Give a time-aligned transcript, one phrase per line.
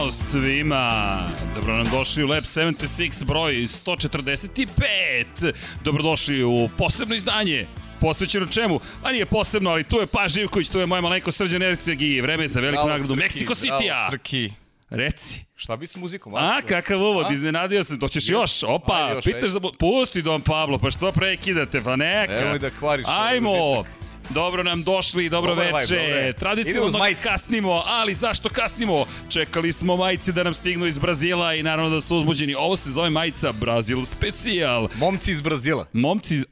[0.00, 1.18] Ćao svima!
[1.54, 5.52] Dobro nam došli u Lab 76 broj 145.
[5.84, 7.66] Dobrodošli u posebno izdanje
[8.00, 8.80] posvećeno čemu?
[9.02, 12.20] A nije posebno, ali tu je Pa Živković, tu je moja malenko Srđan Erceg i
[12.20, 14.10] vreme je za veliku nagradu Mexico City-a.
[14.10, 14.52] Srki.
[14.90, 15.44] Reci.
[15.56, 16.34] Šta bi s muzikom?
[16.34, 17.32] A, kakav uvod, A?
[17.32, 17.98] iznenadio sam.
[17.98, 18.32] Doćeš Yes.
[18.32, 18.62] još?
[18.64, 19.48] Opa, Ajde još, pitaš ajde.
[19.48, 19.60] za...
[19.78, 22.32] Pusti Don Pablo, pa što prekidate, pa neka.
[22.34, 23.52] Nemoj da kvariš ovaj Ajmo.
[23.72, 23.99] užitak.
[24.30, 25.70] Dobro nam došli, dobro veče.
[25.70, 26.20] dobro je.
[26.20, 29.04] Ide Tradicionalno kasnimo, ali zašto kasnimo?
[29.28, 32.54] Čekali smo majice da nam stignu iz Brazila i naravno da su uzbuđeni.
[32.54, 34.88] Ovo se zove majica Brazil Specijal.
[34.94, 35.86] Momci iz Brazila.
[35.92, 36.44] Momci, iz-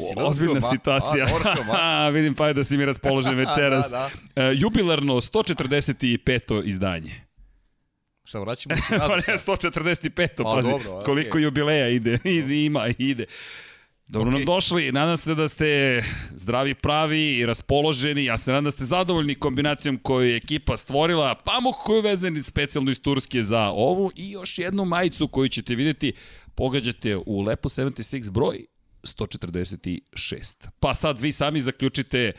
[0.00, 0.68] si ozbiljna ma.
[0.68, 1.26] situacija.
[1.26, 2.08] A, ma.
[2.14, 3.90] Vidim pa da si mi raspoložen večeras.
[3.90, 6.62] Da, E, jubilarno 145.
[6.64, 7.24] izdanje.
[8.24, 10.28] Šta, vraćamo se Pa ne, 145.
[10.36, 13.26] Pa, pazi, dobro, koliko jubileja ide, ide, ima, ide.
[14.06, 14.46] Dobro nam Okej.
[14.46, 16.02] došli, nadam se da ste
[16.36, 18.24] zdravi, pravi i raspoloženi.
[18.24, 21.34] Ja se nadam da ste zadovoljni kombinacijom koju je ekipa stvorila.
[21.34, 25.74] Pamuk koju je vezan specijalno iz Turske za ovu i još jednu majicu koju ćete
[25.74, 26.12] vidjeti.
[26.54, 28.66] Pogađate u Lepo 76 broj
[29.02, 30.68] 146.
[30.80, 32.32] Pa sad vi sami zaključite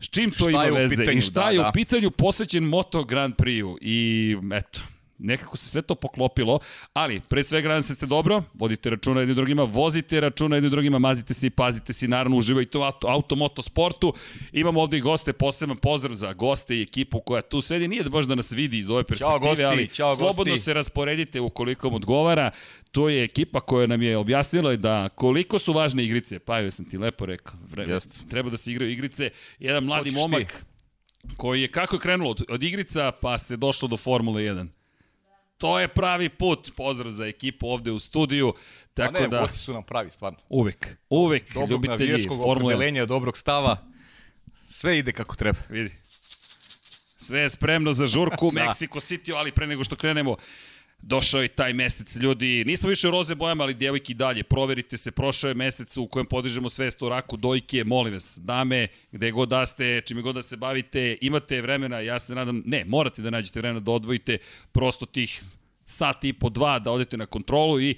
[0.00, 1.72] s čim to Šta ima u veze pitanju, i šta da, je u da.
[1.72, 3.78] pitanju posvećen Moto Grand Prix-u.
[3.80, 4.80] I eto,
[5.18, 6.58] nekako se sve to poklopilo,
[6.92, 10.70] ali pre svega nadam se da ste dobro, vodite računa jedni drugima, vozite računa jedni
[10.70, 14.14] drugima, mazite se i pazite se i naravno uživajte u auto, automoto sportu.
[14.52, 17.88] Imamo ovde i goste, poseban pozdrav za goste i ekipu koja tu sedi.
[17.88, 20.64] Nije da baš da nas vidi iz ove perspektive, gosti, ali ćao slobodno gosti.
[20.64, 22.50] se rasporedite ukoliko vam odgovara.
[22.92, 26.38] To je ekipa koja nam je objasnila da koliko su važne igrice.
[26.38, 27.54] Pa joj sam ti lepo rekao.
[27.70, 27.98] Vreme,
[28.30, 29.30] treba da se igraju igrice.
[29.58, 30.20] Jedan mladi Hoćeš ti?
[30.20, 30.64] momak
[31.36, 34.66] koji je kako je krenulo od, od igrica pa se došlo do Formule 1.
[35.58, 36.72] To je pravi put.
[36.76, 38.54] Pozdrav za ekipu ovde u studiju.
[38.94, 40.38] Tako ne, da gosti su nam pravi, stvarno.
[40.48, 42.56] uvek, uvek Dobrog ljubitelji Formule 1.
[42.56, 43.76] opredelenja, dobrog stava.
[44.66, 45.58] Sve ide kako treba.
[45.68, 45.90] Vidi.
[47.18, 48.60] Sve je spremno za žurku u Da.
[48.60, 50.36] Mexico City, ali pre nego što krenemo,
[51.02, 52.64] došao je taj mesec, ljudi.
[52.66, 54.42] Nismo više u roze bojama, ali djevojki dalje.
[54.42, 57.84] Proverite se, prošao je mesec u kojem podižemo svest o raku dojke.
[57.84, 62.18] Molim vas, dame, gde god da ste, čime god da se bavite, imate vremena, ja
[62.18, 64.38] se nadam, ne, morate da nađete vremena da odvojite
[64.72, 65.42] prosto tih
[65.86, 67.94] sat i po dva da odete na kontrolu i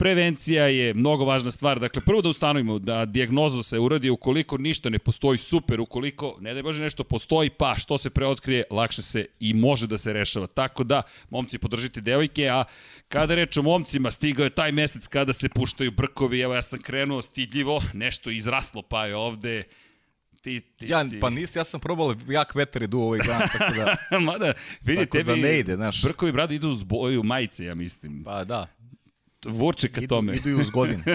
[0.00, 1.80] Prevencija je mnogo važna stvar.
[1.80, 6.54] Dakle, prvo da ustanovimo da dijagnoza se uradi ukoliko ništa ne postoji super, ukoliko, ne
[6.54, 10.46] da Bože, nešto postoji, pa što se preotkrije, lakše se i može da se rešava.
[10.46, 12.64] Tako da, momci, podržite devojke, a
[13.08, 16.82] kada reč o momcima, stigao je taj mesec kada se puštaju brkovi, evo ja sam
[16.82, 19.64] krenuo stidljivo, nešto izraslo pa je ovde,
[20.40, 21.20] ti, ti Ja, si...
[21.20, 23.96] pa nisi, ja sam probao jak vetar je duo ovaj dan, tako da,
[24.26, 26.02] Mada, vidi, tako da tebi ne ide, znaš.
[26.02, 28.24] brkovi, brade, idu uz boju majice, ja mislim.
[28.24, 28.66] Pa da,
[29.44, 30.36] Vuče ka idu, tome.
[30.36, 31.02] idu i uz godine.
[31.06, 31.14] A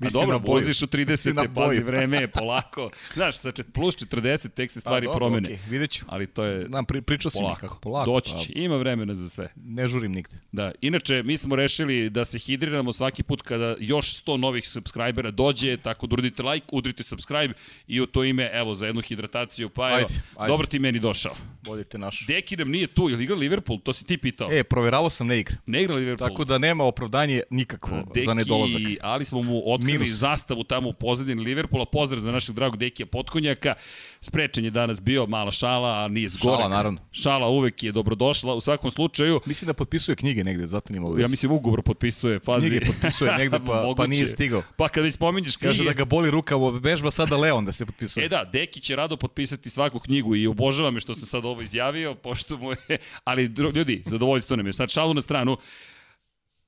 [0.00, 2.90] Mislim dobro, voziš u 30, Mislim na pazi, vreme je polako.
[3.14, 5.48] Znaš, sa čet, plus 40 tek se stvari Pa, dobro, promene.
[5.48, 6.04] okej, vidjet ću.
[6.08, 7.60] Ali to je Znam, pri, pričao mi polako.
[7.60, 8.10] kako, polako.
[8.10, 9.52] Doći pa će, ima vremena za sve.
[9.56, 10.34] Ne žurim nigde.
[10.52, 15.30] Da, inače, mi smo rešili da se hidriramo svaki put kada još 100 novih subscribera
[15.30, 17.54] dođe, tako da uradite like, udrite subscribe
[17.86, 20.48] i u to ime, evo, za jednu hidrataciju, pa evo, Ajde, ajde.
[20.52, 21.34] dobro ti meni došao.
[21.62, 22.24] Vodite našu.
[22.26, 24.48] Deki nam nije tu, ili igra Liverpool, to si ti pitao.
[24.52, 25.56] E, proveravao sam ne igra.
[25.66, 26.28] ne igra Liverpool.
[26.30, 28.82] Tako da nema opravdanje nikakvo za nedolazak.
[29.00, 30.10] ali smo mu otkrili Minus.
[30.10, 31.84] zastavu tamo u pozadini Liverpoola.
[31.84, 33.74] Pozdrav za našeg dragog Dekija Potkonjaka.
[34.20, 36.58] Sprečen je danas bio, mala šala, a nije zgorek.
[36.58, 37.00] Šala, naravno.
[37.12, 38.54] Šala uvek je dobrodošla.
[38.54, 41.30] U svakom slučaju, Mislim da potpisuje knjige negde, zato nima ja uvijek.
[41.30, 42.68] mislim ugovor potpisuje, pazi.
[42.68, 44.62] Knjige potpisuje negde, pa, pa nije stigao.
[44.76, 45.68] Pa kada već spominješ knjige...
[45.68, 48.26] Kaže da ga boli ruka, vežba sada Leon da se potpisuje.
[48.26, 51.62] E da, Deki će rado potpisati svaku knjigu i obožava me što sam sad ovo
[51.62, 52.76] izjavio, pošto mu je...
[53.24, 53.44] Ali,
[53.74, 54.72] ljudi, zadovoljstvo nam je.
[54.72, 55.56] Znači, šalu na stranu.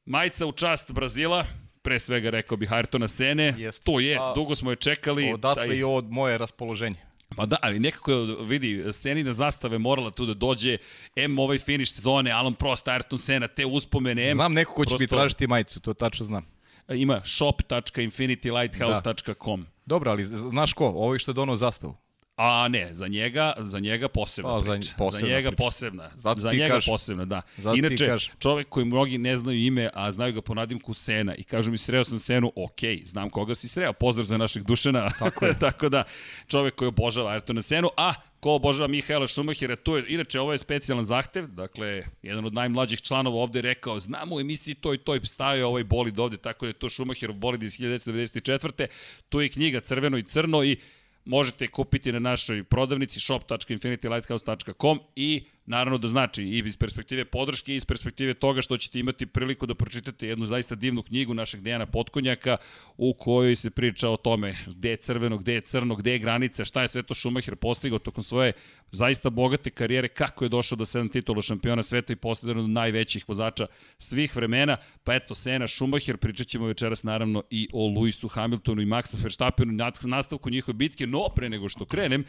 [0.05, 1.45] Majica u čast Brazila,
[1.83, 3.55] pre svega rekao bih Ayrtona Sene.
[3.59, 3.85] Jest.
[3.85, 5.33] To je, A, dugo smo je čekali.
[5.33, 6.97] Odatle i ovo moje raspoloženje.
[7.37, 10.78] Pa da, ali nekako je, vidi, Senina zastave morala tu da dođe,
[11.16, 14.34] M ovaj finish sezone, Alan Prost, Ayrton Sena, te uspomene, M...
[14.34, 16.47] Znam neko ko će mi prosto- tražiti majicu, to tačno znam.
[16.89, 19.66] Ima shop.infinitylighthouse.com.
[19.87, 20.87] Dobro, ali znaš ko?
[20.87, 21.97] Ovo što je donao zastavu.
[22.37, 24.95] A ne, za njega, za njega posebna Pa, za priča.
[24.99, 25.63] posebna za njega priča.
[25.63, 26.11] posebna.
[26.17, 26.93] Zato za njega kažem.
[26.93, 27.43] posebna, da.
[27.57, 28.34] Zato Inače, kažem.
[28.39, 31.79] čovek koji mnogi ne znaju ime, a znaju ga po nadimku Sena i kažu mi
[31.79, 35.11] sreo sam Senu, ok, znam koga si sreo, pozdrav za našeg Dušana.
[35.19, 35.59] Tako je.
[35.67, 36.05] Tako da,
[36.47, 40.59] čovek koji obožava Ayrtona Senu, a ko obožava Mihaela Šumahira, to je, inače, ovo je
[40.59, 44.99] specijalan zahtev, dakle, jedan od najmlađih članova ovde je rekao, znamo u emisiji to i
[44.99, 48.87] to i stavio ovaj bolid ovde, tako da je to Šumahirov bolid iz 1994.
[49.29, 50.77] Tu je knjiga Crveno i crno i
[51.24, 57.76] možete kupiti na našoj prodavnici shop.infinitylighthouse.com i naravno da znači i iz perspektive podrške i
[57.76, 61.86] iz perspektive toga što ćete imati priliku da pročitate jednu zaista divnu knjigu našeg Dejana
[61.86, 62.56] Potkonjaka
[62.97, 66.64] u kojoj se priča o tome gde je crveno, gde je crno, gde je granica,
[66.64, 68.53] šta je sve to Schumacher postigao tokom svoje
[68.92, 72.70] zaista bogate karijere, kako je došao do 7 titula šampiona sveta i postao jedan od
[72.70, 73.66] najvećih vozača
[73.98, 74.76] svih vremena.
[75.04, 79.72] Pa eto, Sena Schumacher, pričat ćemo večeras naravno i o Lewisu Hamiltonu i Maxu Verstappenu,
[80.03, 82.24] nastavku njihove bitke, no pre nego što krenem,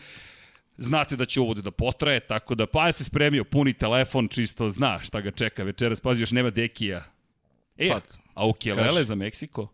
[0.78, 4.70] Znate da će uvod da potraje, tako da pa ja se spremio, puni telefon, čisto
[4.70, 7.04] zna šta ga čeka večeras, pazi još nema Dekija.
[7.78, 8.02] E, pa,
[8.34, 9.68] a u Kelele za Meksiko?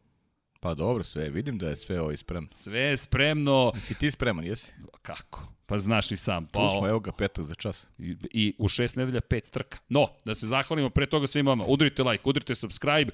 [0.60, 2.50] Pa dobro, sve, vidim da je sve ovo spremno.
[2.52, 3.72] Sve je spremno.
[3.80, 4.74] Si ti spreman, jesi?
[5.02, 5.54] Kako?
[5.66, 6.46] Pa znaš i sam.
[6.46, 7.88] Pa, tu smo, evo ga, petak za čas.
[7.98, 9.78] I, I u šest nedelja pet trka.
[9.90, 11.66] No, da se zahvalimo pre toga svima vama.
[11.68, 13.12] Udrite like, udrite subscribe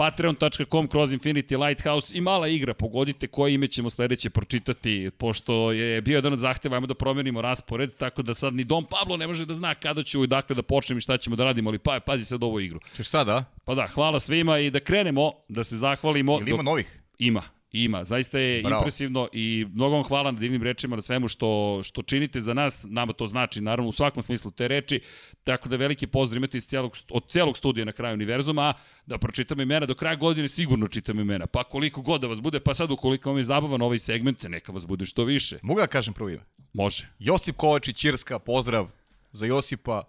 [0.00, 6.00] patreon.com kroz Infinity Lighthouse i mala igra, pogodite koje ime ćemo sledeće pročitati, pošto je
[6.00, 9.26] bio jedan od zahteva, ajmo da promenimo raspored, tako da sad ni Dom Pablo ne
[9.26, 11.78] može da zna kada ću i dakle da počnem i šta ćemo da radimo, ali
[11.78, 12.80] pa, pazi sad ovu igru.
[12.96, 13.44] Češ sada?
[13.64, 16.38] Pa da, hvala svima i da krenemo, da se zahvalimo.
[16.40, 16.64] Ili ima dok...
[16.64, 17.00] novih?
[17.18, 18.78] Ima, Ima, zaista je Bravo.
[18.80, 22.86] impresivno i mnogo vam hvala na divnim rečima, na svemu što, što činite za nas,
[22.88, 25.00] nama to znači naravno u svakom smislu te reči,
[25.44, 28.72] tako da veliki pozdrav imate iz cijelog, od celog studija na kraju univerzuma, a
[29.06, 32.60] da pročitam imena do kraja godine sigurno čitam imena, pa koliko god da vas bude,
[32.60, 35.58] pa sad ukoliko vam je zabavan ovaj segment, neka vas bude što više.
[35.62, 36.44] Mogu da kažem prvo ime?
[36.72, 37.08] Može.
[37.18, 38.88] Josip Kovačić, Irska, pozdrav
[39.32, 40.02] za Josipa.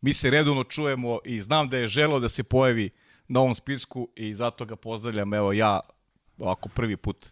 [0.00, 2.90] Mi se redovno čujemo i znam da je želo da se pojavi
[3.28, 5.80] na ovom spisku i zato ga pozdravljam, evo ja
[6.42, 7.26] ovako prvi put.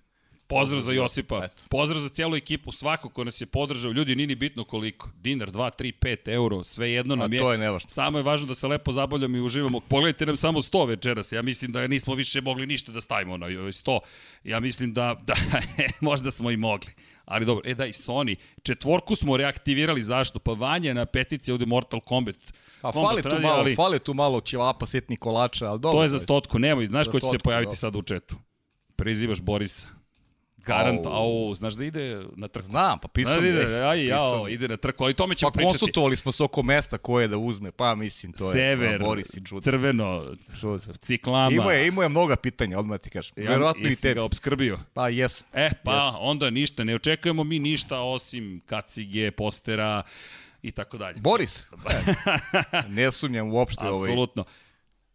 [0.50, 1.40] Pozdrav za Josipa.
[1.44, 1.62] Eto.
[1.68, 3.92] Pozdrav za cijelu ekipu, svako ko nas je podržao.
[3.92, 5.08] Ljudi, nini bitno koliko.
[5.14, 7.40] Dinar, 2, 3, 5 euro, sve jedno nam A je.
[7.40, 7.88] to je nevažno.
[7.88, 9.80] Samo je važno da se lepo zabavljamo i uživamo.
[9.80, 11.32] Pogledajte nam samo 100 večeras.
[11.32, 13.98] Ja mislim da nismo više mogli ništa da stavimo na 100.
[14.44, 15.34] Ja mislim da, da
[16.00, 16.90] možda smo i mogli.
[17.24, 20.38] Ali dobro, e da i Sony, četvorku smo reaktivirali, zašto?
[20.38, 22.36] Pa Vanja na petici ovde Mortal Kombat.
[22.82, 23.74] A fali tu malo, ali...
[23.74, 25.98] fali tu malo ćevapa, sitni kolača, ali dobro.
[25.98, 27.76] To je za stotku, nemoj, znaš ko će se pojaviti dobro.
[27.76, 28.36] sad u četu?
[29.00, 29.86] Prizivaš Borisa.
[30.56, 32.66] Garant, au, au, znaš da ide na trku.
[32.66, 35.56] Znam, pa pisao znaš da ide, aj, jao, ide na trku, ali tome ćemo pa
[35.56, 35.72] pričati.
[35.72, 39.02] Pa konsultovali smo se oko mesta koje da uzme, pa mislim, to Sever, je Sever,
[39.02, 39.60] Boris i čudo.
[39.60, 40.80] crveno, čudo.
[41.02, 41.54] ciklama.
[41.54, 43.32] Imao je, imao je mnoga pitanja, odmah ti kažem.
[43.36, 44.14] Ja, Verovatno i tebi.
[44.14, 44.78] ga obskrbio.
[44.94, 45.44] Pa jes.
[45.52, 46.16] E, pa yes.
[46.18, 50.02] onda ništa, ne očekujemo mi ništa osim kacige, postera
[50.62, 51.20] i tako dalje.
[51.20, 51.68] Boris,
[52.88, 54.10] ne sumnjam uopšte ovaj.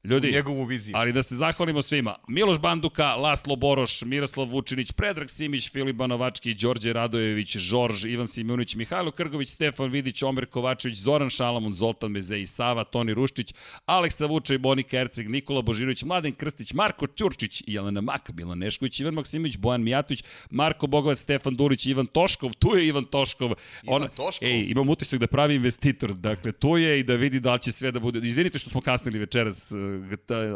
[0.06, 0.96] Ljudi, njegovu viziju.
[0.98, 2.16] Ali da se zahvalimo svima.
[2.28, 8.76] Miloš Banduka, Laslo Boroš, Miroslav Vučinić, Predrag Simić, Filip Banovački, Đorđe Radojević, Žorž, Ivan Simunić,
[8.76, 13.54] Mihajlo Krgović, Stefan Vidić, Omer Kovačević, Zoran Šalamun, Zoltan Mezej, Sava, Toni Ruštić,
[13.86, 19.14] Aleksa Vučaj, Bonika Erceg, Nikola Božinović, Mladen Krstić, Marko Ćurčić, Jelena Mak, Milan Nešković, Ivan
[19.14, 23.54] Maksimović, Bojan Mijatović, Marko Bogovac, Stefan Dulić, Ivan Toškov, tu je Ivan Toškov.
[23.84, 24.48] Ivan On, Toškov?
[24.48, 27.72] Ej, imam utisak da pravi investitor, dakle, tu je i da vidi da li će
[27.72, 28.20] sve da bude.
[28.28, 29.72] Izvinite što smo kasnili večeras,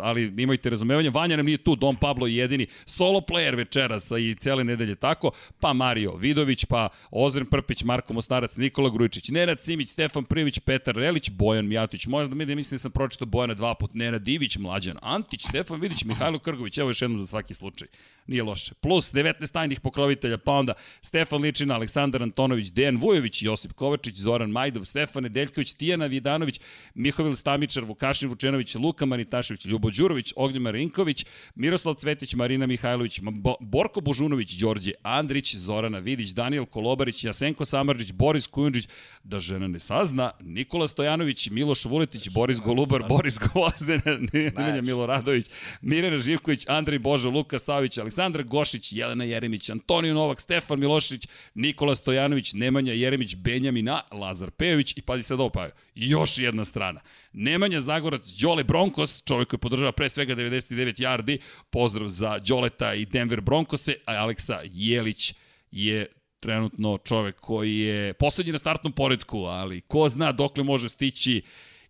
[0.01, 4.35] ali imajte razumevanje, Vanja nam nije tu, Don Pablo je jedini solo player večeras i
[4.39, 9.89] cele nedelje tako, pa Mario Vidović, pa Ozren Prpić, Marko Mostarac, Nikola Grujičić, Nenad Simić,
[9.89, 13.75] Stefan Privić, Petar Relić, Bojan Mijatović, možda mi da mislim da sam pročitao Bojana dva
[13.75, 17.87] put, Nenad Divić, Mlađan Antić, Stefan Vidić, Mihajlo Krgović, evo još jednom za svaki slučaj.
[18.27, 18.73] Nije loše.
[18.73, 24.49] Plus 19 tajnih pokrovitelja, pa onda Stefan Ličina, Aleksandar Antonović, Dejan Vujović, Josip Kovačić, Zoran
[24.49, 26.59] Majdov, Stefan Nedeljković, Tijana Vidanović,
[26.93, 33.55] Mihovil Stamičar, Vukašin Vučenović, Luka Manitašević, Ljubo Đurović, Ognjen Marinković, Miroslav Cvetić, Marina Mihajlović, Bo
[33.59, 38.87] Borko Božunović, Đorđe Andrić, Zorana Vidić, Daniel Kolobarić, Jasenko Samarđić, Boris Kujundžić,
[39.23, 44.01] da žena ne sazna, Nikola Stojanović, Miloš Vuletić, Boris Golubar, Boris Gvozden,
[44.33, 45.45] Nemanja Miloradović,
[45.81, 51.95] Mirena Živković, Andrej Božo, Luka Savić, Aleksandar Gošić, Jelena Jeremić, Antonio Novak, Stefan Milošić, Nikola
[51.95, 57.01] Stojanović, Nemanja Jeremić, Benjamina, Lazar Pejović i pazi sad ovo pa još jedna strana.
[57.33, 61.37] Nemanja Zagorac, Đole Broncos, čovjek koji podržava pre svega 99 yardi,
[61.69, 65.33] pozdrav za Đoleta i Denver Broncose, a Aleksa Jelić
[65.71, 66.07] je
[66.39, 71.41] trenutno čovek koji je poslednji na startnom poredku, ali ko zna dokle može stići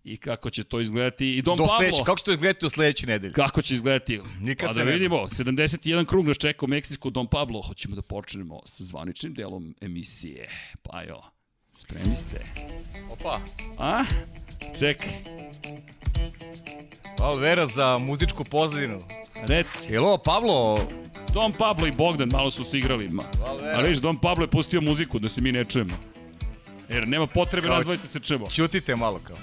[0.04, 1.38] i kako će to izgledati.
[1.38, 2.04] I Dom Do Pablo.
[2.06, 3.34] kako će to izgledati u sledećoj nedelji?
[3.34, 4.20] Kako će izgledati?
[4.40, 7.62] Nikad pa da vidimo, 71 krug nas čeka u Meksiku, Dom Pablo.
[7.62, 10.50] Hoćemo da počnemo sa zvaničnim delom emisije.
[10.82, 11.22] Pa jo,
[11.80, 12.40] spremi se.
[13.12, 13.40] Opa.
[13.78, 14.04] A?
[14.80, 15.10] Čekaj.
[17.40, 19.00] Vera za muzičku pozadinu.
[19.48, 19.98] Reci.
[19.98, 20.80] Ovo Pablo?
[21.34, 23.10] Dom Pablo i Bogdan malo su se igrali.
[23.10, 23.24] Ma.
[23.76, 25.94] Ali viš, Dom Pablo je pustio muziku da se mi ne čujemo.
[26.90, 28.48] Jer nema potrebe nas dvojice se čujemo.
[28.48, 29.38] Ćutite malo kao.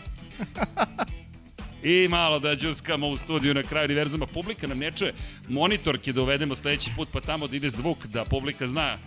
[1.83, 4.27] I malo da džuskamo u studiju na kraju univerzuma.
[4.27, 5.15] Publika nam ne čuje.
[5.49, 8.99] Monitorke da uvedemo sledeći put, pa tamo da ide zvuk, da publika zna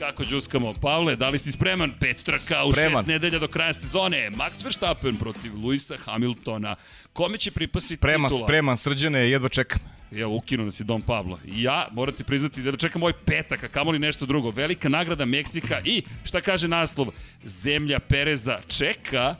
[0.00, 0.74] Kako džuskamo?
[0.74, 1.92] Pavle, da li si spreman?
[2.00, 3.02] Pet trka u Spreman.
[3.02, 4.30] šest nedelja do kraja sezone.
[4.30, 6.76] Max Verstappen protiv Luisa Hamiltona.
[7.12, 8.46] Kome će pripasti Spreman, titula?
[8.46, 9.78] spreman, srđane, jedva čekam.
[10.12, 11.38] Evo, ukinu nas je Dom Pablo.
[11.46, 14.50] I ja, morate priznati da čekam ovaj petak, a kamoli nešto drugo.
[14.50, 17.06] Velika nagrada Meksika i, šta kaže naslov,
[17.44, 19.34] zemlja Pereza čeka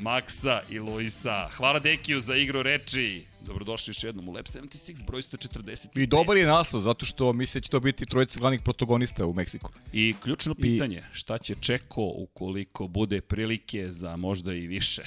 [0.00, 1.48] Maksa i Luisa.
[1.56, 3.22] Hvala Dekiju za igru reči.
[3.46, 6.00] Dobrodošli još jednom u Lab 76, broj 140.
[6.02, 9.72] I dobar je naslov, zato što misle će to biti trojica glavnih protagonista u Meksiku.
[9.92, 15.02] I ključno pitanje, šta će Čeko ukoliko bude prilike za možda i više?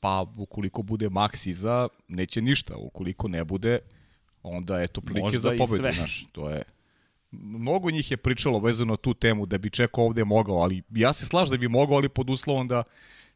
[0.00, 2.76] Pa, ukoliko bude Max iza, neće ništa.
[2.76, 3.78] Ukoliko ne bude,
[4.42, 5.76] onda je to prilike Možda za i pobedu.
[5.76, 5.92] sve.
[5.92, 6.62] Znaš, to je...
[7.30, 11.26] Mnogo njih je pričalo vezano tu temu da bi Čeko ovde mogao, ali ja se
[11.26, 12.82] slažem da bi mogao, ali pod uslovom da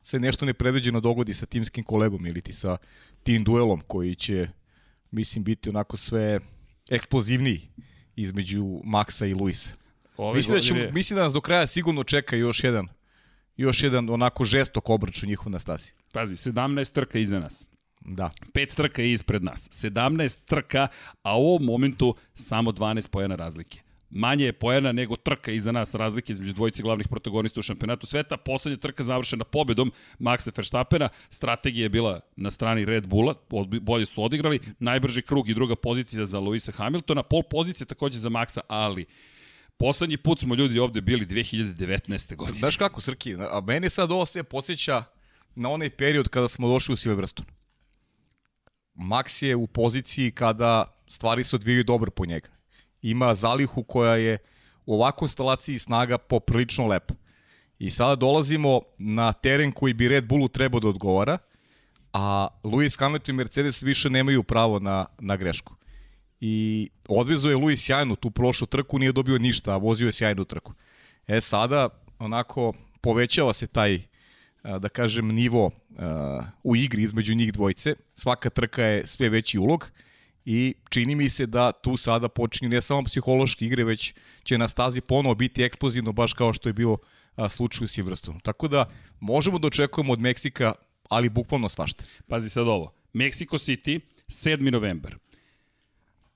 [0.09, 2.77] se nešto nepredviđeno dogodi sa timskim kolegom ili ti sa
[3.23, 4.49] tim duelom koji će,
[5.11, 6.41] mislim, biti onako sve
[6.91, 7.61] eksplozivniji
[8.17, 9.71] između Maxa i Luisa.
[10.17, 12.89] Ove Mislim da, ćemo, mislim da nas do kraja sigurno čeka još jedan
[13.57, 15.95] još jedan onako žestok obračun njihov na stasi.
[16.13, 17.67] Pazi, 17 trka iza nas.
[18.01, 18.31] Da.
[18.53, 19.69] Pet trka je ispred nas.
[19.73, 20.89] 17 trka,
[21.23, 23.81] a u ovom momentu samo 12 pojena razlike.
[24.11, 28.37] Manje je pojena nego trka iza nas razlike između dvojice glavnih protagonista u šampionatu sveta.
[28.37, 31.09] Poslednja trka završena pobedom Maxa Verstappena.
[31.31, 33.35] Strategija je bila na strani Red Bulla,
[33.81, 34.61] bolje su odigrali.
[34.79, 37.23] Najbrži krug i druga pozicija za Luisa Hamiltona.
[37.23, 39.07] Pol pozicija takođe za Maxa, ali
[39.77, 42.37] poslednji put smo ljudi ovde bili 2019.
[42.37, 42.59] godine.
[42.59, 45.05] Znaš kako, Srki, a meni sad ovo sve posjeća
[45.55, 47.49] na onaj period kada smo došli u Silverstone.
[48.95, 52.58] Max je u poziciji kada stvari se odvijaju dobro po njega.
[53.11, 54.39] Ima zalihu koja je
[54.87, 57.15] u ovakvoj instalaciji snaga poprilično lepa.
[57.79, 61.39] I sada dolazimo na teren koji bi Red Bullu trebao da odgovara,
[62.13, 65.75] a Lewis Hamilton i Mercedes više nemaju pravo na, na grešku.
[66.41, 70.45] I odvezao je Lewis sjajnu tu prošlu trku, nije dobio ništa, a vozio je sjajnu
[70.45, 70.73] trku.
[71.27, 71.89] E sada,
[72.19, 74.03] onako, povećava se taj,
[74.63, 75.71] da kažem, nivo
[76.63, 77.95] u igri između njih dvojice.
[78.15, 79.91] Svaka trka je sve veći ulog
[80.51, 84.69] i čini mi se da tu sada počinju ne samo psihološke igre, već će na
[84.69, 86.99] stazi ponovo biti eksplozivno, baš kao što je bilo
[87.37, 88.41] a, slučaj u Silverstonu.
[88.41, 88.89] Tako da
[89.21, 90.73] možemo da očekujemo od Meksika,
[91.09, 92.05] ali bukvalno svašta.
[92.29, 92.93] Pazi sad ovo.
[93.15, 94.71] Mexico City, 7.
[94.73, 95.17] novembar.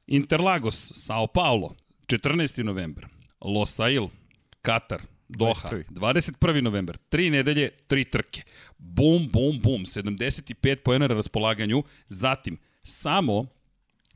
[0.07, 1.75] Interlagos, Sao Paulo,
[2.07, 2.63] 14.
[2.63, 3.07] novembar.
[3.41, 4.09] Losail,
[4.63, 5.85] Katar, Doha, 21..
[5.91, 6.61] 21.
[6.61, 6.97] novembar.
[7.09, 8.43] Tri nedelje, tri trke.
[8.79, 9.85] Bum, bum, bum.
[9.85, 11.83] 75 pojena na raspolaganju.
[12.09, 13.47] Zatim, samo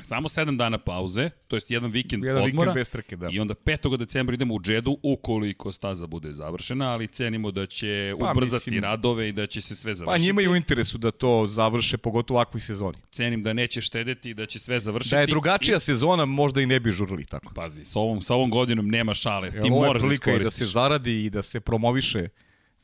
[0.00, 2.64] Samo 7 dana pauze, to jest jedan vikend Jedan odmora.
[2.64, 3.28] vikend bez trke, da.
[3.32, 3.96] I onda 5.
[3.96, 8.82] decembra idemo u Džedu ukoliko staza bude završena, ali cenimo da će Pa, ubrzati mislim-
[8.82, 10.26] radove i da će se sve Pa završiti.
[10.26, 12.98] njima je u interesu da to završe, pogotovo u ovakvoj sezoni.
[13.12, 15.14] cenim da neće štedeti i da će sve završiti.
[15.14, 17.54] Da je drugačija sezona, možda i ne bi žurili tako.
[17.54, 20.46] Pazi, sa ovom, sa ovom godinom nema šale, ti moraš da prilika i da se
[20.46, 20.66] iskoristiš.
[20.68, 22.28] zaradi i da se promoviše.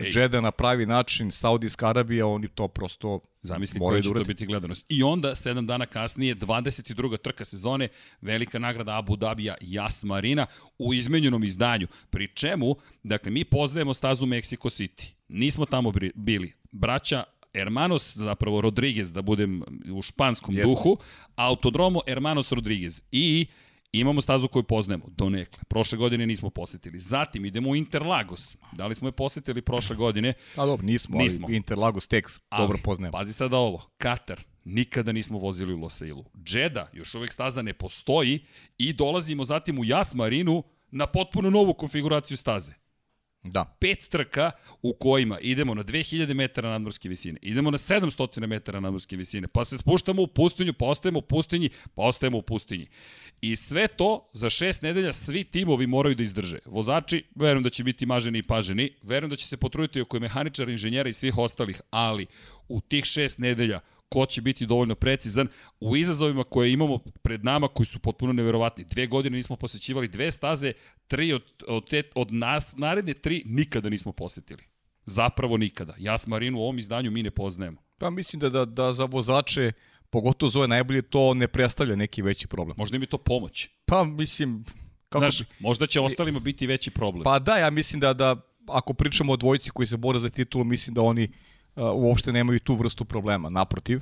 [0.00, 4.46] Džeda na pravi način, Saudijska Arabija, oni to prosto Zamisli koja da će to biti
[4.46, 4.84] gledanost.
[4.88, 7.18] I onda, sedam dana kasnije, 22.
[7.18, 7.88] trka sezone,
[8.20, 10.46] velika nagrada Abu Dhabija Jas Marina
[10.78, 11.86] u izmenjenom izdanju.
[12.10, 15.12] Pri čemu, dakle, mi poznajemo stazu Mexico City.
[15.28, 16.52] Nismo tamo bili.
[16.72, 20.68] Braća Hermanos, zapravo Rodriguez, da budem u španskom Jeste.
[20.68, 20.96] duhu,
[21.36, 23.02] Autodromo Hermanos Rodriguez.
[23.12, 23.46] I
[23.92, 25.62] imamo stazu koju poznajemo, donekle.
[25.68, 26.98] Prošle godine nismo posetili.
[26.98, 28.56] Zatim idemo u Interlagos.
[28.72, 30.34] Da li smo je posetili prošle godine?
[30.56, 31.46] A dobro, nismo, Nismo.
[31.46, 33.12] ali Interlagos Tex dobro poznajemo.
[33.18, 36.24] Pazi sada ovo, Katar, nikada nismo vozili u Losailu.
[36.44, 38.46] Džeda, još uvek staza ne postoji
[38.78, 42.72] i dolazimo zatim u Jas Marinu na potpuno novu konfiguraciju staze.
[43.44, 43.76] Da.
[43.80, 44.50] Pet trka
[44.82, 49.64] u kojima idemo na 2000 metara nadmorske visine, idemo na 700 metara nadmorske visine, pa
[49.64, 52.86] se spuštamo u pustinju, pa ostajemo u pustinji, pa ostajemo u pustinji.
[53.40, 56.58] I sve to za šest nedelja svi timovi moraju da izdrže.
[56.66, 60.70] Vozači, verujem da će biti maženi i paženi, verujem da će se potruditi oko mehaničara,
[60.70, 62.26] inženjera i svih ostalih, ali
[62.68, 63.80] u tih šest nedelja
[64.12, 65.48] ko će biti dovoljno precizan
[65.80, 68.84] u izazovima koje imamo pred nama koji su potpuno neverovatni.
[68.84, 70.72] Dve godine nismo posećivali dve staze,
[71.06, 74.62] tri od, od, te, od nas, naredne tri nikada nismo posetili.
[75.04, 75.94] Zapravo nikada.
[75.98, 77.80] Jas Marinu u ovom izdanju mi ne poznajemo.
[77.98, 79.72] Pa mislim da, da, da za vozače,
[80.10, 82.74] pogotovo za ove najbolje, to ne predstavlja neki veći problem.
[82.78, 83.68] Možda im je to pomoć.
[83.86, 84.64] Pa mislim,
[85.08, 87.24] kako Znaš, bi- možda će ostalima biti veći problem.
[87.24, 88.36] Pa da, ja mislim da, da
[88.68, 91.28] ako pričamo o dvojici koji se bore za titulu, mislim da oni
[91.76, 93.50] uopšte nemaju tu vrstu problema.
[93.50, 94.00] Naprotiv,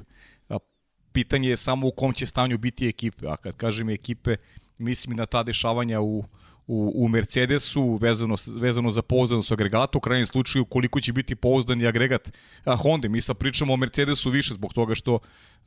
[1.12, 3.26] pitanje je samo u kom će stanju biti ekipe.
[3.28, 4.36] A kad kažem ekipe,
[4.78, 6.24] mislim i na ta dešavanja u,
[6.66, 11.86] u, u Mercedesu vezano, vezano za pouzdanost agregata, u krajnjem slučaju koliko će biti pouzdani
[11.86, 12.32] agregat
[12.64, 13.08] a, Honda.
[13.08, 15.18] Mi sad pričamo o Mercedesu više zbog toga što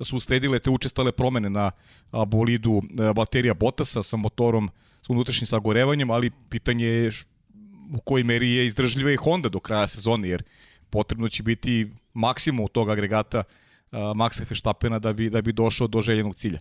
[0.01, 1.72] su usledile te učestale promene na
[2.25, 2.81] bolidu
[3.15, 4.69] baterija Bottasa sa motorom
[5.01, 7.12] sa unutrašnjim sagorevanjem, ali pitanje je
[7.93, 10.43] u kojoj meri je izdržljiva i Honda do kraja sezone, jer
[10.93, 16.01] potrebno će biti maksimum tog agregata uh, Maxa Feštapena da bi, da bi došao do
[16.01, 16.59] željenog cilja.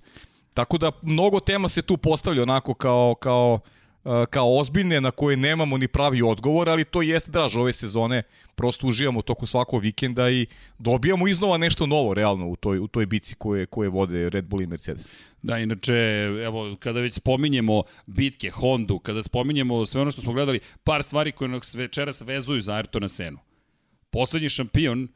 [0.55, 3.61] Tako da mnogo tema se tu postavlja onako kao, kao
[4.31, 8.23] kao ozbiljne na koje nemamo ni pravi odgovor, ali to jeste draž ove sezone,
[8.55, 10.47] prosto uživamo tokom svakog vikenda i
[10.79, 14.63] dobijamo iznova nešto novo realno u toj, u toj bici koje, koje vode Red Bull
[14.63, 15.15] i Mercedes.
[15.43, 15.95] Da, inače,
[16.45, 21.33] evo, kada već spominjemo bitke, Hondu, kada spominjemo sve ono što smo gledali, par stvari
[21.33, 23.39] koje nas večeras vezuju za Ayrtona Senu.
[24.13, 25.09] Poslednji šampion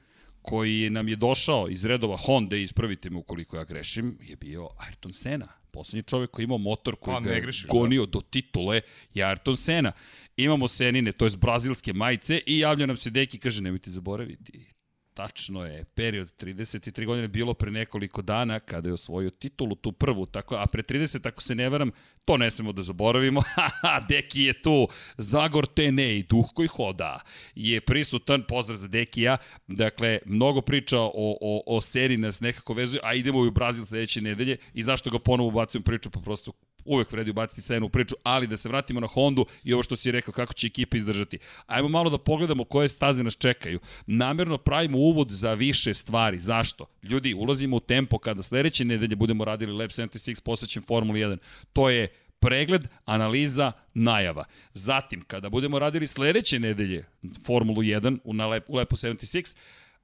[0.43, 5.12] koji nam je došao iz redova Honda, ispravite me ukoliko ja grešim, je bio Ayrton
[5.12, 8.11] Sena Poslednji čovjek koji imao motor koji ga je gonio da.
[8.11, 8.81] do titule
[9.15, 9.93] je Ayrton Senna.
[10.37, 14.75] Imamo Senine, to je brazilske majice i javlja nam se deki kaže nemojte zaboraviti
[15.16, 20.26] Tačno je, period 33 godine bilo pre nekoliko dana kada je osvojio titulu, tu prvu,
[20.26, 21.90] tako, a pre 30, ako se ne varam,
[22.25, 23.42] to ne smemo da zaboravimo,
[24.08, 27.20] Deki je tu, Zagor Tenej, duh koji hoda,
[27.54, 33.00] je prisutan, pozdrav za Dekija, dakle, mnogo priča o, o, o seriji nas nekako vezuje,
[33.02, 36.52] a idemo i u Brazil sledeće nedelje i zašto ga ponovo ubacujem priču, pa prosto
[36.87, 39.97] uvek vredi ubaciti Senu u priču, ali da se vratimo na Hondu i ovo što
[39.97, 41.38] si rekao, kako će ekipa izdržati.
[41.66, 43.81] Ajmo malo da pogledamo koje staze nas čekaju.
[44.07, 46.40] Namerno pravimo uvod za više stvari.
[46.40, 46.87] Zašto?
[47.02, 51.38] Ljudi, ulazimo u tempo kada sledeće nedelje budemo radili Lab 76 posvećen Formuli 1.
[51.73, 54.45] To je pregled, analiza, najava.
[54.75, 57.05] Zatim, kada budemo radili sledeće nedelje
[57.45, 59.57] Formulu 1 u, na Lep, u Lepo 76,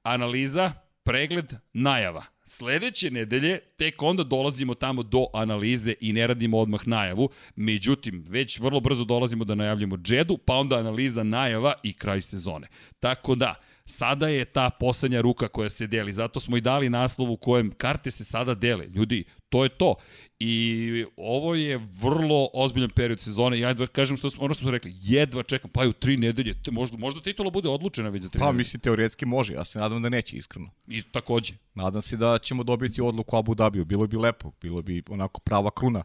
[0.03, 2.23] analiza, pregled, najava.
[2.45, 7.29] Sledeće nedelje tek onda dolazimo tamo do analize i ne radimo odmah najavu.
[7.55, 12.67] Međutim, već vrlo brzo dolazimo da najavljamo džedu, pa onda analiza najava i kraj sezone.
[12.99, 13.55] Tako da,
[13.85, 17.71] Sada je ta poslednja ruka koja se deli, zato smo i dali naslov u kojem
[17.71, 18.87] karte se sada dele.
[18.87, 19.95] Ljudi, to je to.
[20.39, 23.59] I ovo je vrlo ozbiljan period sezone.
[23.59, 26.55] Ja jedva kažem što smo, ono što smo rekli, jedva čekam, pa u tri nedelje,
[26.71, 28.53] možda, možda titula bude odlučena već za tri pa, nedelje.
[28.53, 30.69] Pa mislim, teoretski može, ja se nadam da neće, iskreno.
[30.87, 31.53] I takođe.
[31.73, 35.71] Nadam se da ćemo dobiti odluku Abu Dhabiju, bilo bi lepo, bilo bi onako prava
[35.71, 36.03] kruna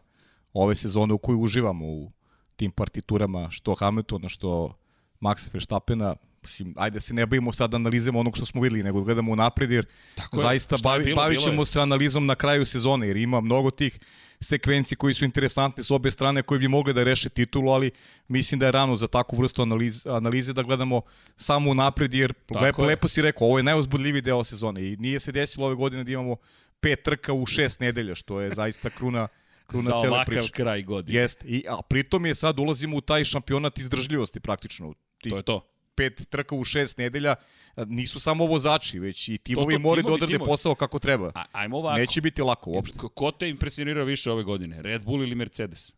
[0.53, 2.11] ove sezone u kojoj uživamo u
[2.55, 4.77] tim partiturama, što Hamiltona, što
[5.21, 6.15] Maxa Verstappena,
[6.49, 9.85] mislim, ajde se ne bavimo sad analizama onog što smo videli, nego gledamo napred, jer
[10.15, 13.71] Tako zaista je, bavi, bilo, bavit ćemo se analizom na kraju sezone, jer ima mnogo
[13.71, 13.99] tih
[14.41, 17.91] sekvenci koji su interesantne s obe strane koji bi mogli da reše titulu, ali
[18.27, 21.01] mislim da je rano za takvu vrstu analize, analize da gledamo
[21.35, 25.31] samo napred, jer lepo, lepo si rekao, ovo je najuzbudljiviji deo sezone i nije se
[25.31, 26.35] desilo ove godine da imamo
[26.79, 29.27] pet trka u šest nedelja, što je zaista kruna
[29.67, 30.51] kruna za cele priče.
[30.51, 31.19] kraj godine.
[31.19, 34.93] Jeste, I, a pritom je sad ulazimo u taj šampionat izdržljivosti praktično.
[35.21, 37.35] Tih, to je to pet trka u šest nedelja,
[37.87, 41.31] nisu samo vozači, već i timovi moraju da odrade posao kako treba.
[41.35, 41.97] A, ajmo ovako.
[41.97, 42.97] Neće biti lako uopšte.
[43.13, 45.91] Ko te impresionirao više ove godine, Red Bull ili Mercedes?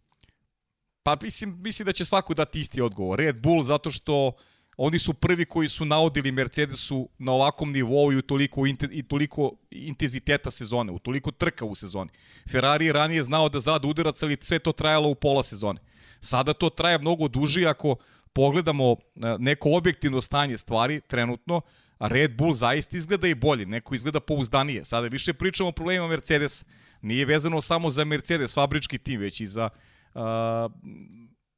[1.03, 3.19] Pa mislim, mislim da će svako dati isti odgovor.
[3.19, 4.31] Red Bull zato što
[4.77, 9.51] oni su prvi koji su naudili Mercedesu na ovakvom nivou i u toliko, i toliko
[9.71, 12.09] intenziteta sezone, u toliko trka u sezoni.
[12.51, 15.79] Ferrari je ranije znao da zada udarac, ali sve to trajalo u pola sezone.
[16.19, 17.95] Sada to traje mnogo duže ako
[18.33, 18.97] pogledamo e,
[19.39, 21.61] neko objektivno stanje stvari trenutno,
[21.99, 24.85] Red Bull zaista izgleda i bolje, neko izgleda pouzdanije.
[24.85, 26.65] Sada više pričamo o problemima Mercedes.
[27.01, 29.69] Nije vezano samo za Mercedes, fabrički tim, već i za
[30.13, 30.21] uh,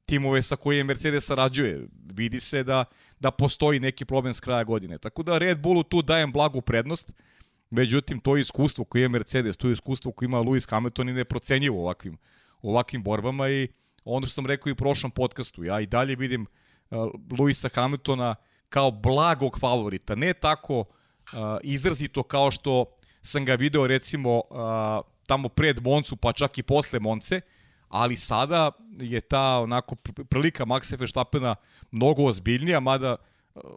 [0.05, 1.87] timove sa koje Mercedes sarađuje.
[2.13, 2.85] Vidi se da,
[3.19, 4.97] da postoji neki problem s kraja godine.
[4.97, 7.11] Tako da Red Bullu tu dajem blagu prednost.
[7.69, 11.81] Međutim, to iskustvo koje je Mercedes, to iskustvo koje ima Lewis Hamilton i neprocenjivo u
[11.81, 12.17] ovakvim,
[12.61, 13.67] ovakvim borbama i
[14.05, 16.62] ono što sam rekao i u prošlom podcastu, ja i dalje vidim Uh,
[17.39, 18.35] Luisa Hamiltona
[18.69, 20.87] kao blagog favorita, ne tako uh,
[21.63, 22.85] izrazito kao što
[23.21, 24.43] sam ga video recimo uh,
[25.27, 27.41] tamo pred Moncu, pa čak i posle Monce,
[27.87, 29.95] ali sada je ta onako
[30.29, 31.55] prilika Maxa Verstappena
[31.91, 33.15] mnogo ozbiljnija, mada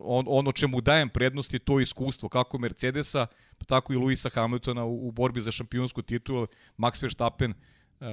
[0.01, 3.27] on, ono čemu dajem prednost je to iskustvo, kako Mercedesa,
[3.67, 6.47] tako i Luisa Hamiltona u, u borbi za šampionsku titulu.
[6.79, 8.07] Max Verstappen uh,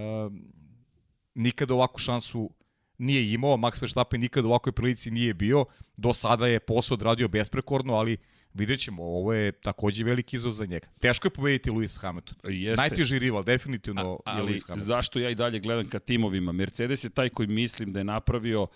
[1.35, 2.49] nikada ovakvu šansu
[3.03, 5.65] nije imao, Max Verstappen nikad u ovakvoj prilici nije bio,
[5.97, 8.17] do sada je posao odradio besprekorno, ali
[8.53, 10.87] vidjet ćemo, ovo je takođe veliki izazov za njega.
[10.99, 12.37] Teško je pobediti Lewis Hamilton.
[12.43, 12.81] Jeste.
[12.81, 14.85] Najteži rival, definitivno A, ali, je Lewis Hamilton.
[14.85, 16.51] Zašto ja i dalje gledam ka timovima?
[16.51, 18.67] Mercedes je taj koji mislim da je napravio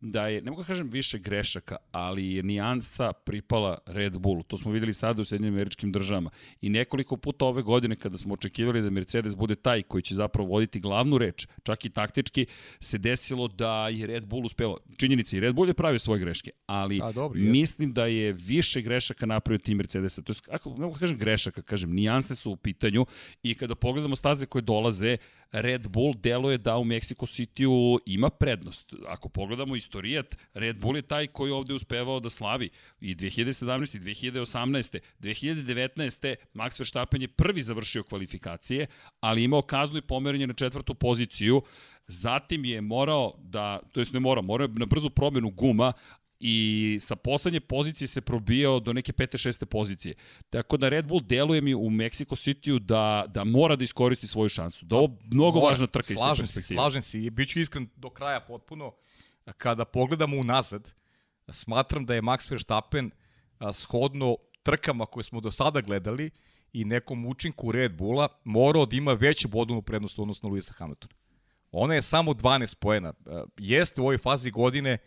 [0.00, 4.42] da je, ne mogu da kažem više grešaka, ali je nijansa pripala Red Bullu.
[4.42, 6.30] To smo videli sada u Sjedinjim američkim državama.
[6.60, 10.48] I nekoliko puta ove godine kada smo očekivali da Mercedes bude taj koji će zapravo
[10.48, 12.46] voditi glavnu reč, čak i taktički,
[12.80, 14.76] se desilo da je Red Bull uspeo.
[14.96, 18.82] Činjenica i Red Bull je pravio svoje greške, ali A, dobro, mislim da je više
[18.82, 20.22] grešaka napravio tim Mercedesa.
[20.22, 23.06] To je, ako ne mogu da kažem grešaka, kažem, nijanse su u pitanju
[23.42, 25.16] i kada pogledamo staze koje dolaze,
[25.52, 28.92] Red Bull deluje da u Mexico City-u ima prednost.
[29.06, 32.70] Ako pogledamo iz istorijat, Red Bull je taj koji ovde uspevao da slavi
[33.00, 33.96] i 2017.
[33.96, 34.98] i 2018.
[35.20, 36.34] 2019.
[36.54, 38.86] Max Verstappen je prvi završio kvalifikacije,
[39.20, 41.62] ali imao kaznu i pomeranje na četvrtu poziciju,
[42.08, 45.92] Zatim je morao da, to jest ne morao, morao je na brzu promenu guma,
[46.40, 50.14] i sa poslednje pozicije se probijao do neke pete, šeste pozicije.
[50.50, 54.48] Tako da Red Bull deluje mi u Mexico City-u da, da mora da iskoristi svoju
[54.48, 54.86] šansu.
[54.86, 57.88] Da ovo mnogo mora, važna trka iz slažem se, slažem se i bit ću iskren
[57.96, 58.92] do kraja potpuno.
[59.52, 60.94] Kada pogledamo unazad,
[61.48, 63.10] smatram da je Max Verstappen
[63.72, 66.30] shodno trkama koje smo do sada gledali
[66.72, 71.14] i nekom učinku Red Bulla morao da ima veću bodovnu prednost odnosno Luisa Hamiltona.
[71.72, 73.12] Ona je samo 12 poena.
[73.58, 74.98] Jeste u ovoj fazi godine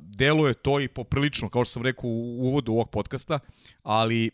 [0.00, 3.38] deluje to i poprilično, kao što sam rekao u uvodu ovog podcasta,
[3.82, 4.30] ali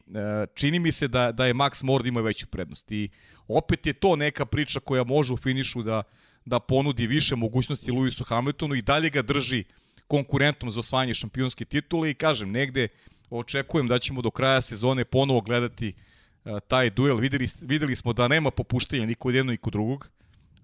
[0.54, 2.92] čini mi se da, da je Max Mord ima veću prednost.
[2.92, 3.10] I
[3.48, 6.02] opet je to neka priča koja može u finišu da,
[6.44, 9.64] da ponudi više mogućnosti Lewisu Hamiltonu i dalje ga drži
[10.06, 12.88] konkurentom za osvajanje šampionske titule i kažem, negde
[13.30, 15.94] očekujem da ćemo do kraja sezone ponovo gledati
[16.68, 17.16] taj duel.
[17.16, 20.10] Videli, videli smo da nema popuštenja niko od jednog i kod drugog,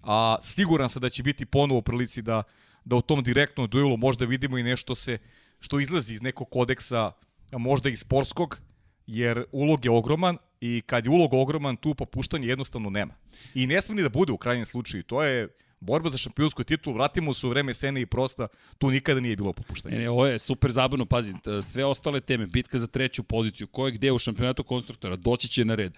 [0.01, 2.43] a siguran sam da će biti ponovo u prilici da
[2.87, 5.17] da u tom direktnom duelu možda vidimo i nešto se
[5.59, 7.11] što izlazi iz nekog kodeksa,
[7.51, 8.59] možda i sportskog,
[9.07, 13.13] jer ulog je ogroman i kad je ulog ogroman, tu popuštanje jednostavno nema.
[13.53, 15.03] I ne sme ni da bude u krajnjem slučaju.
[15.03, 15.47] To je
[15.79, 19.53] borba za šampionsku titulu, vratimo se u vreme Sene i Prosta, tu nikada nije bilo
[19.53, 19.95] popuštanja.
[19.95, 23.85] Ne, ne, ovo je super zabavno, pazi, sve ostale teme, bitka za treću poziciju, ko
[23.85, 25.93] je gde u šampionatu konstruktora, doći će na red,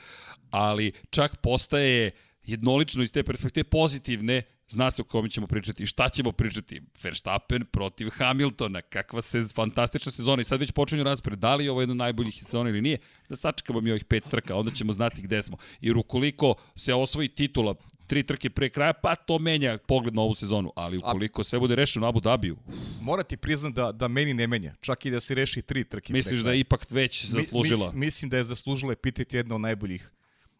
[0.49, 2.11] ali čak postaje
[2.43, 6.81] jednolično iz te perspektive pozitivne Zna se o kome ćemo pričati i šta ćemo pričati.
[7.03, 11.71] Verstappen protiv Hamiltona, kakva se fantastična sezona i sad već počinju raspred, da li je
[11.71, 12.97] ovo jedna od najboljih sezona ili nije,
[13.29, 15.57] da sačekamo mi ovih pet trka, onda ćemo znati gde smo.
[15.81, 17.75] Jer ukoliko se osvoji titula
[18.09, 21.75] tri trke pre kraja, pa to menja pogled na ovu sezonu, ali ukoliko sve bude
[21.75, 22.57] rešeno u Abu Dhabiju.
[23.01, 26.13] Mora ti priznam da, da meni ne menja, čak i da se reši tri trke
[26.13, 27.85] Misliš da je ipak već zaslužila?
[27.85, 30.11] Mis, mislim da je zaslužila epiteti jedna od najboljih.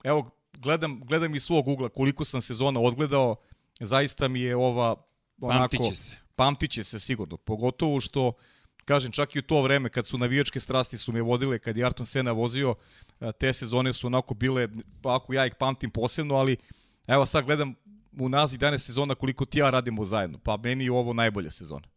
[0.03, 3.35] Evo, gledam, gledam iz svog ugla koliko sam sezona odgledao,
[3.79, 4.95] zaista mi je ova
[5.41, 5.77] onako...
[5.77, 6.15] Pamtiće se.
[6.35, 8.33] Pamtiće se sigurno, pogotovo što
[8.85, 11.85] kažem, čak i u to vreme kad su navijačke strasti su me vodile, kad je
[11.85, 12.75] Arton Sena vozio,
[13.39, 14.67] te sezone su onako bile,
[15.03, 16.57] ako ja ih pamtim posebno, ali
[17.10, 17.76] evo sad gledam
[18.19, 21.88] u nazi dane sezona koliko ti ja radimo zajedno, pa meni je ovo najbolja sezona.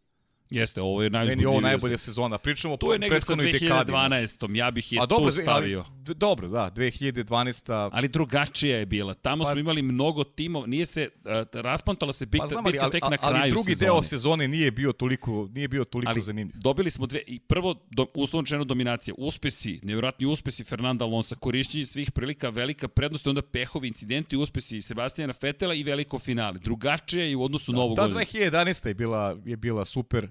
[0.53, 1.51] Jeste, ovo je najuzbudljivija.
[1.51, 2.39] Meni ovo najbolja sezona.
[2.39, 4.57] Pričamo tu je negde sa 2012.
[4.57, 5.85] Ja bih je A, dobro, tu stavio.
[6.07, 7.91] Ali, dobro, da, 2012.
[7.93, 9.15] Ali drugačija je bila.
[9.15, 10.67] Tamo pa, smo imali mnogo timova.
[10.67, 13.51] Nije se, uh, raspantala se bitka, pa znam, ali, bitka tek ali, na kraju Ali
[13.51, 13.87] drugi sezone.
[13.87, 16.57] deo sezone nije bio toliko, nije bio toliko ali, zanimljiv.
[16.59, 19.15] Dobili smo dve, i prvo, do, uslovno dominacija.
[19.19, 25.33] Uspesi, nevjerojatni uspesi Fernanda Alonso, korišćenje svih prilika, velika prednost, onda pehovi incidenti, uspesi Sebastijana
[25.33, 26.59] Fetela i veliko finale.
[26.59, 28.21] Drugačije je u odnosu da, na ovu godinu.
[28.21, 28.87] Ta 2011.
[28.87, 30.29] je bila, je bila super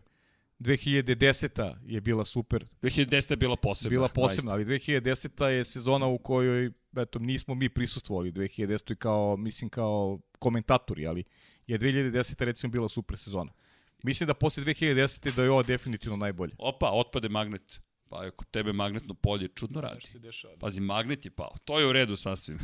[0.62, 1.76] 2010.
[1.86, 2.65] je bila super.
[2.82, 3.32] 2010.
[3.32, 3.95] je bila posebna.
[3.95, 5.45] Bila posebna, ali 2010.
[5.45, 8.95] je sezona u kojoj eto, nismo mi prisustvovali 2010.
[8.95, 11.24] kao, mislim, kao komentatori, ali
[11.67, 12.43] je 2010.
[12.43, 13.52] recimo bila super sezona.
[14.04, 15.36] Mislim da posle 2010.
[15.36, 16.56] da je ovo definitivno najbolje.
[16.58, 17.80] Opa, otpade magnet.
[18.12, 19.95] Pa ako tebe magnetno polje čudno radi.
[19.95, 20.54] Nešto se dešava.
[20.60, 21.56] Pazi, magnet je pao.
[21.65, 22.60] To je u redu sasvim.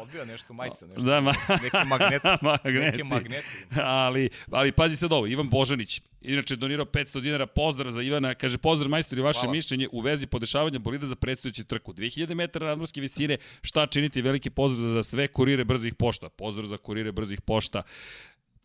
[0.00, 1.02] Odbija nešto majica, nešto.
[1.02, 1.34] Da, ma...
[1.62, 2.28] Neki magneti.
[2.50, 2.80] magneti.
[2.80, 3.46] Neki magneti.
[3.80, 8.58] ali, ali pazi sad ovo, Ivan Božanić, inače donirao 500 dinara, pozdrav za Ivana, kaže
[8.58, 9.52] pozdrav majstori, vaše Hvala.
[9.52, 11.92] mišljenje u vezi podešavanja bolida za predstojeću trku.
[11.92, 16.28] 2000 metara nadmorske visine, šta činiti, veliki pozdrav za sve kurire brzih pošta.
[16.28, 17.82] Pozdrav za kurire brzih pošta.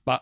[0.04, 0.18] Pa,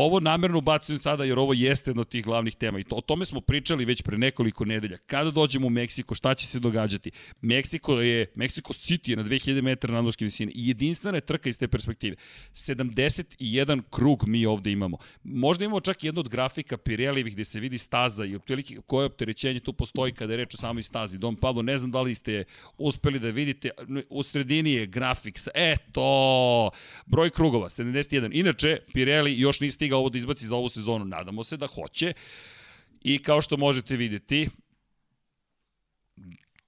[0.00, 3.00] ovo namerno ubacujem sada jer ovo jeste jedno od tih glavnih tema i to, o
[3.00, 4.98] tome smo pričali već pre nekoliko nedelja.
[5.06, 7.10] Kada dođemo u Meksiko, šta će se događati?
[7.40, 11.58] Meksiko je, Meksiko City je na 2000 metara nadmorske visine i jedinstvena je trka iz
[11.58, 12.16] te perspektive.
[12.52, 14.98] 71 krug mi ovde imamo.
[15.22, 19.60] Možda imamo čak jedno od grafika Pirelijevih gde se vidi staza i optilike koje opterećenje
[19.60, 21.18] tu postoji kada je reč o samoj stazi.
[21.18, 22.44] Dom Pavlo, ne znam da li ste
[22.78, 23.70] uspeli da vidite,
[24.10, 26.70] u sredini je grafik, eto,
[27.06, 28.30] broj krugova, 71.
[28.32, 31.04] Inače, Pirelli još niste ovo da izbaci za ovu sezonu.
[31.04, 32.12] Nadamo se da hoće.
[33.00, 34.48] I kao što možete videti,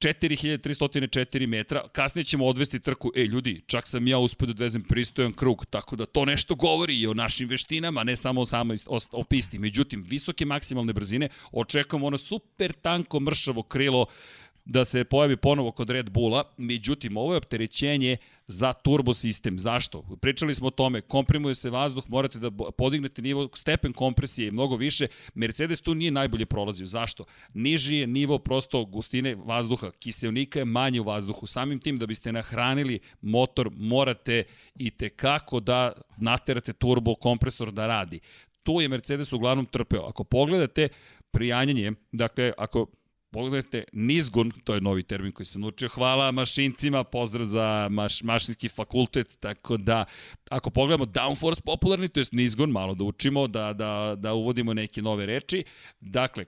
[0.02, 5.32] 4304 metra, kasnije ćemo odvesti trku, ej ljudi, čak sam ja uspio da odvezem pristojan
[5.32, 8.98] krug, tako da to nešto govori i o našim veštinama, ne samo o samoj o,
[9.12, 9.58] o pisti.
[9.58, 14.06] Međutim, visoke maksimalne brzine, očekujemo ono super tanko mršavo krilo
[14.64, 19.58] da se pojavi ponovo kod Red Bulla, međutim, ovo je opterećenje za turbo sistem.
[19.58, 20.16] Zašto?
[20.20, 24.76] Pričali smo o tome, komprimuje se vazduh, morate da podignete nivo, stepen kompresije i mnogo
[24.76, 25.06] više.
[25.34, 26.86] Mercedes tu nije najbolje prolazio.
[26.86, 27.24] Zašto?
[27.54, 31.46] Niži je nivo prosto gustine vazduha, kiselnika je manje u vazduhu.
[31.46, 34.44] Samim tim da biste nahranili motor, morate
[34.76, 38.20] i tekako da naterate turbo kompresor da radi
[38.62, 40.02] tu je Mercedes uglavnom trpeo.
[40.02, 40.88] Ako pogledate
[41.30, 42.86] prijanjanje, dakle, ako
[43.32, 48.68] pogledajte, nizgon, to je novi termin koji sam naučio, hvala mašincima, pozdrav za maš, mašinski
[48.68, 50.04] fakultet, tako da,
[50.50, 55.02] ako pogledamo downforce popularni, to je nizgon, malo da učimo, da, da, da uvodimo neke
[55.02, 55.64] nove reči,
[56.00, 56.44] dakle,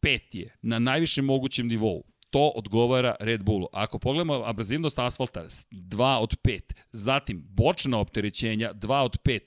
[0.00, 3.66] pet je na najvišem mogućem nivou, to odgovara Red Bullu.
[3.72, 6.60] Ako pogledamo abrazivnost asfalta, 2 od 5.
[6.92, 9.40] Zatim, bočna opterećenja, 2 od 5.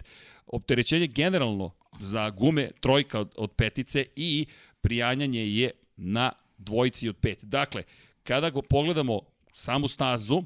[0.48, 4.46] Opterećenje generalno za gume, trojka od, od petice i
[4.82, 7.44] prijanjanje je na dvojici od pet.
[7.44, 7.84] Dakle,
[8.24, 9.22] kada go pogledamo
[9.54, 10.44] samu stazu,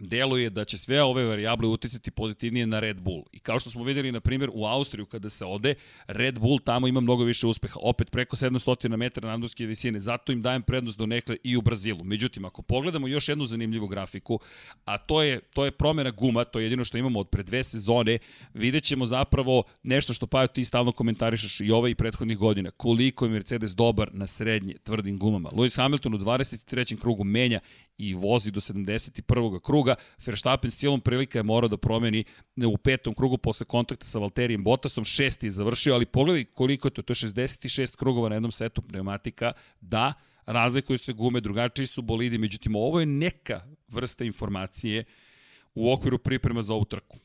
[0.00, 3.22] deluje da će sve ove variable uticati pozitivnije na Red Bull.
[3.32, 5.74] I kao što smo videli, na primjer, u Austriju kada se ode,
[6.06, 7.80] Red Bull tamo ima mnogo više uspeha.
[7.82, 10.00] Opet preko 700 metara nadmorske visine.
[10.00, 12.04] Zato im dajem prednost do nekle i u Brazilu.
[12.04, 14.40] Međutim, ako pogledamo još jednu zanimljivu grafiku,
[14.84, 17.64] a to je, to je promjena guma, to je jedino što imamo od pre dve
[17.64, 18.18] sezone,
[18.54, 22.70] vidjet ćemo zapravo nešto što pa ti stalno komentarišaš i ove i prethodnih godina.
[22.70, 25.50] Koliko je Mercedes dobar na srednje tvrdim gumama.
[25.50, 27.00] Lewis Hamilton u 23.
[27.00, 27.60] krugu menja
[27.98, 29.60] i vozi do 71.
[29.60, 29.87] kruga.
[30.26, 32.24] Verstappen silom prilika je morao da promeni
[32.66, 36.92] u petom krugu posle kontakta sa Valterijem Bottasom, šesti je završio, ali pogledaj koliko je
[36.92, 40.12] to, to je 66 krugova na jednom setu pneumatika, da,
[40.46, 45.04] razlikuju se gume, drugačiji su bolidi, međutim ovo je neka vrsta informacije
[45.74, 47.16] u okviru priprema za ovu trku.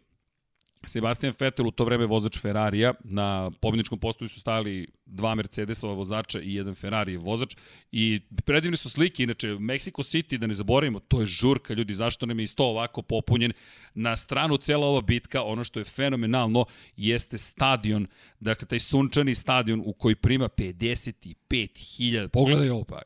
[0.86, 6.41] Sebastian Vettel u to vreme vozač Ferrarija, na pobjedničkom postoju su stali dva Mercedesova vozača
[6.41, 7.56] i jedan Ferrari vozač
[7.91, 12.26] i predivne su slike, inače Mexico City, da ne zaboravimo, to je žurka ljudi, zašto
[12.26, 13.54] nam je isto ovako popunjen.
[13.93, 16.65] Na stranu cela ova bitka, ono što je fenomenalno,
[16.98, 18.08] jeste stadion,
[18.39, 23.02] dakle taj sunčani stadion u koji prima 55.000, pogledaj ovo pa,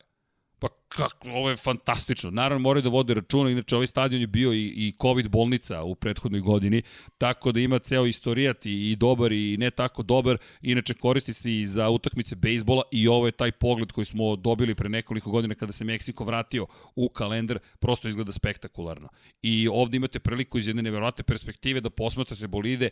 [0.60, 2.30] Pa kako, ovo je fantastično.
[2.30, 5.94] Naravno moraju da vode računa, inače ovaj stadion je bio i, i COVID bolnica u
[5.94, 6.82] prethodnoj godini,
[7.18, 10.38] tako da ima ceo istorijat i, i dobar i ne tako dobar.
[10.62, 14.74] Inače koristi se i za utakmice bejsbola i ovo je taj pogled koji smo dobili
[14.74, 16.66] pre nekoliko godina kada se Meksiko vratio
[16.96, 19.08] u kalendar, prosto izgleda spektakularno.
[19.42, 22.90] I ovde imate priliku iz jedne neverovatne perspektive da posmatrate bolide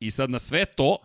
[0.00, 0.96] i sad na sve to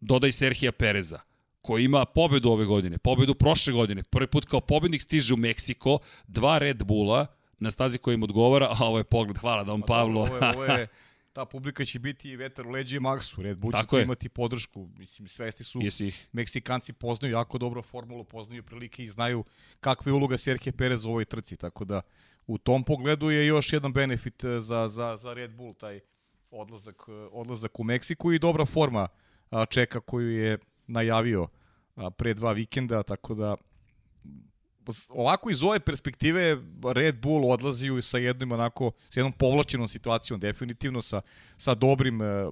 [0.00, 1.31] dodaj Serhija Pereza
[1.62, 5.98] koji ima pobedu ove godine, pobedu prošle godine, prvi put kao pobednik stiže u Meksiko,
[6.26, 7.26] dva Red Bulla
[7.58, 10.20] na stazi koja im odgovara, a ovo je pogled, hvala Don pa, Pavlo.
[10.20, 10.88] Ovo je, ovo je,
[11.32, 14.88] ta publika će biti i vetar u leđe i Maxu, Red Bull će imati podršku,
[14.98, 16.28] mislim, svesti su, ih.
[16.32, 19.44] Meksikanci poznaju jako dobro formulu, poznaju prilike i znaju
[19.80, 22.00] kakva je uloga Serke Perez u ovoj trci, tako da
[22.46, 26.00] u tom pogledu je još jedan benefit eh, za, za, za Red Bull, taj
[26.50, 29.08] odlazak, eh, odlazak u Meksiku i dobra forma
[29.70, 30.58] čeka koju je
[30.92, 31.48] najavio
[32.16, 33.56] pre dva vikenda, tako da
[35.08, 36.58] ovako iz ove perspektive
[36.94, 41.20] Red Bull odlazi sa jednim onako, sa jednom povlačenom situacijom definitivno, sa,
[41.56, 42.50] sa dobrim e,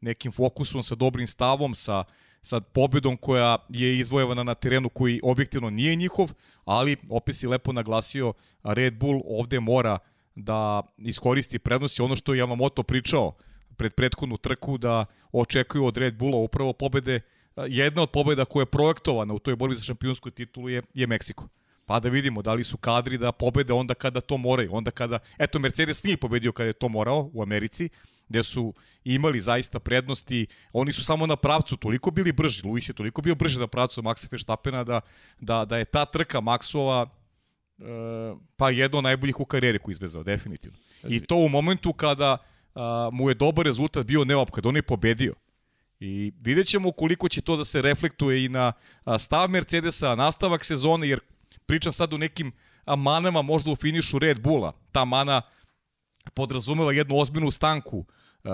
[0.00, 2.04] nekim fokusom, sa dobrim stavom, sa,
[2.42, 6.32] sa pobedom koja je izvojevana na terenu koji objektivno nije njihov,
[6.64, 8.32] ali opet si lepo naglasio,
[8.62, 9.98] Red Bull ovde mora
[10.34, 12.02] da iskoristi prednosti.
[12.02, 13.32] Ono što je Yamamoto pričao
[13.76, 17.20] pred prethodnu trku da očekuju od Red Bulla upravo pobede
[17.68, 21.48] jedna od pobjeda koja je projektovana u toj borbi za šampionsku titulu je, je Meksiko.
[21.86, 25.18] Pa da vidimo da li su kadri da pobede onda kada to moraju, onda kada,
[25.38, 27.88] eto Mercedes nije pobedio kada je to morao u Americi,
[28.28, 32.92] gde su imali zaista prednosti, oni su samo na pravcu toliko bili brži, Luis je
[32.92, 35.00] toliko bio brži na pravcu Maxa Verstappena da,
[35.40, 37.84] da, da je ta trka Maxova e,
[38.56, 40.78] pa jedno od najboljih u karijeri koju izvezao, definitivno.
[41.08, 42.38] I to u momentu kada
[42.74, 45.34] a, mu je dobar rezultat bio neophodan, on je pobedio.
[46.04, 48.72] I vidjet ćemo koliko će to da se reflektuje i na
[49.18, 51.20] stav Mercedesa, nastavak sezone, jer
[51.66, 52.52] pričam sad o nekim
[52.96, 54.72] manama možda u finišu Red Bulla.
[54.92, 55.42] Ta mana
[56.34, 58.04] podrazumeva jednu ozbiljnu stanku.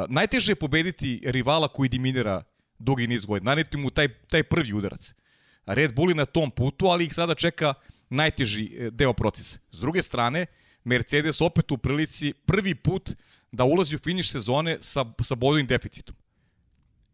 [0.08, 2.42] Najteže je pobediti rivala koji diminira
[2.78, 3.50] dugi niz godina.
[3.50, 5.14] Naneti mu taj, taj prvi udarac.
[5.66, 7.74] Red Bull je na tom putu, ali ih sada čeka
[8.11, 9.58] najteži e, deo procesa.
[9.70, 10.46] S druge strane,
[10.84, 13.11] Mercedes opet u prilici prvi put
[13.52, 16.16] da ulazi u finiš sezone sa, sa bodovim deficitom.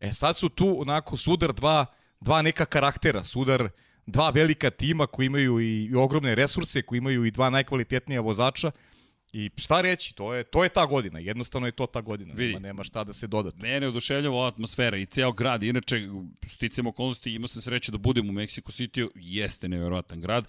[0.04, 1.86] E sad su tu onako sudar dva,
[2.20, 3.68] dva neka karaktera, sudar
[4.06, 8.70] dva velika tima koji imaju i, i ogromne resurse, koji imaju i dva najkvalitetnija vozača,
[9.34, 12.52] I šta reći, to je, to je ta godina, jednostavno je to ta godina, Vidi,
[12.52, 13.58] nema, nema šta da se dodati.
[13.62, 16.08] Mene oduševljava ova atmosfera i ceo grad, inače
[16.46, 20.46] sticam okolnosti, imao sam sreće da budem u Mexico City, jeste nevjerovatan grad,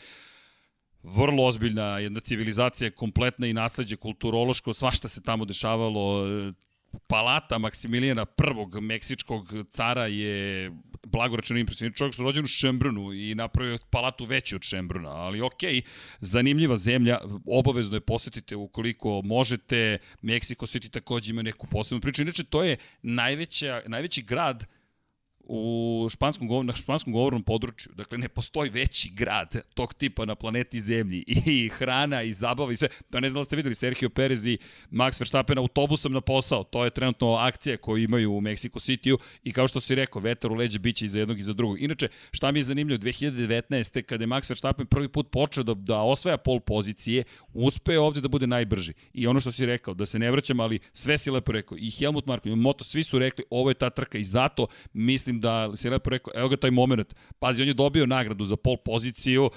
[1.04, 6.28] vrlo ozbiljna jedna civilizacija, kompletna i nasledđe kulturološko, svašta se tamo dešavalo,
[7.08, 10.72] palata Maksimilijana prvog meksičkog cara je
[11.06, 15.42] blagoračeno impresivni čovjek što je rođen u Šembrunu i napravio palatu veću od Šembruna, ali
[15.42, 15.62] ok,
[16.20, 22.44] zanimljiva zemlja, obavezno je posetite ukoliko možete, Meksiko City takođe ima neku posebnu priču, inače
[22.44, 24.66] to je najveća, najveći grad
[25.48, 27.92] u španskom, govor, na španskom govornom području.
[27.96, 31.24] Dakle, ne postoji veći grad tog tipa na planeti Zemlji.
[31.46, 32.88] I hrana, i zabava, i sve.
[33.10, 34.58] Pa ne znam da ste videli, Sergio Perez i
[34.92, 36.64] Max Verstappen autobusom na posao.
[36.64, 40.52] To je trenutno akcija koju imaju u Mexico City-u i kao što si rekao, vetar
[40.52, 41.82] u leđe biće i za jednog i za drugog.
[41.82, 44.02] Inače, šta mi je zanimljivo, 2019.
[44.02, 48.28] kada je Max Verstappen prvi put počeo da, da osvaja pol pozicije, uspeo ovde da
[48.28, 48.94] bude najbrži.
[49.14, 51.78] I ono što si rekao, da se ne vraćam, ali sve si lepo rekao.
[51.78, 55.35] I Helmut Marko i Moto, svi su rekli, ovo je ta trka i zato mislim
[55.42, 57.16] da si lepo rekao, evo ga taj moment.
[57.40, 59.50] Pazi, on je dobio nagradu za pol poziciju,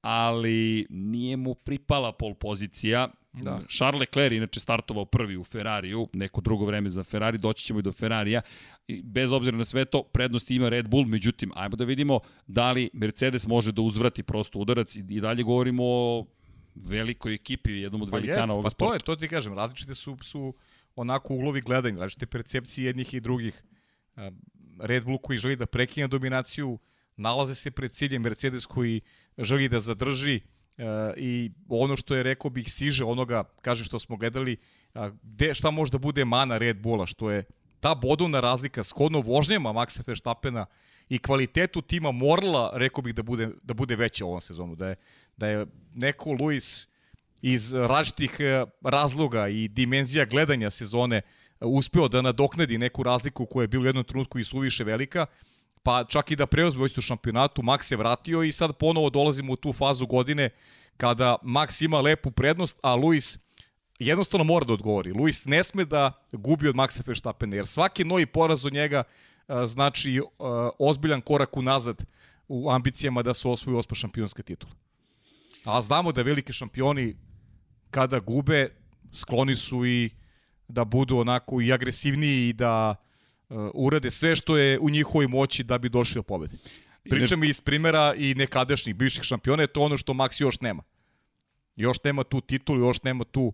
[0.00, 3.08] ali nije mu pripala pol pozicija.
[3.32, 3.60] Da.
[3.68, 7.82] Charles Leclerc inače startovao prvi u Ferrariju, neko drugo vreme za Ferrari, doći ćemo i
[7.82, 8.40] do Ferrarija.
[9.04, 12.90] Bez obzira na sve to, prednosti ima Red Bull, međutim, ajmo da vidimo da li
[12.92, 16.26] Mercedes može da uzvrati prosto udarac i, i dalje govorimo o
[16.74, 18.98] velikoj ekipi, jednom od pa velikana ovoga pa sporta.
[18.98, 20.54] Pa to je, to ti kažem, različite su, su
[20.96, 23.62] onako uglovi gledanja, različite percepcije jednih i drugih.
[24.80, 26.78] Red Bull koji želi da prekine dominaciju,
[27.16, 29.00] nalaze se pred ciljem Mercedes koji
[29.38, 30.84] želi da zadrži uh,
[31.16, 34.56] i ono što je rekao bih siže onoga, kaže što smo gledali,
[34.94, 37.44] uh, gde, šta može da bude mana Red Bulla, što je
[37.80, 40.66] ta bodovna razlika skodno vožnjama Maxa Verstappena
[41.08, 44.96] i kvalitetu tima morala, rekao bih da bude, da bude veća ovom sezonu, da je,
[45.36, 46.88] da je neko Luis
[47.42, 51.22] iz različitih e, razloga i dimenzija gledanja sezone
[51.60, 55.26] uspeo da nadoknadi neku razliku koja je bila u jednom trenutku i suviše velika,
[55.82, 59.56] pa čak i da preozme u šampionatu, Max se vratio i sad ponovo dolazimo u
[59.56, 60.50] tu fazu godine
[60.96, 63.38] kada Max ima lepu prednost, a Luis
[63.98, 65.12] jednostavno mora da odgovori.
[65.12, 69.02] Luis ne sme da gubi od Maxa Verstappena, jer svaki novi poraz od njega
[69.66, 70.20] znači
[70.78, 72.04] ozbiljan korak unazad
[72.48, 74.72] u ambicijama da se osvoju ospa šampionska titula.
[75.64, 77.16] A znamo da veliki šampioni
[77.90, 78.68] kada gube
[79.12, 80.10] skloni su i
[80.68, 82.94] da budu onako i agresivniji i da
[83.48, 86.56] uh, urade sve što je u njihovoj moći da bi došli do pobede.
[87.10, 90.82] Pričam iz primera i nekadašnjih bivših šampiona, je to ono što Max još nema.
[91.76, 93.52] Još nema tu titulu, još nema tu,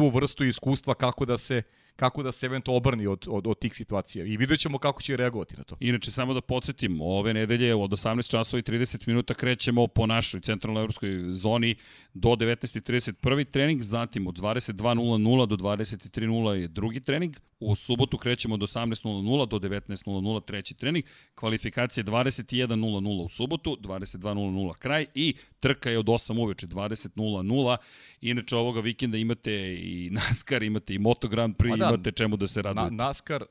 [0.00, 1.62] tu vrstu iskustva kako da se
[2.00, 4.24] kako da se eventualno obrni od, od, od tih situacija.
[4.24, 5.76] I vidjet ćemo kako će reagovati na to.
[5.80, 10.40] Inače, samo da podsjetim, ove nedelje od 18 časova i 30 minuta krećemo po našoj
[10.40, 11.74] centralno-evropskoj zoni
[12.14, 18.54] do 19.30 prvi trening, zatim od 22.00 do 23.00 je drugi trening, u subotu krećemo
[18.54, 25.98] od 18.00 do 19.00 treći trening, kvalifikacije 21.00 u subotu, 22.00 kraj i trka je
[25.98, 27.76] od 8 uveče, 20.00.
[28.20, 29.52] Inače, ovoga vikenda imate
[29.90, 32.94] i NASCAR, imate i Moto Grand Prix, da, imate čemu da se radujete.
[32.94, 33.44] Na, NASCAR,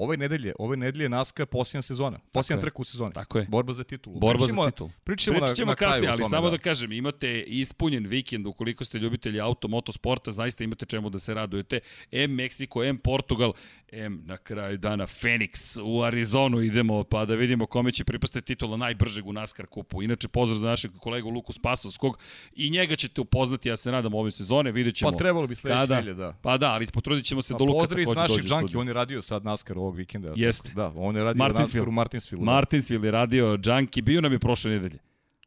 [0.00, 3.12] ove nedelje, ove nedelje NASCAR posljedna sezona, posljedna trka u sezoni.
[3.12, 3.46] Tako je.
[3.48, 4.18] Borba za titulu.
[4.18, 4.90] Borba pričamo, za titulu.
[5.04, 6.50] Pričamo, pričamo na, na kasnije, ali samo da.
[6.50, 11.34] da kažem, imate ispunjen vikend ukoliko ste ljubitelji auto, motosporta, zaista imate čemu da se
[11.34, 11.80] radujete.
[12.10, 13.52] M Meksiko, M Portugal,
[13.92, 18.76] M na kraju dana Phoenix u Arizonu idemo pa da vidimo kome će pripasti titula
[18.76, 20.02] najbržeg u NASCAR kupu.
[20.02, 22.18] Inače pozdrav za našeg kolegu Luku Spasovskog
[22.52, 25.10] i njega ćete upoznati, ja se nadam ove sezone, vidjet ćemo.
[25.10, 26.32] Pa trebalo bi sledeće da.
[26.42, 28.04] Pa da, ali potrudit ćemo se pa, do Luka takođe dođe.
[28.04, 30.32] Pozdrav iz naših džanki, on je radio sad NASCAR ovog vikenda.
[30.36, 30.70] Jeste.
[30.74, 32.40] Da, on je radio NASCAR u Martinsville.
[32.40, 32.52] Da.
[32.52, 34.98] Martinsville je radio džanki, bio nam je prošle nedelje.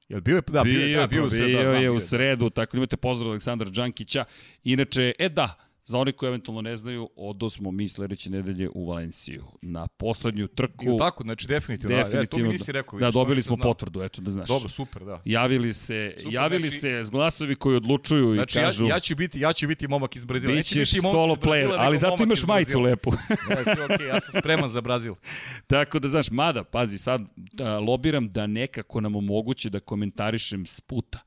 [0.09, 2.49] Jel bio je, da, bio, bio, da, bio, bio, bio, da, bio je u sredu,
[2.49, 4.25] tako imate pozdrav Aleksandra Đankića.
[4.63, 8.87] Inače, e da, Za oni koji eventualno ne znaju, odo smo mi sledeće nedelje u
[8.87, 10.85] Valenciju na poslednju trku.
[10.85, 11.97] I tako, znači definitivno.
[11.97, 12.99] definitivno da, e, to mi nisi rekao.
[12.99, 13.63] Da, dobili smo znao.
[13.63, 14.47] potvrdu, eto da znaš.
[14.47, 15.21] Dobro, super, da.
[15.25, 18.85] Javili se, super, javili znači, se glasovi koji odlučuju znači, i kažu...
[18.85, 20.53] Ja, ja, ću biti, ja ću biti momak iz Brazila.
[20.53, 23.11] Bićeš biti solo player, ali zato imaš majicu lepu.
[23.49, 25.13] ne, sve okej, okay, ja sam spreman za Brazil.
[25.67, 30.81] tako da, znaš, mada, pazi, sad da, lobiram da nekako nam omoguće da komentarišem s
[30.81, 31.19] puta.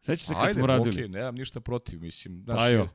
[0.00, 0.88] Sveća se kad Ajde, smo radili.
[0.88, 2.42] Ajde, okej, okay, nemam ništa protiv, mislim.
[2.44, 2.88] Znaš, Ajo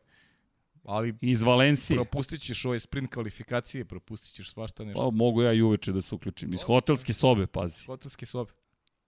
[0.84, 1.98] ali iz Valencije.
[1.98, 5.12] Propustit ćeš ove sprint kvalifikacije, propustit ćeš svašta nešto.
[5.12, 6.54] Pa mogu ja i uveče da se uključim.
[6.54, 7.86] Iz hotelske sobe, pazi.
[7.86, 8.52] Hotelske sobe.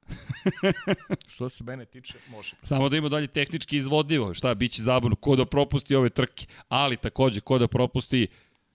[1.33, 2.55] Što se mene tiče, može.
[2.63, 4.33] Samo da ima dalje tehnički izvodljivo.
[4.33, 5.15] Šta, bit će zabavno.
[5.15, 6.45] Ko da propusti ove trke.
[6.69, 8.27] Ali takođe, ko da propusti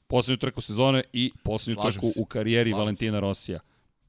[0.07, 2.21] poslednju trku sezone i poslednju Slažem trku se.
[2.21, 3.61] u karijeri Slažem Valentina Rosija.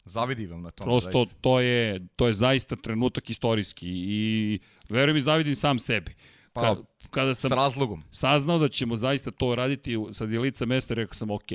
[0.05, 0.86] Zavidi vam na tome.
[0.86, 1.36] Prosto zaista.
[1.41, 4.59] to je, to je zaista trenutak istorijski i
[4.89, 6.16] verujem i zavidim sam sebi.
[6.54, 6.76] Pa, Ka,
[7.10, 8.04] kada sam s razlogom.
[8.12, 11.49] saznao da ćemo zaista to raditi sa djelica mesta, rekao sam ok.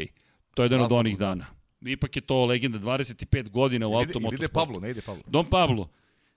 [0.55, 1.27] To je jedan od onih da.
[1.27, 1.47] dana.
[1.81, 4.45] Ipak je to legenda 25 godina u automotosportu.
[4.45, 5.23] Ide Pablo, ne ide Pablo.
[5.27, 5.89] Don Pablo.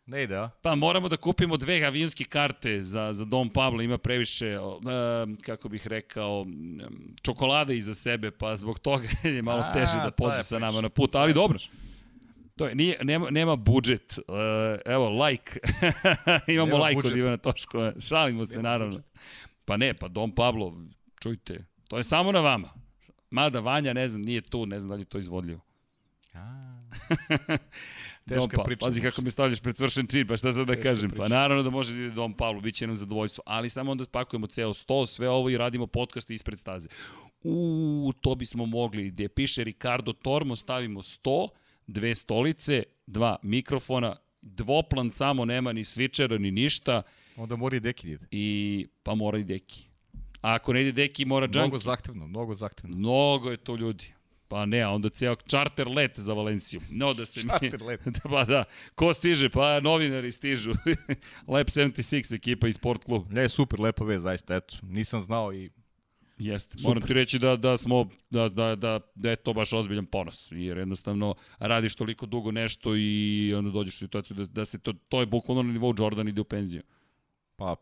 [0.06, 0.50] Ne ide, a?
[0.62, 4.82] Pa moramo da kupimo dve avionske karte za, za Dom Pablo, ima previše, uh,
[5.42, 6.82] kako bih rekao, um,
[7.22, 11.16] čokolade iza sebe, pa zbog toga je malo teže da pođe sa nama na put,
[11.16, 11.60] ali dobro.
[12.60, 14.20] To je, nije, nema, nema budžet.
[14.28, 14.36] Uh,
[14.86, 15.60] evo, like.
[16.48, 17.12] Imamo nema like budžet.
[17.12, 17.94] od Ivana Toškova.
[18.00, 18.96] Šalimo se, nema naravno.
[18.96, 19.12] Budžet.
[19.66, 20.78] Pa ne, pa Dom Pablo,
[21.22, 22.70] čujte, to je samo na vama.
[23.30, 25.60] Mada Vanja, ne znam, nije tu, ne znam da li je to izvodljivo.
[28.28, 29.12] Teška Dom Pa- priča, Pazi znači.
[29.12, 31.10] kako mi stavljaš pred svršen čin, pa šta sad da Teška kažem?
[31.10, 31.28] Pa priča.
[31.36, 33.44] naravno da može da ide Dom Pavlu, bit će nam zadovoljstvo.
[33.46, 36.88] Ali samo onda spakujemo ceo sto, sve ovo i radimo podcast ispred staze.
[37.44, 39.10] U, to bismo mogli.
[39.12, 41.48] Gde piše Ricardo Tormo, stavimo sto,
[41.90, 47.02] dve stolice, dva mikrofona, dvoplan samo, nema ni switchera ni ništa
[47.38, 48.26] Onda mora i deki da ide.
[48.32, 49.88] i pa mora i deki.
[50.42, 51.60] A ako ne ide deki, mora džanki.
[51.60, 52.98] Mnogo zahtevno, mnogo zahtevno.
[52.98, 54.14] Mnogo je to ljudi.
[54.48, 56.82] Pa ne, a onda ceo čarter let za Valenciju.
[56.92, 58.02] No da se Čarter let.
[58.06, 58.64] da, pa da.
[58.96, 59.50] Ko stiže?
[59.50, 60.72] Pa novinari stižu.
[61.54, 63.32] Lab 76 ekipa i sport klub.
[63.32, 64.78] Ne, super, lepa vez, zaista, eto.
[64.82, 65.70] Nisam znao i
[66.40, 66.78] Jeste.
[66.78, 66.88] Super.
[66.90, 70.48] Moram ti reći da, da smo, da, da, da, da je to baš ozbiljan ponos.
[70.52, 74.94] Jer jednostavno radiš toliko dugo nešto i onda dođeš u situaciju da, da se to,
[74.94, 76.82] to je bukvalno na nivou Jordan ide u penziju.
[77.56, 77.76] pa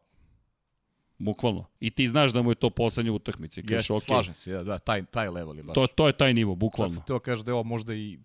[1.19, 1.65] Bukvalno.
[1.79, 3.61] I ti znaš da mu je to poslednja utakmica.
[3.61, 5.73] Kažeš, jeste, okay, slažem se, da, da, taj, taj level je baš.
[5.73, 6.93] to, to je taj nivo, Sad bukvalno.
[6.93, 8.19] sam teo kaže da je ovo možda i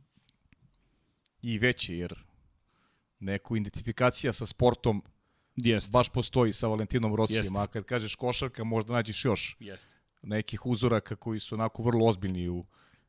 [1.42, 2.14] i veći, jer
[3.20, 5.02] neku identifikacija sa sportom
[5.56, 5.90] Jeste.
[5.90, 7.58] baš postoji sa Valentinom Rosijem, Jeste.
[7.58, 10.01] a kad kažeš košarka možda nađeš još Jeste.
[10.22, 12.64] Nekih uzoraka koji su onako vrlo ozbiljni u,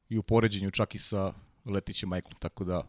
[0.10, 1.34] i u poređenju čak i sa
[1.66, 2.88] Letićem Majklom, tako da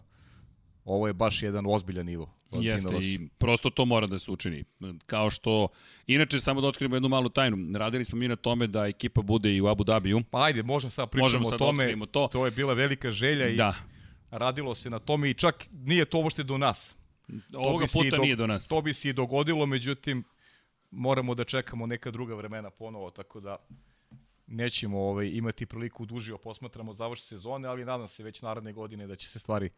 [0.85, 2.31] ovo je baš jedan ozbiljan nivo.
[2.53, 4.65] Jeste, i prosto to mora da se učini.
[5.07, 5.69] Kao što,
[6.07, 7.79] inače, samo da otkrijemo jednu malu tajnu.
[7.79, 10.23] Radili smo mi na tome da ekipa bude i u Abu Dhabiju.
[10.31, 11.83] Pa ajde, možemo sad pričamo Možemo o sad tome.
[11.83, 12.29] otkrijemo to.
[12.29, 13.75] To je bila velika želja i Da,
[14.31, 16.97] radilo se na tome i čak nije to uopšte do nas.
[17.55, 18.69] ovoga puta do- nije do nas.
[18.69, 20.25] To bi se i dogodilo, međutim,
[20.91, 23.57] moramo da čekamo neka druga vremena ponovo, tako da
[24.47, 29.17] nećemo ovaj, imati priliku dužio posmatramo završen sezone, ali nadam se već naredne godine da
[29.17, 29.71] će se stvari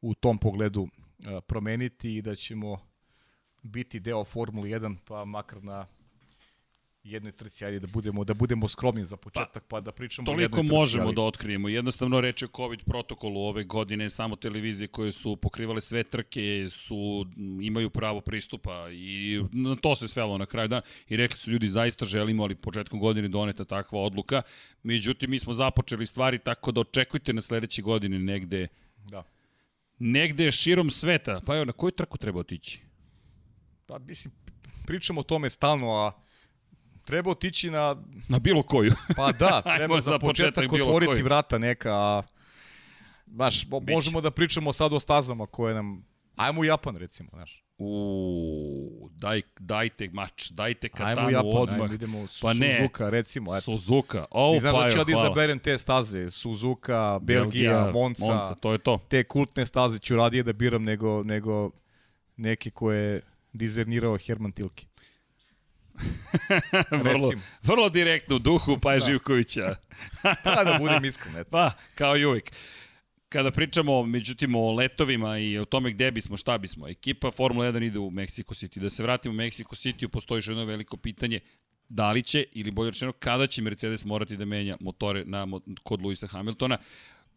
[0.00, 0.88] u tom pogledu
[1.26, 2.78] a, promeniti i da ćemo
[3.62, 5.86] biti deo Formule 1, pa makar na
[7.10, 10.42] jednoj trci, ajde da budemo, da budemo skromni za početak, pa, da pričamo o Toliko
[10.56, 11.68] jednoj trci, možemo ali- da otkrijemo.
[11.68, 17.26] Jednostavno reč o COVID protokolu ove godine, samo televizije koje su pokrivale sve trke su
[17.62, 21.68] imaju pravo pristupa i na to se svelo na kraju dana i rekli su ljudi
[21.68, 24.42] zaista želimo, ali početkom godine doneta takva odluka.
[24.82, 28.68] Međutim, mi smo započeli stvari tako da očekujte na sledeće godine negde
[29.10, 29.22] Da.
[29.98, 31.40] negde širom sveta.
[31.46, 32.80] Pa evo, na koju trku treba otići?
[33.86, 34.34] Pa, mislim,
[34.86, 36.12] pričamo o tome stalno, a
[37.06, 37.96] treba otići na
[38.28, 38.92] Na bilo koju.
[39.16, 41.22] Pa da, Ajmo treba za za početak početak otvoriti koji.
[41.22, 42.22] vrata neka, a
[43.26, 43.92] baš, Biće.
[43.94, 46.04] možemo da pričamo sad o stazama koje nam...
[46.36, 47.62] Ajmo u Japan, recimo, znaš.
[47.78, 51.80] U, daj, dajte mač, dajte Ajmo katanu Japan, odmah.
[51.80, 52.76] ajmo, idemo u Pa ne.
[52.76, 53.56] Suzuka, recimo.
[53.56, 53.64] Eto.
[53.64, 54.24] Suzuka.
[54.30, 58.54] O, I znaš pa da ću ja da izaberem te staze, Suzuka, Belgija, Monza, Monza,
[58.54, 59.00] to je to.
[59.08, 61.70] te kultne staze ću radije da biram nego, nego
[62.36, 63.20] neke koje je
[63.52, 64.86] dizajnirao Herman Tilke.
[66.90, 67.32] Vrlo,
[67.62, 69.06] vrlo direktno u duhu pa je Da.
[69.06, 69.74] Živkovića.
[70.44, 71.50] Pa da budem iskren, eto.
[71.50, 72.52] Pa, kao i uvijek.
[73.28, 77.86] Kada pričamo, međutim, o letovima i o tome gde bismo, šta bismo, ekipa Formula 1
[77.86, 78.78] ide u Mexico City.
[78.78, 81.40] Da se vratimo u Mexico City, postoji još jedno veliko pitanje,
[81.88, 85.46] da li će, ili bolje rečeno, kada će Mercedes morati da menja motore na,
[85.82, 86.78] kod Luisa Hamiltona.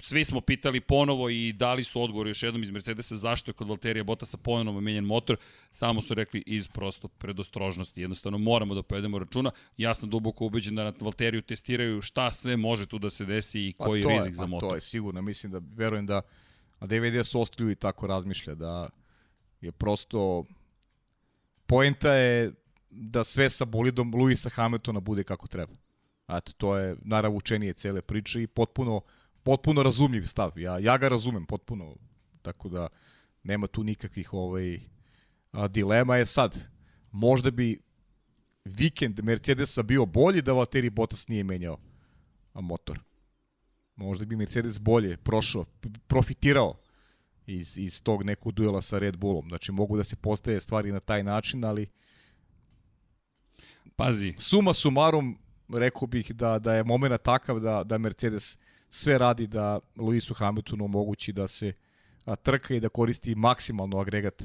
[0.02, 3.68] Svi smo pitali ponovo i dali su odgovor još jednom iz Mercedesa zašto je kod
[3.68, 5.38] Valterija Bottasa ponovo menjan motor.
[5.72, 8.02] Samo su rekli iz prosto predostrožnosti.
[8.02, 9.52] Jednostavno moramo da povedemo računa.
[9.78, 13.60] Ja sam duboko ubeđen da na Valteriju testiraju šta sve može tu da se desi
[13.60, 14.70] i koji Pa rizik je, za pa motor.
[14.70, 16.22] To je sigurno, mislim da, verujem da
[16.80, 18.90] a DVD su i tako razmišlja, da
[19.62, 20.46] je prosto
[21.66, 22.54] poenta je
[22.90, 25.74] da sve sa bolidom Luisa Hamiltona bude kako treba.
[26.28, 29.02] Eto, to je naravučenije cele priče i potpuno,
[29.50, 30.60] potpuno razumljiv stav.
[30.60, 31.96] Ja, ja ga razumem potpuno,
[32.42, 32.88] tako da
[33.44, 34.80] nema tu nikakvih ovaj,
[35.52, 36.18] a, dilema.
[36.18, 36.58] Je sad,
[37.12, 37.80] možda bi
[38.66, 41.78] vikend Mercedesa bio bolji da Valtteri Bottas nije menjao
[42.54, 43.00] motor
[44.00, 45.66] možda bi Mercedes bolje prošao,
[46.08, 46.76] profitirao
[47.46, 49.50] iz, iz tog nekog duela sa Red Bullom.
[49.50, 51.88] Znači, mogu da se postaje stvari na taj način, ali
[53.96, 55.38] Pazi, suma sumarum,
[55.70, 58.58] rekao bih da, da je moment takav da, da Mercedes
[58.90, 61.74] sve radi da Luisu Hamiltonu omogući da se
[62.26, 64.44] a, trka i da koristi maksimalno agregat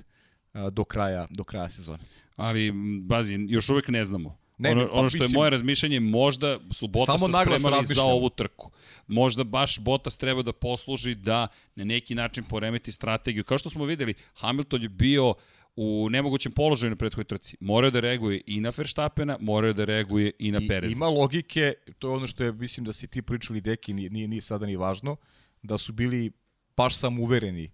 [0.52, 2.04] a, do kraja do kraja sezone.
[2.36, 2.72] ali
[3.02, 4.38] bazi, još uvek ne znamo.
[4.58, 6.90] Ne, ono, ne, pa ono što je moje razmišljanje, možda su
[7.28, 8.70] naglas spremali za ovu trku.
[9.06, 13.44] Možda baš Bottas treba da posluži da na neki način poremeti strategiju.
[13.44, 15.34] Kao što smo videli, Hamilton je bio
[15.76, 17.56] u nemogućem položaju na prethodnoj trci.
[17.60, 20.96] Morao da reaguje i na Verstappena, morao da reaguje i na I, Pereza.
[20.96, 24.28] ima logike, to je ono što je, mislim da si ti pričali, Deki, nije, nije,
[24.28, 25.16] nije sada ni važno,
[25.62, 26.30] da su bili
[26.76, 27.70] baš sam uvereni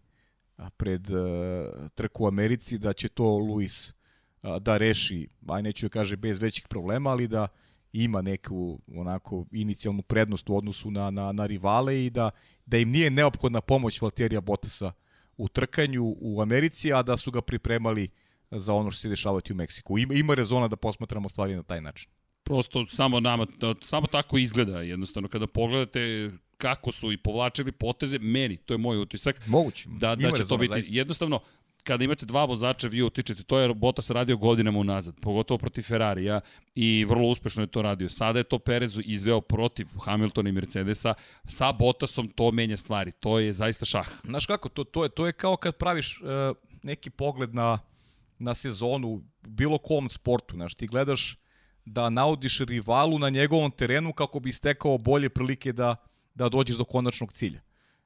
[0.77, 1.19] pred uh,
[1.95, 3.95] trku u Americi da će to Luis
[4.43, 7.49] a, da reši, aj neću da kaže bez većih problema, ali da
[7.93, 12.31] ima neku onako inicijalnu prednost u odnosu na, na, na rivale i da,
[12.67, 14.93] da im nije neophodna pomoć Valterija Bottasa
[15.41, 18.09] u trkanju u Americi, a da su ga pripremali
[18.51, 19.99] za ono što se dešavati u Meksiku.
[19.99, 22.11] Ima, ima rezona da posmatramo stvari na taj način.
[22.45, 23.47] Prosto samo nama,
[23.81, 28.99] samo tako izgleda jednostavno kada pogledate kako su i povlačili poteze, meni, to je moj
[28.99, 29.47] utisak.
[29.47, 29.89] Moguće.
[29.89, 30.93] Da, da će to biti zaista.
[30.93, 31.41] jednostavno
[31.91, 36.41] kada imate dva vozača, vi utičete, to je Bottas radio godinama unazad, pogotovo protiv Ferrarija
[36.75, 38.09] i vrlo uspešno je to radio.
[38.09, 41.15] Sada je to Perez izveo protiv Hamiltona i Mercedesa,
[41.49, 44.09] sa Bottasom to menja stvari, to je zaista šah.
[44.25, 47.79] Znaš kako, to, to, je, to je kao kad praviš uh, neki pogled na,
[48.39, 51.39] na sezonu bilo kom sportu, znaš, ti gledaš
[51.85, 55.97] da naudiš rivalu na njegovom terenu kako bi stekao bolje prilike da,
[56.35, 57.61] da dođeš do konačnog cilja.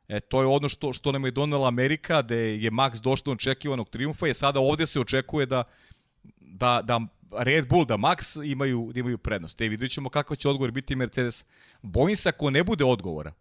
[0.08, 3.34] E, to je ono što, što nam je donela Amerika, da je Max došlo do
[3.34, 5.64] očekivanog triumfa i sada ovde se očekuje da,
[6.40, 7.00] da, da
[7.30, 9.60] Red Bull, da Max imaju, da imaju prednost.
[9.60, 11.44] E, vidjet ćemo kakav će odgovor biti Mercedes.
[11.82, 13.32] Bojim se ako ne bude odgovora,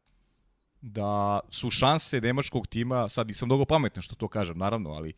[0.82, 5.14] da su šanse nemačkog tima, sad nisam mnogo pametan što to kažem, naravno, ali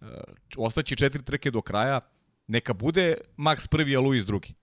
[0.00, 0.08] uh,
[0.56, 2.00] ostaće četiri trke do kraja,
[2.46, 4.54] neka bude Max prvi, a Luis drugi.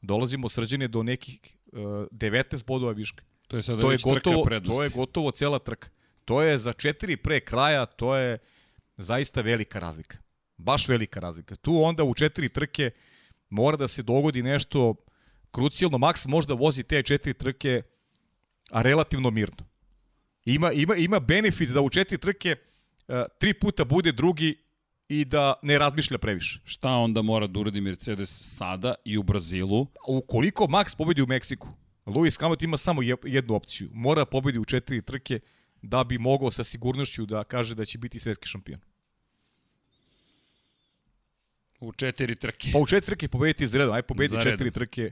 [0.00, 1.78] Dolazimo srđene do nekih uh,
[2.10, 3.24] 19 bodova viška.
[3.52, 5.88] To je sada to je gotovo, To je gotovo cela trka.
[6.24, 8.38] To je za četiri pre kraja, to je
[8.96, 10.18] zaista velika razlika.
[10.56, 11.56] Baš velika razlika.
[11.56, 12.90] Tu onda u četiri trke
[13.50, 14.94] mora da se dogodi nešto
[15.50, 15.98] krucijalno.
[15.98, 17.82] Max možda vozi te četiri trke
[18.70, 19.68] a relativno mirno.
[20.44, 22.56] Ima, ima, ima benefit da u četiri trke
[23.08, 24.56] uh, tri puta bude drugi
[25.08, 26.60] i da ne razmišlja previše.
[26.64, 29.86] Šta onda mora da uradi Mercedes sada i u Brazilu?
[30.08, 31.68] Ukoliko Max pobedi u Meksiku,
[32.06, 33.90] Lewis Hamilton ima samo jednu opciju.
[33.92, 35.40] Mora pobedi u četiri trke
[35.82, 38.80] da bi mogao sa sigurnošću da kaže da će biti svetski šampion.
[41.80, 42.70] U četiri trke.
[42.72, 43.94] Pa u četiri trke pobediti iz redom.
[43.94, 45.10] Aj pobedi četiri trke.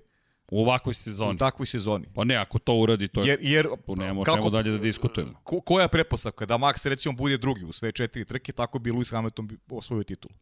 [0.51, 1.35] U ovakvoj sezoni.
[1.35, 2.07] U takvoj sezoni.
[2.15, 3.29] Pa ne, ako to uradi, to je...
[3.29, 5.41] Jer, jer nema kako, čemu dalje da diskutujemo.
[5.45, 6.47] Ko, koja prepostavka?
[6.47, 10.35] Da Max recimo bude drugi u sve četiri trke, tako bi Lewis Hamilton osvojio titulu.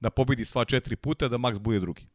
[0.00, 2.06] Da pobedi sva četiri puta, da Max bude drugi.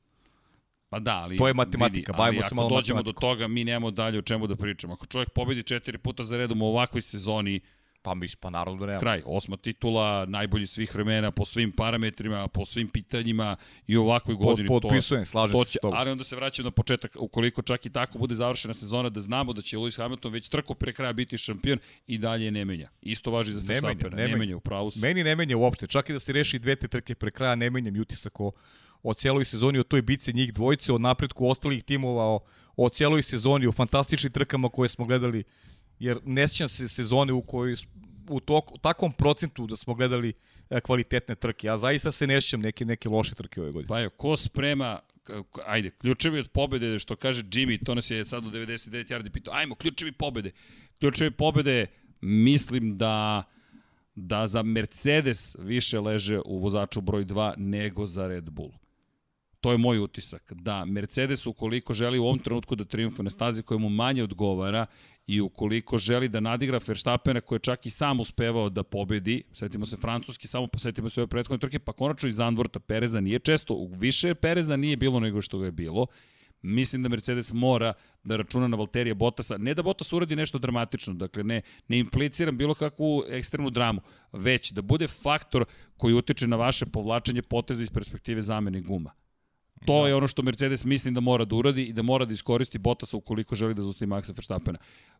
[0.90, 1.38] Pa da, ali...
[1.38, 4.48] To je matematika, vidi, bavimo se malo dođemo do toga, mi nemamo dalje o čemu
[4.48, 4.94] da pričamo.
[4.94, 7.62] Ako čovjek pobedi četiri puta za redom u ovakvoj sezoni,
[8.08, 9.00] Pa mi pa naravno da nema.
[9.00, 13.56] Kraj, osma titula, najbolji svih vremena po svim parametrima, po svim pitanjima
[13.88, 14.68] i u ovakvoj godini.
[14.68, 17.86] Pod, potpisujem, slažem to će, se s Ali onda se vraćam na početak, ukoliko čak
[17.86, 21.14] i tako bude završena sezona, da znamo da će Lewis Hamilton već trko pre kraja
[21.14, 22.90] biti šampion i dalje ne menja.
[23.02, 24.92] Isto važi za Verstappen, ne, ne menja u pravu.
[24.96, 27.70] Meni ne menja uopšte, čak i da se reši dve te trke pre kraja, ne
[27.70, 28.52] menjam utisak o
[29.04, 32.40] o celoj sezoni, o toj bici njih dvojice, o napretku ostalih timova, o,
[32.76, 35.44] o celoj sezoni, o fantastičnim trkama koje smo gledali,
[36.00, 37.76] jer ne se sezone u kojoj
[38.30, 40.34] u, tok, u takvom procentu da smo gledali
[40.70, 41.68] e, kvalitetne trke.
[41.68, 43.88] Ja zaista se ne neke, neke loše trke ove godine.
[43.88, 45.00] Pa jo, ko sprema
[45.66, 49.54] ajde, ključevi od pobede, što kaže Jimmy, to nas je sad u 99 yardi pitao,
[49.54, 50.52] ajmo, ključevi pobede.
[51.00, 51.88] Ključevi pobede,
[52.22, 53.44] mislim da
[54.16, 58.72] da za Mercedes više leže u vozaču broj 2 nego za Red Bull.
[59.62, 60.54] To je moj utisak.
[60.54, 64.86] Da, Mercedes ukoliko želi u ovom trenutku da triumfuje na stazi koja mu manje odgovara
[65.28, 69.86] i ukoliko želi da nadigra Verstappena koji je čak i sam uspevao da pobedi, setimo
[69.86, 73.88] se francuski, samo setimo se ove prethodne trke, pa konačno i Zandvorta Pereza nije često,
[73.98, 76.08] više Pereza nije bilo nego što ga je bilo.
[76.62, 77.94] Mislim da Mercedes mora
[78.24, 79.58] da računa na Valterija Bottasa.
[79.58, 84.02] Ne da Bottas uradi nešto dramatično, dakle ne, ne impliciram bilo kakvu ekstremnu dramu,
[84.32, 85.66] već da bude faktor
[85.98, 89.12] koji utiče na vaše povlačenje poteza iz perspektive zamene guma.
[89.86, 90.08] To da.
[90.08, 93.18] je ono što Mercedes mislim da mora da uradi i da mora da iskoristi Bottasa
[93.18, 94.80] ukoliko želi da zaustavi Maxa Verstappena.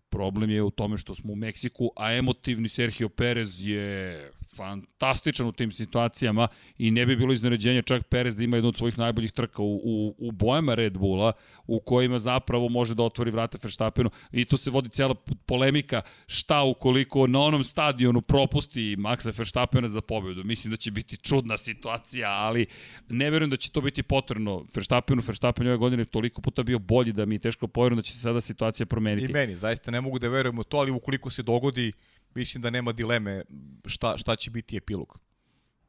[0.10, 5.52] Problem je u tome što smo u Meksiku, a emotivni Sergio Perez je fantastičan u
[5.52, 6.48] tim situacijama
[6.78, 9.76] i ne bi bilo izneređenje čak Perez da ima jednu od svojih najboljih trka u,
[9.76, 11.32] u, u bojama Red Bulla,
[11.68, 16.64] u kojima zapravo može da otvori vrata Verstappenu i tu se vodi cijela polemika šta
[16.64, 20.44] ukoliko na onom stadionu propusti Maxa Verstappena za pobedu.
[20.44, 22.66] Mislim da će biti čudna situacija, ali
[23.10, 24.66] ne verujem da će to biti potrebno.
[24.76, 28.12] Verstappenu, Verstappen ove godine toliko puta bio bolji da mi je teško povjerujem da će
[28.12, 29.32] se sada situacija promeniti.
[29.32, 31.92] I meni, zaista ne mogu da verujem u to, ali ukoliko se dogodi,
[32.36, 33.44] mislim da nema dileme
[33.86, 35.20] šta, šta će biti epilog.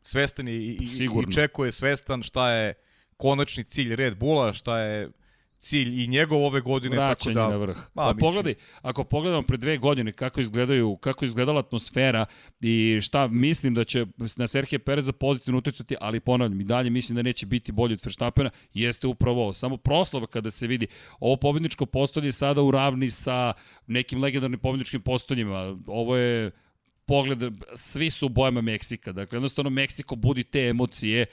[0.03, 2.75] Svestan je i, i, i Čeko je svestan šta je
[3.17, 5.11] konačni cilj Red Bulla, šta je
[5.59, 7.77] cilj i njegov ove godine Vraćanje tako da na vrh.
[7.95, 12.27] Pa, pa pogledaj, ako pogledamo pre dve godine kako izgledaju, kako izgledala atmosfera
[12.61, 14.07] i šta mislim da će
[14.37, 18.01] na Serhije Pereza pozitivno uticati, ali ponavljam i dalje mislim da neće biti bolji od
[18.05, 19.53] Verstappena, jeste upravo ovo.
[19.53, 20.87] Samo proslava kada se vidi
[21.21, 23.53] ovo pobedničko postolje sada u ravni sa
[23.87, 25.77] nekim legendarnim pobedničkim postoljima.
[25.87, 26.51] Ovo je
[27.07, 27.39] pogled,
[27.77, 29.13] svi su u bojama Meksika.
[29.13, 31.27] Dakle, jednostavno Meksiko budi te emocije,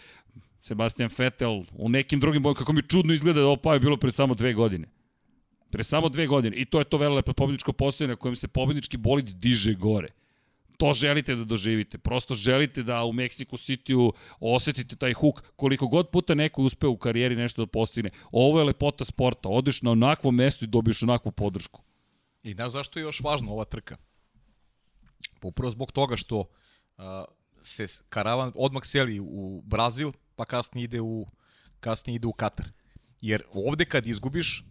[0.66, 3.97] Sebastian Vettel u nekim drugim bojima, kako mi čudno izgleda da ovo pa je bilo
[3.97, 4.88] pred samo dve godine.
[5.70, 6.57] Pre samo dve godine.
[6.57, 10.07] I to je to velelepno pobjedičko postojanje na kojem se pobjedički bolid diže gore.
[10.78, 11.97] To želite da doživite.
[11.97, 15.43] Prosto želite da u Mexico City-u osetite taj huk.
[15.55, 18.09] Koliko god puta neko uspe u karijeri nešto da postigne.
[18.32, 19.49] Ovo je lepota sporta.
[19.49, 21.82] Odeš na onakvo mesto i dobiješ onakvu podršku.
[22.43, 23.97] I znaš zašto je još važna ova trka?
[25.41, 27.03] Upravo zbog toga što uh,
[27.61, 31.27] se karavan odmah seli u Brazil, pa kasnije ide u,
[31.79, 32.67] kasnije ide u Katar.
[33.21, 34.65] Jer ovde kad izgubiš,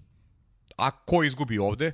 [0.76, 1.92] a ko izgubi ovde,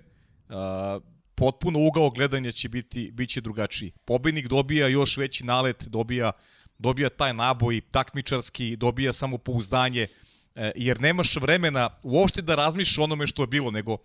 [0.48, 1.02] uh,
[1.34, 3.92] potpuno ugao gledanja će biti biće drugačiji.
[4.04, 6.32] Pobednik dobija još veći nalet, dobija
[6.80, 10.08] dobija taj naboj takmičarski, dobija samopouzdanje,
[10.54, 13.96] e, jer nemaš vremena uopšte da razmišljaš onome što je bilo, nego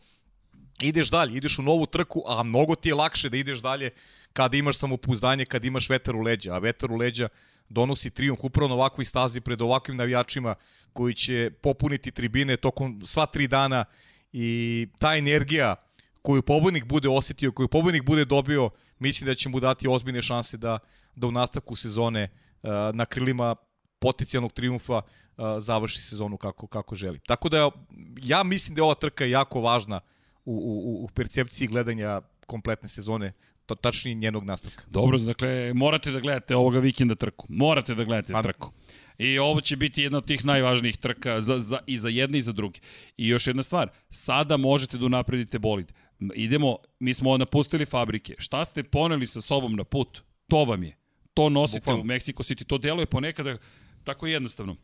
[0.82, 3.90] ideš dalje, ideš u novu trku, a mnogo ti je lakše da ideš dalje
[4.34, 7.30] kada imaš samopouzdanje, kada imaš vetar u leđa, a vetar u leđa
[7.70, 10.56] donosi triumf upravo na ovakvoj stazi pred ovakvim navijačima
[10.94, 13.86] koji će popuniti tribine tokom sva tri dana
[14.34, 15.76] i ta energija
[16.22, 20.58] koju pobednik bude osetio, koju pobednik bude dobio, mislim da će mu dati ozbiljne šanse
[20.58, 20.80] da,
[21.16, 23.56] da u nastavku sezone uh, na krilima
[24.00, 27.20] potencijalnog triumfa uh, završi sezonu kako, kako želi.
[27.20, 27.72] Tako da
[28.22, 30.02] ja mislim da je ova trka jako važna
[30.46, 33.34] u, u, u percepciji gledanja kompletne sezone
[33.66, 34.84] to tačnije njenog nastavka.
[34.88, 37.46] Dobro, dakle, morate da gledate ovoga vikenda trku.
[37.50, 38.72] Morate da gledate pa, trku.
[39.18, 42.42] I ovo će biti jedna od tih najvažnijih trka za, za, i za jedne i
[42.42, 42.80] za druge.
[43.18, 45.92] I još jedna stvar, sada možete da unapredite bolid.
[46.36, 48.36] Idemo, mi smo napustili fabrike.
[48.38, 50.22] Šta ste poneli sa sobom na put?
[50.48, 50.98] To vam je.
[51.34, 52.02] To nosite Bukvalno.
[52.02, 52.66] u Mexico City.
[52.66, 53.58] To deluje ponekada
[54.04, 54.76] tako jednostavno.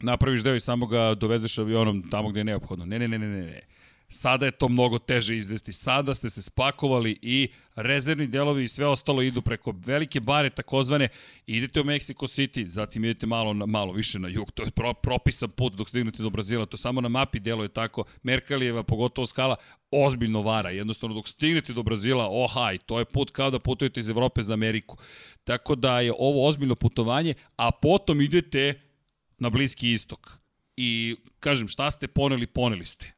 [0.00, 2.86] Napraviš deo i samo ga dovezeš avionom tamo gde je neophodno.
[2.86, 3.60] Ne, ne, ne, ne, ne.
[4.08, 5.72] Sada je to mnogo teže izvesti.
[5.72, 11.08] Sada ste se spakovali i rezervni delovi i sve ostalo idu preko velike bare takozvane.
[11.46, 14.50] Idete u Mexico City, zatim idete malo, malo više na jug.
[14.52, 16.66] To je pro, propisan put dok stignete do Brazila.
[16.66, 18.04] To samo na mapi deluje tako.
[18.22, 19.56] Merkalijeva, pogotovo skala,
[19.90, 20.70] ozbiljno vara.
[20.70, 24.52] Jednostavno dok stignete do Brazila, ohaj, to je put kao da putujete iz Evrope za
[24.52, 24.96] Ameriku.
[25.44, 28.80] Tako da je ovo ozbiljno putovanje, a potom idete
[29.38, 30.30] na Bliski istok.
[30.76, 33.15] I kažem, šta ste poneli, poneli ste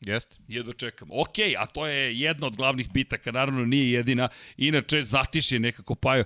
[0.00, 0.36] Jeste.
[0.48, 1.08] Jedno čekam.
[1.10, 4.28] Ok, a to je jedna od glavnih bitaka, naravno nije jedina.
[4.56, 6.24] Inače, zatiš je nekako pajo.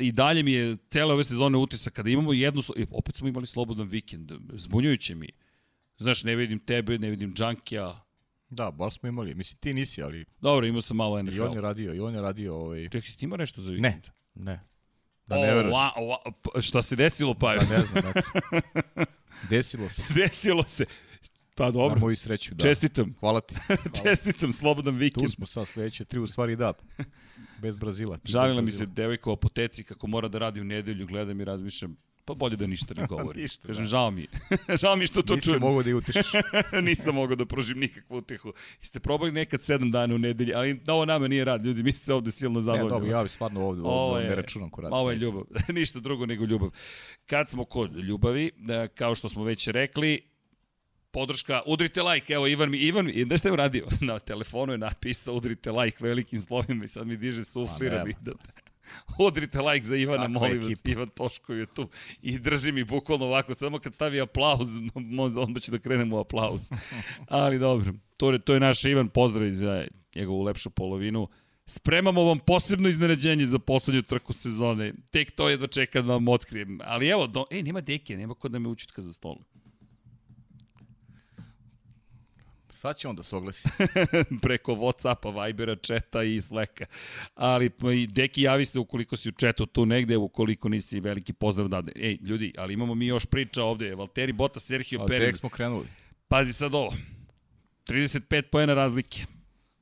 [0.00, 3.88] I dalje mi je cele ove sezone utisak kada imamo jednu, opet smo imali slobodan
[3.88, 4.32] vikend.
[4.52, 5.28] Zbunjujuće mi.
[5.98, 8.04] Znaš, ne vidim tebe, ne vidim Džankija.
[8.50, 9.34] Da, baš smo imali.
[9.34, 10.24] Mislim, ti nisi, ali...
[10.40, 11.36] Dobro, imao sam malo NFL.
[11.36, 12.88] I on je radio, i on je radio ovaj...
[12.88, 13.84] Čekaj, ti ima nešto za vikend?
[13.84, 14.02] Ne,
[14.34, 14.60] ne.
[15.26, 15.76] Da ne veruješ.
[16.60, 17.54] šta se desilo, pa?
[17.54, 18.28] Da ne znam, znači.
[19.50, 20.02] Desilo se.
[20.20, 20.84] Desilo se.
[21.58, 21.94] Pa dobro.
[21.94, 22.62] Na moju sreću, da.
[22.62, 23.14] Čestitam.
[23.20, 23.54] Hvala ti.
[23.66, 23.78] Hvala.
[24.02, 25.26] Čestitam, slobodan vikend.
[25.26, 26.72] Tu smo sad sledeće tri, u stvari da.
[27.62, 28.18] Bez Brazila.
[28.24, 31.96] Žalila mi se devojka o apoteci kako mora da radi u nedelju, gledam i razmišljam,
[32.24, 33.42] pa bolje da ništa ne govori.
[33.42, 33.88] ništa, Kažem, da.
[33.88, 34.28] žao mi je.
[34.82, 35.56] žao mi što to Nisi čujem.
[35.60, 36.26] Nisam mogao da je utišiš.
[36.82, 38.52] Nisam mogao da prožim nikakvu utehu.
[38.82, 42.14] Ste probali nekad sedam dana u nedelji, ali ovo nama nije rad, ljudi, mi se
[42.14, 42.88] ovde silno zabavljamo.
[42.88, 44.90] Ne, dobro, ja bi stvarno ovde, ovo je, ne računam ko rad.
[44.94, 46.70] Ovo je ljubav, ništa drugo nego ljubav.
[47.26, 50.37] Kad smo kod ljubavi, da, kao što smo već rekli,
[51.10, 53.86] podrška, udrite like, evo Ivan mi, Ivan mi, da ste uradio?
[54.00, 58.32] Na telefonu je napisao udrite like velikim slovima i sad mi diže suflira mi da...
[59.26, 61.88] Udrite like za Ivana, Tako molim vas, Ivan Toško je tu
[62.22, 64.68] i drži mi bukvalno ovako, samo kad stavi aplauz,
[65.46, 66.70] onda će da krenemo u aplauz.
[67.28, 71.28] Ali dobro, to je, to je naš Ivan, pozdrav za njegovu lepšu polovinu.
[71.66, 74.92] Spremamo vam posebno iznenađenje za poslednju trku sezone.
[75.10, 76.78] Tek to je da čekam da vam otkrijem.
[76.84, 79.44] Ali evo, do, ej, nema deke, nema kod da me učutka za stolom.
[82.78, 83.68] Sad će on da se oglasi.
[84.42, 86.86] Preko Whatsappa, Vibera, četa i Slacka.
[87.34, 91.68] Ali i deki javi se ukoliko si u četu tu negde, ukoliko nisi veliki pozdrav
[91.68, 91.92] dade.
[91.96, 93.94] Ej, ljudi, ali imamo mi još priča ovde.
[93.94, 95.30] Valtteri Bota, Sergio ali Perez.
[95.30, 95.86] Tek smo krenuli.
[96.28, 96.92] Pazi sad ovo.
[97.88, 99.24] 35 pojena razlike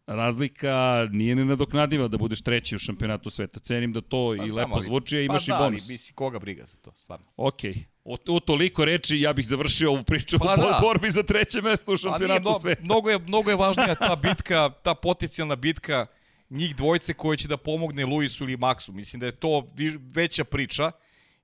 [0.07, 3.61] razlika nije nenadoknadiva da budeš treći u šampionatu sveta.
[3.61, 5.59] Cenim da to pa, i znam, lepo zvuči, a imaš pa, i bonus.
[5.59, 7.27] Pa da, ali misli koga briga za to, stvarno.
[7.37, 7.73] Okej.
[7.73, 7.85] Okay.
[8.05, 10.79] U, u toliko reči ja bih završio ovu priču pa, o da.
[10.83, 12.83] borbi za treće mesto u šampionatu pa, sveta.
[12.83, 16.07] Mnogo je, mnogo je važnija ta bitka, ta potencijalna bitka
[16.51, 18.93] njih dvojice koje će da pomogne Luisu ili Maxu.
[18.93, 19.73] Mislim da je to
[20.15, 20.91] veća priča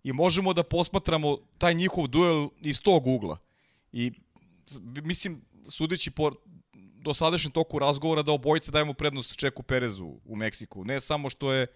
[0.05, 3.39] i možemo da posmatramo taj njihov duel iz tog ugla.
[3.93, 4.13] I
[5.03, 6.31] mislim, sudeći po
[7.03, 10.85] dosadašnjem toku razgovora da obojice dajemo prednost Čeku Perezu u Meksiku.
[10.85, 11.67] Ne samo što je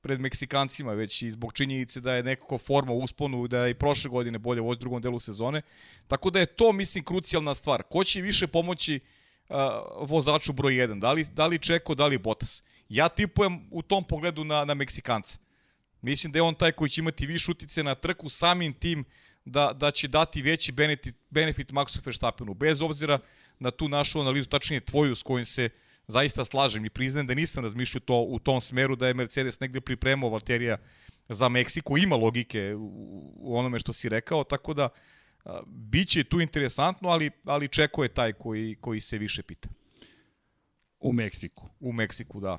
[0.00, 4.10] pred Meksikancima, već i zbog činjenice da je nekako forma usponu, da je i prošle
[4.10, 5.62] godine bolje u drugom delu sezone.
[6.08, 7.82] Tako da je to, mislim, krucijalna stvar.
[7.82, 9.00] Ko će više pomoći
[9.48, 9.56] uh,
[10.00, 11.00] vozaču broj 1?
[11.00, 12.62] Da li, da li Čeko, da li Botas?
[12.88, 15.38] Ja tipujem u tom pogledu na, na Meksikanca.
[16.02, 19.04] Mislim da je on taj koji će imati više utice na trku, samim tim
[19.44, 23.18] da, da će dati veći benefit, benefit Maxu Verstappenu, bez obzira
[23.64, 25.68] na tu našu analizu, tačnije tvoju s kojim se
[26.06, 29.80] zaista slažem i priznajem da nisam razmišljao to u tom smeru da je Mercedes negde
[29.80, 30.76] pripremao Valterija
[31.28, 34.88] za Meksiko, ima logike u, onome što si rekao, tako da
[35.44, 39.68] a, biće tu interesantno, ali, ali Čeko je taj koji, koji se više pita.
[41.00, 41.68] U Meksiku.
[41.80, 42.58] U Meksiku, da.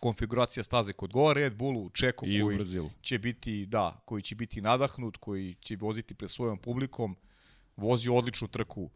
[0.00, 2.58] Konfiguracija staze kod Goa Red Bullu, Čeko I koji
[3.02, 7.16] će biti, da, koji će biti nadahnut, koji će voziti pred svojom publikom,
[7.76, 8.90] vozio odličnu trku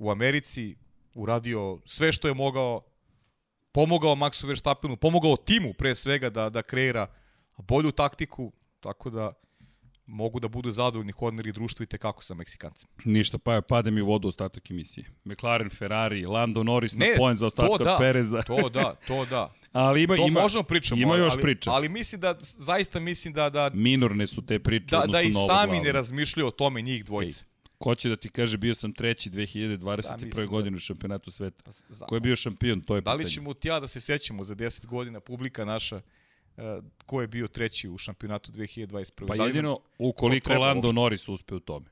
[0.00, 0.76] u Americi,
[1.14, 2.80] uradio sve što je mogao,
[3.72, 7.06] pomogao Maxu Verstappenu, pomogao timu pre svega da, da kreira
[7.58, 9.32] bolju taktiku, tako da
[10.06, 12.92] mogu da budu zadovoljni Horner i društvo i tekako sa Meksikancima.
[13.04, 15.06] Ništa, pa pade mi u vodu ostatak emisije.
[15.24, 18.42] McLaren, Ferrari, Lando Norris na Ne, poen za ostatak da, Pereza.
[18.42, 19.52] To da, to da.
[19.72, 21.02] Ali ima, To ima, možemo pričamo.
[21.02, 21.70] ima još ali, priča.
[21.70, 25.40] Ali mislim da, zaista mislim da, da, Minorne su te priče da, da i na
[25.46, 25.82] sami glavno.
[25.82, 27.44] ne razmišljaju o tome njih dvojice.
[27.80, 29.78] Ko će da ti kaže bio sam treći 2021.
[29.78, 31.70] Da, da, da- godine u šampionatu sveta?
[31.88, 32.80] Za- Ko je bio šampion?
[32.80, 33.34] To je Da li pitanje.
[33.34, 36.62] ćemo ti ja da se sećamo za 10 godina publika naša uh,
[36.98, 39.26] ko je bio treći u šampionatu 2021.
[39.26, 40.92] Pa Da jedino ukoliko Lando?
[40.92, 41.86] Norris uspe u tome,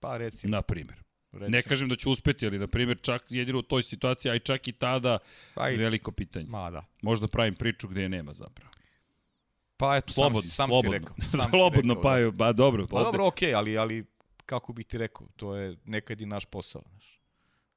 [0.00, 0.50] Pa recimo.
[0.50, 0.98] na primjer.
[1.32, 1.48] recimo.
[1.48, 4.40] Ne kažem da će uspeti, ali na primjer čak jedino u toj situaciji, a i
[4.40, 5.18] čak i tada
[5.54, 6.46] Pa, i, veliko pitanje.
[6.48, 6.84] ma da.
[7.02, 8.70] Možda pravim priču gde je nema zapravo.
[9.76, 10.90] Pa eto, Slobodno, sam, si- sam slobodno.
[10.90, 11.16] si rekao.
[11.30, 12.30] Sam si slobodno, rekao, pa, da.
[12.30, 12.86] ba dobro.
[12.86, 14.04] Pa ovde- dobro, okej, ali, ali
[14.50, 16.82] kako bih ti rekao, to je nekad i naš posao.
[16.90, 17.20] Znaš,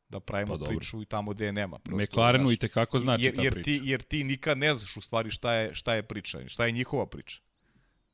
[0.10, 1.80] da pravimo Pa priču i tamo gde je nema.
[1.80, 3.66] Prosto, McLarenu znaš, i tekako znači jer, ta jer priča.
[3.66, 6.72] ti, jer ti nikad ne znaš u stvari šta je, šta je priča, šta je
[6.72, 7.42] njihova priča.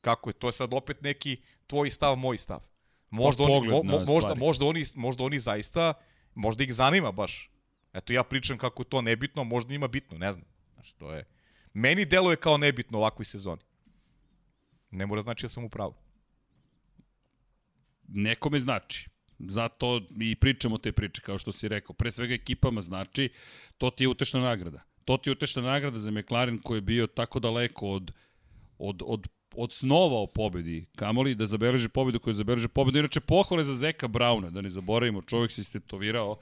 [0.02, 1.38] Kako je, to je sad opet neki
[1.68, 2.66] tvoj stav, moj stav.
[3.10, 5.94] Možda, Pa oni, mo, mo, možda, možda, oni, možda oni zaista,
[6.36, 7.52] možda ih zanima baš.
[7.94, 10.46] Eto, ja pričam kako to nebitno, možda njima bitno, ne znam.
[10.74, 11.26] Znaš, to je,
[11.74, 13.62] meni deluje kao nebitno u ovakvoj sezoni.
[14.92, 15.94] Ne mora znači da sam u pravu.
[18.14, 19.10] Nekome znači.
[19.40, 21.94] Zato i pričamo te priče, kao što si rekao.
[21.94, 23.30] Pre svega ekipama znači,
[23.78, 24.84] to ti je utešna nagrada.
[25.06, 28.12] To ti je utešna nagrada za McLaren koji je bio tako daleko od,
[28.78, 30.86] od, od, od snova o pobedi.
[30.96, 33.00] Kamoli da zabeleži pobedu koju zabeleži pobedu.
[33.00, 36.38] Inače, pohvale za Zeka Brauna, da ne zaboravimo, čovjek se istetovirao,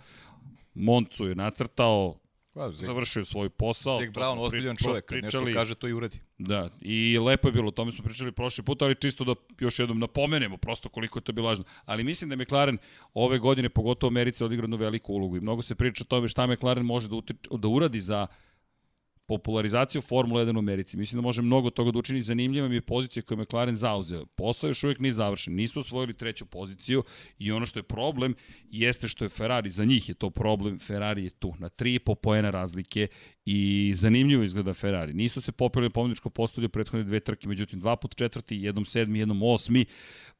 [0.73, 2.19] Moncu je nacrtao,
[2.57, 3.99] Pa, završio svoj posao.
[3.99, 5.53] To Brown, ozbiljan pri- čovjek, kad nešto pričali.
[5.53, 6.19] kaže, to i uradi.
[6.37, 9.79] Da, i lepo je bilo, o tome smo pričali prošli put, ali čisto da još
[9.79, 11.63] jednom napomenemo prosto koliko je to bilo važno.
[11.85, 12.77] Ali mislim da je McLaren
[13.13, 16.27] ove godine, pogotovo u Americi, odigrao jednu veliku ulogu i mnogo se priča o tome
[16.27, 18.27] šta McLaren može da, utič, da uradi za
[19.27, 20.97] popularizaciju Formule 1 u Americi.
[20.97, 22.21] Mislim da može mnogo toga da učini.
[22.21, 24.25] Zanimljiva mi je pozicija koju je McLaren zauzeo.
[24.25, 25.55] Posao još uvijek nije završen.
[25.55, 27.03] Nisu osvojili treću poziciju
[27.39, 28.35] i ono što je problem
[28.71, 29.71] jeste što je Ferrari.
[29.71, 30.79] Za njih je to problem.
[30.79, 33.07] Ferrari je tu na 3,5 poena razlike
[33.45, 35.13] i zanimljivo izgleda Ferrari.
[35.13, 39.19] Nisu se popeli pomničko postolje u prethodne dve trke, međutim dva put četvrti, jednom sedmi,
[39.19, 39.85] jednom osmi.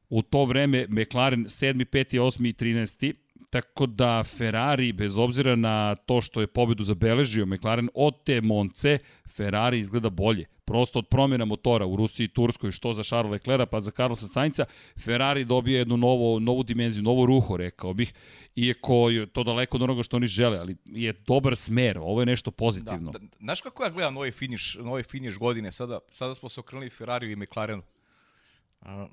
[0.10, 1.86] U to vreme McLaren 7.
[1.86, 2.20] 5.
[2.20, 2.50] 8.
[2.50, 3.14] i 13.
[3.50, 9.00] Tako da Ferrari, bez obzira na to što je pobedu zabeležio McLaren od te Monce,
[9.28, 10.46] Ferrari izgleda bolje.
[10.66, 14.28] Prosto od promjena motora u Rusiji i Turskoj, što za Charles Leclerca, pa za Carlosa
[14.28, 14.66] Sainca,
[15.00, 18.14] Ferrari dobije jednu novo, novu dimenziju, novo ruho, rekao bih,
[18.56, 22.26] iako je to daleko od onoga što oni žele, ali je dobar smer, ovo je
[22.26, 23.12] nešto pozitivno.
[23.12, 26.60] Da, da, znaš kako ja gledam ovaj finiš, ovaj finiš godine, sada, sada smo se
[26.60, 27.84] okrenuli Ferrariju i McLarenu.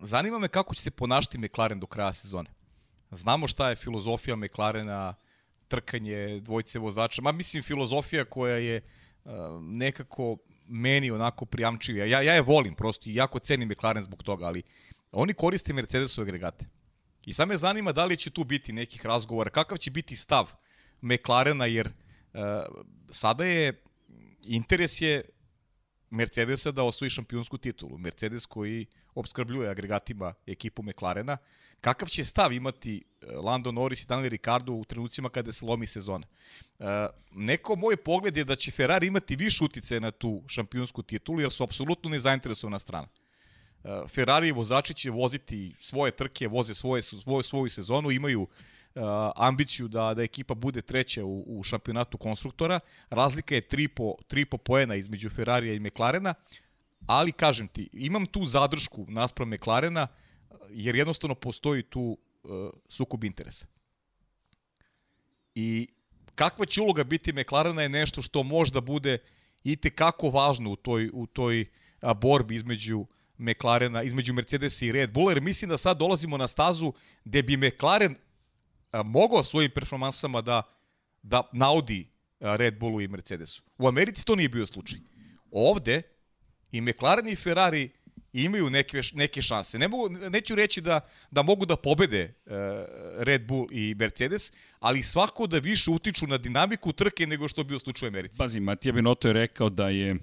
[0.03, 2.64] Zanima me kako će se ponašati McLaren do kraja sezone.
[3.15, 5.15] Znamo šta je filozofija McLarena,
[5.69, 8.81] trkanje dvojce vozača, ma mislim filozofija koja je
[9.25, 10.37] uh, nekako
[10.69, 12.05] meni onako prijamčivija.
[12.05, 14.63] Ja, ja je volim prosto i jako cenim McLaren zbog toga, ali
[15.13, 16.67] oni koriste Mercedesove agregate.
[17.27, 20.53] I sad me zanima da li će tu biti nekih razgovora, kakav će biti stav
[21.01, 22.41] McLarena, jer uh,
[23.11, 23.83] sada je,
[24.43, 25.25] interes je
[26.15, 27.99] Mercedesa da osvoji šampionsku titulu.
[27.99, 31.37] Mercedes koji obskrbljuje agregatima ekipu McLarena.
[31.81, 35.87] Kakav će stav imati e, Lando Norris i Daniel Ricciardo u trenucima kada se lomi
[35.87, 36.27] sezona?
[36.79, 36.85] E,
[37.33, 41.53] neko moj pogled je da će Ferrari imati više utice na tu šampionsku titulu, jer
[41.53, 43.09] su apsolutno nezainteresovana strana.
[43.85, 48.49] E, Ferrari vozači će voziti svoje trke, voze svoje, svoju, svoju sezonu, imaju uh,
[49.37, 52.81] ambiciju da da ekipa bude treća u, u šampionatu konstruktora.
[53.11, 56.35] Razlika je 3 po, 3 po poena između Ferrarija i McLarena,
[57.07, 60.07] ali kažem ti, imam tu zadršku naspram McLarena,
[60.71, 63.67] jer jednostavno postoji tu uh, sukob interesa.
[65.55, 65.89] I
[66.35, 69.19] kakva će uloga biti McLarena je nešto što možda bude
[69.65, 71.67] i kako važno u toj, u toj
[72.01, 73.07] a, borbi između
[73.39, 76.93] McLarena, između Mercedesa i Red Bulla, jer mislim da sad dolazimo na stazu
[77.25, 78.17] gde bi McLaren
[79.03, 80.63] mogao svojim performansama da,
[81.23, 82.09] da naudi
[82.41, 83.63] Red Bullu i Mercedesu.
[83.79, 84.99] U Americi to nije bio slučaj.
[85.51, 86.03] Ovde
[86.73, 87.91] i McLaren i Ferrari
[88.33, 89.79] imaju neke, neke šanse.
[89.79, 92.53] Ne mogu, neću reći da, da mogu da pobede uh,
[93.19, 97.75] Red Bull i Mercedes, ali svako da više utiču na dinamiku trke nego što bi
[97.75, 98.39] u slučaju Americi.
[98.39, 100.17] Pazi, Matija Binotto je rekao da je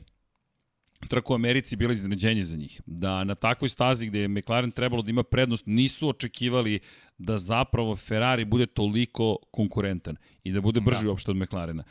[1.08, 2.82] trka u Americi bila iznenađenje za njih.
[2.86, 6.80] Da na takvoj stazi gde je McLaren trebalo da ima prednost, nisu očekivali
[7.18, 11.10] da zapravo Ferrari bude toliko konkurentan i da bude brži da.
[11.10, 11.84] uopšte od McLarena.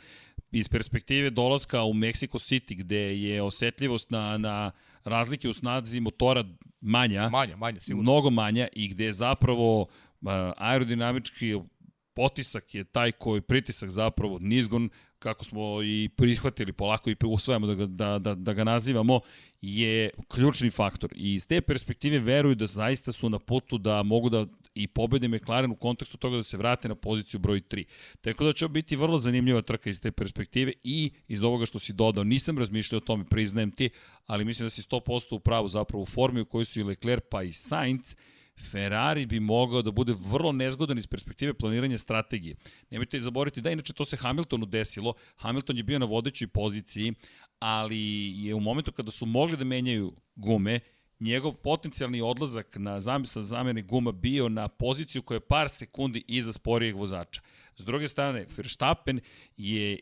[0.51, 4.71] Iz perspektive dolaska u Mexico City, gde je osetljivost na, na
[5.03, 6.45] razlike u snazi motora
[6.81, 8.01] manja, manja, manja sigurno.
[8.01, 9.87] mnogo manja i gde je zapravo
[10.57, 11.55] aerodinamički
[12.13, 14.89] potisak je taj koji pritisak zapravo nizgon
[15.21, 19.19] kako smo i prihvatili polako i usvajamo da ga, da, da, da ga nazivamo,
[19.61, 21.13] je ključni faktor.
[21.15, 24.45] I iz te perspektive veruju da zaista su na putu da mogu da
[24.75, 27.83] i pobede McLaren u kontekstu toga da se vrate na poziciju broj 3.
[28.21, 31.93] Tako da će biti vrlo zanimljiva trka iz te perspektive i iz ovoga što si
[31.93, 32.23] dodao.
[32.23, 33.89] Nisam razmišljao o tome, priznajem ti,
[34.25, 37.23] ali mislim da si 100% u pravu zapravo u formi u kojoj su i Leclerc
[37.29, 38.15] pa i Sainz
[38.71, 42.55] Ferrari bi mogao da bude vrlo nezgodan iz perspektive planiranja strategije.
[42.89, 45.13] Nemojte zaboraviti da inače to se Hamiltonu desilo.
[45.35, 47.13] Hamilton je bio na vodećoj poziciji,
[47.59, 50.79] ali je u momentu kada su mogli da menjaju gume,
[51.19, 56.53] njegov potencijalni odlazak na zamisla zamene guma bio na poziciju koja je par sekundi iza
[56.53, 57.41] sporijeg vozača.
[57.75, 59.19] S druge strane, Verstappen
[59.57, 59.99] je,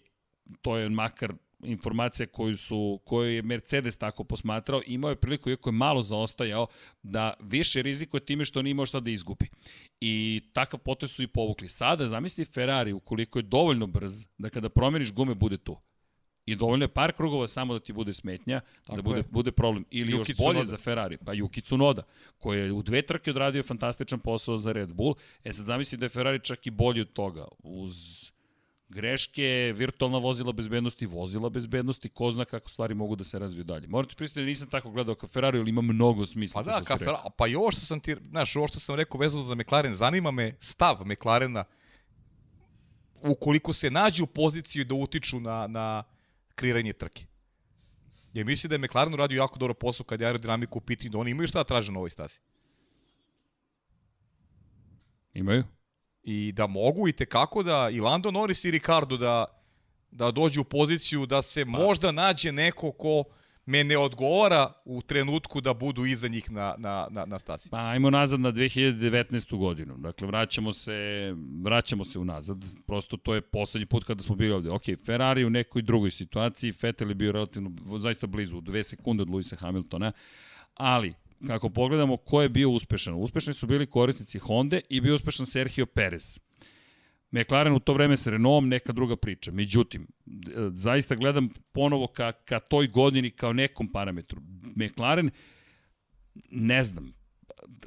[0.61, 1.33] to je makar
[1.64, 6.68] informacija koju, su, koju je Mercedes tako posmatrao, imao je priliku, iako je malo zaostajao,
[7.03, 9.49] da više rizikuje time što nije imao šta da izgubi.
[10.01, 11.70] I takav potez su i povukli.
[11.70, 15.78] Sada, zamisli Ferrari, ukoliko je dovoljno brz, da kada promeniš gume, bude tu.
[16.45, 19.24] I dovoljno je par krugova samo da ti bude smetnja, Tako da bude, je.
[19.32, 19.86] bude problem.
[19.91, 22.03] Ili Yuki još bolje za Ferrari, pa Yuki Tsunoda,
[22.38, 25.16] koji je u dve trke odradio fantastičan posao za Red Bull.
[25.43, 27.47] E sad zamisli da je Ferrari čak i bolji od toga.
[27.64, 27.95] Uz
[28.89, 33.87] greške, virtualna vozila bezbednosti, vozila bezbednosti, ko zna kako stvari mogu da se razviju dalje.
[33.87, 36.63] Morate pristati da nisam tako gledao kao Ferrari, ali ima mnogo smisla.
[36.63, 39.19] Pa da, ka Ferrari, pa i ovo što sam ti, znaš, ovo što sam rekao
[39.19, 41.63] vezano za McLaren, zanima me stav McLarena
[43.21, 46.03] ukoliko se nađu u poziciju da utiču na, na
[46.55, 47.25] kreiranje trke.
[48.33, 51.17] Jer misli da je McLaren uradio jako dobro posao kad je aerodinamiku u pitanju, da
[51.17, 52.37] oni imaju šta da traže na ovoj stazi.
[55.33, 55.63] Imaju
[56.24, 59.45] i da mogu i tekako da i Lando Norris i Ricardo da,
[60.11, 61.72] da dođu u poziciju da se pa.
[61.72, 63.24] možda nađe neko ko
[63.65, 67.70] me ne odgovara u trenutku da budu iza njih na, na, na, na stasi.
[67.70, 69.57] Pa ajmo nazad na 2019.
[69.57, 69.97] godinu.
[69.97, 70.93] Dakle, vraćamo se,
[71.63, 72.65] vraćamo se unazad.
[72.88, 74.70] Prosto to je poslednji put kada smo bili ovde.
[74.70, 79.30] Ok, Ferrari u nekoj drugoj situaciji, Vettel je bio relativno, zaista blizu, dve sekunde od
[79.30, 80.11] Luisa Hamiltona,
[80.74, 81.13] ali
[81.47, 83.13] kako pogledamo ko je bio uspešan.
[83.13, 86.39] Uspešni su bili korisnici Honda i bio uspešan Sergio Perez.
[87.31, 89.51] McLaren u to vreme sa Renaultom neka druga priča.
[89.51, 90.07] Međutim,
[90.73, 94.41] zaista gledam ponovo ka, ka toj godini kao nekom parametru.
[94.75, 95.29] McLaren,
[96.49, 97.13] ne znam,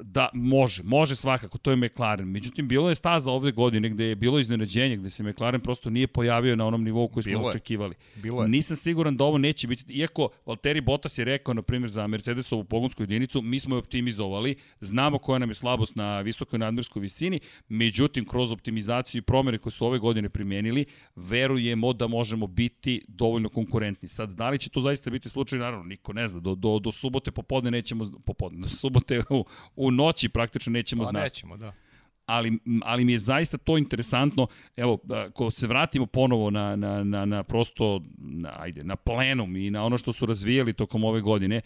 [0.01, 2.27] da, može, može svakako, to je McLaren.
[2.27, 6.07] Međutim, bilo je staza ovde godine gde je bilo iznenađenje, gde se McLaren prosto nije
[6.07, 7.49] pojavio na onom nivou koji bilo smo je.
[7.49, 7.95] očekivali.
[8.15, 8.49] Bilo je.
[8.49, 12.63] Nisam siguran da ovo neće biti, iako Valtteri Bottas je rekao, na primjer, za Mercedesovu
[12.63, 17.39] pogonsku jedinicu, mi smo je optimizovali, znamo koja nam je slabost na visokoj nadmorskoj visini,
[17.69, 23.49] međutim, kroz optimizaciju i promere koje su ove godine primenili, verujemo da možemo biti dovoljno
[23.49, 24.09] konkurentni.
[24.09, 26.91] Sad, da li će to zaista biti slučaj, naravno, niko ne zna, do, do, do
[26.91, 29.45] subote popodne nećemo, popodne, do subote u,
[29.75, 31.23] u noći praktično nećemo pa, znati.
[31.23, 31.73] nećemo, da
[32.25, 34.47] ali, ali mi je zaista to interesantno.
[34.75, 39.71] Evo, ako se vratimo ponovo na, na, na, na prosto, na, ajde, na plenum i
[39.71, 41.61] na ono što su razvijali tokom ove godine,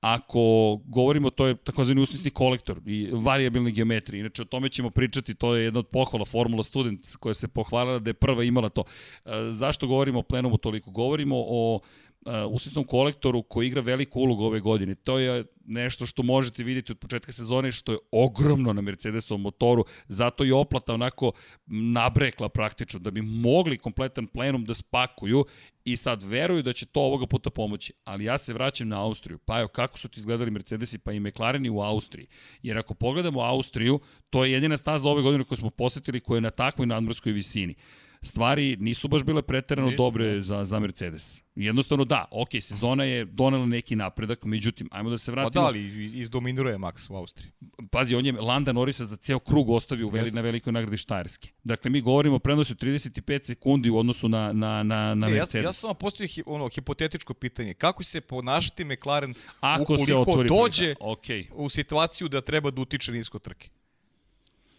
[0.00, 4.20] ako govorimo, to je takozvani usnisni kolektor i variabilni geometriji.
[4.20, 7.98] Inače, o tome ćemo pričati, to je jedna od pohvala Formula Student koja se pohvalila
[7.98, 8.84] da je prva imala to.
[9.24, 10.90] E, zašto govorimo o plenumu toliko?
[10.90, 11.80] Govorimo o
[12.26, 14.94] uh, usisnom kolektoru koji igra veliku ulogu ove godine.
[14.94, 19.84] To je nešto što možete vidjeti od početka sezone, što je ogromno na Mercedesovom motoru,
[20.08, 21.32] zato je oplata onako
[21.66, 25.44] nabrekla praktično, da bi mogli kompletan plenum da spakuju
[25.84, 27.92] i sad veruju da će to ovoga puta pomoći.
[28.04, 29.38] Ali ja se vraćam na Austriju.
[29.38, 32.26] Pa evo, kako su ti izgledali Mercedesi, pa i McLareni u Austriji.
[32.62, 34.00] Jer ako pogledamo Austriju,
[34.30, 37.74] to je jedina staza ove godine koju smo posetili koja je na takvoj nadmorskoj visini
[38.22, 40.42] stvari nisu baš bile preterano nisu, dobre da.
[40.42, 41.42] za, za Mercedes.
[41.54, 45.50] Jednostavno da, ok, sezona je donela neki napredak, međutim, ajmo da se vratimo.
[45.50, 47.50] Pa da, ali izdominiruje Max u Austriji.
[47.90, 51.48] Pazi, on je Landa Norisa za ceo krug ostavio veli, na velikoj nagradi Štajerske.
[51.64, 55.64] Dakle, mi govorimo o prenosu 35 sekundi u odnosu na, na, na, na ne, Mercedes.
[55.64, 57.74] Ja, ja sam vam postavio hi, ono, hipotetičko pitanje.
[57.74, 61.46] Kako se ponašati McLaren Ako ukoliko se otvori dođe okay.
[61.52, 63.68] u situaciju da treba da utiče nisko trke?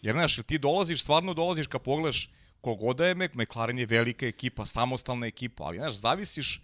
[0.01, 2.29] Jer, znaš, ti dolaziš, stvarno dolaziš kad pogledaš
[2.63, 6.61] kogoda je McLaren je velika ekipa, samostalna ekipa, ali znaš, zavisiš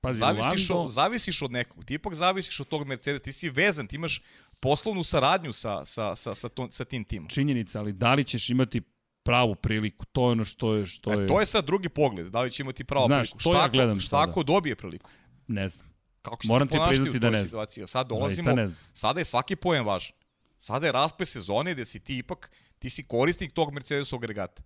[0.00, 3.50] Pazi, zavisiš, Lando- od, zavisiš od nekog, ti ipak zavisiš od tog Mercedes, ti si
[3.50, 4.22] vezan, ti imaš
[4.60, 7.28] poslovnu saradnju sa, sa, sa, sa, to, sa tim timom.
[7.28, 8.82] činjenica, ali da li ćeš imati
[9.22, 12.26] pravu priliku, to je ono što je, što je, E, to je sad drugi pogled,
[12.26, 13.38] da li će imati pravo Znaš, priliku.
[13.40, 14.30] to ja Šta ako- gledam šta sada.
[14.30, 15.10] ako dobije priliku?
[15.48, 15.86] ne znam.
[16.22, 17.46] Kako će Moram se ti ponašati u da toj ne znam.
[17.46, 17.86] situaciji?
[17.86, 18.80] Sad dolazimo, ne znam.
[18.94, 20.12] sada je svaki poen važan.
[20.58, 24.62] Sada je rasplet sezone gde si ti ipak, ti si korisnik tog Mercedesovog regata.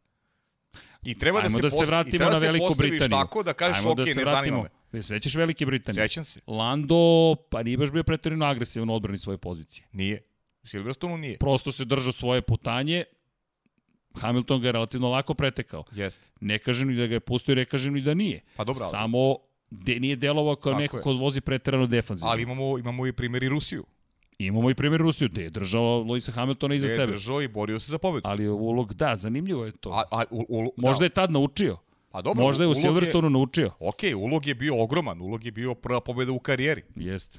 [1.03, 3.09] I treba Ajmo da se, da se vratimo treba na Veliku Britaniju.
[3.11, 4.63] tako da kažeš Ajmo ok, da se ne zanima vratimo.
[4.93, 5.03] me.
[5.03, 6.09] Se sećaš Velike Britanije?
[6.09, 6.41] Sećam se.
[6.47, 6.97] Lando,
[7.51, 9.87] pa nije baš bio pretjerano agresivan u odbrani svoje pozicije.
[9.93, 10.23] Nije.
[10.63, 11.39] U Silverstonu nije.
[11.39, 13.05] Prosto se držao svoje putanje,
[14.15, 15.85] Hamilton ga je relativno lako pretekao.
[15.93, 16.29] Jeste.
[16.41, 18.41] Ne kažem ni da ga je pustio, ne kažem ni da nije.
[18.57, 19.37] Pa dobro, Samo
[19.71, 21.03] de, nije delovao kao Tako neko je.
[21.03, 22.31] ko vozi preterano defanzivno.
[22.31, 23.85] Ali imamo, imamo i primjer i Rusiju.
[24.47, 27.13] Imamo i primjer Rusiju, gde je držao Luisa Hamiltona iza Gde je sebe.
[27.13, 28.23] držao i borio se za pobedu.
[28.25, 29.91] Ali je ulog, da, zanimljivo je to.
[29.91, 31.77] A, a, u, u, Možda da, je tad naučio.
[32.11, 33.71] pa dobro, Možda je u Silverstonu naučio.
[33.79, 36.83] Ok, ulog je bio ogroman, ulog je bio prva pobeda u karijeri.
[36.97, 37.39] Jeste.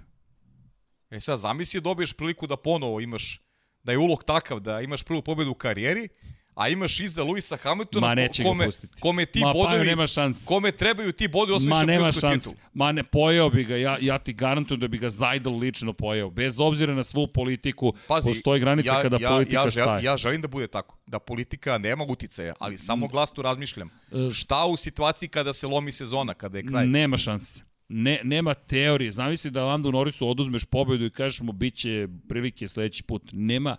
[1.10, 3.42] E sad, zamisli dobiješ priliku da ponovo imaš,
[3.84, 6.10] da je ulog takav da imaš prvu pobedu u karijeri,
[6.56, 9.02] a imaš iza Luisa Hamiltona Ma, neće ga kome, pustiti.
[9.02, 10.46] kome ti Ma, bodovi, Paju, nema šanse.
[10.48, 12.50] kome trebaju ti bodovi osvoji Ma nema šanse.
[12.74, 16.30] Ma ne pojeo bi ga, ja, ja ti garantujem da bi ga Zajdel lično pojeo.
[16.30, 20.04] Bez obzira na svu politiku, Pazi, postoji granica ja, kada ja, politika ja, staje.
[20.04, 23.90] ja želim da bude tako, da politika nema uticaja, ali samo glasno razmišljam.
[24.12, 26.88] E, Šta u situaciji kada se lomi sezona, kada je kraj?
[26.88, 27.64] Nema šanse.
[27.94, 29.12] Ne, nema teorije.
[29.12, 33.24] Zamisli da Landu Norrisu oduzmeš pobedu i kažeš mu bit će prilike sledeći put.
[33.32, 33.76] Nema,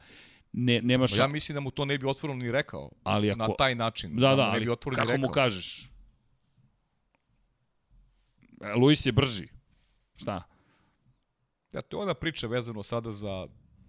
[0.53, 1.29] ne, nema Ja šanse.
[1.29, 2.91] mislim da mu to ne bi otvoreno ni rekao.
[3.03, 4.17] Ali Na ako, taj način.
[4.17, 5.17] da, da, ne ali bi kako rekao.
[5.19, 5.89] mu kažeš?
[8.61, 9.49] E, Luis je brži.
[10.17, 10.43] Šta?
[11.73, 13.47] Ja, to je ona priča vezano sada za,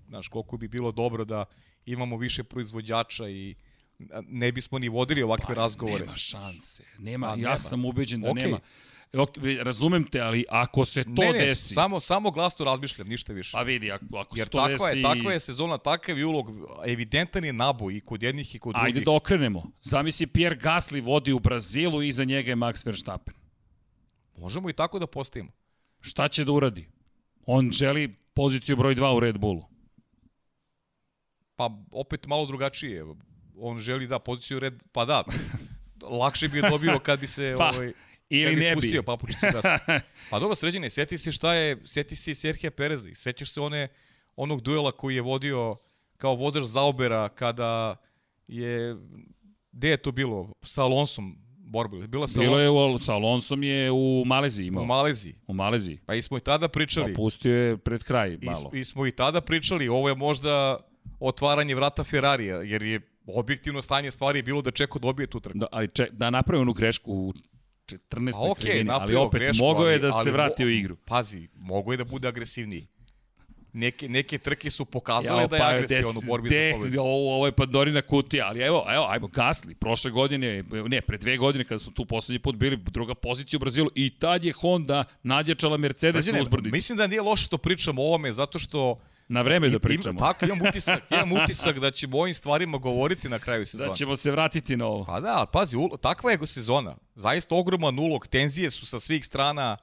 [0.08, 1.46] znaš, koliko bi bilo dobro da
[1.86, 3.56] imamo više proizvođača i
[4.22, 5.98] ne bismo ni vodili ovakve razgovore.
[5.98, 6.84] Pa Nema šanse.
[6.98, 7.60] Nema, Pa ja nema.
[7.60, 8.44] sam ubeđen da Okej.
[8.44, 8.60] nema.
[9.18, 11.74] Ok, razumem te, ali ako se to ne, ne, desi...
[11.74, 13.52] samo, samo glasno razmišljam, ništa više.
[13.52, 14.98] Pa vidi, ako, ako Jer se to takva desi...
[14.98, 16.52] je, takva je sezona, takav je ulog,
[16.86, 19.06] evidentan je naboj i kod jednih i kod Ajde drugih.
[19.06, 19.64] da okrenemo.
[19.82, 23.34] Zamisli Pierre Gasly vodi u Brazilu i iza njega je Max Verstappen.
[24.38, 25.52] Možemo i tako da postavimo.
[26.02, 26.88] Šta će da uradi?
[27.46, 29.64] On želi poziciju broj 2 u Red Bullu.
[31.56, 33.06] Pa opet malo drugačije.
[33.58, 35.24] On želi da poziciju red, pa da,
[36.22, 37.94] lakše bi je dobio kad bi se Pa, ovaj,
[38.42, 38.76] ili ne bi.
[38.76, 39.66] pustio papučicu gas.
[40.30, 43.62] Pa dobro, sređene, sjeti se šta je, sjeti se i Serhija Pereza i sećaš se
[43.62, 43.88] one,
[44.36, 45.76] onog duela koji je vodio
[46.18, 47.96] kao vozač Zaubera kada
[48.48, 48.96] je,
[49.72, 53.92] gde je to bilo, sa Alonsom borba, bila sa Bilo je u, sa Alonsom je
[53.92, 54.84] u Maleziji imao.
[54.84, 55.36] u Maleziji.
[55.48, 56.00] u Maleziji.
[56.06, 57.14] Pa i smo i tada pričali.
[57.14, 58.72] Pa pustio je pred kraj I, malo.
[58.74, 60.78] I smo i tada pričali, ovo je možda
[61.20, 65.58] otvaranje vrata Ferrarija, jer je objektivno stanje stvari je bilo da Čeko dobije tu trku.
[65.58, 67.34] Da, ali če, da napravi onu grešku u
[67.86, 68.32] 14.
[68.34, 70.70] Pa okej, krivini, ali opet grešku, mogao je ali- da se ali vrati mo- u
[70.70, 70.96] igru.
[70.98, 72.88] Pazi, mogo je da bude agresivniji.
[73.74, 76.78] Neke, neke trke su pokazale Jao, da je pa, agresivan u des- borbi de- za
[76.78, 77.02] pobedu.
[77.02, 81.38] Ovo, ovo je Pandorina kutija, ali evo, evo, ajmo, Gasli, prošle godine, ne, pre dve
[81.38, 85.04] godine kada smo tu poslednji put bili, druga pozicija u Brazilu i tad je Honda
[85.24, 89.42] nadjačala Mercedes Srđane, na mislim da nije loše što pričamo o ovome, zato što Na
[89.42, 90.20] vreme da im- pričamo.
[90.20, 93.90] tako, imam utisak, imam utisak da ćemo o ovim stvarima govoriti na kraju sezona.
[93.90, 95.06] Da ćemo se vratiti na ovo.
[95.06, 96.96] Pa da, pazi, ulo, takva je sezona.
[97.16, 99.78] Zaista ogroman ulog, tenzije su sa svih strana.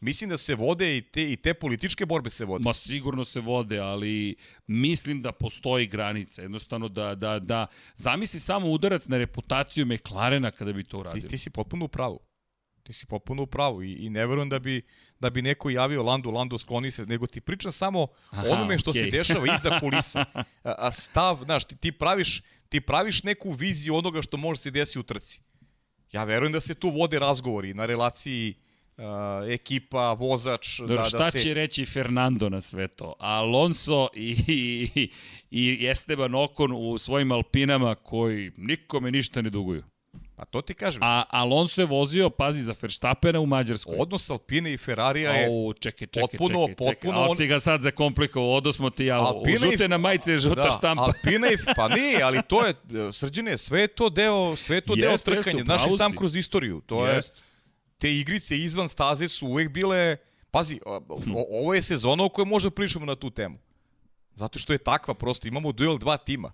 [0.00, 2.64] Mislim da se vode i te, i te političke borbe se vode.
[2.64, 4.36] Ma sigurno se vode, ali
[4.66, 6.42] mislim da postoji granica.
[6.42, 7.66] Jednostavno da, da, da
[7.96, 11.28] zamisli samo udarac na reputaciju McLarena kada bi to Ti, uradio.
[11.28, 12.20] ti si potpuno u pravu.
[12.82, 14.82] Ti si potpuno u pravu i, i ne verujem da bi,
[15.20, 18.90] da bi neko javio Landu, Lando skloni se, nego ti pričam samo Aha, onome što
[18.90, 19.02] okej.
[19.02, 20.24] se dešava iza kulisa.
[20.34, 24.70] A, a stav, znaš, ti, ti, praviš, ti praviš neku viziju onoga što može se
[24.70, 25.40] desi u trci.
[26.12, 28.54] Ja verujem da se tu vode razgovori na relaciji
[28.96, 29.04] uh,
[29.48, 31.38] ekipa, vozač, Dobro, da, šta da se...
[31.38, 33.14] će reći Fernando na sve to?
[33.18, 34.36] Alonso i,
[35.00, 35.10] i,
[35.50, 39.84] i Esteban Ocon u svojim Alpinama koji nikome ništa ne duguju.
[40.42, 41.02] Pa to ti kažem.
[41.02, 43.96] A Alonso je vozio, pazi, za Verstappena u Mađarskoj.
[43.98, 46.94] Odnos Alpine i Ferrarija je Au, čekaj, čekaj, potpuno- čekaj, čekaj.
[46.94, 49.20] potpuno Ali on- si ga sad zakomplikovao, odo smo ti ja.
[49.20, 51.02] Alpina i- Žute na majice, žuta da, štampa.
[51.04, 52.74] Alpina i, pa nije, ali to je,
[53.12, 55.64] srđene, sve je to deo, sve je to deo Jeste, jeste, trkanja.
[55.64, 56.80] Znaš i sam kroz istoriju.
[56.82, 57.34] To je, Jest.
[57.98, 60.16] te igrice izvan staze su uvek bile,
[60.50, 63.58] pazi, o, o, ovo je sezona u kojoj možda pričamo na tu temu.
[64.34, 66.52] Zato što je takva, prosto imamo duel dva tima.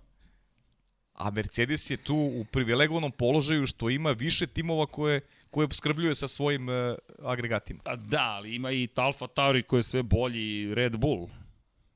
[1.19, 6.27] A Mercedes je tu u privilegovanom položaju što ima više timova koje, koje skrbljuje sa
[6.27, 6.75] svojim uh,
[7.23, 7.79] agregatima.
[7.85, 11.27] A da, ali ima i Alfa Tauri koji je sve bolji Red Bull.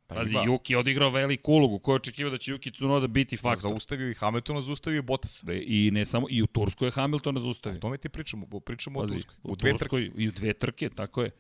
[0.08, 0.44] Pazi, ima.
[0.44, 1.80] Juki je odigrao veliku ulogu.
[1.80, 3.70] Ko je očekivao da će Juki Tsunoda biti Pa faktor?
[3.72, 5.44] Zaustavio i Hamiltona, zaustavio i Bottas.
[5.66, 7.80] I ne samo, i u Turskoj je Hamiltona O zaustavio.
[7.80, 9.36] tome ti pričamo, pričamo o Pazi, Turskoj.
[9.44, 10.22] u, U Turskoj trke.
[10.24, 11.32] i u dve trke, tako je.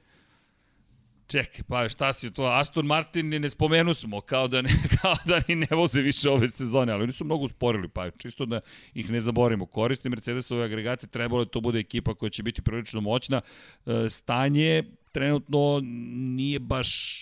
[1.27, 2.43] Čekaj, pa šta si to?
[2.43, 4.69] Aston Martin ne, spomenu smo, kao da, ne,
[5.01, 8.45] kao da ni ne voze više ove sezone, ali oni su mnogo usporili, pa čisto
[8.45, 8.59] da
[8.93, 9.65] ih ne zaborimo.
[9.65, 13.41] Koriste Mercedesove agregate, trebalo da to bude ekipa koja će biti prilično moćna.
[13.85, 15.81] E, Stanje trenutno
[16.13, 17.19] nije baš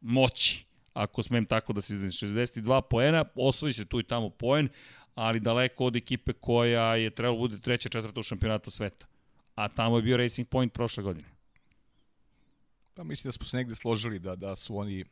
[0.00, 2.10] moći, ako smem tako da se izvim.
[2.10, 4.68] 62 poena, osvoji se tu i tamo poen,
[5.14, 9.06] ali daleko od ekipe koja je trebalo da bude treća, četvrta u šampionatu sveta.
[9.54, 11.39] A tamo je bio Racing Point prošle godine.
[12.94, 15.04] Pa mislim da smo se negde složili da, da su oni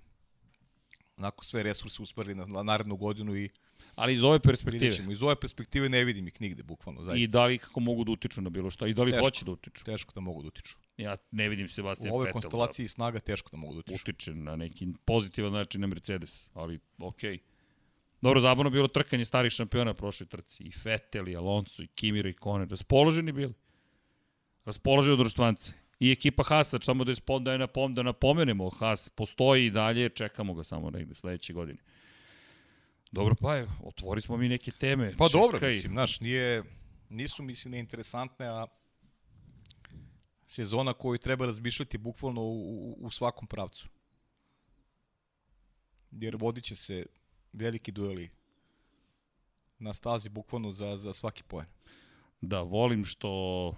[1.16, 3.48] onako sve resurse usparili na, na narednu godinu i
[3.94, 4.92] Ali iz ove perspektive.
[4.92, 5.12] ćemo.
[5.12, 7.18] Iz ove perspektive ne vidim ih nigde, bukvalno, zaista.
[7.18, 8.86] I da li kako mogu da utiču na bilo šta.
[8.86, 9.24] I da li Teško.
[9.24, 9.84] hoće da utiču.
[9.84, 10.76] Teško da mogu da utiču.
[10.96, 14.02] Ja ne vidim U Sebastian ove Vettel konstelaciji snaga teško da mogu da da utiču.
[14.02, 16.48] utiče na neki pozitivan način na Mercedes.
[16.54, 17.34] Ali okej.
[17.34, 17.40] Okay.
[18.22, 20.62] Dobro, zabavno bilo trkanje starih šampiona prošle trci.
[20.62, 22.66] I Vettel, i Alonso, i Kimi, i Kone.
[22.70, 23.54] Raspoloženi bili.
[24.64, 25.72] Raspoloženi društvance.
[26.00, 29.70] I ekipa Hasa, samo da je spom, da je napom, da napomenemo, Has postoji i
[29.70, 31.78] dalje, čekamo ga samo negde sledeće godine.
[33.12, 35.12] Dobro, pa je, otvori smo mi neke teme.
[35.18, 35.40] Pa Čekaj.
[35.40, 36.62] dobro, mislim, znaš, nije,
[37.08, 38.66] nisu, mislim, neinteresantne, a
[40.46, 43.88] sezona koju treba razmišljati bukvalno u, u, u svakom pravcu.
[46.10, 47.06] Jer vodit će se
[47.52, 48.30] veliki dueli
[49.78, 51.66] na stazi bukvalno za, za svaki poen.
[52.40, 53.74] Da, volim što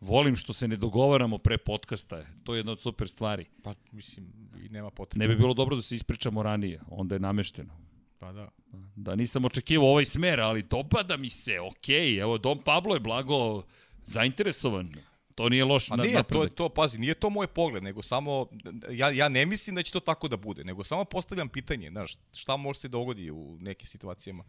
[0.00, 2.26] volim što se ne dogovaramo pre podcasta.
[2.44, 3.44] To je jedna od super stvari.
[3.62, 4.32] Pa, mislim,
[4.64, 5.24] i nema potrebe.
[5.24, 7.86] Ne bi bilo dobro da se ispričamo ranije, onda je namešteno.
[8.18, 8.48] Pa da.
[8.96, 13.62] Da nisam očekivao ovaj smer, ali dopada mi se, okej, evo Dom Pablo je blago
[14.06, 14.94] zainteresovan.
[15.34, 18.46] To nije loš Pa na, nije, to, to, pazi, nije to moj pogled, nego samo,
[18.90, 22.16] ja, ja ne mislim da će to tako da bude, nego samo postavljam pitanje, znaš,
[22.32, 24.44] šta može se dogodi u nekim situacijama.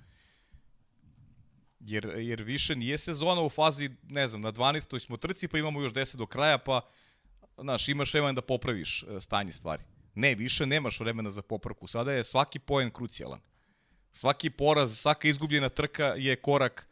[1.79, 4.99] Jer, jer više nije sezona u fazi, ne znam, na 12.
[4.99, 6.81] smo trci, pa imamo još 10 do kraja, pa,
[7.57, 9.83] znaš, imaš vremena da popraviš e, stanje stvari.
[10.15, 11.87] Ne, više nemaš vremena za popravku.
[11.87, 13.39] Sada je svaki poen krucijalan.
[14.11, 16.89] Svaki poraz, svaka izgubljena trka je korak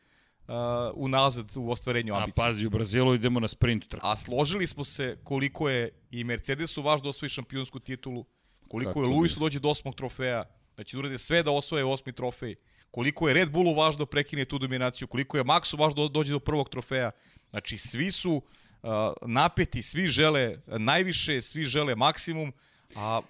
[0.47, 0.55] uh,
[0.93, 2.43] unazad u ostvarenju A ambicije.
[2.43, 4.07] pazi, u Brazilu idemo na sprint trku.
[4.07, 8.25] A složili smo se koliko je i Mercedesu važno da osvoji šampionsku titulu,
[8.67, 9.13] koliko Kako je bi.
[9.13, 10.43] Lewisu dođe do osmog trofeja,
[10.77, 12.55] da će urade sve da osvoje osmi trofej,
[12.91, 16.33] koliko je Red Bullu važno da prekine tu dominaciju, koliko je Maxu važno da dođe
[16.33, 17.11] do prvog trofeja.
[17.49, 18.89] Znači, svi su uh,
[19.21, 22.53] napeti, svi žele najviše, svi žele maksimum,
[22.95, 23.21] a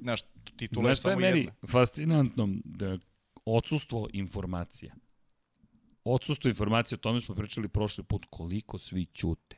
[0.00, 0.20] znaš,
[0.56, 1.52] titula je Znaš šta je samo meni jedna.
[1.68, 2.48] fascinantno?
[2.64, 2.98] Da
[3.44, 4.94] odsustvo informacija.
[6.04, 9.56] Odsustvo informacija, o tome smo pričali prošli put, koliko svi ćute.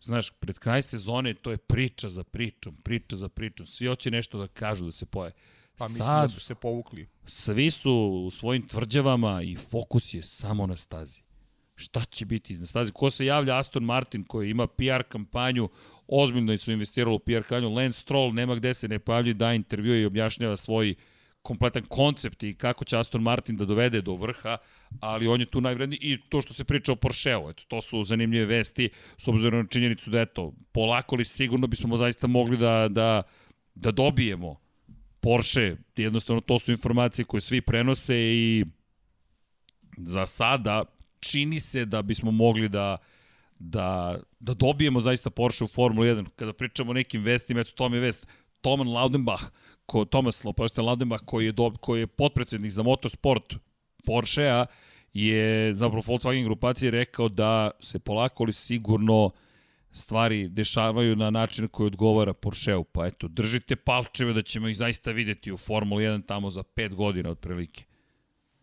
[0.00, 3.66] Znaš, pred kraj sezone to je priča za pričom, priča za pričom.
[3.66, 5.32] Svi hoće nešto da kažu, da se poje.
[5.78, 7.08] Pa mislim Sad, da su se povukli.
[7.26, 7.92] svi su
[8.26, 11.20] u svojim tvrđavama i fokus je samo na stazi.
[11.76, 12.92] Šta će biti na stazi?
[12.92, 13.58] Ko se javlja?
[13.58, 15.68] Aston Martin koji ima PR kampanju,
[16.08, 17.74] ozbiljno su investirali u PR kampanju.
[17.74, 20.94] Lance Stroll nema gde se ne pojavljuje, da intervjuje i objašnjava svoj
[21.42, 24.56] kompletan koncept i kako će Aston Martin da dovede do vrha,
[25.00, 28.02] ali on je tu najvredniji i to što se priča o Porscheu, eto, to su
[28.02, 32.88] zanimljive vesti, s obzirom na činjenicu da, eto, polako li sigurno bismo zaista mogli da,
[32.88, 33.22] da,
[33.74, 34.63] da dobijemo
[35.24, 38.64] Porsche, jednostavno to su informacije koje svi prenose i
[39.96, 40.84] za sada
[41.20, 42.96] čini se da bismo mogli da
[43.58, 46.26] da, da dobijemo zaista Porsche u Formula 1.
[46.36, 48.26] Kada pričamo o nekim vestima, eto to mi je vest,
[48.60, 49.44] Toman Laudenbach,
[49.86, 53.54] ko, Thomas Lopašte Laudenbach, koji je, do, koji je potpredsednik za motorsport
[54.04, 54.66] Porsche-a,
[55.14, 59.30] je zapravo Volkswagen grupacije rekao da se polako ali sigurno
[59.94, 62.84] stvari dešavaju na način koji odgovara Porscheu.
[62.84, 66.94] Pa eto, držite palčeve da ćemo ih zaista videti u Formuli 1 tamo za 5
[66.94, 67.84] godina otprilike.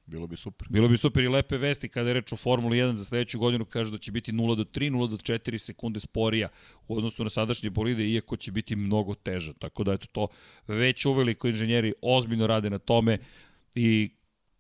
[0.05, 0.67] Bilo bi super.
[0.69, 3.65] Bilo bi super i lepe vesti kada je reč o Formuli 1 za sledeću godinu,
[3.65, 6.49] kaže da će biti 0 do 3, 0 do 4 sekunde sporija
[6.87, 9.53] u odnosu na sadašnje bolide, iako će biti mnogo teža.
[9.53, 10.27] Tako da eto to
[10.67, 13.17] već uveliko inženjeri ozbiljno rade na tome
[13.75, 14.09] i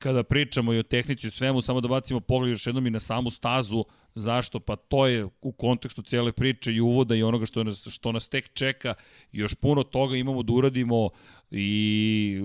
[0.01, 2.99] kada pričamo i o tehnici i svemu, samo da bacimo pogled još jednom i na
[2.99, 4.59] samu stazu, zašto?
[4.59, 8.27] Pa to je u kontekstu cijele priče i uvoda i onoga što nas, što nas
[8.27, 8.93] tek čeka.
[9.31, 11.09] Još puno toga imamo da uradimo
[11.51, 12.41] i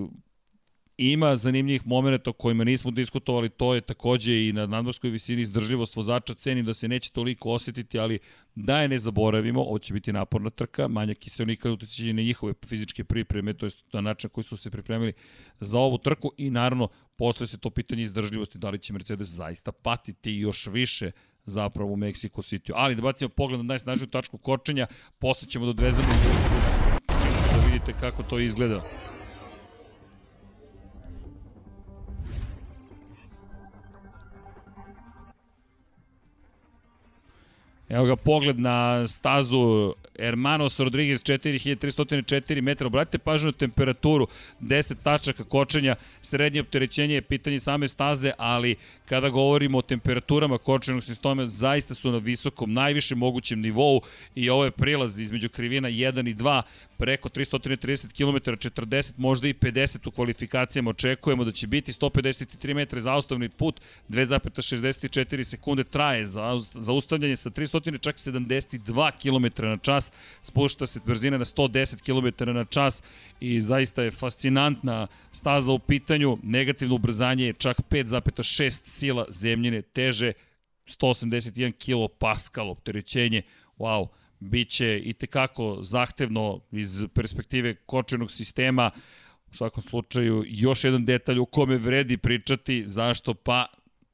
[0.97, 5.95] ima zanimljivih momenta o kojima nismo diskutovali, to je takođe i na nadmorskoj visini izdržljivost
[5.95, 8.19] vozača, cenim da se neće toliko osetiti, ali
[8.55, 13.03] da je ne zaboravimo, ovo će biti naporna trka, manja kiselnika utjeći na njihove fizičke
[13.03, 15.13] pripreme, to je na način koji su se pripremili
[15.59, 19.71] za ovu trku i naravno posle se to pitanje izdržljivosti, da li će Mercedes zaista
[19.71, 21.11] patiti još više
[21.45, 22.71] zapravo u Mexico City.
[22.75, 24.87] Ali da bacimo pogled na najsnažniju tačku kočenja,
[25.19, 26.07] posle ćemo da odvezemo
[27.51, 29.06] da vidite kako to izgleda.
[37.89, 39.93] Evo ga pogled na stazu.
[40.19, 42.87] Hermanos Rodriguez 4304 metra.
[42.87, 44.27] Obratite pažnju na temperaturu,
[44.61, 51.03] 10 tačaka kočenja, srednje opterećenje je pitanje same staze, ali kada govorimo o temperaturama kočenog
[51.03, 54.01] sistema, zaista su na visokom, najvišem mogućem nivou.
[54.35, 56.61] I ovo je prilaz između krivina 1 i 2,
[56.97, 60.89] preko 330 km, 40, možda i 50 u kvalifikacijama.
[60.89, 67.76] Očekujemo da će biti 153 metra zaustavni put, 2,64 sekunde traje za zaustavljanje sa 300
[68.01, 73.03] čak 72 km na čas, spušta se brzina na 110 km na čas
[73.39, 76.37] i zaista je fascinantna staza u pitanju.
[76.43, 80.33] Negativno ubrzanje je čak 5,6 sila zemljine teže
[80.85, 83.41] 181 kPa opterećenje.
[83.77, 84.07] Wow,
[84.39, 88.91] biće i tekako zahtevno iz perspektive kočenog sistema.
[89.51, 92.83] U svakom slučaju, još jedan detalj u kome vredi pričati.
[92.87, 93.33] Zašto?
[93.33, 93.65] Pa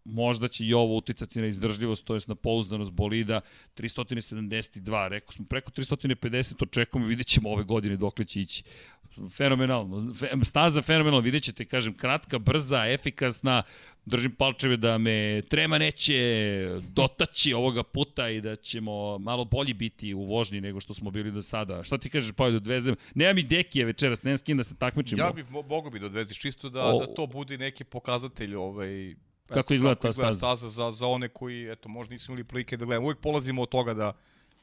[0.05, 3.41] možda će i ovo uticati na izdržljivost, to je na pouzdanost bolida
[3.77, 8.63] 372, rekao smo preko 350 očekujemo, vidjet ćemo ove godine dokle će ići.
[9.29, 10.13] Fenomenalno,
[10.43, 13.63] staza fenomenalno, vidjet ćete, kažem, kratka, brza, efikasna,
[14.05, 16.15] držim palčeve da me trema neće
[16.89, 21.31] dotaći ovoga puta i da ćemo malo bolji biti u vožnji nego što smo bili
[21.31, 21.83] do sada.
[21.83, 22.95] Šta ti kažeš, pa da odvezem?
[23.15, 25.23] Nema mi dekije večeras, nema s kim da se takmičimo.
[25.23, 26.99] Ja bih mogo bi da odvezeš čisto da, o...
[26.99, 29.15] da to bude neki pokazatelj ovaj,
[29.47, 30.37] Kako izgleda ta staza?
[30.37, 33.05] staza za, za one koji, eto, možda nisu imali prilike da gledamo.
[33.05, 34.13] Uvijek polazimo od toga da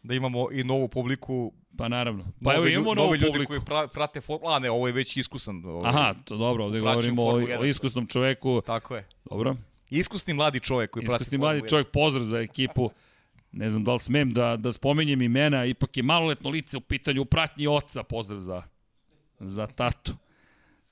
[0.02, 1.52] da imamo i novu publiku.
[1.76, 2.24] Pa naravno.
[2.44, 3.48] Pa evo imamo novu ljudi publiku.
[3.48, 4.52] koji pra, prate formulu.
[4.52, 5.64] A ne, ovo je već iskusan.
[5.64, 8.60] Ovaj, Aha, to dobro, ovde govorimo o, o iskusnom čoveku.
[8.66, 9.06] Tako je.
[9.30, 9.56] Dobro.
[9.90, 12.90] Iskusni mladi čovek koji iskusni prati Iskusni mladi čovek, pozdrav za ekipu.
[13.52, 17.22] Ne znam da li smem da, da spomenjem imena, ipak je maloletno lice u pitanju
[17.22, 18.62] u pratnji oca, pozdrav za,
[19.40, 20.12] za tatu.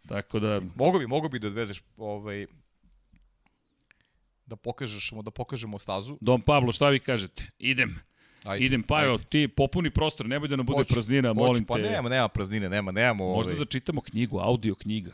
[0.08, 0.60] Tako da...
[0.74, 2.46] Mogu bi, mogu bi da odvezeš ovaj,
[4.48, 6.18] da pokažeš, da pokažemo stazu.
[6.20, 7.50] Don Pablo, šta vi kažete?
[7.58, 7.98] Idem.
[8.44, 11.64] Ajde, Idem, pa evo, ti popuni prostor, nemoj da nam bude hoću, praznina, hoću, molim
[11.64, 11.82] pa te.
[11.82, 13.34] Pa nema, nema praznine, nema, nemamo.
[13.34, 13.64] Možda ovaj...
[13.64, 15.12] da čitamo knjigu, audio knjiga.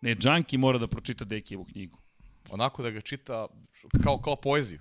[0.00, 1.98] Ne, Džanki mora da pročita Dekijevu knjigu.
[2.50, 3.46] Onako da ga čita
[4.02, 4.80] kao, kao poeziju.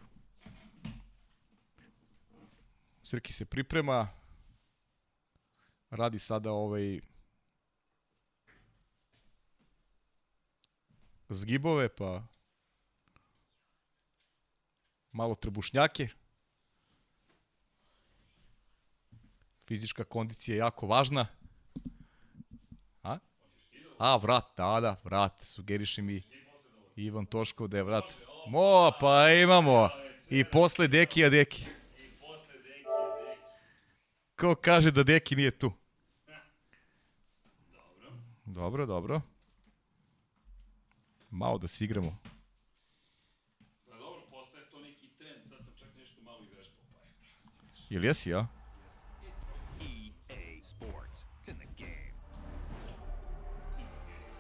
[3.03, 4.07] Srki se priprema,
[5.90, 6.99] radi sada ovaj
[11.30, 12.23] zgibove, pa
[15.12, 16.08] malo trbušnjake.
[19.68, 21.28] Fizička kondicija je jako važna.
[23.04, 23.18] A?
[23.98, 25.42] A, vrat, da, da, vrat.
[25.42, 26.24] Sugeriše mi
[26.96, 28.18] Ivan Toškov da je vrat.
[28.48, 29.90] Mo, pa imamo.
[30.30, 31.66] I posle Dekija Deki.
[34.36, 35.72] Ko kaže da Deki nije tu?
[38.46, 39.22] Dobro, dobro.
[41.30, 42.18] Malo da se igramo.
[47.91, 48.47] Jel jesi, ja?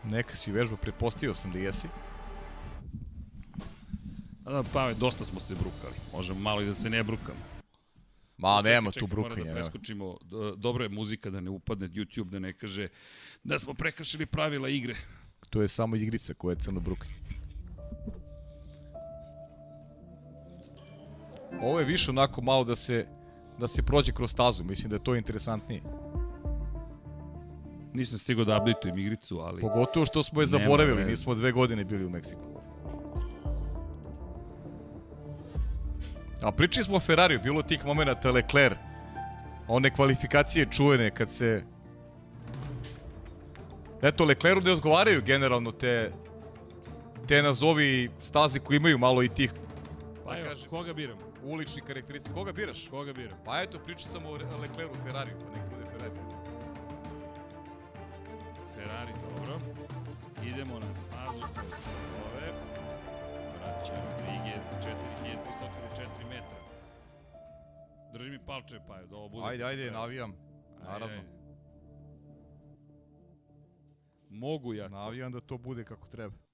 [0.03, 1.87] Neka si vežba, pretpostavio sam da jesi.
[4.45, 5.95] Da, pa, dosta smo se brukali.
[6.13, 7.39] Možemo malo i da se ne brukamo.
[8.37, 9.43] Ma, čekaj, nema čekaj, tu brukanja.
[9.43, 10.17] Da preskočimo.
[10.57, 12.87] Dobra je muzika da ne upadne YouTube, da ne kaže
[13.43, 14.95] da smo prekršili pravila igre.
[15.49, 17.13] To je samo igrica koja je crno brukanje.
[21.61, 23.20] Ovo je više onako malo da se
[23.57, 24.63] da se prođe kroz stazu.
[24.63, 25.81] Mislim da je to interesantnije.
[27.93, 29.61] Nisam stigao da updateujem igricu, ali...
[29.61, 32.41] Pogotovo što smo je zaboravili, nismo dve godine bili u Meksiku.
[36.41, 38.77] A pričali smo o Ferrariju, bilo tih momenta Leclerc,
[39.67, 41.63] one kvalifikacije čuvene kad se...
[44.01, 46.11] Eto, Leclercu ne odgovaraju generalno te,
[47.27, 49.53] te nazovi staze koji imaju malo i tih...
[50.31, 51.21] Pa evo, koga biramo?
[51.43, 52.33] ulični karakteristik.
[52.33, 52.87] Koga biraš?
[52.89, 53.37] Koga biram?
[53.45, 56.19] Pa eto, priča sam o Leclercu Ferrari, pa nek bude Ferrari.
[58.75, 59.59] Ferrari, dobro.
[60.45, 62.47] Idemo na stazu koja se zove
[63.59, 66.57] Braća Rodriguez, 4304 metra.
[68.13, 69.47] Drži mi palče, pa je, da ovo bude...
[69.47, 70.33] Ajde, ajde, navijam.
[70.83, 71.05] Naravno.
[71.05, 71.41] Ajde, ajde.
[74.29, 74.95] Mogu ja to.
[74.95, 76.50] Navijam da to bude kako treba.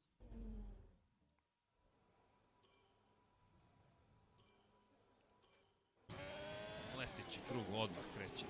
[7.50, 8.46] Krug odmah kreće.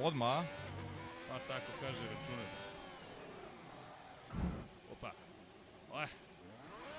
[0.00, 0.44] Odmah?
[1.28, 2.46] Pa tako kaže računar.
[4.92, 5.10] Opa.
[5.92, 6.08] Oje.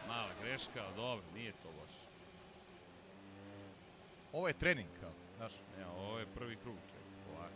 [0.07, 2.05] Mala greška, ali dobro, nije to loše.
[4.33, 5.53] Ovo je trening, kao, znaš.
[5.77, 7.53] Ne, ovo je prvi krug, čekaj, polako.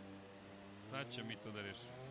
[0.90, 2.06] Sad će mi to da rešimo.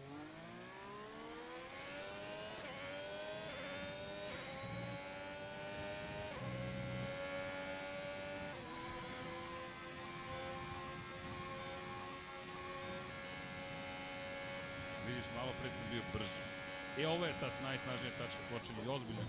[15.65, 16.41] pre sam bio brži.
[16.97, 17.07] E,
[17.76, 19.27] ovo je ta najsnažnija tačka kočenja i ozbiljno je.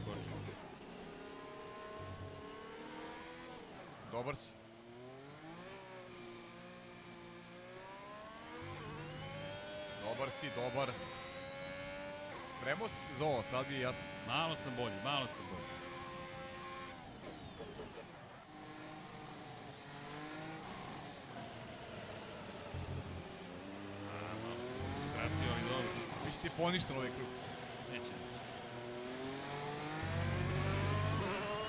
[4.13, 4.51] Dobar si.
[10.05, 10.91] Dobar si, dobar.
[12.59, 14.03] Spremao si se za ovo, sad je jasno.
[14.27, 15.67] Malo sam bolji, malo sam bolji.
[24.11, 25.91] A, malo sam skratio, ali dobro.
[26.25, 27.29] Već ti poništen ovaj krug.
[27.93, 28.37] Neće, neće.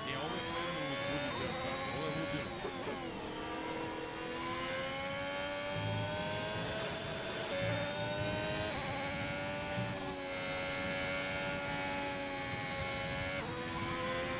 [0.08, 1.82] E, ovo je krenuo uzbuditi ja start.
[1.96, 2.50] Ovo je ludilo.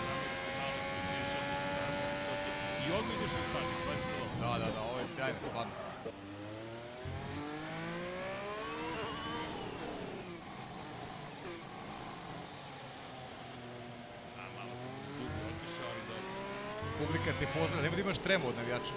[0.02, 0.24] Samo
[0.58, 2.06] malo sam sišao sa staze.
[2.86, 4.26] I odmah ideš na start, pazi se ovo.
[4.40, 5.72] Da, da, da, ovo je sjajno, stvarno.
[14.38, 16.97] A, malo sam dugo otišao, ali dobro.
[17.08, 18.94] Publika te pozdravlja, nema da imaš tremu od navijača.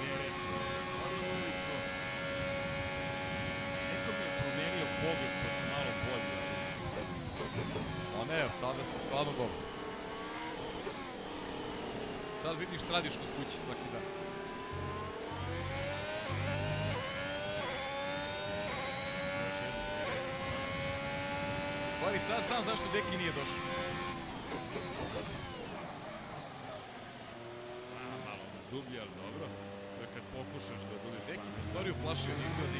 [0.00, 0.38] Perez,
[1.04, 1.76] oj, to.
[3.90, 7.04] Neko mi je promenio pogled, pa sam malo bolji, ali...
[8.18, 9.60] A ne, sada si stvarno dobro.
[12.42, 14.06] Sad vidiš šta radiš kod kući svaki dan.
[19.42, 20.22] Još jedno 50.
[21.88, 23.62] U stvari sad znam zašto Deki nije došao.
[27.98, 29.46] A, malo dublje, ali dobro.
[30.00, 32.70] Da kad pokušaš da budeš Deki se stvari uplašio, bio nikad.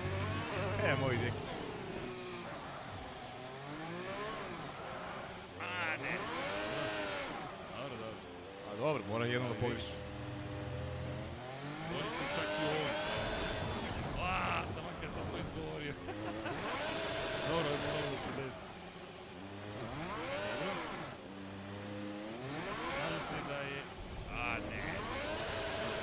[0.88, 1.42] E, moj Deki.
[5.60, 5.72] A,
[6.04, 6.14] ne.
[7.78, 8.20] Dobro, dobro.
[8.68, 9.92] A dobro, mora jedno da pogreši.
[11.90, 12.92] Bolji sam čak i u ovoj.
[14.22, 15.94] A, tamo kad sam to izgovorio.
[17.48, 18.62] dobro, je moralo da se desi.
[20.60, 20.74] Dobro.
[22.98, 23.80] Nadam se da je...
[24.42, 24.80] A, ne.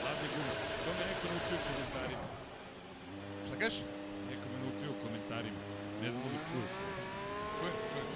[0.01, 0.53] Hladne gume.
[0.83, 2.27] To me neko naučio u komentarima.
[3.47, 3.79] Šta kažeš?
[4.29, 5.59] Neko me naučio u komentarima.
[6.03, 6.73] Ne znam da li čuješ.
[7.59, 8.07] Čujem, čujem.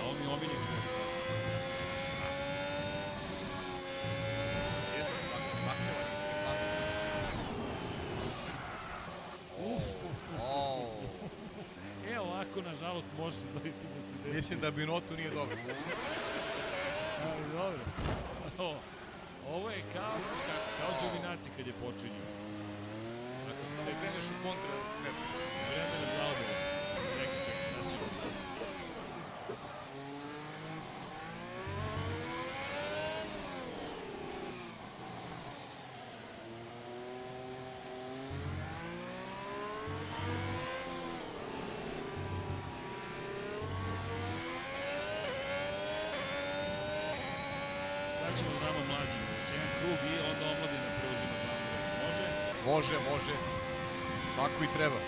[0.00, 1.02] A ovo mi je omiljen predstav.
[4.96, 6.68] Jeste, tako, zahtjevan, interesantno.
[9.66, 10.86] Uf, uf, uf, O,
[12.12, 12.60] E, ovako,
[12.92, 14.36] nažalost, može se zaista da se desi.
[14.36, 15.56] Mislim da Binotu nije dobro.
[17.26, 17.80] Ali dobro.
[18.58, 18.80] Ovo,
[19.50, 20.16] ovo je kao,
[20.80, 22.22] kao džovinaci kad je počinju.
[23.50, 25.12] Ako se kreneš u kontra smer.
[25.68, 26.58] vremena za odgovor.
[27.18, 27.96] Čekaj, čekaj, znači...
[48.22, 52.61] Sad ćemo da damo mlađima još jedan krug i onda omladina preuzima glavnu reč.
[52.72, 52.96] Može?
[53.10, 53.34] Može.
[54.36, 55.00] Tako i treba.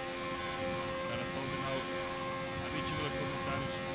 [1.09, 1.99] da nas ovde nauči.
[2.62, 3.95] A mi ćemo da komentarišemo.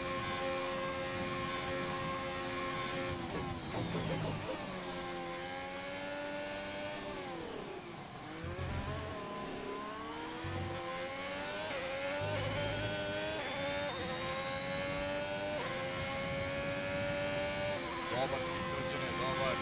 [18.11, 19.55] Dobar si, srđane, dobar.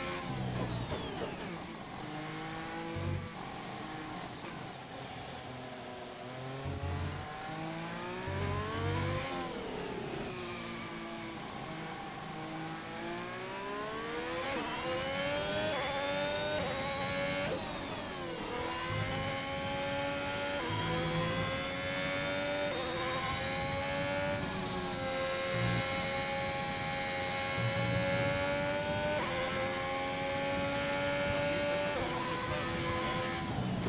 [31.55, 33.87] Nisam tako uzme strašno.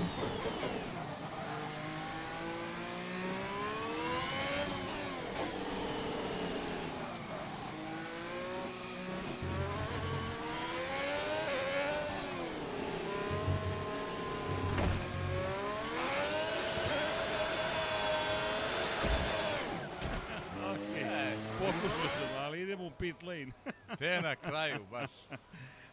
[20.72, 23.52] Okej, pokušao sam, ali idemo u pit lane.
[23.98, 25.10] Te na kraju, baš.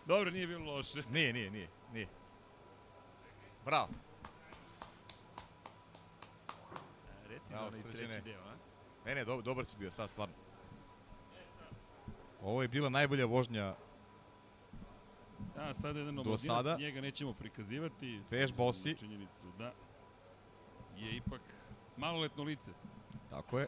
[0.06, 1.04] Dobro, nije bilo loše.
[1.12, 2.08] Nije, nije, nije, nije.
[3.66, 3.90] Bravo.
[7.30, 8.56] Reci za onaj treći deo, a?
[9.06, 10.36] Ne, ne, dobar, dobar si bio sad, stvarno.
[12.42, 13.76] Ovo je bila najbolja vožnja
[15.56, 16.78] Da, sada jedan omladinac, sada.
[16.80, 18.22] njega nećemo prikazivati.
[18.32, 18.96] Vežbao si.
[18.98, 19.74] Činjenicu, da.
[20.96, 21.42] Je ipak
[21.98, 22.72] maloletno lice.
[23.30, 23.68] Tako je.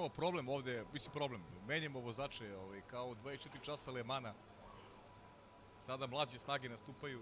[0.00, 4.34] Imamo problem ovde, mislim problem, menjamo vozače ovaj, kao u 24 časa Lemana.
[5.86, 7.20] Sada mlađe snage nastupaju.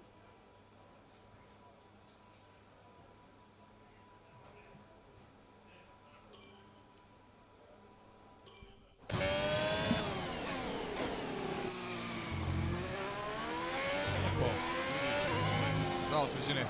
[16.10, 16.66] Bravo, sređene.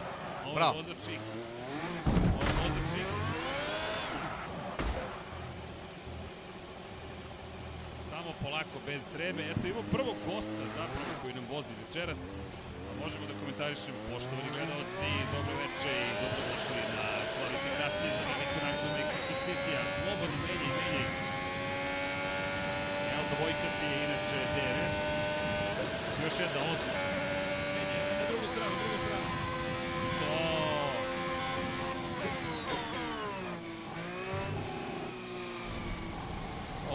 [0.47, 0.77] Ovo Bravo.
[0.77, 1.33] je vozač X.
[2.07, 3.09] Ovo je vozač X.
[8.69, 9.43] Polako, bez treme.
[9.53, 12.21] Eto, imamo prvog gosta zapravo koji nam vozi večeras.
[12.89, 18.89] A možemo da komentarišemo, poštovani gledalci, dobro veče i dobrodošli na kvalifikaciji za veliku nagradu
[18.99, 19.83] Mexico City-a.
[19.97, 21.07] Slobodno menjaj, menjaj.
[23.09, 24.97] Jelda Vojkati je inače DRS.
[26.25, 26.95] Još jedna osma.
[27.75, 29.29] Menjaj, na drugu stranu, na drugu stranu.
[30.21, 30.33] To.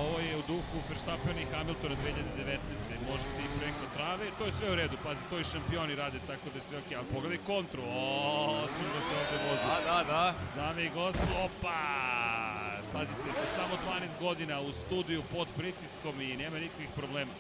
[0.02, 2.58] Ovo je u duhu Verstappena i Hamiltona 2019.
[3.10, 6.46] Možete i preko trave, to je sve u redu, pazi, to i šampioni rade, tako
[6.54, 6.98] da je sve okej.
[6.98, 9.66] Ali pogledaj kontru, o, da se ovde vozi.
[9.70, 10.26] Da, da, da.
[10.56, 11.80] Dame i gospodo, opa!
[12.94, 17.32] Pazite, sa samo 12 godina u studiju pod pritiskom i nema nikakvih problema.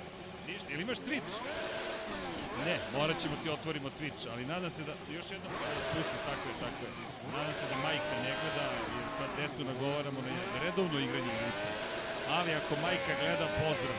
[0.47, 1.33] Ništa, ili imaš Twitch?
[2.65, 5.51] Ne, morat ćemo ti otvorimo Twitch, ali nadam se da, još jednom
[5.87, 6.91] spusti, tako je, tako je.
[7.35, 8.65] Nadam se da majka ne gleda,
[8.95, 10.31] jer sad decu nagovaramo na
[10.63, 11.92] redovno igranje igrice.
[12.37, 13.97] Ali ako majka gleda, pozdrav.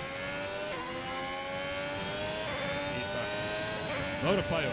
[2.98, 3.36] I tako.
[4.24, 4.70] Dobro, Pajo,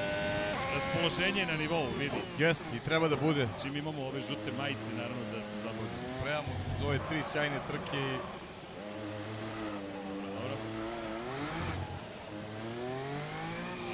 [0.76, 2.22] raspoloženje je na nivou, vidi.
[2.38, 3.48] Jest, i treba da bude.
[3.62, 5.98] Čim imamo ove žute majice, naravno da se zabavimo.
[6.20, 8.18] Spremamo se za ove tri sjajne trke i
[10.36, 10.56] Dobro.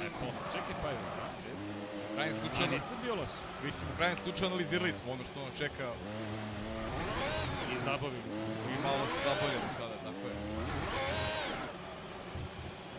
[0.00, 0.26] Lepo.
[0.52, 3.34] Čekaj, pa je, u krajnjem A slučaju, nisam bio loš.
[3.64, 5.86] mislim, u krajnjem slučaju analizirali smo ono što nas čeka
[7.88, 8.64] zabavili smo se.
[8.74, 10.36] i malo se zabavljamo sada, tako je.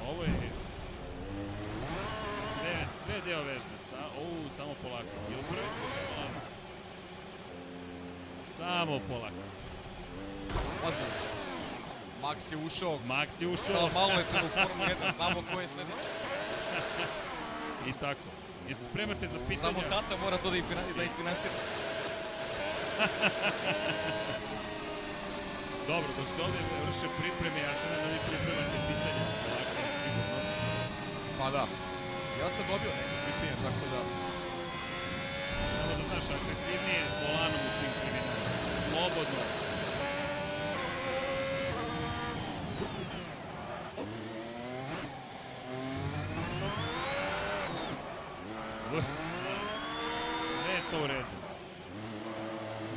[0.09, 0.33] Ovo je
[2.55, 3.75] sve, sve deo vežbe.
[3.89, 4.25] Sa, o,
[4.57, 5.15] samo polako.
[5.49, 5.69] Prvi
[6.09, 6.39] polako.
[8.57, 9.43] Samo polako.
[10.81, 11.05] Pazi,
[12.23, 13.89] Max je ušao, Max je ušao.
[13.93, 16.07] malo je u Formu 1, znamo ko je sledeći.
[17.89, 18.29] I tako.
[18.69, 19.73] I se spremate za pitanja?
[19.73, 20.63] Samo tata mora to da, i
[20.97, 21.53] da isfinansira.
[25.89, 29.23] Dobro, dok se ovde vrše pripreme, ja sam da vi pripremate pitanja.
[29.43, 30.37] Polako, sigurno.
[31.39, 31.63] Pa da.
[32.41, 33.99] Ja sam dobio neke pitanje, tako da...
[35.73, 38.49] Samo da znaš, agresivnije s volanom u tim krivinama.
[38.85, 39.41] Slobodno.
[50.51, 51.35] Sve je to u redu.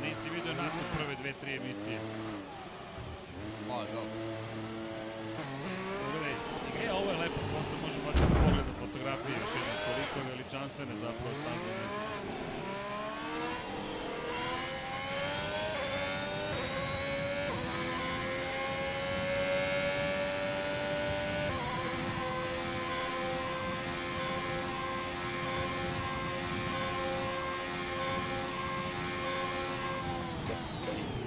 [0.03, 1.99] Nisi vidio nas u prve dve, tri emisije.
[3.67, 4.01] Pa da.
[6.01, 6.35] Pogledaj,
[6.83, 10.17] e, ovo je lepo, posle možemo bačiti pogled na fotografije još jednom, koliko
[10.79, 12.33] je veličanstvene zapravo staze u.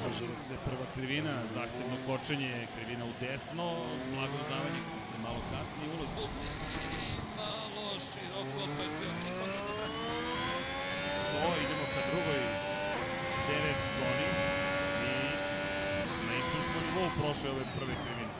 [0.06, 3.66] Država se prva krivina, zahtevno kočenje, krivina u desno,
[4.12, 6.10] blago dodavanje kada se malo kasnije ulaz.
[7.36, 9.15] Malo široko, to je sve.
[11.36, 12.40] To, idemo ka drugoj
[13.46, 14.28] DRS zoni
[15.08, 15.12] i
[16.26, 18.34] na istom smo nivou prošle ove prve krivine.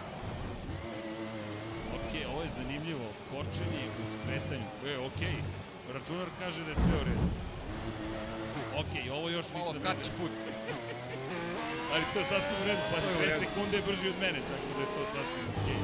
[1.97, 3.07] Ok, ovo je zanimljivo.
[3.31, 4.69] Kočenje u skretanju.
[4.91, 5.21] E, ok.
[5.95, 7.27] Računar kaže da je sve u redu.
[8.81, 10.33] Ok, ovo još nisam skratiš put.
[11.93, 13.41] Ali to je sasvim u redu, pa To je u dve redu.
[13.45, 15.79] sekunde je brži od mene, tako da je to sasvim okej.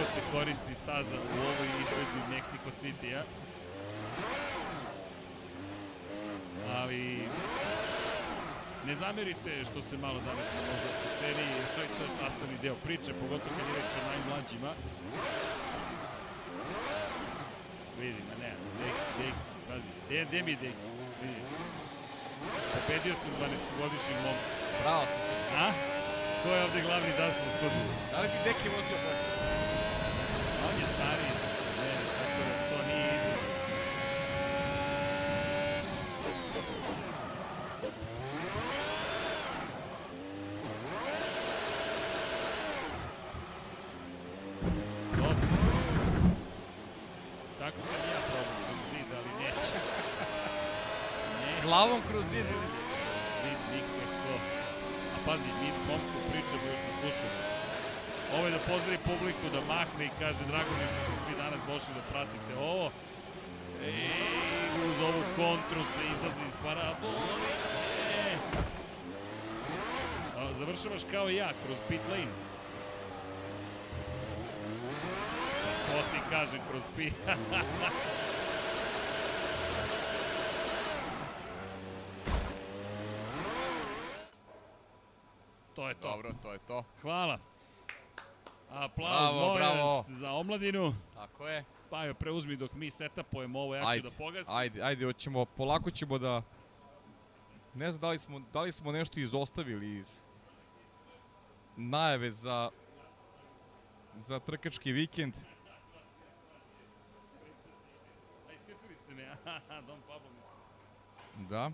[0.00, 3.22] Široko se koristi staza u ovoj izvedbi Mexico City-a.
[6.76, 7.28] Ali
[8.86, 12.74] ne zamerite što se malo danas smo možda opušteniji, jer to je, to sastavni deo
[12.84, 14.72] priče, pogotovo kad je reč o najmlađima.
[18.00, 19.34] Vidi, ma ne, dek, dek,
[19.68, 19.90] pazi.
[20.06, 20.88] Gde, gde mi Deki?
[21.22, 21.42] Vidi.
[22.74, 24.48] Pobedio sam 12-godišnjeg momka.
[24.82, 25.20] Bravo sam.
[25.64, 25.66] A?
[26.42, 27.88] Ko je ovde glavni das u studiju?
[28.12, 29.40] Da li bi Deki vozio bolje?
[30.68, 31.34] On je stariji.
[31.80, 33.50] Ne, tako da to nije izazov.
[45.16, 45.46] Dobro.
[47.58, 49.76] Tako sam ja probao kroz zid, ali neće.
[51.40, 52.46] Neće Glavom kroz zid.
[53.42, 54.34] zid nikako.
[55.14, 57.60] A pazi, mi momku pričamo još na slušalicu.
[58.34, 61.60] Ovo je da pozdravi publiku, da mahne i kaže drago mi što ste svi danas
[61.66, 62.90] došli da pratite ovo.
[63.84, 64.08] Ej,
[64.88, 67.20] uz ovu kontru se izlazi iz parabole.
[70.58, 72.24] Završavaš kao ja, kroz pit lane.
[75.86, 77.14] To ti kažem, kroz pit.
[85.74, 86.08] to je to.
[86.08, 86.84] Dobro, to je to.
[87.02, 87.38] Hvala.
[88.70, 89.96] Aplauz, Bravo, molim bravo.
[89.96, 90.94] vas, za omladinu.
[91.14, 91.64] Tako je.
[91.90, 94.54] Pa jo, preuzmi dok mi setupujemo ovo, ja ću Ajde, da pogasim.
[94.56, 96.42] ajde, ajde, hoćemo, polako ćemo da...
[97.74, 100.20] Ne znam da li smo, da li smo nešto izostavili iz
[101.76, 102.70] najave za
[104.16, 105.34] za trkački vikend.
[108.48, 109.36] A, isključili ste me,
[110.08, 110.30] Pablo.
[111.48, 111.70] Da.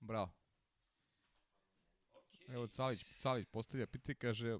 [0.00, 0.30] Bravo.
[2.48, 4.58] Evo Calić, Calić postavlja pitanje, kaže e,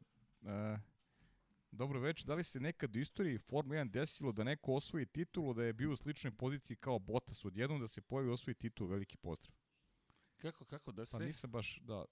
[1.70, 5.54] Dobro večer, da li se nekad u istoriji Formula 1 desilo da neko osvoji titulu
[5.54, 9.16] da je bio u sličnoj poziciji kao Bottas odjednom da se pojavi osvoji titulu, veliki
[9.16, 9.54] pozdrav.
[10.36, 11.24] Kako, kako, da Pa se...
[11.26, 12.04] nisam baš, da,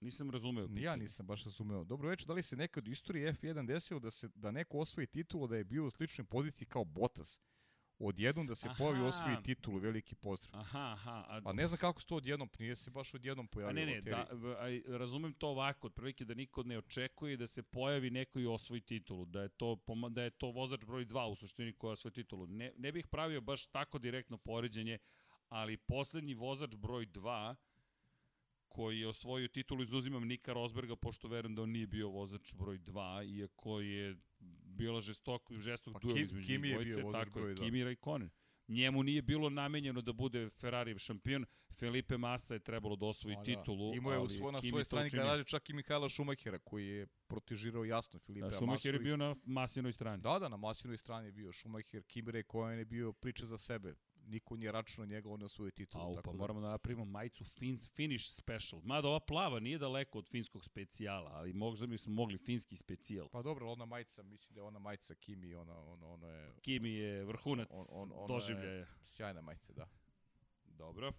[0.00, 0.66] Nisam razumeo.
[0.66, 1.84] ni ja nisam baš razumeo.
[1.84, 5.06] Dobro večer, da li se nekad u istoriji F1 desilo da se da neko osvoji
[5.06, 7.40] titulu da je bio u sličnoj poziciji kao Bottas?
[8.02, 8.74] Odjednom da se Aha.
[8.78, 10.60] pojavi osvoji titulu, veliki pozdrav.
[10.60, 11.24] Aha, aha.
[11.28, 13.86] A, Pa ne znam kako se to odjednom, nije se baš odjednom a pojavio.
[13.86, 14.26] ne, ne, da,
[14.58, 18.80] a, razumem to ovako, otprilike da niko ne očekuje da se pojavi neko i osvoji
[18.80, 19.78] titulu, da je to,
[20.10, 22.46] da je to vozač broj 2 u suštini koja osvoji titulu.
[22.46, 24.98] Ne, ne bih pravio baš tako direktno poređenje,
[25.48, 27.54] ali poslednji vozač broj 2
[28.68, 32.78] koji je osvojio titulu, izuzimam Nika Rosberga, pošto verujem da on nije bio vozač broj
[32.78, 34.16] 2, iako je
[34.80, 37.64] bila žestok, žestok Pa duel Kim- između Kimi je dvojice, bio vozač broj dva.
[37.64, 38.30] Kimi Raikkonen.
[38.68, 41.46] Njemu nije bilo namenjeno da bude Ferrarijev šampion,
[41.78, 43.44] Felipe Massa je trebalo da osvoji Pa da.
[43.44, 43.94] titulu.
[43.94, 47.84] Imao je u svo, na svojoj strani garaže čak i Mihajla Šumahera koji je protežirao
[47.84, 48.52] jasno Filipe Da.
[48.52, 50.22] Schumacher je bio na Masinoj strani.
[50.22, 53.94] Da, da, na Masinoj strani je bio Schumacher, Kimi Raikkonen je bio priča za sebe.
[54.30, 56.04] Niko nije računao njega, on je osvojio titulu.
[56.04, 58.80] Au, tako pa da- moramo da napravimo majicu fin, finish special.
[58.84, 63.28] Mada ova plava nije daleko od finskog specijala, ali možda bi smo mogli finski specijal.
[63.28, 66.90] Pa dobro, ona majica, mislim da je ona majica Kimi, ona, ona, ona je Kimi
[66.90, 68.70] je vrhunac on, on, doživljaja.
[68.70, 69.86] je sjajna majica, da.
[70.64, 71.12] Dobro.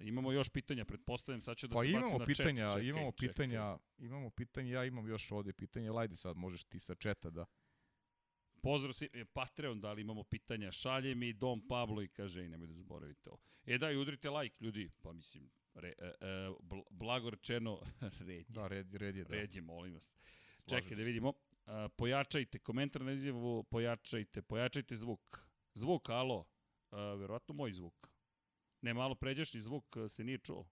[0.00, 2.78] Imamo još pitanja, pretpostavljam, sad ću da Pa se imamo na pitanja, chat.
[2.78, 3.28] Čekaj, imamo čekaj.
[3.28, 7.30] pitanja, imamo pitanja, ja imam još ovde pitanja, ali ajde sad možeš ti sa četa
[7.30, 7.44] da.
[8.66, 12.48] Pozdrav si, e, Patreon, da li imamo pitanja, šalje mi Dom Pablo i kaže, i
[12.48, 13.38] nemoj da zaboravite ovo.
[13.66, 17.80] E da, i udrite like, ljudi, pa mislim, re, e, e, bl- blago rečeno,
[18.18, 18.44] red je.
[18.48, 19.34] Da, red, red je, da.
[19.34, 20.04] Red je, molim vas.
[20.04, 21.04] Slažem Čekaj da se.
[21.04, 21.32] vidimo.
[21.66, 25.38] A, pojačajte, komentar na izjavu, pojačajte, pojačajte zvuk.
[25.74, 26.44] Zvuk, alo.
[26.90, 28.10] A, verovatno moj zvuk.
[28.80, 30.66] Ne, malo pređašnji zvuk a, se nije čuo.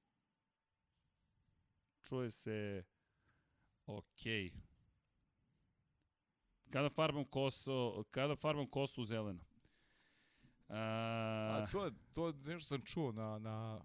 [2.03, 2.85] Čuje se...
[3.87, 4.53] Okej.
[6.75, 9.41] Kada farbam kosu, kada farbam kosu u zeleno?
[10.69, 10.77] A,
[11.55, 13.81] A to, to nešto sam čuo na, na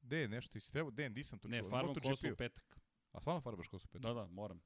[0.00, 1.64] De, nešto iz tebe, De, nisam to ne, čuo.
[1.64, 2.78] na farbam kosu u petak.
[3.12, 4.02] A stvarno farbaš kosu pet?
[4.02, 4.60] Da, da, moram.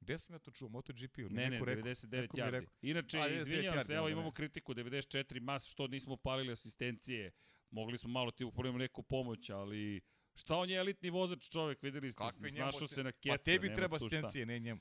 [0.00, 0.68] Gde sam ja to čuo?
[0.68, 1.28] MotoGP-u?
[1.28, 1.82] Ne, ne, neko rekao.
[1.84, 2.52] 99 neko mi je yardi.
[2.52, 2.74] rekao.
[2.82, 4.34] Inače, A, 99 izvinjavam se, evo onda imamo ne.
[4.34, 7.32] kritiku 94 mas, što nismo palili asistencije.
[7.70, 10.00] Mogli smo malo ti uporimo neku pomoć, ali
[10.34, 13.32] šta on je elitni vozač čovek, videli ste, snašao se- na keca.
[13.32, 14.80] Pa tebi treba asistencije, ne njemu.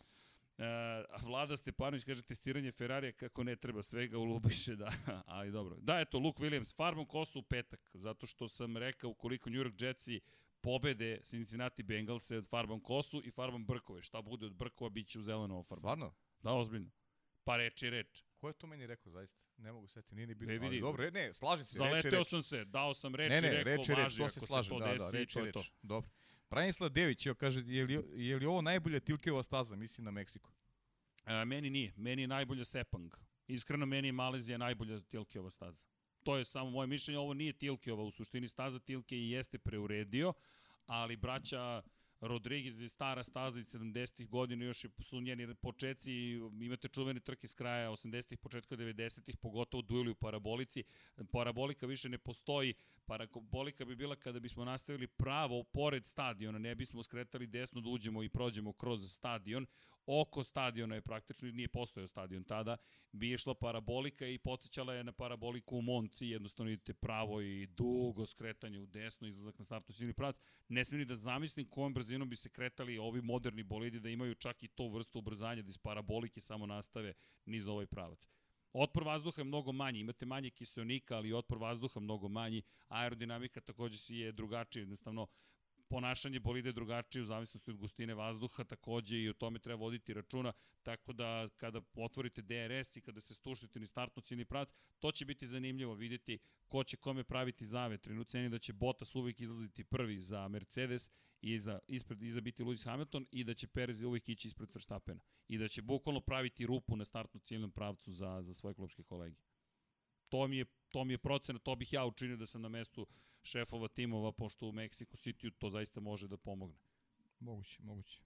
[0.58, 0.64] E,
[1.10, 4.92] a Vlada Stepanović kaže testiranje Ferrarija kako ne treba, svega u Lubiše, da,
[5.26, 5.76] ali dobro.
[5.80, 9.84] Da, eto, Luke Williams, farbom kosu u petak, zato što sam rekao ukoliko New York
[9.86, 10.22] Jetsi
[10.62, 14.02] pobede Cincinnati Bengals farbom kosu i farbom brkove.
[14.02, 15.80] Šta bude od brkova, bit će u zeleno ofarbom.
[15.80, 16.14] Stvarno?
[16.44, 16.92] Da, ozbiljno.
[17.44, 18.24] Pa reč je reč.
[18.38, 19.46] Ko je to meni rekao zaista?
[19.58, 20.52] Ne mogu setiti, nije ni bilo.
[20.52, 20.82] Ne Ali vidi.
[20.82, 22.28] dobro, ne, slažem se, reč je Zaleteo reč.
[22.28, 24.34] sam se, dao sam reč Ne, i ne, rekao, reč je reč, važi to ako
[24.34, 25.60] se se slažem, to da, desi, da, reč to je je to.
[25.60, 25.72] reč.
[25.82, 26.10] Dobro.
[26.50, 30.52] Branislav Dević, jo, kaže, je li, je li ovo najbolja Tilkeva staza, mislim na Meksiku?
[31.26, 33.14] A, meni nije, meni je najbolja Sepang.
[33.48, 35.86] Iskreno, meni je Malezija najbolja Tilkeova staza.
[36.24, 40.34] To je samo moje mišljenje, ovo nije Tilkeova, u suštini staza Tilke i jeste preuredio,
[40.86, 41.82] ali braća
[42.22, 46.12] Rodriguez je stara staza iz 70-ih godina, još su njeni početci,
[46.62, 50.84] imate čuvene trke s kraja 80-ih, početka 90-ih, pogotovo dueli u parabolici.
[51.32, 52.74] Parabolika više ne postoji,
[53.06, 58.24] parabolika bi bila kada bismo nastavili pravo pored stadiona, ne bismo skretali desno da uđemo
[58.24, 59.66] i prođemo kroz stadion.
[60.06, 62.78] Oko stadiona je praktično, nije postojao stadion tada,
[63.12, 68.26] bi išla parabolika i podsjećala je na paraboliku u Monci, jednostavno idete pravo i dugo
[68.26, 70.36] skretanje u desno, izlazak na startu silni pravac.
[70.68, 74.36] Ne smijem ni da zamislim kojom brzinom bi se kretali ovi moderni bolidi da imaju
[74.36, 77.14] čak i to vrstu ubrzanja da iz parabolike samo nastave
[77.46, 78.30] niz ovaj pravac.
[78.74, 83.98] Otpor vazduha je mnogo manji, imate manje kiselnika, ali otpor vazduha mnogo manji, aerodinamika takođe
[84.16, 85.28] je drugačija, jednostavno
[85.88, 90.54] ponašanje bolide drugačije u zavisnosti od gustine vazduha, takođe i o tome treba voditi računa,
[90.84, 95.26] tako da kada otvorite DRS i kada se stušite ni startno ciljni prac, to će
[95.26, 98.20] biti zanimljivo videti ko će kome praviti zavetrin.
[98.20, 101.10] U ceni da će Bottas uvijek izlaziti prvi za Mercedes
[101.42, 105.22] i za, ispred, iza biti Lewis Hamilton i da će Perez uvijek ići ispred Verstappena.
[105.48, 109.36] I da će bukvalno praviti rupu na startno ciljnom pravcu za, za svoje klubske kolege.
[110.30, 113.08] To mi je to mi je procena, to bih ja učinio da sam na mestu
[113.46, 116.80] šefova timova, pošto u Mexico City to zaista može da pomogne.
[117.40, 118.22] Moguće, moguće.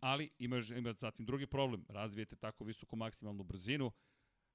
[0.00, 3.92] Ali ima, ima zatim drugi problem, razvijete tako visoku maksimalnu brzinu,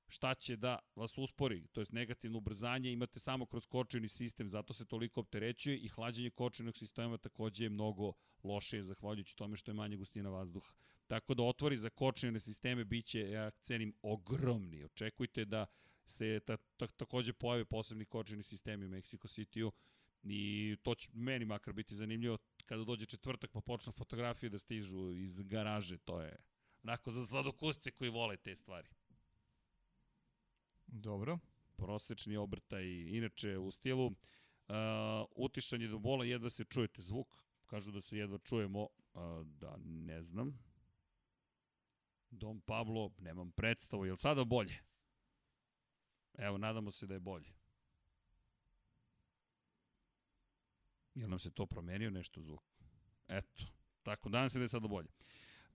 [0.08, 4.74] šta će da vas uspori, to je negativno ubrzanje, imate samo kroz kočeni sistem, zato
[4.74, 8.14] se toliko opterećuje i hlađenje kočenog sistema takođe je mnogo
[8.44, 10.74] lošije, zahvaljujući tome što je manje gustina vazduha.
[11.08, 14.84] Tako da otvori za kočene sisteme biće, ja cenim, ogromni.
[14.84, 15.66] Očekujte da
[16.12, 19.72] se ta, ta, takođe pojave posebni kočeni sistemi u Mexico City-u
[20.24, 25.12] i to će meni makar biti zanimljivo kada dođe četvrtak pa počnu fotografije da stižu
[25.12, 26.38] iz garaže, to je
[26.84, 28.90] onako za sladokusce koji vole te stvari.
[30.88, 31.40] Dobro.
[31.78, 34.16] Prosečni obrtaj, inače u stilu uh,
[35.36, 37.28] utišanje do bola, jedva se čujete zvuk,
[37.66, 38.90] kažu da se jedva čujemo, uh,
[39.46, 40.60] da ne znam.
[42.30, 44.91] Dom Pablo, nemam predstavu, je li sada bolje?
[46.38, 47.50] Evo, nadamo se da je bolje.
[51.16, 52.64] Jel nam se to promenio nešto zvuk?
[53.28, 53.64] Eto,
[54.04, 55.08] tako, danas se da je sada bolje.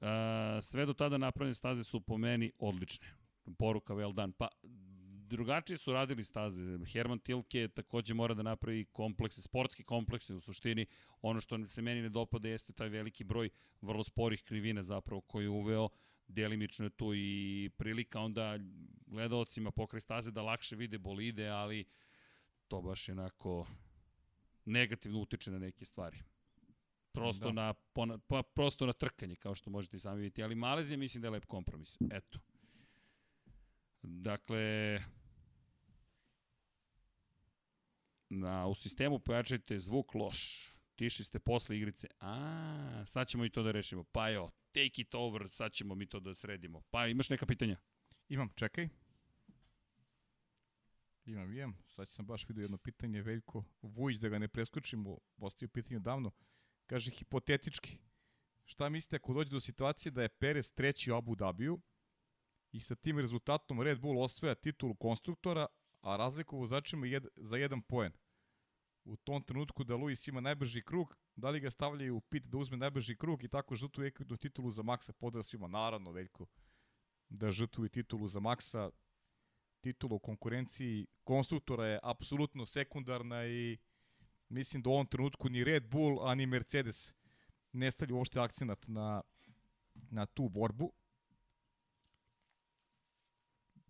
[0.01, 0.09] Uh,
[0.63, 3.07] sve do tada napravljene staze su po meni odlične.
[3.59, 4.33] Poruka well done.
[4.39, 4.49] Pa,
[5.27, 6.79] drugačije su radili staze.
[6.87, 10.87] Herman Tilke takođe mora da napravi komplekse, sportski komplekse u suštini.
[11.23, 13.51] Ono što se meni ne dopada jeste taj veliki broj
[13.81, 15.89] vrlo sporih krivina zapravo koji je uveo.
[16.29, 18.59] Delimično je tu i prilika onda
[19.07, 21.85] gledalcima pokraj staze da lakše vide bolide, ali
[22.69, 23.67] to baš je onako
[24.65, 26.19] negativno utiče na neke stvari.
[27.13, 27.53] Prosto, da.
[27.53, 27.75] na,
[28.29, 30.43] pa, prosto na trkanje, kao što možete i sami vidjeti.
[30.43, 31.97] Ali Malezija mislim da je lep kompromis.
[32.11, 32.39] Eto.
[34.03, 35.01] Dakle,
[38.29, 40.71] na, u sistemu pojačajte zvuk loš.
[40.97, 42.09] Tiši ste posle igrice.
[42.21, 44.05] A, sad ćemo i to da rešimo.
[44.05, 46.83] Pa jo, take it over, sad ćemo mi to da sredimo.
[46.91, 47.77] Pa imaš neka pitanja?
[48.29, 48.89] Imam, čekaj.
[51.25, 51.79] Imam, imam.
[51.87, 56.31] Sad sam baš vidio jedno pitanje, Veljko Vujić, da ga ne preskočimo, postavio pitanje davno.
[56.87, 57.99] Kaže, hipotetički,
[58.65, 61.81] šta mislite ako dođe do situacije da je Perez treći u Abu Dhabiju,
[62.73, 65.67] i sa tim rezultatom Red Bull osvaja titulu konstruktora,
[66.01, 68.13] a razlika u vozačima jed, za jedan poen.
[69.05, 72.59] U tom trenutku da Luis ima najbrži krug, da li ga stavljaju u pit da
[72.59, 75.69] uzme najbrži krug i tako žrtvu ekvitnu titulu za Maxa podra svima.
[75.69, 76.47] Naravno, Veljko,
[77.29, 78.91] da žrtvuju titulu za Maxa,
[79.81, 83.79] titula u konkurenciji konstruktora je apsolutno sekundarna i
[84.49, 87.13] mislim da u ovom trenutku ni Red Bull, ani Mercedes
[87.73, 89.23] ne stavlju uopšte akcenat na,
[90.11, 90.93] na tu borbu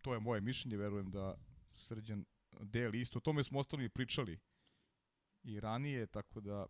[0.06, 1.36] to je moje mišljenje, verujem da
[1.74, 2.24] Srđan
[2.60, 3.18] deli isto.
[3.18, 4.38] O tome smo ostali pričali
[5.42, 6.66] i ranije, tako da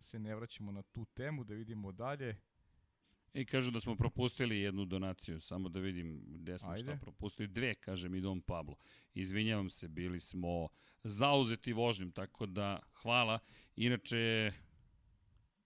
[0.00, 2.36] se ne vraćamo na tu temu, da vidimo dalje.
[3.34, 6.82] I kažu da smo propustili jednu donaciju, samo da vidim gde smo Ajde.
[6.82, 7.48] šta propustili.
[7.48, 8.76] Dve, kaže mi Dom Pablo.
[9.14, 10.68] Izvinjavam se, bili smo
[11.04, 13.38] zauzeti vožnjom, tako da hvala.
[13.76, 14.52] Inače,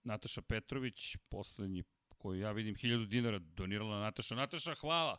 [0.03, 1.83] Nataša Petrović, poslednji
[2.17, 4.35] koji ja vidim, 1000 dinara donirala Nataša.
[4.35, 5.17] Nataša, hvala!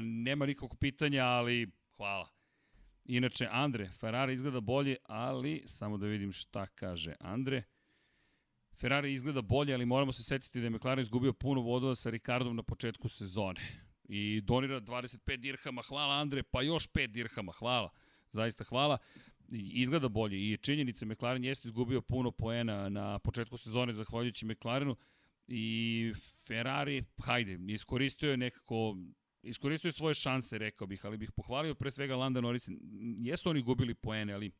[0.00, 2.28] Nema nikakvog pitanja, ali hvala.
[3.04, 7.62] Inače, Andre, Ferrari izgleda bolje, ali samo da vidim šta kaže Andre.
[8.80, 12.56] Ferrari izgleda bolje, ali moramo se setiti da je McLaren izgubio puno vodova sa Ricardom
[12.56, 13.60] na početku sezone.
[14.04, 17.90] I donira 25 dirhama, hvala Andre, pa još 5 dirhama, hvala.
[18.32, 18.98] Zaista hvala.
[19.72, 24.96] Izgleda bolje i činjenice McLaren jeste izgubio puno poena na početku sezone zahvaljujući McLarenu
[25.48, 26.12] i
[26.46, 28.96] Ferrari, hajde, iskoristio je nekako
[29.42, 32.68] iskoristio je svoje šanse, rekao bih, ali bih pohvalio pre svega Landa Norris.
[33.18, 34.50] Jesu oni gubili poene, ali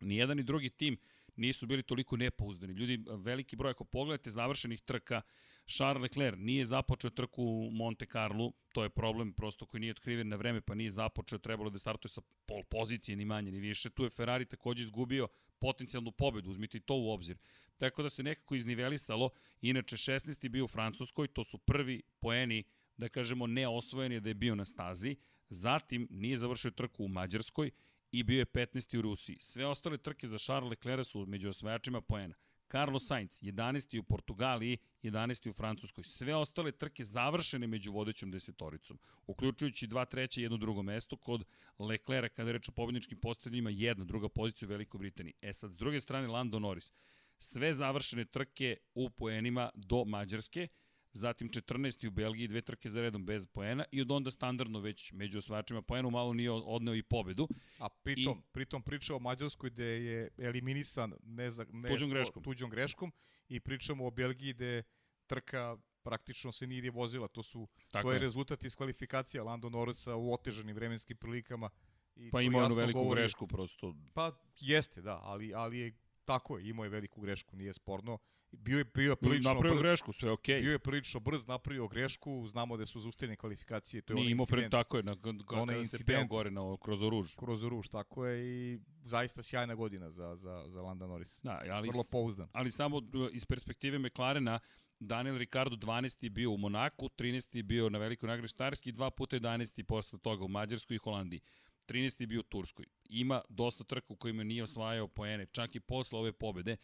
[0.00, 0.96] ni jedan ni drugi tim
[1.36, 2.72] nisu bili toliko nepouzdani.
[2.72, 5.22] Ljudi, veliki broj, ako pogledate završenih trka,
[5.66, 10.28] Charles Leclerc nije započeo trku u Monte Carlo, to je problem prosto koji nije otkriven
[10.28, 13.90] na vreme, pa nije započeo, trebalo da startuje sa pol pozicije, ni manje, ni više.
[13.90, 15.28] Tu je Ferrari takođe izgubio
[15.58, 17.38] potencijalnu pobedu, uzmite i to u obzir.
[17.78, 19.30] Tako da se nekako iznivelisalo,
[19.60, 20.48] inače 16.
[20.48, 22.64] bio u Francuskoj, to su prvi poeni,
[22.96, 25.16] da kažemo, neosvojeni da je bio na stazi,
[25.48, 27.70] zatim nije završio trku u Mađarskoj
[28.12, 28.98] i bio je 15.
[28.98, 29.36] u Rusiji.
[29.40, 32.34] Sve ostale trke za Charles Leclerc su među osvajačima poena.
[32.72, 33.98] Carlos Sainz, 11.
[33.98, 35.48] u Portugaliji, 11.
[35.48, 36.04] u Francuskoj.
[36.04, 41.44] Sve ostale trke završene među vodećom desetoricom, uključujući dva treće i jedno drugo mesto kod
[41.78, 45.34] Leclerca kada je reč o pobedničkim postavljanjima, jedna druga pozicija u Velikoj Britaniji.
[45.42, 46.92] E sad, s druge strane, Lando Norris.
[47.38, 50.68] Sve završene trke u poenima do Mađarske,
[51.12, 52.06] zatim 14.
[52.06, 55.82] u Belgiji, dve trke za redom bez poena i od onda standardno već među osvajačima
[55.82, 57.48] poenu malo nije odneo i pobedu.
[57.78, 62.42] A pritom, I, pritom priča o Mađarskoj gde je eliminisan ne za, ne tuđom, greškom.
[62.42, 63.12] tuđom greškom
[63.48, 64.82] i pričamo o Belgiji gde
[65.26, 67.28] trka praktično se nije vozila.
[67.28, 71.70] To su Tako to je, je rezultat iz kvalifikacija Lando Norrisa u otežanim vremenskim prilikama.
[72.16, 73.94] I pa ima onu veliku govori, grešku prosto.
[74.14, 75.92] Pa jeste, da, ali, ali je
[76.24, 78.18] tako je, imao je veliku grešku, nije sporno.
[78.52, 79.82] Bio je bio prilično napravio brz.
[79.82, 80.54] grešku, sve okej.
[80.54, 80.62] Okay.
[80.62, 84.46] Bio je prilično brz, napravio grešku, znamo da su zaustavljene kvalifikacije, to je Nije imao
[84.46, 85.16] pred tako je, na,
[85.48, 87.34] kada se peo gore na, kroz oruž.
[87.34, 91.38] Kroz oruž, tako je i zaista sjajna godina za, za, za Landa Norris.
[91.42, 92.48] Da, ali, Vrlo pouzdan.
[92.52, 93.02] Ali samo
[93.32, 94.58] iz perspektive McLarena,
[95.00, 96.24] Daniel Ricardo 12.
[96.24, 97.56] je bio u Monaku, 13.
[97.56, 99.82] je bio na velikoj nagradi Štarski, dva puta 11.
[99.82, 101.40] posle toga u Mađarskoj i Holandiji.
[101.88, 102.20] 13.
[102.20, 102.86] je bio u Turskoj.
[103.08, 106.76] Ima dosta trka u kojima nije osvajao poene, čak i posle ove pobede,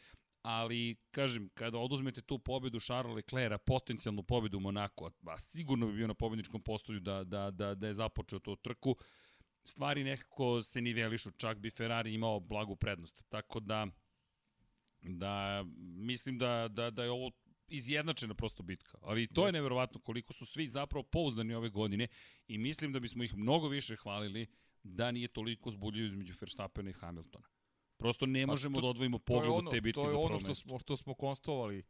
[0.42, 5.92] ali, kažem, kada oduzmete tu pobedu Charles Leclerc, potencijalnu pobedu u Monaku, a sigurno bi
[5.92, 8.96] bio na pobedničkom postolju da, da, da, da je započeo tu trku,
[9.64, 13.22] stvari nekako se nivelišu, čak bi Ferrari imao blagu prednost.
[13.28, 13.86] Tako da,
[15.02, 17.30] da mislim da, da, da je ovo
[17.68, 18.98] izjednačena prosto bitka.
[19.02, 22.08] Ali to je neverovatno koliko su svi zapravo pouzdani ove godine
[22.46, 24.46] i mislim da bismo ih mnogo više hvalili
[24.82, 27.46] da nije toliko zbuljivo između Verstappena i Hamiltona.
[27.98, 30.28] Prosto ne pa možemo to, da odvojimo pogled ono, od te bitke za prvo mesto.
[30.28, 31.82] To je ono što smo, što smo konstovali.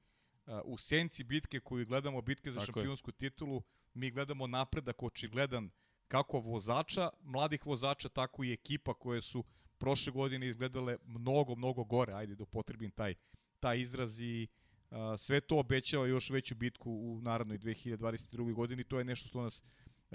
[0.47, 3.15] Uh, u senci bitke koju gledamo, bitke za Tako šampionsku je.
[3.15, 3.63] titulu,
[3.95, 5.71] mi gledamo napredak očigledan
[6.09, 9.45] kako vozača, mladih vozača, tako i ekipa koje su
[9.79, 13.15] prošle godine izgledale mnogo, mnogo gore, ajde da upotrebim taj,
[13.61, 14.49] taj izraz i
[14.91, 18.55] uh, sve to obećava još veću bitku u narodnoj 2022.
[18.55, 19.63] godini, to je nešto što nas,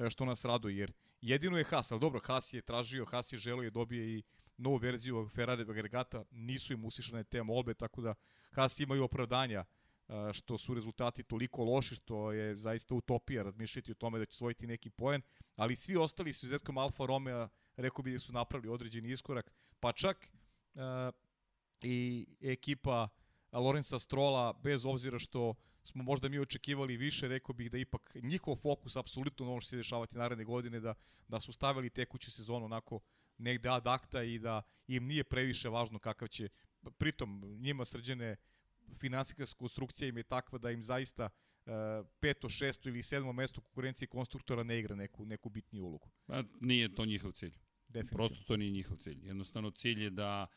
[0.09, 3.63] što nas raduje, jer jedino je Haas, ali dobro, Haas je tražio, Haas je želio
[3.63, 4.23] je dobije i
[4.57, 8.15] novu verziju Ferrari agregata, nisu im usišane te molbe, tako da
[8.51, 9.65] Haas imaju opravdanja
[10.33, 14.67] što su rezultati toliko loši, što je zaista utopija razmišljati o tome da će svojiti
[14.67, 15.21] neki poen,
[15.55, 19.91] ali svi ostali su izuzetkom Alfa Romeo, rekao bi da su napravili određeni iskorak, pa
[19.91, 20.29] čak
[20.73, 20.81] uh,
[21.81, 23.07] i ekipa
[23.51, 28.55] Lorenza Strola, bez obzira što smo možda mi očekivali više, rekao bih da ipak njihov
[28.55, 30.93] fokus apsolutno na ono što se dešavati naredne godine, da,
[31.27, 32.99] da su stavili tekuću sezonu onako
[33.43, 36.49] negde ad akta i da im nije previše važno kakav će,
[36.97, 38.35] pritom njima srđene
[38.99, 41.29] finansijska konstrukcija im je takva da im zaista
[41.65, 41.71] uh,
[42.19, 46.09] peto, šesto ili sedmo mesto konkurencije konstruktora ne igra neku, neku bitniju ulogu.
[46.25, 47.53] Pa nije to njihov cilj.
[48.11, 49.27] Prosto to nije njihov cilj.
[49.27, 50.47] Jednostavno cilj je da,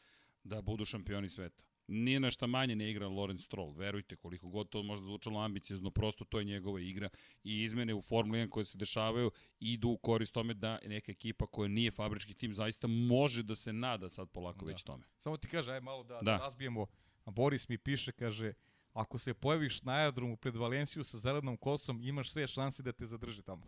[0.45, 4.83] da budu šampioni sveta nije nešto manje ne igra Lorenz Stroll, verujte koliko god to
[4.83, 7.09] možda zvučalo ambiciozno, prosto to je njegova igra
[7.45, 9.31] i izmene u Formula 1 koje se dešavaju
[9.61, 13.73] idu u korist tome da neka ekipa koja nije fabrički tim zaista može da se
[13.73, 14.73] nada sad polako da.
[14.73, 15.05] već tome.
[15.19, 16.21] Samo ti kaže, aj malo da, da.
[16.23, 16.87] da razbijemo,
[17.27, 18.53] Boris mi piše, kaže,
[18.97, 23.07] ako se pojaviš na aerodromu pred Valenciju sa zelenom kosom, imaš sve šanse da te
[23.07, 23.63] zadrže tamo.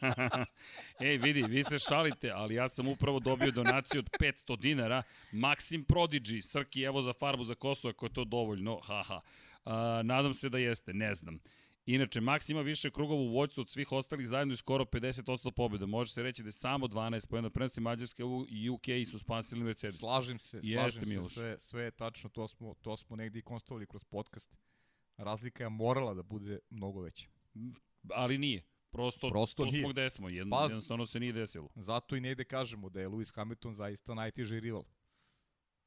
[1.00, 5.02] Ej, vidi, vi se šalite, ali ja sam upravo dobio donaciju od 500 dinara.
[5.32, 8.80] Maxim Prodigy, Srki, evo za farbu za kosu, ako je to dovoljno.
[8.80, 9.20] Haha.
[9.64, 9.72] Uh,
[10.02, 11.38] nadam se da jeste, ne znam.
[11.86, 15.86] Inače, Max ima više krugova u vođstvu od svih ostalih zajedno i skoro 50% pobjeda.
[15.86, 19.98] Može se reći da je samo 12 pojena prednosti Mađarske i UK su spasili Mercedes.
[19.98, 23.42] Slažem se, slažem Jeste, se, sve, sve je tačno, to smo, to smo negdje i
[23.42, 24.56] konstatovali kroz podcast.
[25.16, 27.28] Razlika je morala da bude mnogo veća.
[28.10, 28.62] Ali nije.
[28.90, 29.80] Prosto, Prosto nije.
[29.80, 31.68] smo gde smo, Jedno, Paz, jednostavno se nije desilo.
[31.74, 34.84] Zato i negde kažemo da je Lewis Hamilton zaista najteži rival.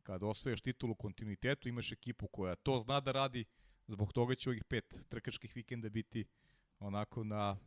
[0.04, 3.46] Kada osvoješ titulu kontinuitetu, imaš ekipu koja to zna da radi,
[3.88, 6.26] Zbog toga će ovih pet trkačkih vikenda biti
[6.80, 7.58] onako na,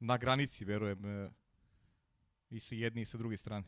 [0.00, 1.30] na granici, verujem, e,
[2.50, 3.66] i sa jedne i sa druge strane.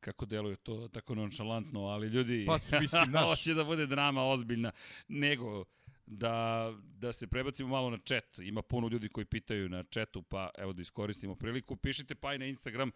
[0.00, 3.28] Kako deluje to tako nonšalantno, ali ljudi, pa, mislim, naš...
[3.28, 4.72] hoće da bude drama ozbiljna,
[5.08, 5.64] nego
[6.06, 8.38] da, da se prebacimo malo na chat.
[8.38, 11.76] Ima puno ljudi koji pitaju na chatu, pa evo da iskoristimo priliku.
[11.76, 12.90] Pišite pa i na Instagram,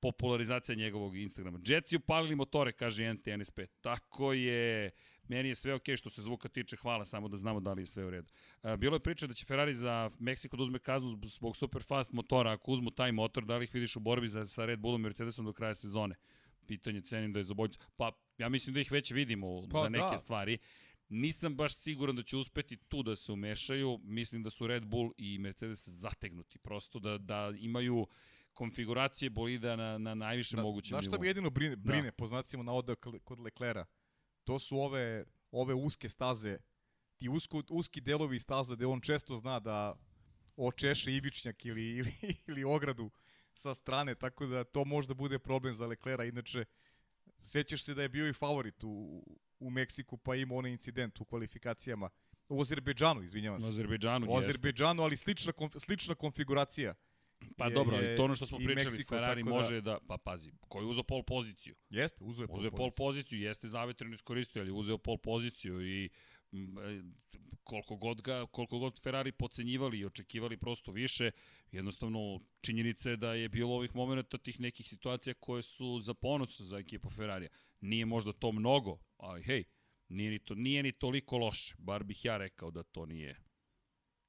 [0.00, 1.58] popularizacija njegovog Instagrama.
[1.66, 3.60] Jetsi upalili motore, kaže NTNSP.
[3.80, 4.90] Tako je.
[5.28, 7.82] Meni je sve okej okay što se zvuka tiče, hvala, samo da znamo da li
[7.82, 8.32] je sve u redu.
[8.62, 12.12] A, bilo je priča da će Ferrari za Meksiko da uzme kaznu zbog super fast
[12.12, 12.52] motora.
[12.52, 15.04] Ako uzmu taj motor, da li ih vidiš u borbi za, sa Red Bullom i
[15.04, 16.14] Mercedesom do kraja sezone?
[16.66, 17.54] Pitanje cenim da je za.
[17.96, 20.18] Pa, ja mislim da ih već vidimo pa, za neke da.
[20.18, 20.58] stvari.
[21.08, 24.00] Nisam baš siguran da će uspeti tu da se umešaju.
[24.02, 26.58] Mislim da su Red Bull i Mercedes zategnuti.
[26.58, 28.06] Prosto da, da imaju
[28.52, 31.02] konfiguracije bolida na, na najviše da, mogućem nivou.
[31.02, 32.12] Znaš šta bi jedino brine, brine da.
[32.12, 33.86] po znacima navoda kod Leklera?
[34.44, 36.58] To su ove, ove uske staze,
[37.16, 39.94] ti usko, uski delovi staza gde on često zna da
[40.56, 42.12] očeše ivičnjak ili, ili,
[42.46, 43.10] ili ogradu
[43.54, 46.24] sa strane, tako da to možda bude problem za Leklera.
[46.24, 46.64] Inače,
[47.42, 49.22] sećaš se da je bio i favorit u,
[49.58, 52.10] u Meksiku, pa ima onaj incident u kvalifikacijama.
[52.48, 53.66] U Azerbejdžanu, izvinjavam se.
[53.66, 56.94] U Azerbejdžanu, U Azerbejdžanu, ali slična, konf, slična konfiguracija.
[57.56, 59.90] Pa je, dobro, je, to ono što smo pričali, Meksiko, Ferrari da- može da...
[59.90, 61.74] da, pa pazi, ko je uzeo pol poziciju?
[61.90, 66.04] Jeste, uzeo je pol uzeo pol poziciju, jeste zavetreno iskoristio, ali uzeo pol poziciju i
[66.04, 67.02] e,
[67.64, 71.30] koliko god ga, koliko god Ferrari pocenjivali i očekivali prosto više,
[71.72, 76.60] jednostavno činjenica je da je bilo ovih momenta tih nekih situacija koje su za ponos
[76.60, 77.50] za ekipu Ferrarija.
[77.80, 79.64] Nije možda to mnogo, ali hej,
[80.08, 81.74] nije ni, to, nije ni toliko loše.
[81.78, 83.42] Bar bih ja rekao da to nije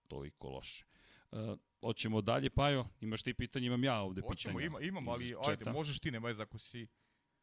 [0.08, 0.86] toliko loše.
[1.32, 1.40] Uh,
[1.82, 2.86] hoćemo dalje, Pajo?
[3.02, 4.68] Imaš ti pitanje, imam ja ovde Hoćemo, pitanja.
[4.68, 6.88] Ima, imam, ali ajde, možeš ti, nemaj ako si...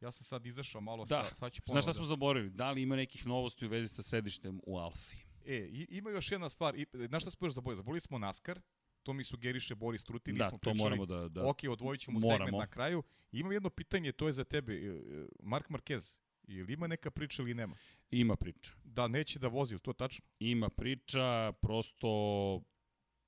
[0.00, 1.24] Ja sam sad izašao malo, da.
[1.28, 1.82] sa, sad ću ponovno.
[1.82, 1.94] Znaš šta da...
[1.94, 2.50] smo zaboravili?
[2.50, 5.16] Da li ima nekih novosti u vezi sa sedištem u Alfi?
[5.46, 6.78] E, ima još jedna stvar.
[6.78, 7.76] I, znaš šta smo još zaboravili?
[7.76, 8.60] Zaboravili smo NASCAR,
[9.04, 10.78] to mi sugeriše Boris Truti, da, nismo to pričali.
[10.78, 11.46] moramo da, da...
[11.46, 12.44] Ok, odvojit ćemo moramo.
[12.44, 13.02] segment na kraju.
[13.32, 14.74] I imam jedno pitanje, to je za tebe.
[14.74, 16.14] E, e, Mark Marquez,
[16.46, 17.76] ili ima neka priča ili nema?
[18.10, 18.72] Ima priča.
[18.84, 20.24] Da, neće da vozi, to tačno?
[20.38, 22.60] Ima priča, prosto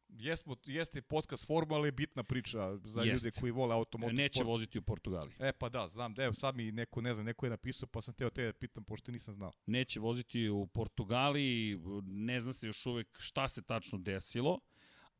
[0.09, 3.25] Jesmo, jeste podcast forma, ali je bitna priča za Jest.
[3.25, 4.17] ljude koji vole automotosport.
[4.17, 4.47] Neće sport.
[4.47, 5.33] voziti u Portugali.
[5.39, 8.15] E pa da, znam, evo sad mi neko, ne znam, neko je napisao pa sam
[8.15, 9.53] teo te da pitam pošto nisam znao.
[9.67, 14.61] Neće voziti u Portugali, ne zna se još uvek šta se tačno desilo,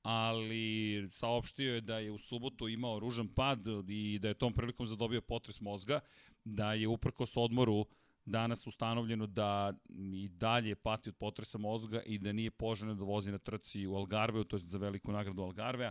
[0.09, 4.87] ali saopštio je da je u subotu imao ružan pad i da je tom prilikom
[4.87, 6.01] zadobio potres mozga,
[6.45, 7.87] da je uprkos odmoru
[8.25, 9.73] danas ustanovljeno da
[10.15, 13.97] i dalje pati od potresa mozga i da nije poželjno da vozi na trci u
[13.97, 15.91] Algarveu, to je za veliku nagradu Algarvea.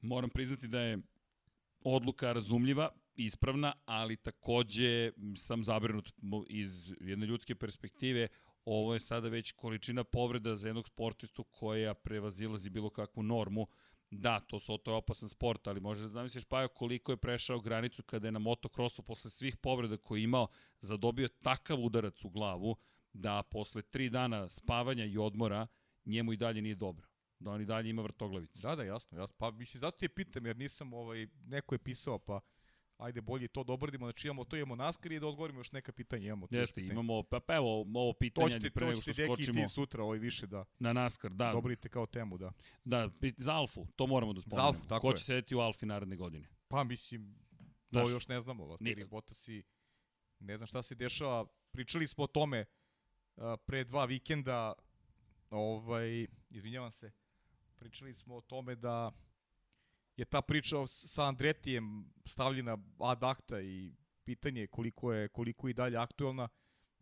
[0.00, 0.98] Moram priznati da je
[1.84, 6.12] odluka razumljiva, ispravna, ali takođe sam zabrinut
[6.48, 8.28] iz jedne ljudske perspektive.
[8.64, 13.66] Ovo je sada već količina povreda za jednog sportistu koja prevazilazi bilo kakvu normu
[14.10, 17.60] Da, to su to je opasan sport, ali možeš da zamisliš pa koliko je prešao
[17.60, 20.48] granicu kada je na motokrosu posle svih povreda koje je imao
[20.80, 22.76] zadobio takav udarac u glavu
[23.12, 25.66] da posle tri dana spavanja i odmora
[26.04, 27.06] njemu i dalje nije dobro.
[27.38, 28.58] Da on i dalje ima vrtoglavicu.
[28.58, 29.36] Da, da, jasno, jasno.
[29.38, 32.40] Pa mislim, zato ti je pitam, jer nisam, ovaj, neko je pisao, pa
[33.00, 35.92] ajde bolje to da obradimo, znači imamo to, imamo naskar i da odgovorimo još neka
[35.92, 36.26] pitanja.
[36.26, 36.92] Imamo to Jeste, pitanje.
[36.92, 39.62] imamo, pa, pa evo, ovo pitanje to pre nego što skočimo.
[39.62, 40.64] ti sutra ovaj više da.
[40.78, 41.52] Na naskar, da.
[41.52, 42.52] Dobrite kao temu, da.
[42.84, 44.62] Da, za Alfu, to moramo da spomenemo.
[44.62, 46.48] Za Alfu, tako Ko će sedeti u Alfi naredne godine?
[46.68, 47.34] Pa mislim,
[47.90, 48.66] to Daš, još ne znamo.
[48.66, 49.62] Valtteri Bottasi,
[50.38, 51.46] ne znam šta se dešava.
[51.70, 52.64] Pričali smo o tome
[53.36, 54.72] uh, pre dva vikenda,
[55.50, 57.12] ovaj, izvinjavam se,
[57.78, 59.12] pričali smo o tome da
[60.20, 63.92] je ta priča sa Andretijem stavljena ad acta i
[64.24, 66.48] pitanje je koliko je koliko i dalje aktuelna,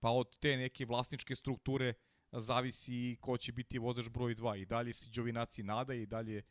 [0.01, 1.95] pa od te neke vlasničke strukture
[2.33, 6.43] zavisi ko će biti vozač broj 2 i dalje se Đovinaci nada i dalje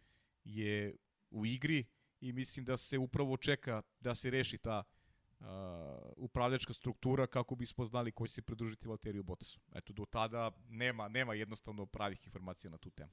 [0.43, 0.95] je
[1.29, 1.85] u igri
[2.19, 4.83] i mislim da se upravo čeka da se reši ta
[5.39, 5.47] uh,
[6.17, 9.59] upravljačka struktura kako bismo znali ko će se pridružiti Valteriju Bottasu.
[9.75, 13.11] Eto, do tada nema, nema jednostavno pravih informacija na tu temu.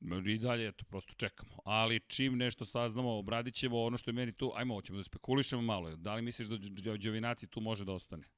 [0.00, 1.58] I dalje, eto, prosto čekamo.
[1.64, 5.62] Ali čim nešto saznamo, obradit ćemo ono što je meni tu, ajmo, hoćemo da spekulišemo
[5.62, 5.96] malo.
[5.96, 8.28] Da li misliš da Đovinaci tu može da ostane?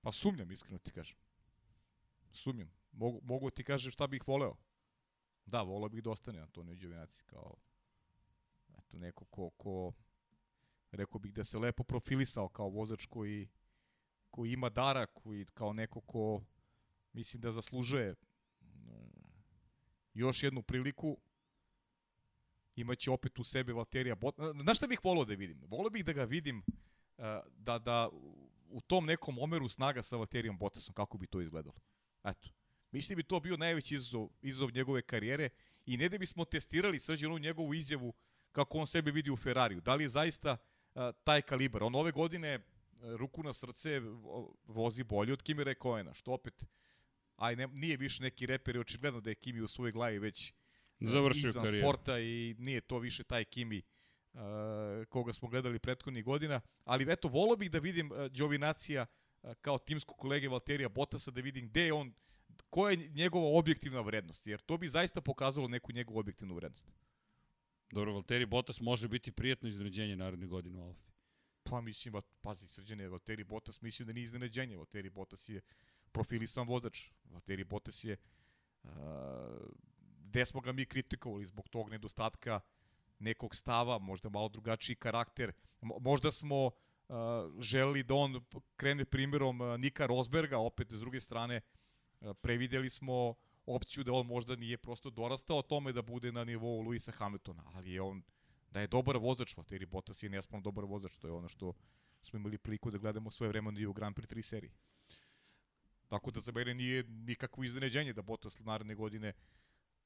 [0.00, 1.16] Pa sumnjam, iskreno ti kažem.
[2.32, 2.70] Sumnjam.
[2.92, 4.56] Mogu, mogu ti kažem šta bih voleo.
[5.46, 7.56] Da, voleo bih da ostane Antonio Đovinaci kao
[8.78, 9.92] eto, neko ko, ko
[10.90, 13.48] rekao bih da se lepo profilisao kao vozač koji,
[14.30, 16.42] koji ima dara, koji kao neko ko
[17.12, 18.14] mislim da zaslužuje
[20.14, 21.18] još jednu priliku,
[22.76, 24.34] imaće opet u sebe Valterija Bot.
[24.62, 25.62] Znaš šta bih volao da vidim?
[25.66, 27.24] Volao bih da ga vidim uh,
[27.56, 28.08] da, da
[28.68, 31.80] u tom nekom omeru snaga sa Valterijom Bottasom, kako bi to izgledalo.
[32.24, 32.48] Eto.
[32.90, 35.48] Mislim da bi to bio najveći izazov, izazov njegove karijere
[35.86, 38.14] i ne da bismo testirali srđenu njegovu izjavu
[38.52, 39.80] kako on sebe vidi u Ferrariju.
[39.80, 40.56] Da li je zaista
[40.94, 41.82] uh, taj kalibar?
[41.82, 44.00] On ove godine, uh, ruku na srce,
[44.64, 46.64] vozi bolje od Kimira Koena, što opet
[47.36, 50.52] aj ne, nije više neki reper i očigledno da je Kimi u svojoj glavi već
[51.00, 51.88] Završio izvan karijeru.
[51.88, 53.82] sporta i nije to više taj Kimi
[54.32, 54.40] uh,
[55.08, 59.06] koga smo gledali prethodnih godina, ali eto, volao bih da vidim uh, Đovinacija
[59.42, 62.14] uh, kao timsku kolege Valterija Botasa, da vidim gde je on,
[62.70, 66.86] koja je njegova objektivna vrednost, jer to bi zaista pokazalo neku njegovu objektivnu vrednost.
[67.90, 71.12] Dobro, Valtteri Bottas može biti prijatno iznenađenje naredne godine u Alfi.
[71.62, 74.76] Pa mislim, pazi, srđane, Valtteri Bottas mislim da nije iznenađenje.
[74.76, 75.60] Valtteri Bottas je
[76.14, 77.08] profilisan vozač.
[77.30, 78.90] Valtteri Bottas je uh,
[80.34, 82.60] gde smo ga mi kritikovali zbog tog nedostatka
[83.18, 85.52] nekog stava, možda malo drugačiji karakter.
[85.82, 86.72] Mo- možda smo uh,
[87.60, 88.44] želeli da on
[88.76, 93.34] krene primjerom Nika Rosberga, opet s druge strane uh, prevideli smo
[93.66, 97.92] opciju da on možda nije prosto dorastao tome da bude na nivou Luisa Hamiltona, ali
[97.92, 98.22] je on
[98.70, 101.72] da je dobar vozač, Valtteri Bottas je nespom dobar vozač, to je ono što
[102.22, 104.72] smo imali priliku da gledamo svoje vremena i u Grand Prix 3 seriji.
[106.14, 109.32] Tako da za mene nije nikakvo iznenađenje da Bottas naredne godine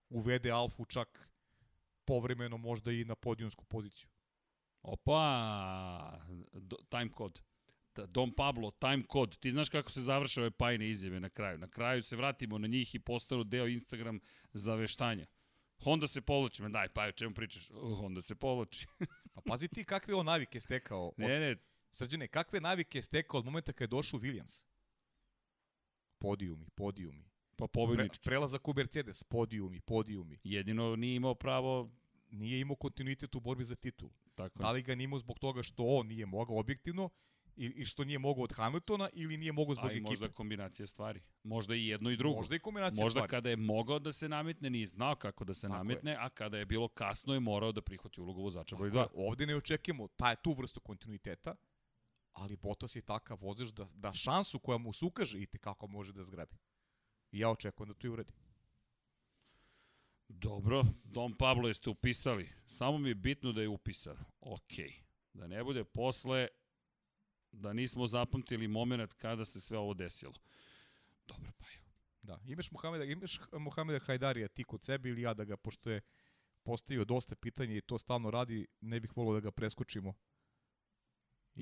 [0.08, 1.28] uvede Alfu čak
[2.04, 4.08] povremeno možda i na podijonsku poziciju.
[4.82, 6.20] Opa,
[6.52, 7.40] do, time code.
[7.92, 9.36] Ta- Dom Pablo, time code.
[9.40, 11.58] Ti znaš kako se završava ove pajne izjave na kraju.
[11.58, 14.20] Na kraju se vratimo na njih i postanu deo Instagram
[14.52, 15.26] zaveštanja.
[15.84, 16.62] Honda se povlači.
[16.62, 17.68] Me daj, pa o čemu pričaš?
[18.00, 18.86] Honda se povlači.
[19.34, 21.08] Pa pazi ti kakve on navike stekao.
[21.08, 21.56] Od, ne, ne,
[21.90, 24.62] Srđane, kakve navike stekao od momenta kada je došao Williams?
[26.18, 27.24] Podijumi, podijumi.
[27.56, 28.24] pa Pre, pobednički.
[28.24, 30.38] prelazak u Mercedes, podijumi, podijumi.
[30.44, 31.90] Jedino nije imao pravo,
[32.30, 34.10] Nije imao kontinuitet u borbi za titul.
[34.34, 37.10] tako Da li ga nije imao zbog toga što on nije mogao objektivno
[37.56, 40.08] i, i što nije mogao od Hamiltona ili nije mogao zbog a i ekipe?
[40.08, 41.20] možda kombinacija stvari.
[41.44, 42.36] Možda i jedno i drugo.
[42.36, 43.30] Možda i kombinacija Možda stvari.
[43.30, 46.58] kada je mogao da se nametne, nije znao kako da se Tako nametne, a kada
[46.58, 48.94] je bilo kasno je morao da prihvati ulogu vozača broj 2.
[48.94, 51.54] Dakle, Ovde ne očekujemo taj, tu vrstu kontinuiteta,
[52.38, 56.12] ali Bottas je takav vozač da, da šansu koja mu se ukaže i kako može
[56.12, 56.56] da zgrabi.
[57.32, 58.32] I ja očekujem da to i uradi.
[60.28, 62.48] Dobro, Dom Pablo jeste upisali.
[62.66, 64.16] Samo mi je bitno da je upisan.
[64.40, 64.72] Ok.
[65.32, 66.48] Da ne bude posle
[67.52, 70.34] da nismo zapamtili moment kada se sve ovo desilo.
[71.26, 71.88] Dobro, pa evo.
[72.22, 76.00] Da, imaš Mohameda, imaš Mohameda Hajdarija ti kod sebe ili ja da ga, pošto je
[76.62, 80.14] postavio dosta pitanja i to stalno radi, ne bih volio da ga preskočimo.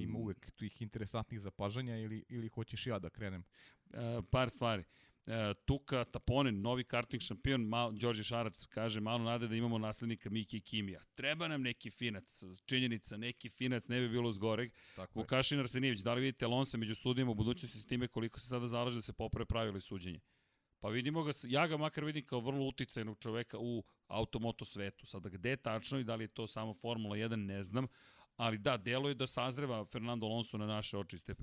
[0.02, 3.44] Ima uvek tih interesantnih zapažanja ili, ili hoćeš ja da krenem?
[3.92, 4.84] E, par stvari.
[5.26, 10.30] E, Tuka Taponen, novi karting šampion, mal, Đorđe Šarac kaže, malo nade da imamo naslednika
[10.30, 11.00] Miki Kimija.
[11.14, 14.72] Treba nam neki finac, činjenica, neki finac, ne bi bilo zgoreg.
[14.96, 15.20] Tako.
[15.20, 18.68] Vukašin Arsenijević, da li vidite Alonso među sudijama u budućnosti s time koliko se sada
[18.68, 20.20] zalaže da se poprave pravila i suđenje?
[20.80, 25.06] Pa vidimo ga, ja ga makar vidim kao vrlo uticajnog čoveka u automoto svetu.
[25.06, 27.86] Sada gde je tačno i da li je to samo Formula 1, ne znam,
[28.36, 31.34] ali da, deluje da sazreva Fernando Alonso na naše oči iz te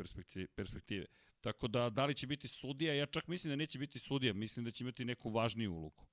[0.56, 1.06] perspektive.
[1.42, 4.66] Tako da, da li će biti sudija, ja čak mislim da neće biti sudija, mislim
[4.66, 6.06] da će imati neku važniju ulogu.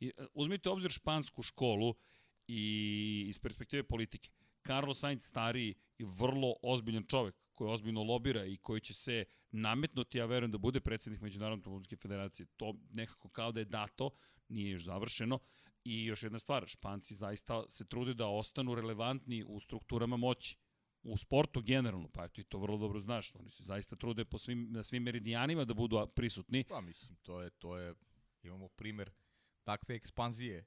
[0.00, 1.94] I, e, uzmite obzir špansku školu
[2.48, 4.30] i iz perspektive politike.
[4.66, 10.18] Carlos Sainz stariji i vrlo ozbiljan čovek koji ozbiljno lobira i koji će se nametnuti,
[10.18, 12.46] ja verujem da bude predsednik Međunarodne automobilske federacije.
[12.56, 14.10] To nekako kao da je dato,
[14.48, 15.38] nije još završeno.
[15.84, 20.56] I još jedna stvar, Španci zaista se trude da ostanu relevantni u strukturama moći
[21.02, 24.68] u sportu generalno, pa ti to vrlo dobro znaš, oni se zaista trude po svim,
[24.70, 26.64] na svim meridijanima da budu prisutni.
[26.68, 27.94] Pa mislim, to je, to je,
[28.42, 29.10] imamo primer
[29.64, 30.66] takve ekspanzije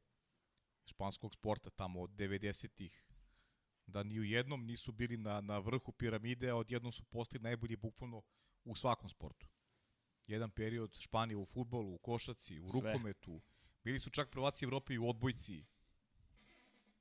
[0.85, 3.05] španskog sporta tamo od 90-ih,
[3.85, 7.75] da ni u jednom nisu bili na, na vrhu piramide, a odjednom su postali najbolji
[7.75, 8.21] bukvalno
[8.63, 9.47] u svakom sportu.
[10.27, 12.93] Jedan period Španije u futbolu, u košaci, u Sve.
[12.93, 13.41] rukometu,
[13.83, 15.65] bili su čak prvaci Evrope i u odbojci.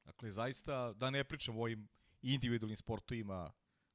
[0.04, 1.88] Dakle, zaista, da ne pričam o ovim
[2.22, 3.52] individualnim sportovima,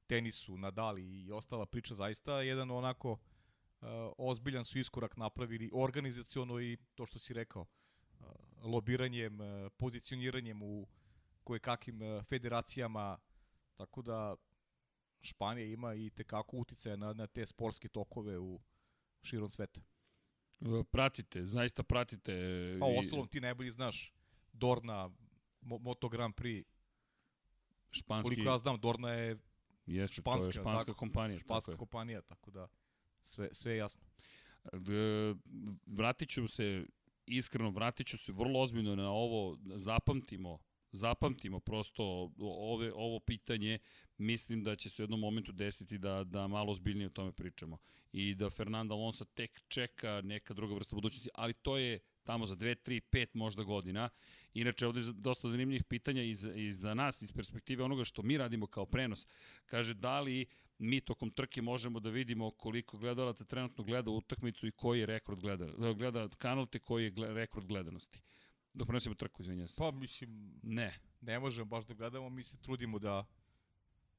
[0.08, 3.18] tenisu, Nadali i ostala priča, zaista jedan onako uh,
[4.18, 8.28] ozbiljan su iskorak napravili organizaciono i to što si rekao, uh,
[8.64, 10.88] lobiranjem, uh, pozicioniranjem u
[11.44, 12.00] koje kakim
[12.30, 13.18] federacijama,
[13.76, 14.36] tako da
[15.22, 18.60] Španija ima i tekako uticaja na, na te sportske tokove u
[19.22, 19.82] širom sveta.
[20.62, 22.34] E, Pratite, zaista pratite.
[22.80, 24.14] Pa ostalom ti najbolji znaš
[24.54, 25.10] Dorna,
[25.62, 26.66] Mo Moto Grand Prix,
[27.92, 29.38] španski, koliko ja znam, Dorna je
[29.86, 31.40] jeste, španska, to je španska tako, kompanija.
[31.40, 32.68] španska tako kompanija, tako da
[33.24, 34.02] sve, sve je jasno.
[34.64, 34.78] E,
[35.86, 36.86] vratit ću se,
[37.26, 40.60] iskreno vratit ću se vrlo ozbiljno na ovo, zapamtimo,
[40.96, 43.80] zapamtimo prosto ove, ovo pitanje,
[44.18, 47.78] mislim da će se u jednom momentu desiti da, da malo ozbiljnije o tome pričamo
[48.12, 52.56] i da Fernando Alonso tek čeka neka druga vrsta budućnosti, ali to je tamo za
[52.56, 54.10] 2, 3, 5 možda godina.
[54.54, 58.22] Inače, ovde je dosta zanimljivih pitanja i za, i za nas, iz perspektive onoga što
[58.22, 59.28] mi radimo kao prenos.
[59.66, 60.46] Kaže, da li
[60.78, 65.40] mi tokom trke možemo da vidimo koliko gledalaca trenutno gleda utakmicu i koji je rekord
[65.40, 68.22] gleda, gleda kanal te koji je rekord gledanosti.
[68.76, 69.76] Dok prenosimo trku, izvinjam se.
[69.78, 71.00] Pa mislim, Ne.
[71.22, 73.26] ne možemo baš da gledamo, mi se trudimo da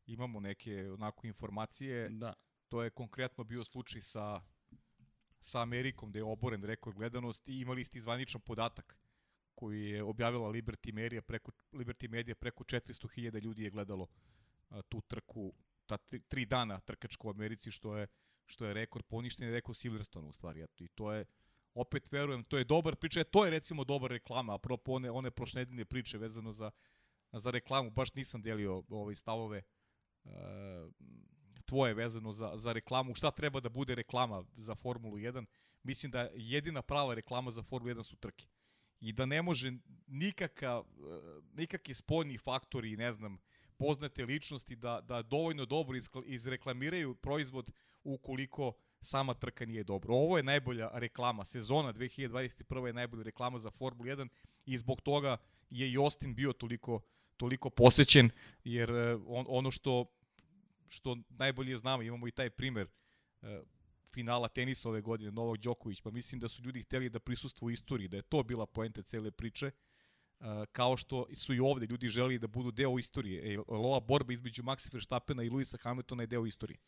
[0.06, 2.08] imamo neke onako informacije.
[2.08, 2.34] Da.
[2.68, 4.40] To je konkretno bio slučaj sa
[5.40, 8.98] sa Amerikom gde je oboren rekord gledanosti i imali ste zvaničan podatak
[9.54, 14.06] koji je objavila Liberty Media preko Liberty Media preko 400.000 ljudi je gledalo
[14.70, 15.52] a, tu trku
[15.86, 18.06] ta tri, tri dana trkačko u Americi što je
[18.46, 21.24] što je rekord poništen je rekord Silverstone u stvari eto i to je
[21.76, 23.20] opet verujem to je dobar priča.
[23.20, 26.70] E, to je recimo dobar reklama apropo one one prošle priče vezano za
[27.32, 27.90] za reklamu.
[27.90, 29.62] Baš nisam delio ove stavove
[30.24, 30.30] uh,
[31.64, 35.46] tvoje vezano za, za reklamu, šta treba da bude reklama za Formulu 1,
[35.82, 38.46] mislim da jedina prava reklama za Formulu 1 su trke.
[39.00, 39.72] I da ne može
[40.06, 40.84] nikakav,
[41.52, 43.38] nikakvi spoljni faktori, ne znam,
[43.76, 47.70] poznate ličnosti da, da dovoljno dobro izreklamiraju proizvod
[48.02, 50.14] ukoliko sama trka nije dobro.
[50.14, 51.44] Ovo je najbolja reklama.
[51.44, 52.86] Sezona 2021.
[52.86, 54.28] je najbolja reklama za Formulu 1
[54.66, 55.36] i zbog toga
[55.70, 57.00] je i Austin bio toliko
[57.36, 58.30] toliko posećen,
[58.64, 58.90] jer
[59.26, 60.04] on, ono što
[60.88, 62.88] što najbolje znamo, imamo i taj primer
[63.42, 63.60] e,
[64.14, 68.08] finala tenisa ove godine, Novak Đoković, pa mislim da su ljudi hteli da prisustvuju istoriji,
[68.08, 69.72] da je to bila poenta cele priče, e,
[70.72, 73.54] kao što su i ovde ljudi želi da budu deo istorije.
[73.54, 76.78] E, ova borba između Maxa Verstappena i Luisa Hamiltona je deo istorije.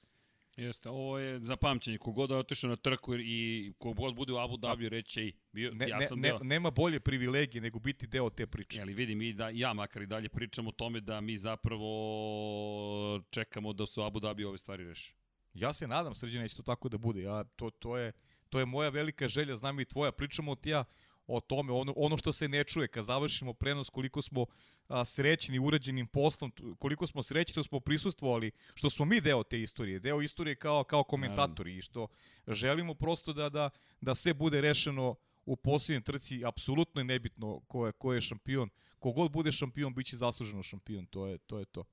[0.59, 1.99] Jeste, ovo je za pamćenje.
[1.99, 5.75] Kogod da je otišao na trku i kogod bude u Abu Dhabi reći, ej, bio,
[5.75, 6.39] ne, ja sam ne, deo.
[6.43, 8.81] Nema bolje privilegije nego biti deo te priče.
[8.81, 13.73] Ali vidi, mi da, ja makar i dalje pričam o tome da mi zapravo čekamo
[13.73, 15.15] da se u Abu Dhabi ove stvari reše.
[15.55, 17.23] Ja se nadam, Srđana, isto tako da bude.
[17.23, 18.13] Ja, to, to, je,
[18.49, 20.13] to je moja velika želja, znam i tvoja.
[20.13, 20.85] Pričamo ti ja
[21.29, 24.47] o tome, ono, ono što se ne čuje, kad završimo prenos, koliko smo
[24.89, 29.63] a, srećni urađenim poslom, koliko smo srećni što smo prisustvovali, što smo mi deo te
[29.63, 32.09] istorije, deo istorije kao, kao komentatori i što
[32.47, 35.15] želimo prosto da, da, da sve bude rešeno
[35.45, 38.71] u posljednjem trci, apsolutno je nebitno ko je, ko je šampion.
[38.99, 41.59] Kogod bude šampion, bit će zasluženo šampion, to je to.
[41.59, 41.85] Je to.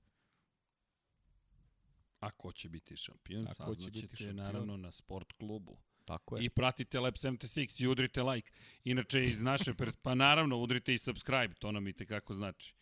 [2.19, 5.77] A ko će biti šampion, saznaćete naravno na sport klubu.
[6.05, 6.45] Tako je.
[6.45, 8.51] I pratite Lab 76 i udrite like.
[8.83, 12.75] Inače, iz naše, pa naravno, udrite i subscribe, to nam i tekako znači.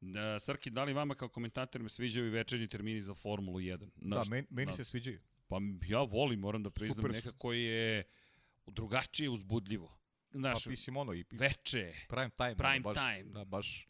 [0.00, 3.88] Da, Srki, da li vama kao komentator me sviđaju večernji termini za Formulu 1?
[3.96, 5.20] Naš, da, meni, meni da, se sviđaju.
[5.48, 7.10] Pa ja volim, moram da priznam, Super.
[7.10, 8.04] nekako je
[8.66, 9.98] drugačije uzbudljivo.
[10.30, 11.92] Znaš, pa mislim ono i veče.
[12.08, 12.56] Prime time.
[12.56, 13.32] Prime baš, time.
[13.32, 13.88] Da, baš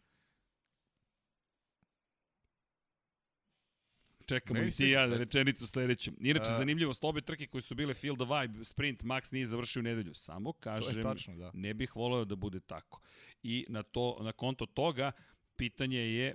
[4.28, 6.10] čekamo i ti ja da rečenicu sledeću.
[6.20, 9.82] Inače, zanimljivost, obe trke koje su bile Field of Vibe, sprint, Max nije završio u
[9.82, 10.14] nedelju.
[10.14, 11.50] Samo kažem, tačno, da.
[11.54, 13.00] ne bih voleo da bude tako.
[13.42, 15.12] I na, to, na konto toga,
[15.56, 16.34] pitanje je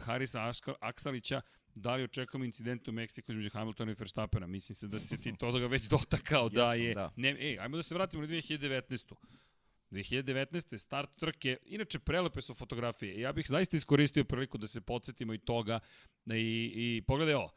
[0.00, 1.40] Harisa Aksalića,
[1.74, 4.46] da li očekujemo incident u Meksiku između Hamiltona i Verstappena?
[4.46, 6.94] Mislim se da se ti toga već dotakao da je...
[6.94, 7.12] Da.
[7.16, 9.14] Ne, ej, ajmo da se vratimo na 2019.
[9.90, 10.78] 2019.
[10.78, 13.20] start trke, inače prelepe su fotografije.
[13.20, 15.80] Ja bih zaista iskoristio priliku da se podsjetimo i toga
[16.26, 17.52] i, i pogledaj ovo.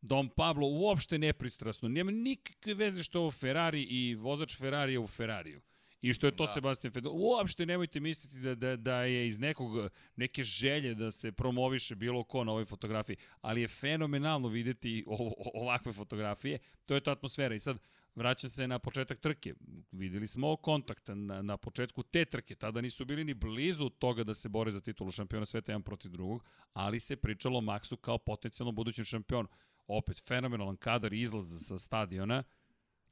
[0.00, 4.98] Dom Pablo uopšte nepristrasno, nema nikakve veze što je ovo Ferrari i vozač Ferrari je
[4.98, 5.60] u Ferrariju.
[6.02, 6.52] I što je to da.
[6.52, 7.12] Sebastian Vettel.
[7.14, 12.24] Uopšte nemojte misliti da, da, da je iz nekog, neke želje da se promoviše bilo
[12.24, 16.58] ko na ovoj fotografiji, ali je fenomenalno videti ovo, ovakve fotografije.
[16.86, 17.54] To je ta atmosfera.
[17.54, 17.78] I sad,
[18.18, 19.54] vraća se na početak trke.
[19.92, 22.54] Videli smo kontakt na, na početku te trke.
[22.54, 26.10] Tada nisu bili ni blizu toga da se bore za titulu šampiona sveta jedan protiv
[26.10, 29.48] drugog, ali se pričalo Maxu kao potencijalno budućem šampionu.
[29.86, 32.44] Opet, fenomenalan kadar izlaz sa stadiona.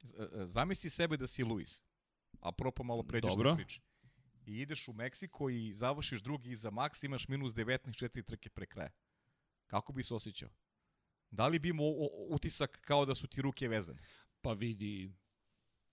[0.03, 1.83] E, zamisli sebe da si Luis.
[2.39, 3.49] Apropo malo pređeš Dobro.
[3.49, 3.81] na priče.
[4.45, 8.65] I ideš u Meksiko i završiš drugi iza Max, imaš minus 19 četiri trke pre
[8.65, 8.91] kraja.
[9.67, 10.49] Kako bi se osjećao?
[11.31, 11.93] Da li bi imao
[12.29, 13.99] utisak kao da su ti ruke vezane?
[14.41, 15.11] Pa vidi,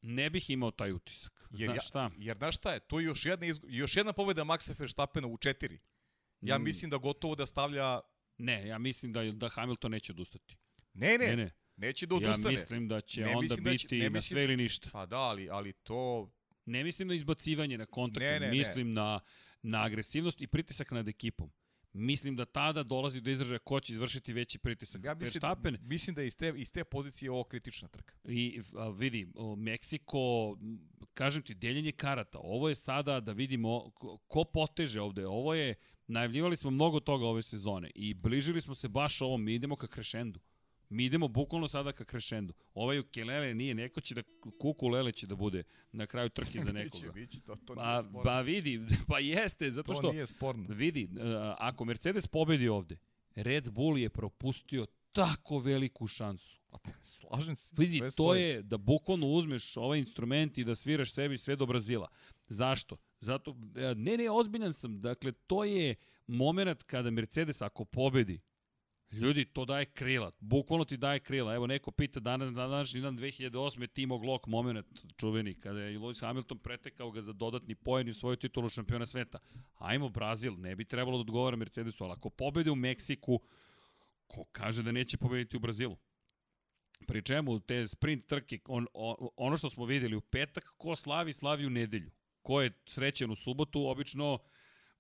[0.03, 1.49] ne bih imao taj utisak.
[1.51, 2.11] Jer, znaš šta?
[2.19, 5.37] Jer znaš šta je, to je još jedna, izgo, još jedna pobeda Maxa Verstappena u
[5.37, 5.79] četiri.
[6.41, 6.65] Ja mm.
[6.65, 8.01] mislim da gotovo da stavlja...
[8.39, 10.57] Ne, ja mislim da, da Hamilton neće odustati.
[10.95, 11.51] Ne, ne, ne, ne.
[11.77, 12.55] neće da odustane.
[12.55, 14.89] Ja mislim da će ne onda da biti će, ne na sve ili ništa.
[14.93, 16.31] Pa da, ali, ali to...
[16.65, 18.95] Ne mislim na izbacivanje na kontakt, ne, ne, mislim ne.
[18.95, 19.21] Na,
[19.63, 21.53] na agresivnost i pritisak nad ekipom.
[21.97, 25.05] Mislim da tada dolazi do izražaja ko će izvršiti veći pritisak.
[25.05, 28.15] Ja mislim, Verstappen, mislim da je iz te, iz te pozicije ovo kritična trka.
[28.25, 30.57] I a, vidi, o, Meksiko,
[31.15, 32.39] kažem ti, deljenje karata.
[32.39, 35.27] Ovo je sada da vidimo ko, ko poteže ovde.
[35.27, 35.75] Ovo je,
[36.07, 39.87] najavljivali smo mnogo toga ove sezone i bližili smo se baš ovom, mi idemo ka
[39.87, 40.41] krešendu.
[40.89, 42.55] Mi idemo bukvalno sada ka krešendu.
[42.75, 44.23] Ovaj ukelele nije, neko će da,
[44.59, 45.63] kuku lele će da bude
[45.93, 47.13] na kraju trke za nekoga.
[47.13, 48.25] biće, biće, to, to nije pa, sporno.
[48.25, 50.13] Ba vidi, pa jeste, zato to što...
[50.13, 50.65] nije sporno.
[50.69, 51.09] Vidi,
[51.59, 52.97] ako Mercedes pobedi ovde,
[53.35, 56.61] Red Bull je propustio tako veliku šansu.
[57.03, 57.75] Slažem se.
[57.79, 58.43] Vidi, to stoji.
[58.43, 62.09] je da bukvalno uzmeš ovaj instrument i da sviraš sebi sve do Brazila.
[62.49, 62.97] Zašto?
[63.21, 65.01] Zato, e, ne, ne, ozbiljan sam.
[65.01, 65.95] Dakle, to je
[66.27, 68.41] moment kada Mercedes ako pobedi,
[69.15, 70.31] Ljudi, to daje krila.
[70.41, 71.55] Bukvalno ti daje krila.
[71.55, 73.87] Evo, neko pita danas, na današnji dan 2008.
[73.87, 74.87] Timo Glock moment
[75.17, 79.39] čuveni, kada je Lewis Hamilton pretekao ga za dodatni poen i svoju titulu šampiona sveta.
[79.79, 83.41] Ajmo, Brazil, ne bi trebalo da odgovara Mercedesu, ali ako pobede u Meksiku,
[84.27, 85.97] ko kaže da neće pobediti u Brazilu?
[87.07, 91.33] Pri čemu te sprint trke, on, on, ono što smo videli u petak, ko slavi,
[91.33, 92.11] slavi u nedelju.
[92.43, 94.39] Ko je srećen u subotu, obično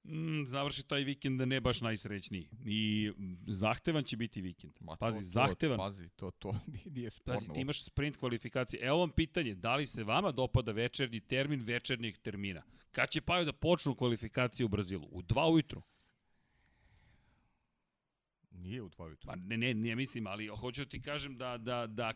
[0.05, 2.49] mm, završi taj vikend ne baš najsrećniji.
[2.65, 3.13] I
[3.47, 4.73] zahtevan će biti vikend.
[4.81, 5.79] Ma, pazi, to, to, zahtevan.
[5.79, 6.55] Pazi, to, to
[6.95, 7.41] nije, sporno.
[7.41, 8.87] Pazi, ti imaš sprint kvalifikacije.
[8.87, 12.63] Evo vam pitanje, da li se vama dopada večernji termin večernjeg termina?
[12.93, 15.09] Kad će Paju da počnu kvalifikacije u Brazilu?
[15.11, 15.83] U dva ujutru?
[18.65, 19.27] Nije u dva ujutru.
[19.27, 22.13] Pa ne, ne, ne mislim, ali hoću da ti kažem da, da, da,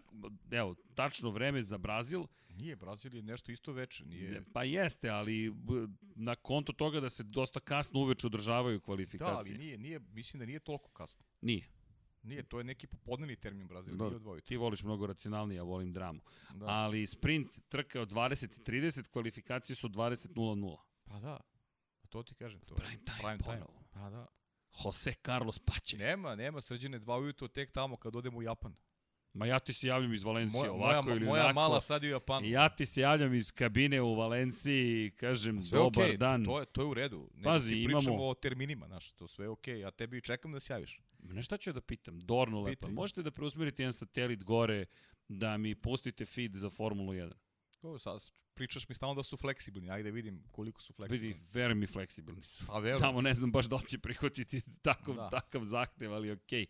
[0.50, 4.04] evo, tačno vreme za Brazil, Nije, Brazil je nešto isto veče.
[4.04, 4.42] Nije...
[4.52, 5.52] pa jeste, ali
[6.16, 9.36] na konto toga da se dosta kasno uveče održavaju Da, kvalifikacije.
[9.36, 11.24] ali nije, nije, mislim da nije toliko kasno.
[11.40, 11.68] Nije.
[12.22, 14.40] Nije, to je neki popodnevni termin Brazil, Da, nije ujutru.
[14.40, 16.20] ti voliš mnogo racionalnije, ja volim dramu.
[16.54, 16.66] Da.
[16.66, 20.76] Ali sprint trka od 20.30, kvalifikacije su 20.00.
[21.04, 21.40] Pa da,
[22.00, 22.60] pa to ti kažem.
[22.60, 23.84] To je Prime time ponovo.
[23.90, 24.26] Pa da.
[24.74, 25.96] Jose Carlos Pache.
[25.96, 28.74] Nema, nema srđene dva ujutro tek tamo kad odemo u Japan.
[29.32, 31.54] Ma ja ti se javljam iz Valencije, Moja, ovako moja, ili moja onako.
[31.54, 32.46] mala sad je u Japanu.
[32.46, 36.44] Ja ti se javljam iz kabine u Valenciji i kažem Sve dobar okej, dan.
[36.44, 37.30] To je, to je u redu.
[37.34, 39.80] Ne, Pazi, ti pričamo imamo- o terminima, znaš, to sve je okej.
[39.80, 41.00] Ja tebi čekam da se javiš.
[41.18, 44.84] Ne šta ću da pitam, Dornu lepa, možete da preusmerite jedan satelit gore
[45.28, 47.32] da mi pustite feed za Formulu 1?
[47.80, 48.20] To, sad,
[48.54, 51.34] pričaš mi stalno da su fleksibilni, ajde vidim koliko su fleksibilni.
[51.34, 52.66] Vidi, veruj mi, fleksibilni su.
[52.66, 52.98] Pa verujem.
[52.98, 55.28] Samo ne znam baš da će prihvatiti takav, Da.
[55.28, 56.66] takav zahtev, ali okej.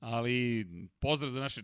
[0.00, 0.66] Ali
[0.98, 1.62] pozdrav za naše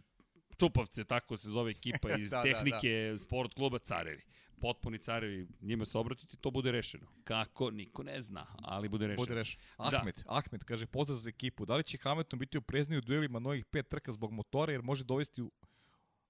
[0.61, 4.23] čupavce, tako se zove ekipa iz Da, da, tehnike sport kluba Carevi.
[4.61, 7.07] Potpuni carevi, njima se obratiti, to bude rešeno.
[7.25, 9.23] Kako, niko ne zna, ali bude rešeno.
[9.23, 9.63] Bude rešeno.
[9.91, 9.97] Da.
[9.97, 11.65] Ahmed, Ahmed kaže pozdrav za ekipu.
[11.65, 15.05] Da li će Hamilton biti oprezniji u duelima novih pet trka zbog motora jer može
[15.05, 15.51] dovesti u,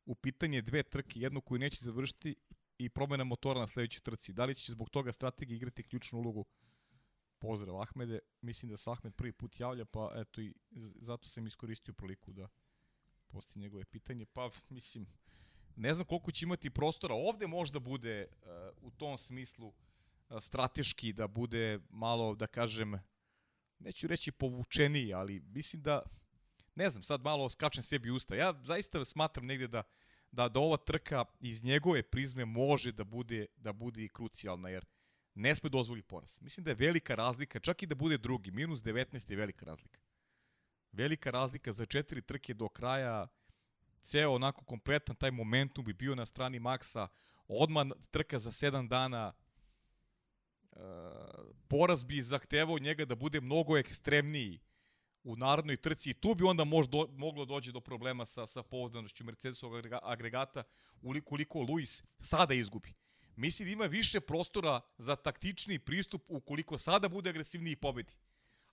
[0.04, 2.34] u pitanje dve trke, jednu koju neće završiti
[2.78, 4.32] i promena motora na sledećoj trci.
[4.32, 6.44] Da li će zbog toga strategija igrati ključnu ulogu?
[7.38, 8.18] Pozdrav Ahmede.
[8.40, 10.54] Mislim da se Ahmed prvi put javlja, pa eto i
[11.00, 12.48] zato sam iskoristio priliku da
[13.26, 14.26] postavim njegove pitanje.
[14.26, 15.06] Pa mislim,
[15.76, 17.14] ne znam koliko će imati prostora.
[17.14, 18.48] Ovde možda bude uh,
[18.82, 19.74] u tom smislu uh,
[20.40, 22.98] strateški da bude malo, da kažem,
[23.78, 26.02] neću reći povučeniji, ali mislim da,
[26.74, 28.34] ne znam, sad malo skačem sebi usta.
[28.34, 29.82] Ja zaista smatram negde da,
[30.32, 34.84] da, da ova trka iz njegove prizme može da bude, da bude i krucijalna, jer
[35.34, 36.38] ne sme dozvoli poraz.
[36.40, 40.00] Mislim da je velika razlika, čak i da bude drugi, minus 19 je velika razlika.
[40.92, 43.26] Velika razlika za četiri trke do kraja,
[44.00, 47.08] ceo onako kompletan taj momentum bi bio na strani Maksa,
[47.48, 49.32] odmah trka za 7 dana,
[50.72, 50.78] e,
[51.68, 54.60] poraz bi zahtevao njega da bude mnogo ekstremniji
[55.24, 59.24] u narodnoj trci i tu bi onda možda moglo dođe do problema sa, sa pouzdanošću
[59.24, 60.62] Mercedesovog agrega- agregata
[61.02, 62.94] uliko, koliko Luis sada izgubi.
[63.36, 68.12] Mislim da ima više prostora za taktični pristup ukoliko sada bude agresivniji i pobedi.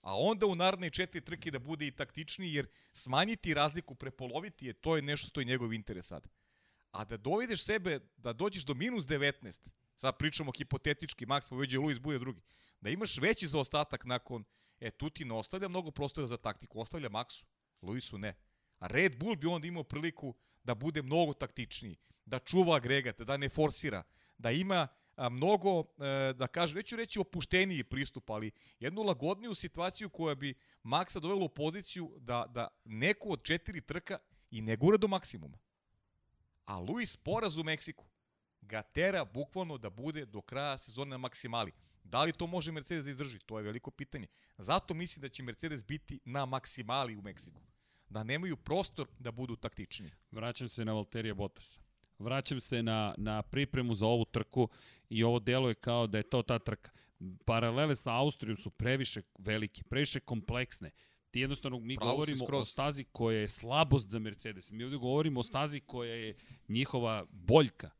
[0.00, 4.72] A onda u naredne četiri trke da bude i taktičniji, jer smanjiti razliku, prepoloviti je,
[4.72, 6.28] to je nešto što je njegov interes sada.
[6.90, 11.98] A da dovedeš sebe, da dođeš do minus 19, sad pričamo hipotetički, Max pobeđuje, Luis
[11.98, 12.40] bude drugi,
[12.80, 14.44] da imaš veći zaostatak nakon,
[14.82, 17.46] e, tu ti ne ostavlja mnogo prostora za taktiku, ostavlja Maxu,
[17.82, 18.34] Luisu ne.
[18.78, 20.34] A Red Bull bi onda imao priliku
[20.64, 21.96] da bude mnogo taktičniji,
[22.26, 24.02] da čuva agregat, da ne forsira,
[24.38, 28.50] da ima a, mnogo, e, da kažem, neću reći opušteniji pristup, ali
[28.80, 30.54] jednu lagodniju situaciju koja bi
[30.84, 34.18] Maxa dovela u poziciju da, da neko od četiri trka
[34.50, 35.58] i ne gura do maksimuma.
[36.64, 38.04] A Luis poraz u Meksiku
[38.60, 41.72] ga tera bukvalno da bude do kraja sezone na maksimali.
[42.04, 43.38] Da li to može Mercedes da izdrži?
[43.38, 44.26] To je veliko pitanje.
[44.58, 47.62] Zato mislim da će Mercedes biti na maksimali u Meksiku.
[48.08, 50.10] Da nemaju prostor da budu taktični.
[50.30, 51.80] Vraćam se na Valterija Bottasa.
[52.18, 54.68] Vraćam se na, na pripremu za ovu trku
[55.08, 56.90] i ovo deluje kao da je to ta trka.
[57.44, 60.90] Paralele sa Austrijom su previše velike, previše kompleksne.
[61.30, 64.70] Ti jednostavno, mi Pravo govorimo o stazi koja je slabost za Mercedes.
[64.70, 66.34] Mi ovde govorimo o stazi koja je
[66.68, 67.90] njihova boljka.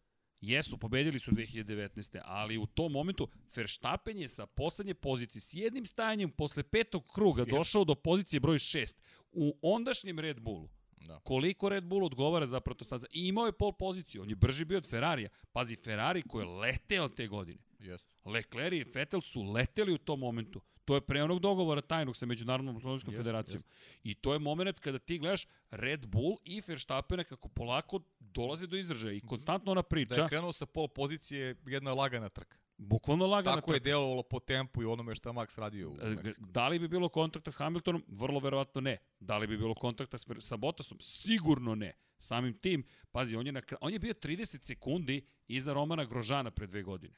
[0.42, 2.20] Jesu, pobedili su 2019.
[2.24, 7.44] Ali u tom momentu Verstappen je sa poslednje pozicije s jednim stajanjem posle petog kruga
[7.44, 8.96] došao do pozicije broj 6
[9.32, 10.68] u ondašnjem Red Bullu.
[11.06, 11.20] Da.
[11.20, 13.06] Koliko Red Bull odgovara zapravo to staza.
[13.12, 14.22] I imao je pol poziciju.
[14.22, 15.28] On je brži bio od Ferrarija.
[15.52, 17.58] Pazi, Ferrari koji je leteo te godine.
[17.82, 18.14] Jeste.
[18.24, 20.60] Leclerc i Vettel su leteli u tom momentu.
[20.84, 23.62] To je pre onog dogovora tajnog sa Međunarodnom automobilskom federacijom.
[24.04, 28.76] I to je moment kada ti gledaš Red Bull i Verstappena kako polako dolaze do
[28.76, 32.56] izražaja i konstantno ona Da priča, je krenuo sa pol pozicije jedna lagana trka.
[32.78, 36.46] bukvalno lagana Tako je delovalo po tempu i onome šta Max radio u E, Meksiku.
[36.46, 38.04] Da li bi bilo kontakta s Hamiltonom?
[38.08, 38.98] Vrlo verovatno ne.
[39.20, 40.98] Da li bi bilo kontakta s, sa Bottasom?
[41.00, 41.92] Sigurno ne.
[42.18, 46.66] Samim tim, pazi, on je, na, on je bio 30 sekundi iza Romana Grožana pre
[46.66, 47.14] dve godine.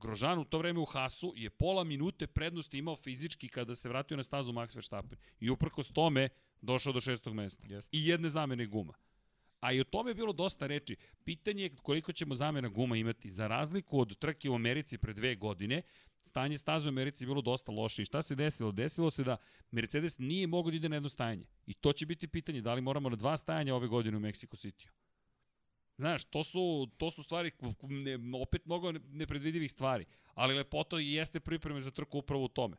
[0.00, 4.16] Grožan u to vreme u Hasu je pola minute prednosti imao fizički kada se vratio
[4.16, 5.18] na stazu Max Verstappen.
[5.40, 6.28] I uprkos tome
[6.62, 7.66] došao do šestog mesta.
[7.66, 7.88] Jeste.
[7.92, 8.94] I jedne zamene guma.
[9.60, 10.96] A i o tome je bilo dosta reči.
[11.24, 13.30] Pitanje je koliko ćemo zamena guma imati.
[13.30, 15.82] Za razliku od trke u Americi pre dve godine,
[16.24, 18.02] stanje staze u Americi je bilo dosta loše.
[18.02, 18.72] I šta se desilo?
[18.72, 19.36] Desilo se da
[19.70, 21.46] Mercedes nije mogao da ide na jedno stajanje.
[21.66, 24.66] I to će biti pitanje da li moramo na dva stajanja ove godine u Mexico
[24.66, 24.88] City.
[26.00, 27.50] Znaš, to su, to su stvari,
[27.82, 30.04] ne, opet mnogo nepredvidivih stvari,
[30.34, 32.76] ali lepota jeste pripreme za trku upravo u tome.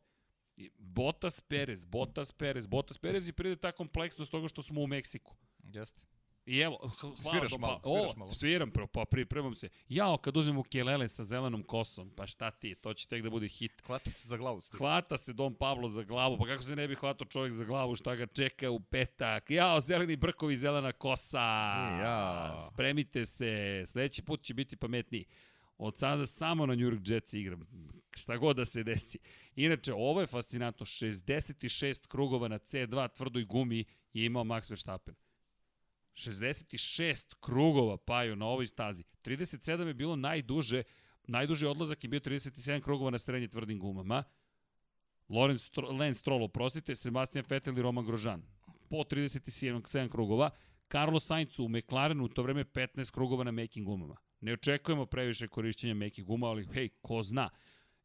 [0.58, 4.88] I Bottas Perez, Bottas Perez, Bottas Perez i pride ta kompleksnost toga što smo u
[4.88, 5.36] Meksiku.
[5.64, 6.04] Jeste.
[6.46, 7.16] I evo, hvala.
[7.16, 8.34] Sviraš do- malo, pa, sviraš o, malo.
[8.34, 9.70] Sviram, pro, pa pripremam se.
[9.90, 13.48] Jao, kad uzmem ukelele sa zelenom kosom, pa šta ti, to će tek da bude
[13.48, 13.82] hit.
[13.86, 14.62] Hvati se za glavu.
[14.62, 14.78] Steve.
[14.78, 17.96] Hvata se Don Pablo za glavu, pa kako se ne bi hvatao čovjek za glavu,
[17.96, 19.52] šta ga čeka u petak.
[19.52, 21.40] Jao, zeleni brkovi, zelena kosa.
[21.40, 22.58] E, ja.
[22.74, 25.26] Spremite se, sledeći put će biti pametniji.
[25.78, 27.68] Od sada samo na New York Jets igram.
[28.16, 29.20] Šta god da se desi.
[29.56, 30.86] Inače, ovo je fascinantno.
[30.86, 35.16] 66 krugova na C2 tvrdoj gumi je imao Max Verstappen.
[36.14, 39.04] 66 krugova paju na ovoj stazi.
[39.24, 40.84] 37 je bilo najduže,
[41.28, 44.24] najduži odlazak je bio 37 krugova na srednje tvrdim gumama.
[45.30, 48.44] Lorenz Stro, Lance Stroll, oprostite, Sebastian Vettel i Roman Grožan.
[48.90, 50.50] Po 37 krugova.
[50.92, 54.16] Carlos Sainz u McLarenu u to vreme 15 krugova na making gumama.
[54.42, 57.50] Ne očekujemo previše korišćenja making guma, ali hej, ko zna.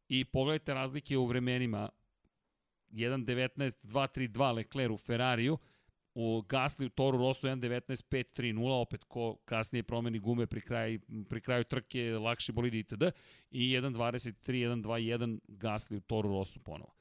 [0.09, 1.89] I pogledajte razlike u vremenima.
[2.91, 5.57] 1.19, 2.32 Leclerc u Ferrariju,
[6.19, 10.99] u Gasly u Toru Rosso 1.19.5.3.0, opet ko kasnije promeni gume pri kraju,
[11.29, 13.03] pri kraju trke, lakši bolidi itd.
[13.51, 16.95] I 1.23.1.21 Gasly u Toru Rosso ponovo.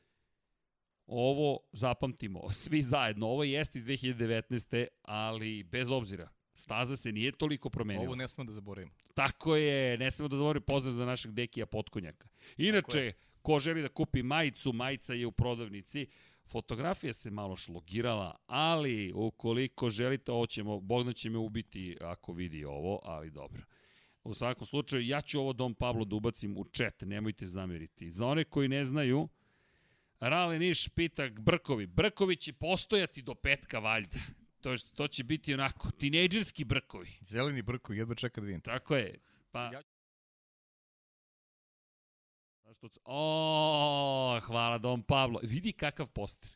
[1.07, 4.87] Ovo zapamtimo, svi zajedno, ovo jeste iz 2019.
[5.03, 8.07] ali bez obzira, staza se nije toliko promenila.
[8.07, 8.93] Ovo ne smemo da zaboravimo.
[9.15, 12.29] Tako je, ne smemo da zaboravimo pozdrav za našeg Dekija Potkonjaka.
[12.57, 13.13] Inače,
[13.43, 16.07] ko želi da kupi majicu, majica je u prodavnici.
[16.47, 22.65] Fotografija se malo šlogirala, ali ukoliko želite, ovo ćemo, Bogdan će me ubiti ako vidi
[22.65, 23.63] ovo, ali dobro.
[24.25, 28.11] U svakom slučaju, ja ću ovo Dom Pablo da ubacim u chat, nemojte zameriti.
[28.13, 29.29] Za one koji ne znaju,
[30.21, 31.87] Rale Niš pita Brkovi.
[31.87, 34.19] Brkovi će postojati do petka, valjda.
[34.61, 37.09] To, je- to će biti onako, tinejdžerski brkovi.
[37.21, 38.61] Zeleni brko, jedva čeka da vidim.
[38.61, 39.19] Tako je.
[39.51, 39.63] Pa...
[39.65, 39.83] Ja-
[42.83, 43.01] Zašto?
[43.05, 45.41] O, hvala Don Pablo.
[45.43, 46.51] Vidi kakav poster.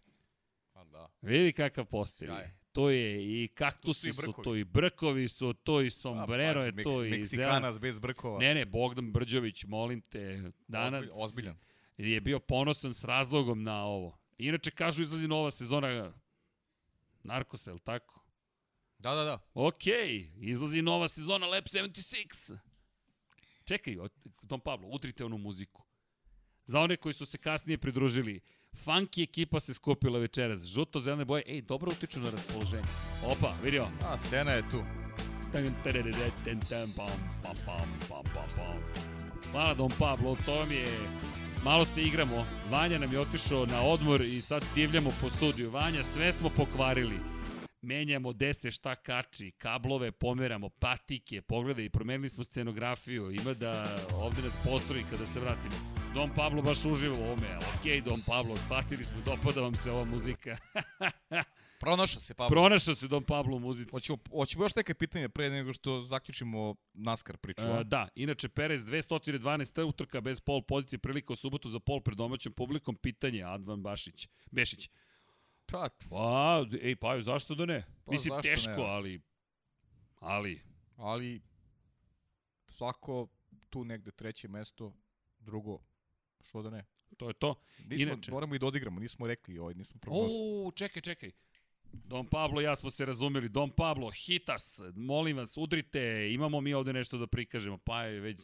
[0.72, 1.08] Pa da.
[1.22, 2.28] Vidi kakav poster.
[2.28, 2.50] Sjaj.
[2.72, 7.04] To je i Tu kaktusi su to i brkovi su, to i sombrero je to
[7.04, 7.10] i.
[7.10, 8.38] Meksikanac bez brkova.
[8.38, 11.56] Ne, ne, Bogdan Brđović, molim te, danas Ozbilj- Ozbiljan.
[11.96, 14.18] je bio ponosan s razlogom na ovo.
[14.38, 16.12] Inače, kažu, izlazi nova sezona
[17.22, 18.20] Narkosa, je li tako?
[18.98, 19.38] Da, da, da.
[19.54, 22.56] Okej, izlazi nova sezona Lab 76.
[23.64, 23.96] Čekaj,
[24.42, 25.82] Don Pablo, utrite onu muziku.
[26.70, 28.40] Za one koji su se kasnije pridružili,
[28.84, 32.82] funky ekipa se skupila večeras, žuto-zelene boje, ej, dobro utiču na raspoloženje.
[33.26, 33.86] Opa, vidio.
[34.04, 34.82] A, Sena je tu.
[39.50, 40.98] Hvala Don Pablo, to mi je...
[41.64, 42.46] Malo se igramo.
[42.70, 45.70] Vanja nam je otišao na odmor i sad divljamo po studiju.
[45.70, 47.16] Vanja, sve smo pokvarili.
[47.82, 54.54] Menjamo dese šta kači, kablove pomeramo, patike, pogledaj, promenili smo scenografiju, ima da ovde nas
[54.64, 55.74] postroji kada se vratimo.
[56.14, 57.56] Don Pablo baš uživa u ovome.
[57.56, 60.56] Ok, Don Pablo, shvatili smo, dopada vam se ova muzika.
[61.80, 62.50] Pronašao se, Pablo.
[62.50, 63.90] Pronašao se Don Pablo u muzici.
[63.90, 67.62] Hoćemo, hoćemo još neke pitanje pre nego što zaključimo NASCAR priču.
[67.62, 67.82] A?
[67.82, 72.52] da, inače Perez 212 utrka bez pol pozicije prilika u subotu za pol pred domaćom
[72.52, 72.96] publikom.
[72.96, 74.28] Pitanje Advan Bašić.
[74.50, 74.90] Bešić.
[75.70, 77.84] Pa, Pa, ej, pa zašto da ne?
[78.04, 78.88] Pa, Mislim, teško, ne?
[78.88, 79.20] ali...
[80.20, 80.60] Ali,
[80.96, 81.40] ali
[82.68, 83.28] svako
[83.70, 84.92] tu negde treće mesto,
[85.38, 85.78] drugo,
[86.42, 86.84] što da ne.
[87.16, 87.54] to je to.
[87.78, 90.38] Nismo, Inače- moramo i da odigramo, nismo rekli, ovaj, nismo proglasili.
[90.66, 91.30] O, čekaj, čekaj.
[91.92, 93.48] Don Pablo i ja smo se razumeli.
[93.48, 97.78] Don Pablo, hitas, molim vas, udrite, imamo mi ovde nešto da prikažemo.
[97.78, 98.40] Pa je već,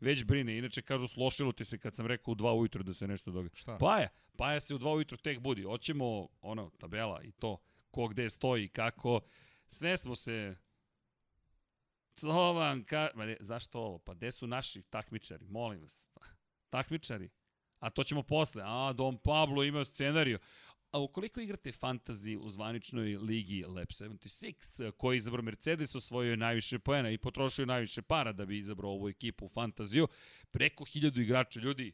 [0.00, 0.58] već brine.
[0.58, 3.56] Inače kažu, slošilo ti se kad sam rekao u dva ujutru da se nešto događa.
[3.56, 3.78] Šta?
[3.78, 5.62] Paja, Paja se u dva ujutru tek budi.
[5.62, 7.58] Hoćemo, ono, tabela i to,
[7.90, 9.20] ko gde stoji, kako.
[9.68, 10.56] Sve smo se...
[12.14, 13.08] Slovan, ka...
[13.14, 13.98] Ma ne, zašto ovo?
[13.98, 15.46] Pa gde su naši takmičari?
[15.48, 16.06] Molim vas.
[16.70, 17.30] takmičari.
[17.78, 18.62] A to ćemo posle.
[18.66, 20.38] A, Don Pablo ima scenariju.
[20.90, 26.36] A ukoliko igrate fantasy u zvaničnoj ligi Lab 76, koji je izabrao Mercedes, osvojio je
[26.36, 30.08] najviše poena i potrošio najviše para da bi izabrao ovu ekipu u fantaziju,
[30.50, 31.92] preko hiljadu igrača ljudi,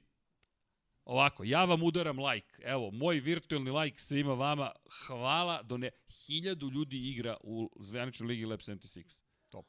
[1.06, 2.62] Ovako, ja vam udaram like.
[2.62, 4.73] Evo, moj virtualni like svima vama.
[5.06, 5.90] Hvala do ne...
[6.09, 9.20] Hiljadu ljudi igra u zvaničnoj ligi Lab 76.
[9.48, 9.66] Top.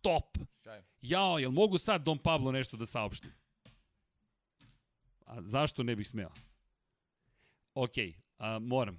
[0.00, 0.38] Top.
[0.62, 0.84] Sjajno.
[1.00, 3.30] Jao, jel mogu sad Don Pablo nešto da saopštim?
[5.26, 6.30] A zašto ne bih smeo?
[7.74, 7.94] Ok,
[8.38, 8.98] a, moram.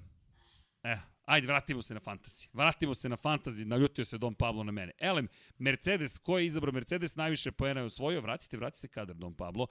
[0.83, 2.47] E, ajde, vratimo se na fantasy.
[2.53, 4.91] Vratimo se na fantasy, naljutio se Don Pablo na mene.
[4.99, 8.21] Elem, Mercedes, ko je izabrao Mercedes, najviše poena je osvojio.
[8.21, 9.67] Vratite, vratite kadar, Don Pablo.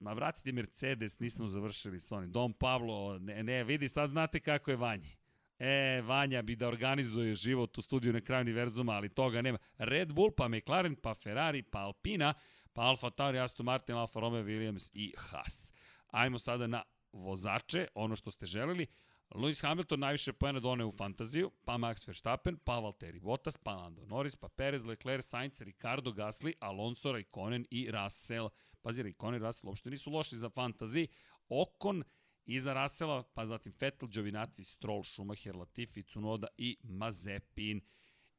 [0.00, 2.32] Ma vratite Mercedes, nismo završili s onim.
[2.32, 5.16] Don Pablo, ne, ne, vidi, sad znate kako je Vanji.
[5.58, 9.58] E, Vanja bi da organizuje život u studiju na kraju univerzuma, ali toga nema.
[9.78, 12.34] Red Bull, pa McLaren, pa Ferrari, pa Alpina,
[12.72, 15.72] pa Alfa Tauri, Aston Martin, Alfa Romeo, Williams i Haas.
[16.06, 16.82] Ajmo sada na
[17.12, 18.86] vozače, ono što ste želeli.
[19.30, 24.06] Lewis Hamilton najviše pojene doneo u fantaziju, pa Max Verstappen, pa Valtteri Bottas, pa Lando
[24.06, 28.48] Norris, pa Perez, Leclerc, Sainz, Ricardo, Gasly, Alonso, Raikkonen i Russell.
[28.82, 31.08] Pazi, Raikkonen i Russell uopšte nisu loši za fantazi.
[31.48, 32.02] Okon
[32.46, 37.80] iza Russella, pa zatim Vettel, Giovinazzi, Stroll, Schumacher, Latifi, Cunoda i Mazepin.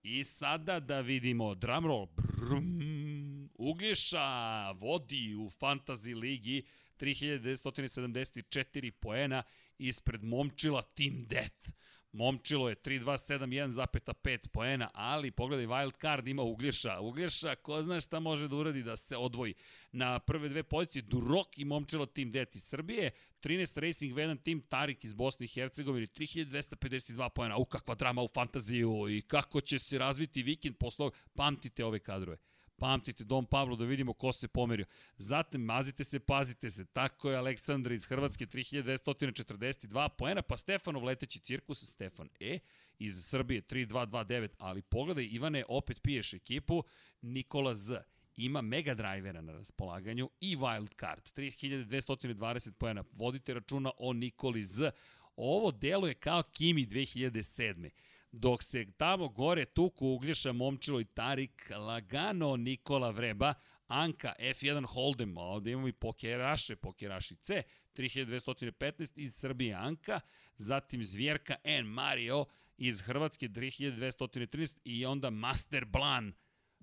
[0.03, 2.05] I sada da vidimo drumroll.
[2.05, 6.63] Brum, Uglješa vodi u fantasy ligi
[6.99, 9.43] 3974 poena
[9.77, 11.79] ispred Momčila Team Death.
[12.11, 16.99] Momčilo je 3-2-7-1,5 poena, ali pogledaj, wild card ima Uglješa.
[16.99, 19.53] Uglješa, ko zna šta može da uradi da se odvoji.
[19.91, 23.11] Na prve dve pozicije Durok i Momčilo Team Death iz Srbije,
[23.41, 27.57] 13 Racing V1 Team Tarik iz Bosne i Hercegovine, 3252 poena.
[27.57, 31.09] U, kakva drama u fantaziju i kako će se razviti vikend posle.
[31.35, 32.37] Pamtite ove kadrove.
[32.79, 34.85] Pamtite Dom Pablo da vidimo ko se pomerio.
[35.17, 36.85] Zatim, mazite se, pazite se.
[36.85, 42.59] Tako je Aleksandar iz Hrvatske 3242 poena, pa Stefanov leteći cirkus, Stefan E.
[42.99, 46.83] Iz Srbije 3229, ali pogledaj, Ivane, opet piješ ekipu,
[47.21, 48.01] Nikola Z
[48.37, 53.03] ima mega drivera na raspolaganju i wild card, 3220 poena.
[53.11, 54.91] Vodite računa o Nikoli Z.
[55.35, 57.89] Ovo delo je kao Kimi 2007
[58.31, 63.53] dok se tamo gore tuku Uglješa Momčilo i Tarik, lagano Nikola Vreba,
[63.87, 67.63] Anka F1 Hold'em, ovde imamo i Pokeraše, Pokeraši C,
[67.95, 70.19] 3215 iz Srbije Anka,
[70.57, 72.45] zatim Zvjerka N Mario
[72.77, 76.33] iz Hrvatske 3213 i onda Master Blan,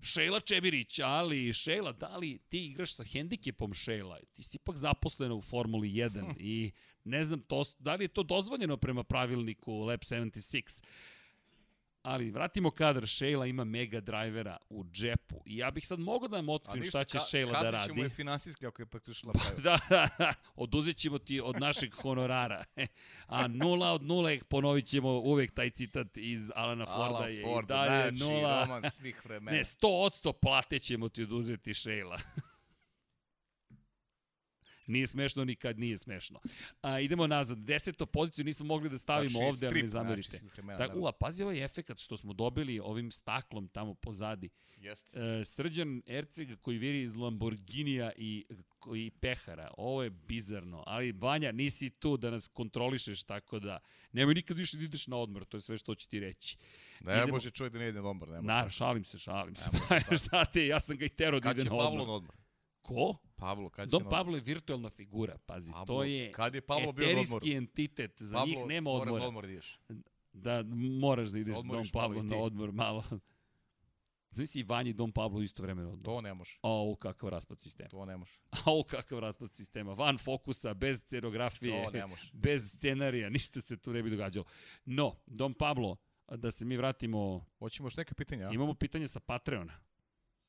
[0.02, 4.18] Šejla Čebirić, ali Šejla, da li ti igraš sa hendikepom Šejla?
[4.34, 6.72] Ti si ipak zaposlena u Formuli 1 i
[7.04, 10.82] ne znam, to, da li je to dozvoljeno prema pravilniku Lab 76?
[12.06, 15.42] Ali vratimo kadar, Sheila ima mega drivera u džepu.
[15.46, 17.88] I ja bih sad mogao da vam otkrim šta će Sheila da radi.
[17.88, 21.94] Kad je finansijski ako je prekršila pa, da, da, da, oduzet ćemo ti od našeg
[21.94, 22.64] honorara.
[23.26, 27.16] A nula od nula, ponovit ćemo uvek taj citat iz Alana Forda.
[27.16, 28.64] Alan je Ford, i dalje znači, nula.
[28.64, 29.56] roman svih vremena.
[29.56, 32.18] Ne, 100 od 100 plate ćemo ti oduzeti Sheila.
[34.86, 36.40] Nije smešno ni kad nije smešno.
[36.82, 37.58] A, idemo nazad.
[37.58, 40.30] Deseto poziciju nismo mogli da stavimo Znači, ovde, ali ne zamerite.
[40.30, 44.48] znači, vremena, Tako, ua, pazi ovaj efekat što smo dobili ovim staklom tamo pozadi.
[44.76, 45.10] Jeste.
[45.14, 48.44] E, Srđan Erceg koji viri iz Lamborghinija i,
[48.96, 49.70] i Pehara.
[49.76, 53.78] Ovo je bizarno, ali Vanja, nisi tu da nas kontrolišeš, tako da
[54.12, 56.56] nemoj nikad više da ideš na odmor, to je sve što ću ti reći.
[57.00, 58.28] Ne idemo- može čovjek da ne ide na odmor.
[58.28, 58.46] Ne može.
[58.46, 59.68] Na, šalim se, šalim se.
[59.72, 61.86] Ne može, Šta te, ja sam ga i tero da Kad ide će na Pavlo
[61.90, 62.06] odmor.
[62.06, 62.34] na odmor?
[62.82, 63.16] Ko?
[63.36, 64.04] Pavlo, kad Don?
[64.10, 68.36] Pablo je virtualna figura, pazi, Pablo, to je kad je Pablo bio eterijski entitet, za
[68.38, 69.22] Pablo, njih nema moram odmora.
[69.22, 69.80] na odmor da ideš.
[70.32, 70.62] Da,
[71.00, 73.04] moraš da ideš odmoriš malo Pablo na odmor malo.
[74.30, 76.04] Znaš i Vanji i Don Pablo isto vreme na odmor.
[76.04, 76.58] To ne može.
[76.62, 77.88] O, kakav raspad sistema.
[77.88, 78.32] To ne može.
[78.66, 79.92] O, kakav raspad sistema.
[79.92, 82.30] Van fokusa, bez scenografije, To ne može.
[82.46, 84.44] bez scenarija, ništa se tu ne bi događalo.
[84.84, 85.96] No, Don Pablo,
[86.28, 88.50] da se mi vratimo, Hoćemo još neke pitanja?
[88.52, 89.72] imamo pitanje sa Patreona.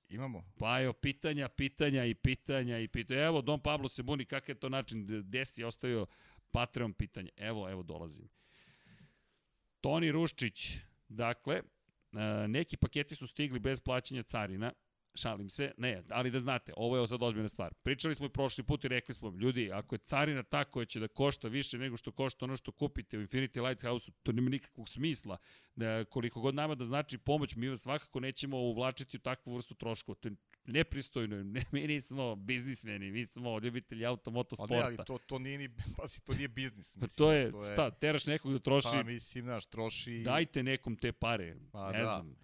[0.09, 0.43] Imamo.
[0.59, 3.25] Pa evo, pitanja, pitanja i pitanja i pitanja.
[3.25, 6.05] Evo, Don Pablo se buni kakav je to način, gde si ostavio
[6.51, 7.29] Patreon pitanje.
[7.37, 8.29] Evo, evo, dolazim.
[9.81, 10.77] Toni Ruščić,
[11.07, 14.73] dakle, e, neki paketi su stigli bez plaćanja carina,
[15.17, 17.73] šalim se, ne, ali da znate, ovo je sad ozbiljna stvar.
[17.73, 20.99] Pričali smo i prošli put i rekli smo, ljudi, ako je carina ta koja će
[20.99, 24.89] da košta više nego što košta ono što kupite u Infinity Lighthouse-u, to nema nikakvog
[24.89, 25.37] smisla.
[25.75, 29.75] Da, koliko god nama da znači pomoć, mi vas svakako nećemo uvlačiti u takvu vrstu
[29.75, 30.15] troškova.
[30.15, 30.35] To je
[30.65, 35.57] nepristojno, ne, mi nismo biznismeni, mi smo ljubitelji automoto Ali, ne, ali to, to nije
[35.57, 36.97] ni, pazi, to nije biznis.
[36.97, 40.21] Pa Mislim, to je, to sta, teraš nekog da troši, Pa, mislim, znaš, troši...
[40.25, 42.05] dajte nekom te pare, Pa, ne da.
[42.05, 42.35] znam.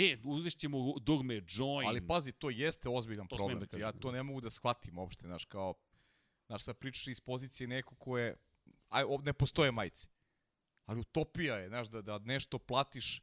[0.00, 1.88] E, uvešćemo dugme join.
[1.88, 3.58] Ali pazi, to jeste ozbiljan To problem.
[3.58, 5.74] da kažem, ja to ne mogu da shvatim uopšte, znaš, kao
[6.50, 8.36] Znaš, sad pričaš iz pozicije neko ko je,
[8.88, 10.08] aj, ovde ne postoje majice.
[10.86, 13.22] Ali utopija je, znaš, da, da nešto platiš,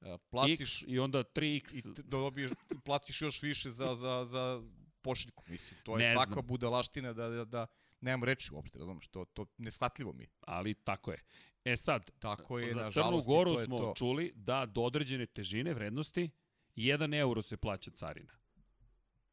[0.00, 1.78] uh, platiš X i onda 3X.
[1.78, 2.50] i da dobiješ,
[2.84, 4.62] platiš još više za, za, za
[5.02, 5.44] pošiljku.
[5.48, 6.46] Mislim, to je Ne takva znam.
[6.46, 7.66] budalaština da, da, da
[8.00, 10.28] nemam reči uopšte, razumeš, to, to neshvatljivo mi je.
[10.40, 11.18] ali tako je.
[11.66, 13.92] E sad, Tako je, za Crnu Goru to smo to.
[13.96, 16.30] čuli da do određene težine vrednosti
[16.76, 18.32] 1 euro se plaća carina.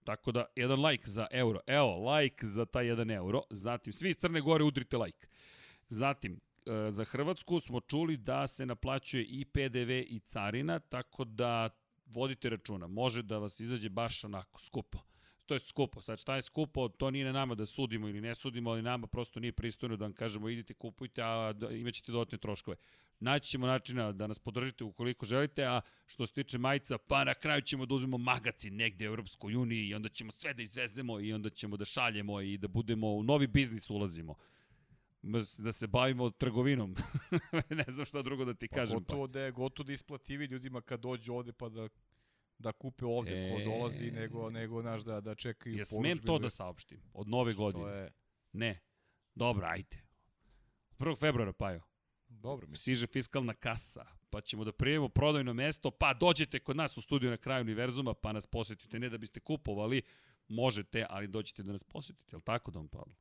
[0.04, 1.60] Tako da, jedan like za euro.
[1.68, 3.42] Evo, like za taj 1 euro.
[3.50, 5.28] Zatim, svi Crne Gore udrite like.
[5.90, 11.70] Zatim, e, za Hrvatsku smo čuli da se naplaćuje i PDV i carina, tako da
[12.06, 12.88] vodite računa.
[12.88, 15.00] Može da vas izađe baš onako skupo.
[15.46, 16.02] To je skupo.
[16.02, 19.08] Sad šta je skupo, to nije na nama da sudimo ili ne sudimo, ali nama
[19.08, 22.78] prosto nije pristojno da vam kažemo idite kupujte, a da, imaćete dodatne troškove.
[23.20, 27.34] Naći ćemo načina da nas podržite ukoliko želite, a što se tiče majica, pa na
[27.34, 31.20] kraju ćemo da uzmemo magacin negde u Europskoj uniji i onda ćemo sve da izvezemo
[31.20, 34.36] i onda ćemo da šaljemo i da budemo u novi biznis ulazimo
[35.58, 36.96] da se bavimo trgovinom.
[37.70, 39.00] ne znam šta drugo da ti Pa kažem.
[39.00, 41.90] gotovo da je gotovo da isplativi ljudima kad dođu ovde pa da
[42.64, 43.56] da kupe ovde e...
[43.56, 47.54] Ko dolazi nego nego naš da da čekaju Ja smem to da saopštim od nove
[47.54, 47.84] godine.
[47.84, 48.10] to je
[48.54, 48.80] Ne.
[49.36, 49.98] Dobro, ajde.
[51.00, 51.20] 1.
[51.20, 51.82] februara, Pajo.
[52.28, 56.98] dobro mislim Stiže fiskalna kasa, pa ćemo da prijevimo prodajno mesto, pa dođete kod nas
[56.98, 59.00] u studiju na kraju univerzuma, pa nas posetite.
[59.00, 60.02] Ne da biste kupovali,
[60.48, 62.36] možete, ali dođete da nas posetite.
[62.36, 63.16] Je li tako, Don Pablo?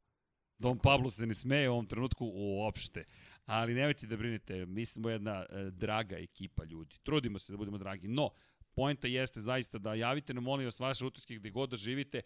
[0.58, 3.04] Don Pablo se ne smeje u ovom trenutku uopšte.
[3.44, 6.96] Ali nemojte da brinete, mi smo jedna e, draga ekipa ljudi.
[7.02, 8.08] Trudimo se da budemo dragi.
[8.08, 8.30] No,
[8.74, 12.22] Poenta jeste zaista da javite nam molim vas vaše utiske gde god da živite.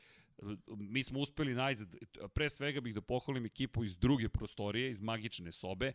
[0.66, 1.96] Mi smo uspeli najzad,
[2.34, 5.92] pre svega bih da pohvalim ekipu iz druge prostorije, iz magične sobe.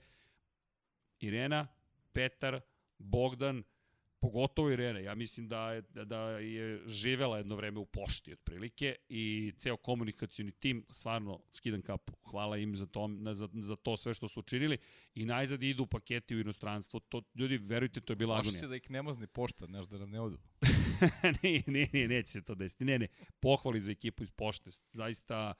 [1.20, 1.68] Irena,
[2.14, 2.62] Petar,
[2.98, 3.64] Bogdan,
[4.22, 9.54] pogotovo Irena, ja mislim da je, da je živela jedno vreme u pošti otprilike i
[9.58, 14.28] ceo komunikacioni tim, stvarno skidam kapu, hvala im za to, za, za to sve što
[14.28, 14.78] su učinili
[15.16, 18.60] i najzad idu paketi u inostranstvo, to, ljudi, verujte, to je bila Plaši agonija.
[18.60, 20.38] se da ih ne mazne pošta, znaš, da nam ne odu.
[21.44, 22.86] nije, nije, nije, neće se to desiti.
[22.86, 23.08] Ne, ne,
[23.40, 24.70] pohvali za ekipu iz pošte.
[24.92, 25.54] Zaista,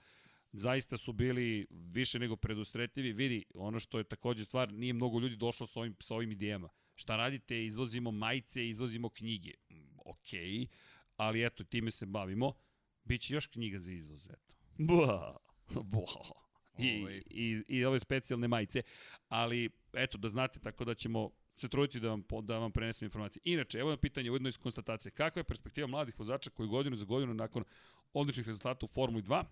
[0.52, 3.12] zaista su bili više nego predustretljivi.
[3.12, 6.68] Vidi, ono što je takođe stvar, nije mnogo ljudi došlo sa ovim, sa ovim idejama.
[7.02, 7.64] Šta radite?
[7.64, 9.52] Izvozimo majice, izvozimo knjige.
[9.70, 10.66] Mm, Okej,
[11.16, 12.52] ali eto, time se bavimo.
[13.04, 14.54] Biće još knjiga za izvoz, eto.
[14.88, 15.36] Buah,
[15.68, 16.30] buah.
[16.78, 17.22] I, Ovaj.
[17.26, 18.82] i, i ove specijalne majice.
[19.28, 23.40] Ali, eto, da znate, tako da ćemo se truditi da vam, da vam prenesem informacije.
[23.44, 25.12] Inače, evo je pitanje ujedno iz konstatacije.
[25.12, 27.64] Kakva je perspektiva mladih vozača koji godinu za godinu nakon
[28.12, 29.44] odličnih rezultata u Formuli 2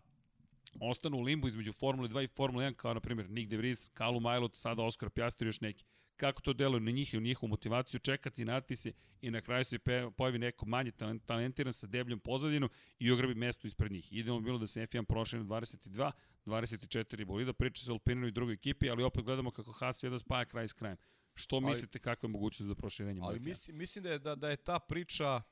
[0.80, 3.88] ostanu u limbu između Formule 2 i Formule 1, kao na primjer Nick De Vries,
[3.88, 5.84] Kalu Majlot, sada Oskar Pjastri i još neki.
[6.20, 8.92] Kako to deluje na njih i u njihovu motivaciju, čekati, nati se
[9.22, 9.78] i na kraju se
[10.16, 12.68] pojavi neko manje talent- talentiran sa debljom pozadinu
[12.98, 14.08] i ograbi mesto ispred njih.
[14.12, 16.12] Bi bilo da se F1 prošle na 22,
[16.46, 20.44] 24 bolida, priča se Alpininu i drugoj ekipi, ali opet gledamo kako Haas jedva spaja
[20.44, 20.96] kraj s krajem.
[21.34, 23.42] Što Ali- mislite kakva je mogućnost za proširenje Ali F1?
[23.44, 25.42] mislim, mislim da je, da, da je ta priča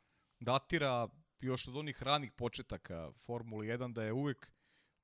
[0.40, 1.08] datira
[1.40, 4.50] još od onih ranih početaka Formule 1, da je uvek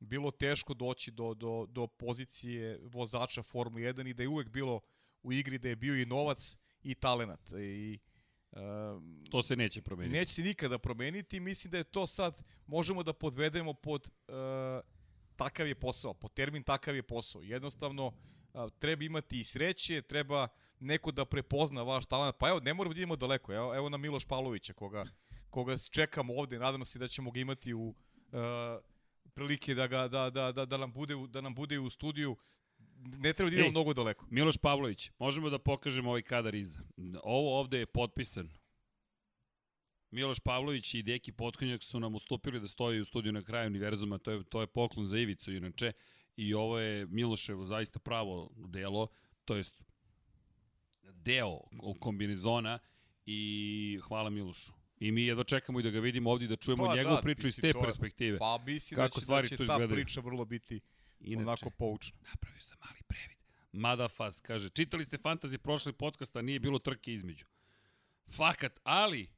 [0.01, 4.81] bilo teško doći do, do, do pozicije vozača Formule 1 i da je uvek bilo
[5.25, 7.51] u igri da je bio i novac i talenat.
[7.53, 7.99] I,
[8.53, 10.19] um, To se neće promeniti.
[10.19, 11.41] neće se nikada promeniti.
[11.41, 14.35] Mislim da je to sad, možemo da podvedemo pod uh,
[15.37, 17.43] takav je posao, pod termin takav je posao.
[17.43, 20.49] Jednostavno, uh, treba imati i sreće, treba
[20.81, 22.37] neko da prepozna vaš talent.
[22.39, 23.53] Pa evo, ne moramo da idemo daleko.
[23.53, 25.05] Evo, evo na Miloš Pavlovića, koga,
[25.51, 26.59] koga čekamo ovde.
[26.59, 27.95] Nadam se da ćemo ga imati u uh,
[29.35, 32.37] prilike da, ga, da, da, da, da, nam bude, da nam bude u studiju.
[33.05, 34.27] Ne treba da idemo mnogo daleko.
[34.31, 36.81] Miloš Pavlović, možemo da pokažemo ovaj kadar iza.
[37.23, 38.49] Ovo ovde je potpisan.
[40.11, 44.19] Miloš Pavlović i Deki Potkonjak su nam ustupili da stoji u studiju na kraju univerzuma,
[44.19, 45.93] to je, to je poklon za Ivicu inače,
[46.37, 49.09] i ovo je Miloševo zaista pravo delo,
[49.45, 49.85] to jest
[51.03, 51.61] deo
[52.01, 52.79] kombinezona
[53.27, 54.73] i hvala Milošu.
[55.01, 57.49] I mi jedva čekamo i da ga vidimo ovdje da čujemo Pa njegovu da, priču
[57.49, 58.39] iz te perspektive.
[58.39, 59.91] Pa mislim Kako da će, stvari da će ta izgledaju.
[59.91, 60.81] priča vrlo biti
[61.25, 62.19] Inače, onako poučna.
[62.31, 63.39] Napravio sam mali previd.
[63.73, 67.47] Madafaz kaže, čitali ste fantasy prošli podcast, a nije bilo trke između.
[68.37, 69.31] Fakat, ali,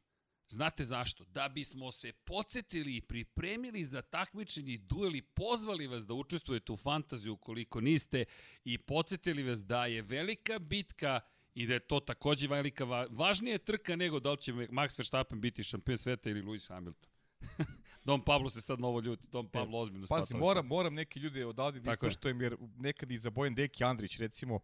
[0.48, 1.24] znate zašto?
[1.24, 6.76] Da bismo se podsjetili i pripremili za takmičenje i dueli, pozvali vas da učestvujete u
[6.76, 8.24] fantaziju ukoliko niste
[8.64, 11.20] i podsjetili vas da je velika bitka
[11.54, 13.06] i da je to takođe velika, va...
[13.10, 17.10] važnija trka nego da li će Max Verstappen biti šampion sveta ili Lewis Hamilton.
[18.06, 21.80] Don Pablo se sad novo ljuti, Don Pablo ozbiljno Pazi, moram, moram neki ljude odavde
[21.80, 24.60] da ispoštujem, jer nekad i za Bojan Deki Andrić, recimo,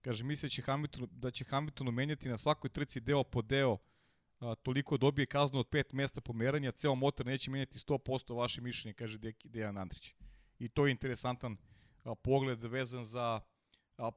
[0.00, 3.78] kaže, misle će Hamilton, da će Hamiltonu menjati na svakoj trci deo po deo,
[4.40, 8.94] a, toliko dobije kaznu od pet mesta pomeranja, ceo motor neće menjati 100% vaše mišljenje,
[8.94, 10.14] kaže Deki, Dejan Andrić.
[10.58, 11.56] I to je interesantan
[12.04, 13.40] a, pogled vezan za
[13.98, 14.10] a,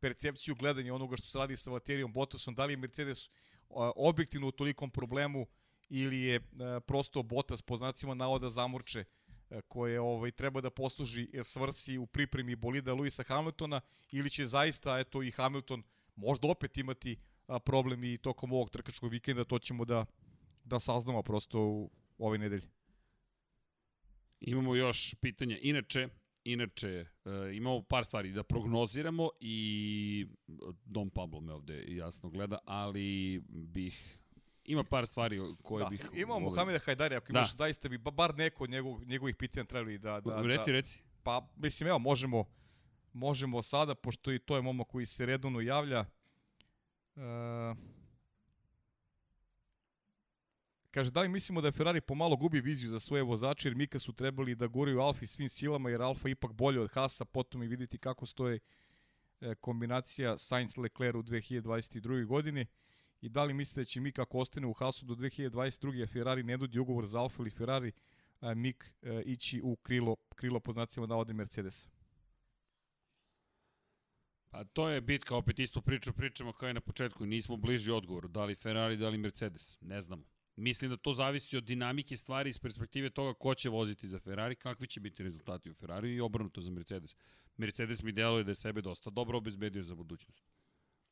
[0.00, 3.28] percepciju gledanja onoga što se radi sa Valtterijom Bottasom, da li je Mercedes
[3.70, 5.46] a, objektivno u tolikom problemu
[5.88, 9.04] ili je a, prosto Bottas po znacima navoda zamorče
[9.68, 13.80] koje ovaj treba da posluži svrsi u pripremi bolida Luisa Hamiltona
[14.12, 15.82] ili će zaista eto i Hamilton
[16.16, 17.16] možda opet imati
[17.64, 20.06] problem i tokom ovog trkačkog vikenda, to ćemo da
[20.66, 22.68] da saznamo prosto u ovoj nedelji.
[24.40, 25.58] Imamo još pitanja.
[25.62, 26.08] Inače,
[26.44, 27.06] inače e,
[27.54, 30.26] imamo par stvari da prognoziramo i
[30.84, 34.18] Dom Pablo me ovde jasno gleda, ali bih
[34.68, 36.06] ima par stvari koje da, bih...
[36.14, 37.38] Imamo Muhameda Hajdari, ako da.
[37.38, 40.20] imaš zaista bi bar neko od njegov, njegovih pitanja trebali da...
[40.20, 40.98] da reci, da, reci.
[41.22, 42.44] Pa, mislim, evo, možemo,
[43.12, 46.04] možemo sada, pošto i to je momak koji se redovno javlja.
[47.16, 47.22] Uh,
[50.96, 54.12] Kaže, da li mislimo da Ferrari pomalo gubi viziju za svoje vozače, jer Mika su
[54.12, 57.98] trebali da guraju Alfi svim silama, jer Alfa ipak bolje od Hasa, potom i videti
[57.98, 58.58] kako stoje
[59.40, 62.24] e, kombinacija Sainz-Leclerc u 2022.
[62.24, 62.66] godini.
[63.26, 66.02] I da li mislite da će Mika ako ostane u Hasu do 2022.
[66.02, 67.92] a Ferrari ne dodi ugovor za Alfa ili Ferrari,
[68.40, 71.88] a Mik e, ići u krilo, krilo po znacima da ode Mercedes?
[74.50, 78.28] Pa to je bitka, opet isto priču pričamo kao i na početku, nismo bliži odgovoru,
[78.28, 80.24] da li Ferrari, da li Mercedes, ne znamo.
[80.56, 84.54] Mislim da to zavisi od dinamike stvari iz perspektive toga ko će voziti za Ferrari,
[84.54, 87.16] kakvi će biti rezultati u Ferrari i obrnuto za Mercedes.
[87.56, 90.55] Mercedes mi deluje da je sebe dosta dobro obezbedio za budućnost.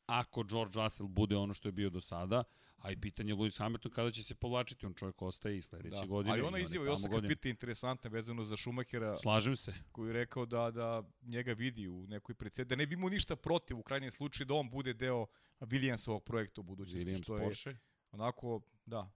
[0.07, 2.45] Ako George Russell bude ono što je bio do sada,
[2.79, 6.07] a i pitanje Lewis Hamilton kada će se povlačiti, on čovjek ostaje i sledeće da.
[6.07, 6.33] godine.
[6.33, 9.17] Ali ona izjava i Osaka pita interesantna vezano za Šumahera.
[9.17, 9.75] Slažem se.
[9.93, 13.37] Koji je rekao da, da njega vidi u nekoj predsed, da ne bi mu ništa
[13.37, 15.27] protiv u krajnjem slučaju da on bude deo
[15.61, 17.11] Williamsovog projekta u budućnosti.
[17.11, 17.77] Williams što je Porsche.
[18.11, 19.11] Onako, da,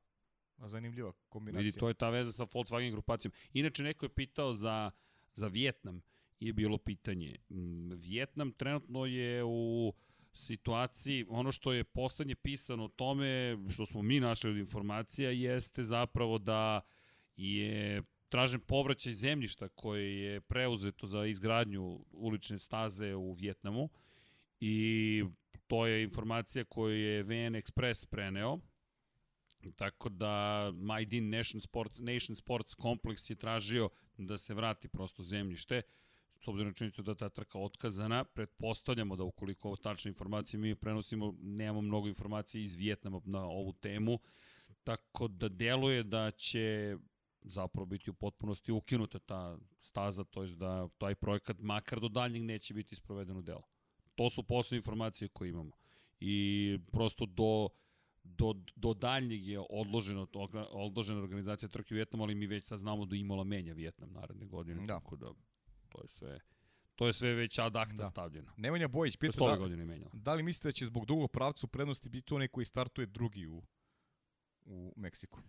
[0.67, 1.65] Zanimljiva kombinacija.
[1.65, 3.33] Vidi, to je ta veza sa Volkswagen grupacijom.
[3.53, 4.91] Inače, neko je pitao za,
[5.35, 6.03] za Vjetnam
[6.41, 7.37] je bilo pitanje.
[7.49, 9.93] Mm, Vjetnam trenutno je u
[10.39, 15.85] situaciji, ono što je poslednje pisano o tome, što smo mi našli od informacija, jeste
[15.85, 16.81] zapravo da
[17.37, 23.89] je tražen povraćaj zemljišta koje je preuzeto za izgradnju ulične staze u Vjetnamu
[24.61, 25.25] i
[25.67, 28.59] to je informacija koju je VN Express preneo.
[29.77, 35.83] Tako da Majdin Nation Sports, Nation Sports Complex je tražio da se vrati prosto zemljište,
[36.41, 40.75] s obzirom na činjenicu da ta trka otkazana, pretpostavljamo da ukoliko ovo tačne informacije mi
[40.75, 44.19] prenosimo, nemamo mnogo informacije iz Vjetnama na ovu temu,
[44.85, 46.97] tako da deluje da će
[47.43, 52.43] zapravo biti u potpunosti ukinuta ta staza, to je da taj projekat makar do daljnjeg
[52.43, 53.63] neće biti isproveden u delo.
[54.15, 55.73] To su posle informacije koje imamo.
[56.21, 57.69] I prosto do
[58.37, 60.27] do, do daljnjeg je odloženo,
[60.71, 64.47] odložena organizacija trke u Vjetnamu, ali mi već sad znamo da Imola menja Vjetnam naredne
[64.47, 64.95] godine, da.
[64.95, 65.33] tako da
[65.89, 66.41] to je sve
[66.99, 68.05] to je sve već ad acta da.
[68.05, 68.53] stavljeno.
[68.57, 72.09] Nemanja Bojić pita da, godine da li mislite da će zbog dugog pravca u prednosti
[72.09, 73.63] biti onaj koji startuje drugi u,
[74.65, 75.41] u Meksiku?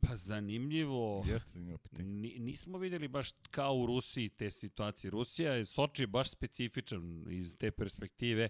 [0.00, 1.24] Pa zanimljivo.
[1.26, 2.04] Jeste zanimljivo pitanje.
[2.38, 5.10] Nismo videli baš kao u Rusiji te situacije.
[5.10, 8.48] Rusija, Soči je baš specifičan iz te perspektive.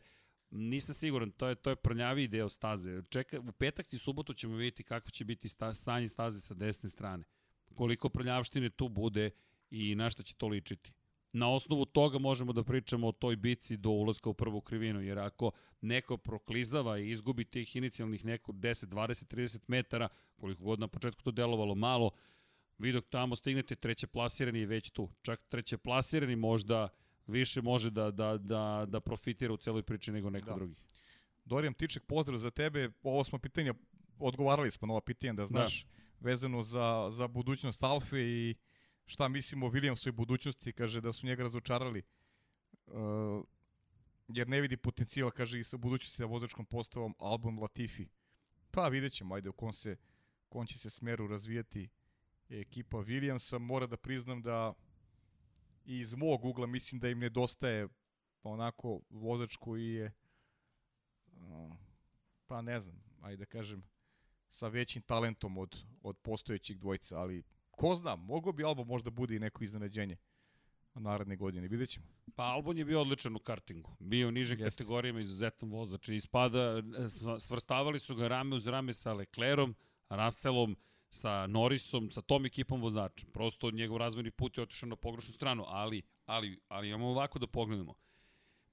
[0.50, 3.02] Nisam siguran, to je, to je prljaviji deo staze.
[3.10, 6.90] Čeka, u petak i subotu ćemo vidjeti kako će biti sta, stanje staze sa desne
[6.90, 7.24] strane.
[7.74, 9.30] Koliko prljavštine tu bude
[9.74, 10.92] i na šta će to ličiti.
[11.32, 15.18] Na osnovu toga možemo da pričamo o toj bici do ulaska u prvu krivinu, jer
[15.18, 20.88] ako neko proklizava i izgubi tih inicijalnih neko 10, 20, 30 metara, koliko god na
[20.88, 22.10] početku to delovalo malo,
[22.78, 25.08] vi dok tamo stignete, treće plasirani je već tu.
[25.22, 26.88] Čak treće plasirani možda
[27.26, 30.54] više može da, da, da, da profitira u celoj priči nego neko da.
[30.54, 30.74] drugi.
[31.44, 32.90] Dorijan Tiček, pozdrav za tebe.
[33.02, 33.74] Ovo smo pitanja,
[34.18, 35.88] odgovarali smo na ova pitanja, da znaš, da.
[36.20, 38.54] vezano za, za budućnost Alfe i
[39.06, 42.02] šta mislimo o Williamsovoj budućnosti, kaže da su njega razočarali,
[42.86, 43.44] uh,
[44.28, 48.08] jer ne vidi potencijal, kaže, i sa budućnosti sa vozačkom postavom Albon Latifi.
[48.70, 49.96] Pa vidjet ćemo, ajde, u kom, se,
[50.48, 51.88] kom će se smeru razvijati
[52.48, 53.58] ekipa Williamsa.
[53.58, 54.74] Mora da priznam da
[55.84, 57.88] i iz mog ugla mislim da im nedostaje
[58.42, 60.12] onako vozač koji je
[62.46, 63.82] pa ne znam, ajde da kažem
[64.48, 67.42] sa većim talentom od, od postojećih dvojca, ali
[67.76, 70.16] ko zna, mogo bi Albo možda bude i neko iznenađenje
[70.94, 72.06] naredne godine, vidjet ćemo.
[72.34, 74.70] Pa Albon je bio odličan u kartingu, bio u nižim Jeste.
[74.70, 76.82] kategorijama izuzetan vozač i ispada,
[77.40, 79.74] svrstavali su ga rame uz rame sa Leclerom,
[80.08, 80.76] Russellom,
[81.10, 83.26] sa Norrisom, sa tom ekipom vozača.
[83.32, 87.46] Prosto njegov razvojni put je otišao na pogrešnu stranu, ali, ali, ali imamo ovako da
[87.46, 87.94] pogledamo.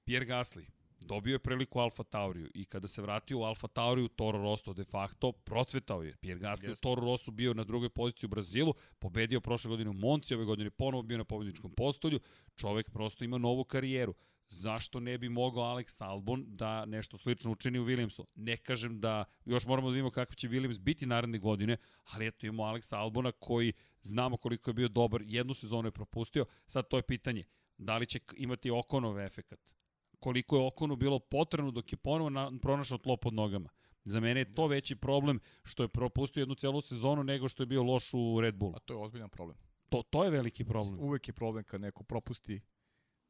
[0.04, 0.66] Pierre Gasly,
[1.02, 4.84] dobio je priliku Alfa Tauriju i kada se vratio u Alfa Tauriju, Toro Rosso de
[4.84, 6.16] facto procvetao je.
[6.20, 9.92] Pierre Gasly u Toro Rosso bio na drugoj poziciji u Brazilu, pobedio prošle godine u
[9.92, 12.20] Monci, ove godine ponovo bio na pobedničkom postolju,
[12.56, 14.14] čovek prosto ima novu karijeru.
[14.48, 18.24] Zašto ne bi mogao Alex Albon da nešto slično učini u Williamsu?
[18.34, 22.46] Ne kažem da još moramo da vidimo kakav će Williams biti naredne godine, ali eto
[22.46, 23.72] imamo Alex Albona koji
[24.02, 27.44] znamo koliko je bio dobar, jednu sezonu je propustio, sad to je pitanje,
[27.78, 29.81] da li će imati Okonov efekat?
[30.22, 33.68] Koliko je Okonu bilo potrebno dok je ponovo na, pronašao tlo pod nogama.
[34.04, 37.66] Za mene je to veći problem što je propustio jednu celu sezonu nego što je
[37.66, 38.72] bio loš u Red Bullu.
[38.76, 39.56] A to je ozbiljan problem.
[39.88, 41.00] To, to je veliki problem.
[41.00, 42.60] Uvek je problem kad neko propusti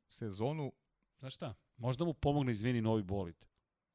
[0.09, 0.73] sezonu.
[1.19, 1.55] Znaš šta?
[1.77, 3.37] Možda mu pomogne izvini novi bolid.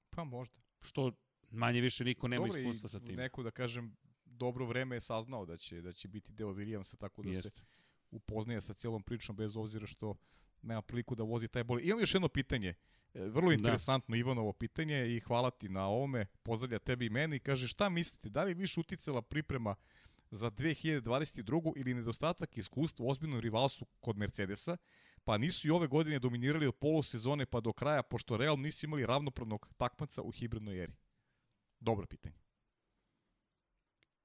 [0.09, 0.59] Pa možda.
[0.81, 1.11] Što
[1.51, 3.15] manje više niko nema Dobre, iskustva sa tim.
[3.15, 3.95] Neko da kažem
[4.25, 7.43] dobro vreme je saznao da će da će biti deo Williamsa tako da Jest.
[7.43, 7.49] se
[8.11, 10.15] upoznaje sa celom pričom bez obzira što
[10.61, 11.85] nema priliku da vozi taj bolid.
[11.85, 12.73] Imam još jedno pitanje.
[13.13, 13.53] E, vrlo da.
[13.53, 14.19] interesantno da.
[14.19, 16.25] Ivanovo pitanje i hvala ti na ovome.
[16.43, 17.39] Pozdravlja tebi i meni.
[17.39, 19.75] Kaže šta mislite, da li je više uticala priprema
[20.31, 21.73] za 2022.
[21.75, 24.77] ili nedostatak iskustva u ozbiljnom rivalstvu kod Mercedesa,
[25.23, 29.05] pa nisu i ove godine dominirali od polosezone pa do kraja, pošto realno nisu imali
[29.05, 30.93] ravnopravnog takmaca u hibridnoj eri?
[31.79, 32.35] Dobro pitanje.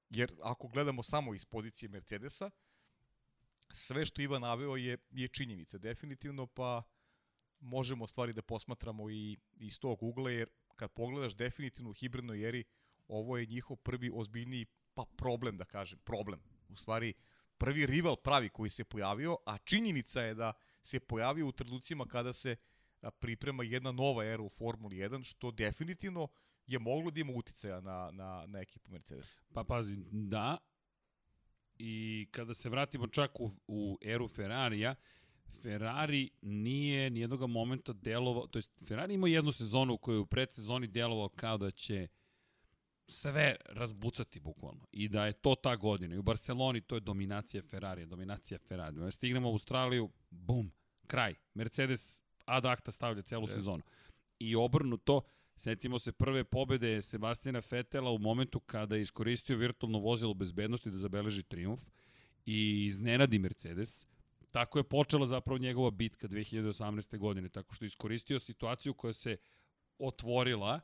[0.09, 2.51] Jer ako gledamo samo iz pozicije Mercedesa,
[3.71, 6.83] sve što Ivan naveo je, je činjenica, definitivno, pa
[7.59, 12.63] možemo stvari da posmatramo i iz tog ugla, jer kad pogledaš definitivno u hibridnoj eri,
[13.07, 16.39] ovo je njihov prvi ozbiljniji pa problem, da kažem, problem.
[16.69, 17.13] U stvari,
[17.57, 22.33] prvi rival pravi koji se pojavio, a činjenica je da se pojavio u trenucima kada
[22.33, 22.55] se
[23.19, 26.27] priprema jedna nova era u Formuli 1, što definitivno
[26.67, 29.37] je moglo da ima uticaja na, na, na ekipu Mercedes.
[29.53, 30.57] Pa pazi, da,
[31.77, 34.95] i kada se vratimo čak u, u eru Ferrarija,
[35.61, 40.87] Ferrari nije nijednog momenta delovao, to jest Ferrari ima jednu sezonu u kojoj u predsezoni
[40.87, 42.07] delovao kao da će
[43.07, 46.15] sve razbucati bukvalno i da je to ta godina.
[46.15, 49.11] I u Barceloni to je dominacija Ferrari, dominacija Ferrari.
[49.11, 50.71] Stignemo u Australiju, bum,
[51.07, 51.35] kraj.
[51.53, 53.53] Mercedes ad acta stavlja celu je.
[53.53, 53.83] sezonu.
[54.39, 55.21] I obrnuto,
[55.63, 60.97] setimo se prve pobede Sebastina Fetela u momentu kada je iskoristio virtualno vozilo bezbednosti da
[60.97, 61.81] zabeleži triumf
[62.45, 64.05] i iznenadi Mercedes
[64.51, 67.17] Tako je počela zapravo njegova bitka 2018.
[67.17, 69.37] godine, tako što je iskoristio situaciju koja se
[69.99, 70.79] otvorila,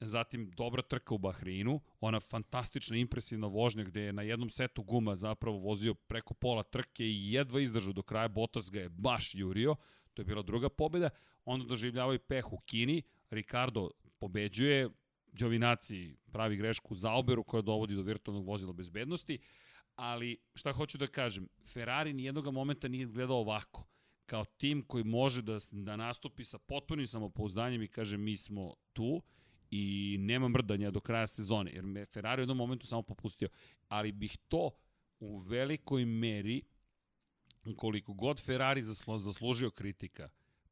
[0.00, 5.16] zatim dobra trka u Bahreinu, ona fantastična, impresivna vožnja gde je na jednom setu guma
[5.16, 9.76] zapravo vozio preko pola trke i jedva izdržao do kraja, Bottas ga je baš jurio,
[10.14, 11.10] to je bila druga pobeda,
[11.44, 13.90] onda doživljavaju peh u Kini, Ricardo
[14.20, 14.88] pobeđuje,
[15.32, 19.38] Đovinaci pravi grešku za oberu koja dovodi do virtualnog vozila bezbednosti,
[19.96, 23.86] ali šta hoću da kažem, Ferrari nijednog momenta nije gledao ovako,
[24.26, 29.22] kao tim koji može da, da nastupi sa potpunim samopouzdanjem i kaže mi smo tu
[29.70, 33.48] i nema mrdanja do kraja sezone, jer me Ferrari u jednom momentu samo popustio,
[33.88, 34.70] ali bih to
[35.20, 36.62] u velikoj meri,
[37.76, 40.28] koliko god Ferrari zaslu, zaslužio kritika,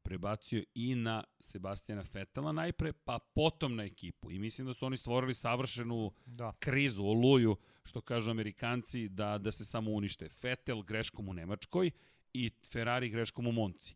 [0.07, 4.31] prebacio i na Sebastijana Fetela najpre, pa potom na ekipu.
[4.31, 6.53] I mislim da su oni stvorili savršenu da.
[6.59, 10.29] krizu, oluju, što kažu Amerikanci, da, da se samo unište.
[10.29, 11.91] Fetel greškom u Nemačkoj
[12.33, 13.95] i Ferrari greškom u Monci.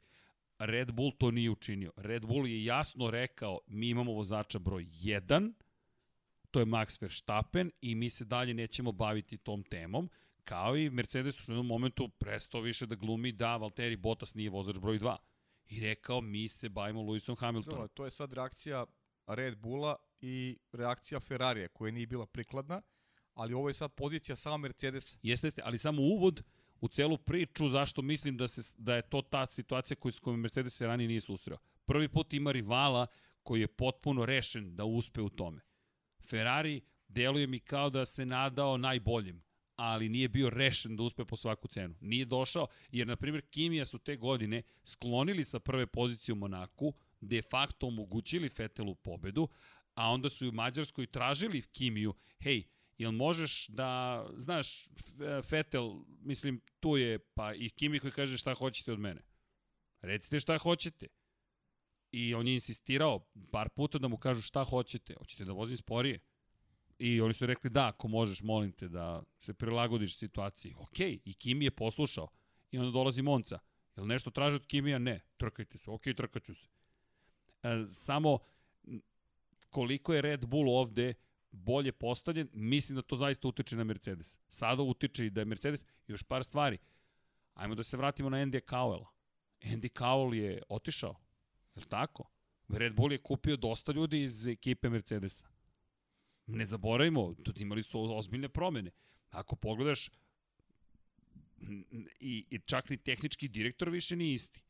[0.60, 1.92] Red Bull to nije učinio.
[1.96, 5.54] Red Bull je jasno rekao, mi imamo vozača broj 1,
[6.52, 10.10] to je Max Verstappen i mi se dalje nećemo baviti tom temom,
[10.44, 14.78] kao i Mercedes u jednom momentu prestao više da glumi da Valtteri Bottas nije vozač
[14.78, 15.18] broj 2
[15.72, 17.80] i rekao mi se bavimo Lewisom Hamiltonom.
[17.80, 18.86] Dobro, to je sad reakcija
[19.28, 22.82] Red Bulla i reakcija Ferrarija koja nije bila prikladna,
[23.34, 25.18] ali ovo je sad pozicija sama Mercedes.
[25.22, 26.44] Jeste, jeste, ali samo uvod
[26.82, 30.40] u celu priču zašto mislim da, se, da je to ta situacija koju s kojom
[30.40, 31.58] Mercedes se ranije nije susreo.
[31.86, 33.08] Prvi put ima rivala
[33.44, 35.62] koji je potpuno rešen da uspe u tome.
[36.30, 39.44] Ferrari deluje mi kao da se nadao najboljim
[39.82, 41.96] ali nije bio rešen da uspe po svaku cenu.
[42.02, 46.94] Nije došao, jer, na primjer, Kimija su te godine sklonili sa prve pozicije u Monaku,
[47.22, 49.48] de facto omogućili Fetelu pobedu,
[49.96, 52.64] a onda su i u Mađarskoj tražili Kimiju, hej,
[52.98, 54.88] jel možeš da, znaš,
[55.50, 59.22] Fetel, mislim, tu je, pa i Kimi koji kaže šta hoćete od mene.
[60.02, 61.08] Recite šta hoćete.
[62.12, 65.14] I on je insistirao par puta da mu kažu šta hoćete.
[65.14, 66.20] Hoćete da vozim sporije?
[67.04, 70.76] I oni su rekli da, ako možeš, molim te da se prilagodiš situaciji.
[70.78, 72.28] Ok, i Kimi je poslušao.
[72.72, 73.60] I onda dolazi Monca.
[73.96, 75.00] Jel nešto traže od Kimija?
[75.00, 75.20] Ne.
[75.38, 75.92] Trkajte se.
[75.92, 76.68] Ok, trkaću se.
[77.64, 78.40] E, samo
[79.70, 81.14] koliko je Red Bull ovde
[81.52, 84.40] bolje postavljen, mislim da to zaista utiče na Mercedes.
[84.50, 86.78] Sada utiče i da je Mercedes, još par stvari.
[87.54, 89.06] Ajmo da se vratimo na Andy Cowella.
[89.62, 91.16] Andy Cowell je otišao,
[91.76, 92.30] je li tako?
[92.70, 95.51] Red Bull je kupio dosta ljudi iz ekipe Mercedesa.
[96.52, 98.92] Ne zaboravimo, tu imali su ozbiljne promene.
[99.30, 100.10] Ako pogledaš,
[102.20, 104.62] i, i čak ni tehnički direktor više nije isti.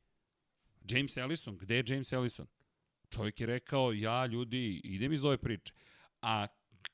[0.89, 2.47] James Ellison, gde je James Ellison?
[3.09, 5.73] Čovjek je rekao, ja ljudi, idem iz ove priče.
[6.21, 6.47] A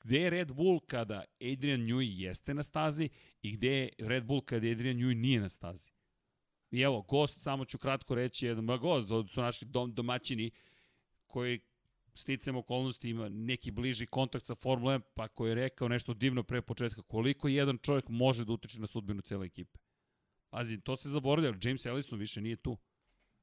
[0.04, 3.10] gde je Red Bull kada Adrian Newey jeste na stazi
[3.42, 5.90] i gde je Red Bull kada Adrian Newey nije na stazi?
[6.72, 10.52] I evo, gost, samo ću kratko reći, jedan gost, to su naši dom, domaćini
[11.28, 11.60] koji
[12.18, 16.44] sticam okolnosti ima neki bliži kontakt sa Formula 1, pa koji je rekao nešto divno
[16.44, 19.80] pre početka, koliko jedan čovjek može da utiče na sudbinu cele ekipe.
[20.50, 22.78] Pazi, to se zaboravlja, James Ellison više nije tu.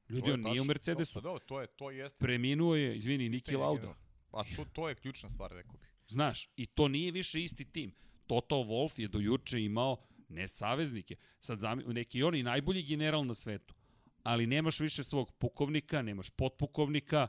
[0.09, 1.21] Ljudi, on nije u Mercedesu.
[1.21, 2.19] To, pa to, je, to jeste.
[2.19, 3.95] Preminuo je, izvini, Niki Lauda.
[4.31, 5.95] Pa to, to je ključna stvar, rekao bih.
[6.09, 7.95] Znaš, i to nije više isti tim.
[8.27, 9.97] Toto Wolf je do juče imao
[10.29, 13.75] ne saveznike, sad zami, neki on i najbolji general na svetu,
[14.23, 17.29] ali nemaš više svog pukovnika, nemaš potpukovnika,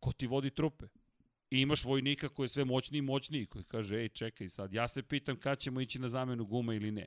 [0.00, 0.86] ko ti vodi trupe.
[1.50, 4.88] I imaš vojnika koji je sve moćniji i moćniji, koji kaže, ej, čekaj sad, ja
[4.88, 7.06] se pitam kad ćemo ići na zamenu guma ili ne.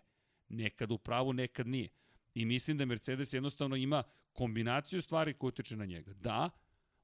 [0.50, 1.90] Nekad u pravu, nekad nije.
[2.34, 6.14] I mislim da Mercedes jednostavno ima kombinaciju stvari koje utiče na njega.
[6.14, 6.50] Da,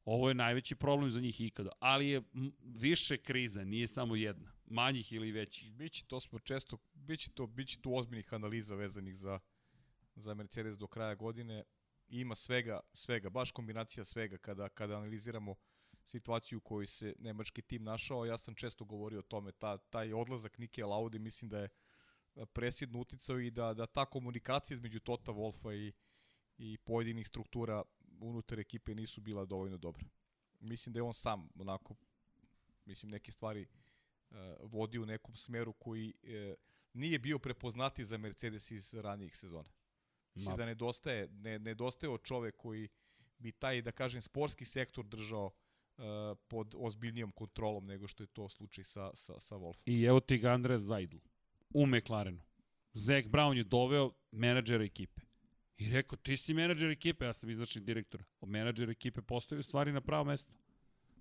[0.05, 2.21] ovo je najveći problem za njih ikada, ali je
[2.61, 5.73] više kriza, nije samo jedna, manjih ili većih.
[5.73, 9.39] Biće, to smo često, biće to, biće tu ozbiljnih analiza vezanih za,
[10.15, 11.63] za Mercedes do kraja godine.
[12.07, 15.55] Ima svega, svega, baš kombinacija svega kada, kada analiziramo
[16.05, 18.25] situaciju u kojoj se nemački tim našao.
[18.25, 21.69] Ja sam često govorio o tome, ta, taj odlazak Nike Laudi mislim da je
[22.53, 25.93] presjedno uticao i da, da ta komunikacija između Tota Wolfa i,
[26.57, 27.83] i pojedinih struktura
[28.19, 30.05] unutar ekipe nisu bila dovoljno dobra.
[30.59, 31.95] Mislim da je on sam onako,
[32.85, 33.67] mislim neke stvari
[34.29, 36.55] uh, vodi u nekom smeru koji uh,
[36.93, 39.69] nije bio prepoznati za Mercedes iz ranijih sezona.
[40.35, 40.57] Mislim Ma.
[40.57, 42.89] da nedostaje, ne, nedostaje od čovek koji
[43.37, 45.51] bi taj, da kažem, sportski sektor držao uh,
[46.47, 49.81] pod ozbiljnijom kontrolom nego što je to slučaj sa, sa, sa Wolfom.
[49.85, 51.17] I evo ti ga Andres Zajdl
[51.73, 52.41] u McLarenu.
[52.93, 55.21] Zach Brown je doveo menadžera ekipe.
[55.77, 58.23] I rekao, ti si menadžer ekipe, ja sam izvršni direktor.
[58.41, 60.53] Menadžer ekipe postoji u stvari na pravo mesto.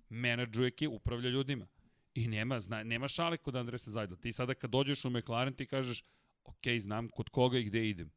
[0.09, 1.67] Menadžuje ekipe, upravlja ljudima.
[2.13, 4.17] I nema, zna, nema šale kod Andresa Zajdla.
[4.17, 6.03] Ti sada kad dođeš u McLaren ti kažeš,
[6.43, 8.11] ok, znam kod koga i gde idem.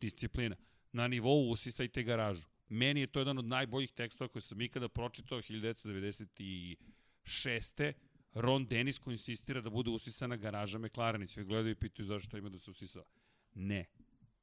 [0.00, 0.56] Disciplina.
[0.92, 2.48] Na nivou usisajte garažu.
[2.68, 7.92] Meni je to jedan od najboljih tekstova koje sam ikada pročitao 1996.
[8.34, 12.36] Ron Dennis koji insistira da bude usisana garaža McLaren i sve gledaju i pitaju zašto
[12.36, 13.04] ima da se usisava.
[13.54, 13.84] Ne.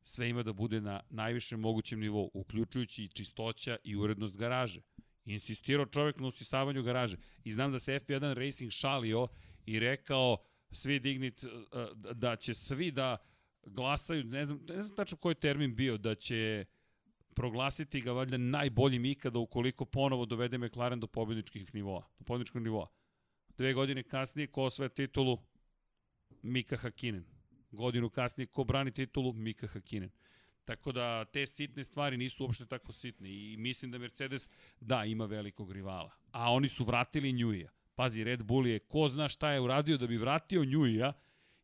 [0.03, 4.81] Sve ima da bude na najvišem mogućem nivou, uključujući i čistoća i urednost garaže.
[5.25, 7.17] Insistirao čovek na usisavanju garaže.
[7.43, 9.27] I znam da se F1 Racing šalio
[9.65, 10.37] i rekao
[10.71, 11.43] svi dignit,
[12.13, 13.17] da će svi da
[13.65, 16.65] glasaju, ne znam, ne znam tačno koji termin bio, da će
[17.33, 22.87] proglasiti ga valjda najboljim ikada ukoliko ponovo dovede McLaren do pobjedničkih nivoa, do pobjedničkog nivoa.
[23.57, 25.37] Dve godine kasnije, ko osvaja titulu?
[26.41, 27.25] Mika Hakinen.
[27.71, 29.33] Godinu kasnije, ko brani titulu?
[29.33, 30.09] Mika Hakinen.
[30.65, 35.25] Tako da te sitne stvari nisu uopšte tako sitne i mislim da Mercedes, da, ima
[35.25, 36.11] velikog rivala.
[36.31, 37.71] A oni su vratili Njuija.
[37.95, 41.13] Pazi, Red Bull je ko zna šta je uradio da bi vratio Njuija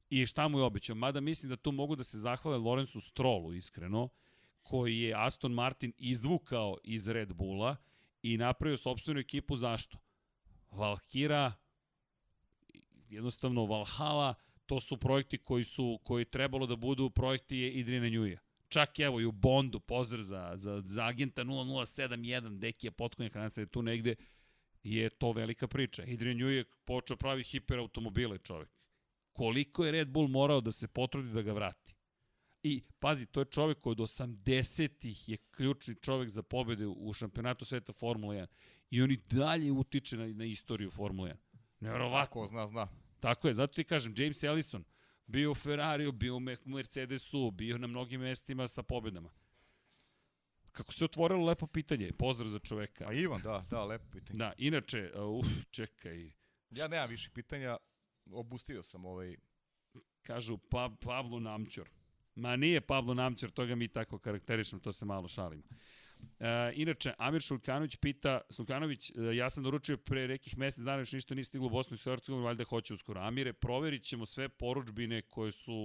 [0.09, 0.95] i šta mu je obećao.
[0.95, 4.09] Mada mislim da tu mogu da se zahvale Lorenzu Strollu, iskreno,
[4.63, 7.75] koji je Aston Martin izvukao iz Red Bulla
[8.21, 9.97] i napravio sobstvenu ekipu zašto?
[10.71, 11.53] Valkira,
[13.09, 14.33] jednostavno Valhalla,
[14.65, 18.39] to su projekti koji su koji trebalo da budu projekti Idrina Njuja.
[18.67, 23.49] Čak evo i u Bondu, pozdrav za, za, za agenta 0071, Deki je potkonjak, nadam
[23.49, 24.15] se da je tu negde,
[24.83, 26.01] je to velika priča.
[26.01, 28.69] Adrian Njuj je počeo pravi hiperautomobile čovek.
[29.31, 31.95] Koliko je Red Bull morao da se potrudi da ga vrati?
[32.63, 37.65] I, pazi, to je čovek koji od 80-ih je ključni čovek za pobede u šampionatu
[37.65, 38.47] sveta Formula 1.
[38.89, 41.35] I on i dalje utiče na, na istoriju Formula 1.
[41.79, 42.47] Neverovatno.
[42.47, 42.87] zna, zna.
[43.19, 44.83] Tako je, zato ti kažem, James Ellison,
[45.27, 49.29] bio u Ferrariju, bio u Mercedesu, bio na mnogim mestima sa pobedama.
[50.71, 53.07] Kako se otvorilo lepo pitanje, pozdrav za čoveka.
[53.07, 54.37] A Ivan, da, da, lepo pitanje.
[54.37, 56.31] Da, inače, uf, čekaj.
[56.69, 57.77] Ja nemam više pitanja,
[58.31, 59.35] obustio sam ovaj...
[60.21, 61.89] Kažu pa, Pavlo Namćor.
[62.39, 65.63] Ma nije Pavlo Namćor, toga mi tako karakterišemo, to se malo šalimo.
[66.39, 71.11] E, inače, Amir Šulkanović pita, Šulkanović, e, ja sam doručio pre nekih mesec dana, još
[71.11, 73.21] ništa nije stiglo u Bosnu i Hercegovini, valjda hoće uskoro.
[73.21, 75.75] Amire, proverit ćemo sve poručbine koje su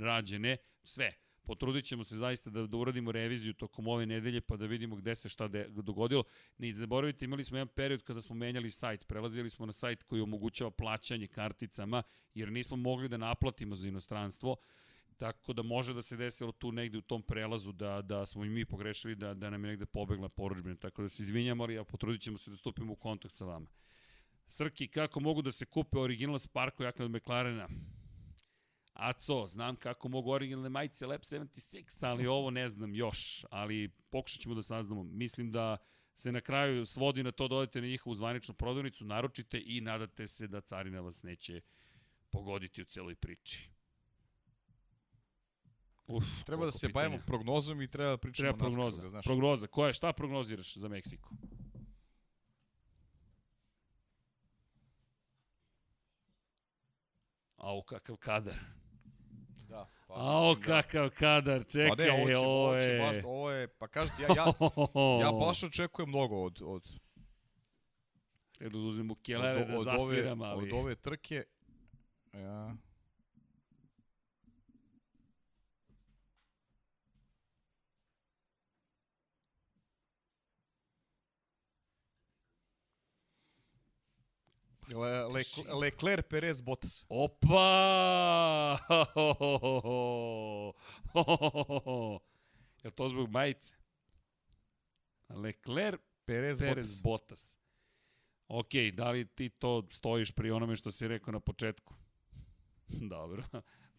[0.00, 1.12] rađene, sve.
[1.44, 5.14] Potrudit ćemo se zaista da, da uradimo reviziju tokom ove nedelje pa da vidimo gde
[5.14, 6.24] se šta de, dogodilo.
[6.58, 10.22] Ne zaboravite, imali smo jedan period kada smo menjali sajt, prelazili smo na sajt koji
[10.22, 12.02] omogućava plaćanje karticama
[12.34, 14.56] jer nismo mogli da naplatimo za inostranstvo
[15.22, 18.48] tako da može da se desilo tu negde u tom prelazu da, da smo i
[18.48, 21.84] mi pogrešili, da, da nam je negde pobegla poručbina, tako da se izvinjamo, ali ja
[21.84, 23.66] potrudit ćemo se da stupimo u kontakt sa vama.
[24.48, 27.68] Srki, kako mogu da se kupe original Sparko jakne od McLarena?
[28.92, 34.40] Aco, znam kako mogu originalne majice Lab 76, ali ovo ne znam još, ali pokušat
[34.40, 35.02] ćemo da saznamo.
[35.02, 35.76] Mislim da
[36.16, 40.26] se na kraju svodi na to da odete na njihovu zvaničnu prodavnicu, naručite i nadate
[40.26, 41.60] se da carina vas neće
[42.30, 43.71] pogoditi u celoj priči.
[46.06, 47.08] Uf, treba da se pitanja.
[47.08, 49.02] bavimo prognozom i treba da pričamo treba prognoza.
[49.02, 49.24] Da znaš.
[49.24, 49.66] Prognoza.
[49.66, 51.30] Koja, šta prognoziraš za Meksiko?
[57.56, 58.54] Au, kakav kadar.
[59.68, 59.88] Da.
[60.06, 60.60] Pa, Ao, da.
[60.60, 63.22] kakav kadar, čekaj, pa ne, ovo, će, ovo, je...
[63.26, 64.44] Ovo, je, pa kažete, ja, ja,
[65.20, 66.58] ja baš očekujem mnogo od...
[66.62, 66.88] od
[68.58, 70.72] Treba da uzmem u kelere da zasviram, ove, ali...
[70.72, 71.44] Od ove trke,
[72.32, 72.76] ja...
[84.94, 85.42] Le, Le,
[85.80, 87.04] Leclerc, Perez, Bottas.
[87.08, 88.78] Opa!
[92.84, 93.74] Je to zbog majice?
[95.28, 97.02] Leclerc, Perez, Perez Bottas.
[97.02, 97.56] Bottas.
[98.48, 101.94] Ok, da li ti to stojiš pri onome što si rekao na početku?
[102.88, 103.42] Dobro.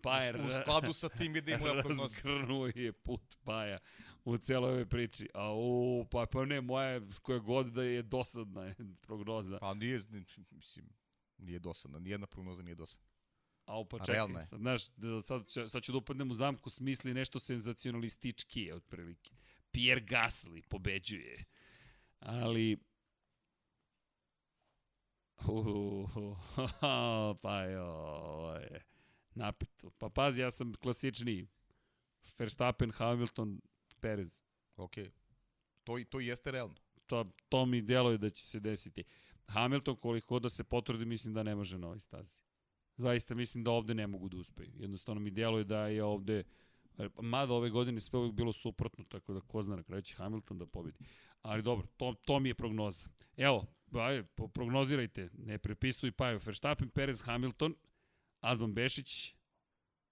[0.01, 2.03] Pajer u skladu sa tim ide i moja prognoza.
[2.03, 3.77] Razgrnuo je put Paja
[4.25, 5.29] u celoj ovoj priči.
[5.33, 9.57] A u, pa, pa ne, moja koja god da je dosadna je prognoza.
[9.59, 10.01] Pa nije,
[10.51, 10.89] mislim,
[11.37, 13.07] nije dosadna, nijedna prognoza nije dosadna.
[13.65, 17.13] A pa čekaj, sad, znaš, da sad, ću, sad ću da upadnem u zamku smisli
[17.13, 19.35] nešto senzacionalistički je otprilike.
[19.71, 21.45] Pierre Gasly pobeđuje.
[22.19, 22.77] Ali,
[25.47, 26.37] uh,
[27.41, 28.81] pa jo, ovo je
[29.35, 29.89] napito.
[29.89, 31.47] Pa pazi, ja sam klasični
[32.37, 33.61] Verstappen, Hamilton,
[34.03, 34.31] Perez.
[34.75, 34.95] Ok.
[35.83, 36.75] To, to jeste realno.
[37.07, 39.03] To, to mi djeluje da će se desiti.
[39.47, 42.41] Hamilton, koliko da se potrudi, mislim da ne može na ovoj stazi.
[42.97, 44.71] Zaista mislim da ovde ne mogu da uspeju.
[44.75, 46.43] Jednostavno mi djeluje da je ovde
[47.21, 50.57] Mada ove godine sve uvijek bilo suprotno, tako da ko zna na kraju će Hamilton
[50.57, 50.97] da pobedi.
[51.41, 53.09] Ali dobro, to, to mi je prognoza.
[53.37, 54.23] Evo, ajde,
[54.53, 57.75] prognozirajte, ne prepisuj pa Verstappen, Perez, Hamilton,
[58.39, 59.35] Advan Bešić,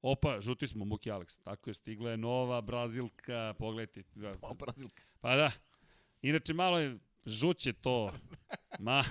[0.02, 1.38] Opa, žuti smo, Muki Alex.
[1.44, 4.04] Tako je, stigla je nova Brazilka, pogledajte.
[4.16, 4.32] Da.
[4.42, 5.04] Pa, Brazilka.
[5.22, 5.52] Pa da.
[6.22, 8.12] Inače, malo je žuće to.
[8.80, 9.04] Ma,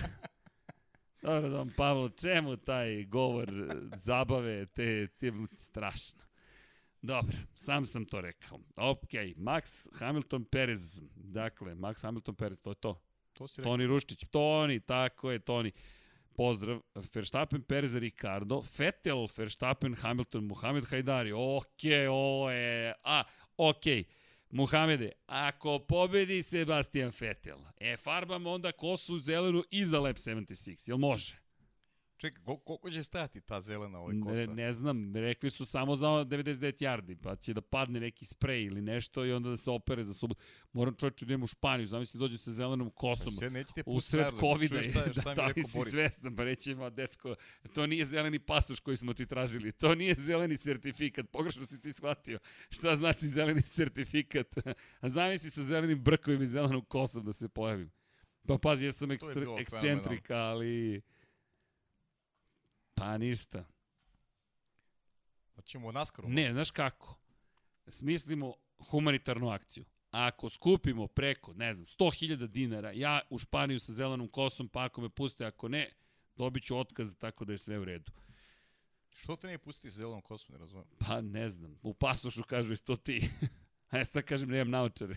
[1.21, 3.51] Dobro, da vam Pavlo, čemu taj govor
[3.95, 6.23] zabave, te, te strašno.
[7.01, 8.59] Dobro, sam sam to rekao.
[8.75, 11.01] Ok, Max Hamilton Perez.
[11.15, 13.01] Dakle, Max Hamilton Perez, to je to.
[13.33, 13.73] To si rekao.
[13.73, 14.25] Toni Ruštić.
[14.31, 15.71] Toni, tako je, Toni.
[16.35, 16.81] Pozdrav.
[17.13, 21.31] Verstappen, Perez, Ricardo, Vettel, Verstappen, Hamilton, Muhammed Hajdari.
[21.31, 22.93] Ok, ovo je...
[23.03, 23.23] A,
[23.57, 23.85] ok.
[24.51, 30.97] Muhamede, ako pobedi Sebastian Vettel, e, farbamo onda kosu zelenu i za Lab 76, jel
[30.97, 31.40] može?
[32.21, 34.35] Čekaj, koliko će stajati ta zelena ovaj kosa?
[34.35, 38.63] Ne, ne znam, rekli su samo za 99 yardi, pa će da padne neki sprej
[38.63, 40.41] ili nešto i onda da se opere za subotu.
[40.73, 43.33] Moram čovječe da idem u Španiju, zamisli dođe sa zelenom kosom.
[43.39, 44.83] Pa nećete u sred COVID-a.
[44.83, 45.93] Šta, šta da, da li si Boris.
[45.93, 47.35] svestan, pa reći ima, dečko,
[47.73, 51.93] to nije zeleni pasoš koji smo ti tražili, to nije zeleni sertifikat, pogrešno si ti
[51.93, 52.39] shvatio.
[52.69, 54.47] Šta znači zeleni sertifikat?
[54.99, 57.91] A zamisli sa zelenim brkovima i zelenom kosom da se pojavim.
[58.47, 61.01] Pa pazi, ja sam ekstra, ekscentrika, ali...
[63.01, 63.65] Pa ništa.
[65.55, 66.29] Hoćemo u naskaru?
[66.29, 67.19] Ne, znaš kako?
[67.87, 68.53] Smislimo
[68.89, 69.85] humanitarnu akciju.
[70.11, 75.01] Ako skupimo preko, ne znam, 100.000 dinara, ja u Španiju sa zelenom kosom, pa ako
[75.01, 75.89] me puste, ako ne,
[76.35, 78.11] dobit ću otkaz tako da je sve u redu.
[79.15, 80.85] Što te ne pustiti sa zelenom kosom, ne razumem?
[80.99, 83.29] Pa ne znam, u pasošu kažu isto ti.
[83.89, 85.15] A ja sad kažem, nemam naučare.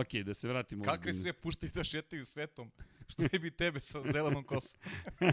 [0.00, 0.84] Ok, da se vratimo.
[0.84, 2.70] Kakve sve puštaju da šetaju svetom?
[3.08, 4.80] Što ne bi tebe sa zelenom kosom?
[5.20, 5.26] Uh,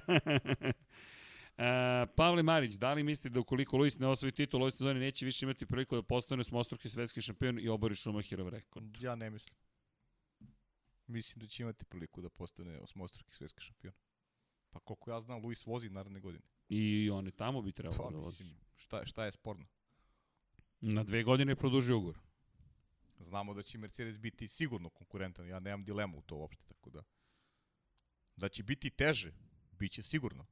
[2.17, 5.45] Pavle Marić, da li mislite da ukoliko Luis ne osvoji titul ove sezone neće više
[5.45, 9.01] imati priliku da postane osmostruki svetski šampion i obori Šumahirov rekord?
[9.01, 9.55] Ja ne mislim.
[11.07, 13.93] Mislim da će imati priliku da postane osmostruki svetski šampion.
[14.69, 16.43] Pa koliko ja znam, Luis vozi naredne godine.
[16.69, 18.43] I on je tamo bi trebalo pa, da vozi.
[18.43, 19.65] Mislim, šta, šta je sporno?
[20.81, 22.17] Na dve godine je produžio ugovor.
[23.23, 27.03] Znamo da će Mercedes biti sigurno konkurentan, ja nemam dilemu u to uopšte, tako da...
[28.35, 29.33] Da će biti teže,
[29.71, 30.45] bit će sigurno.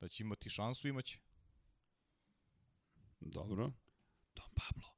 [0.00, 1.18] Da će imati šansu, imaće.
[3.20, 3.72] Dobro.
[4.34, 4.94] Don Pablo,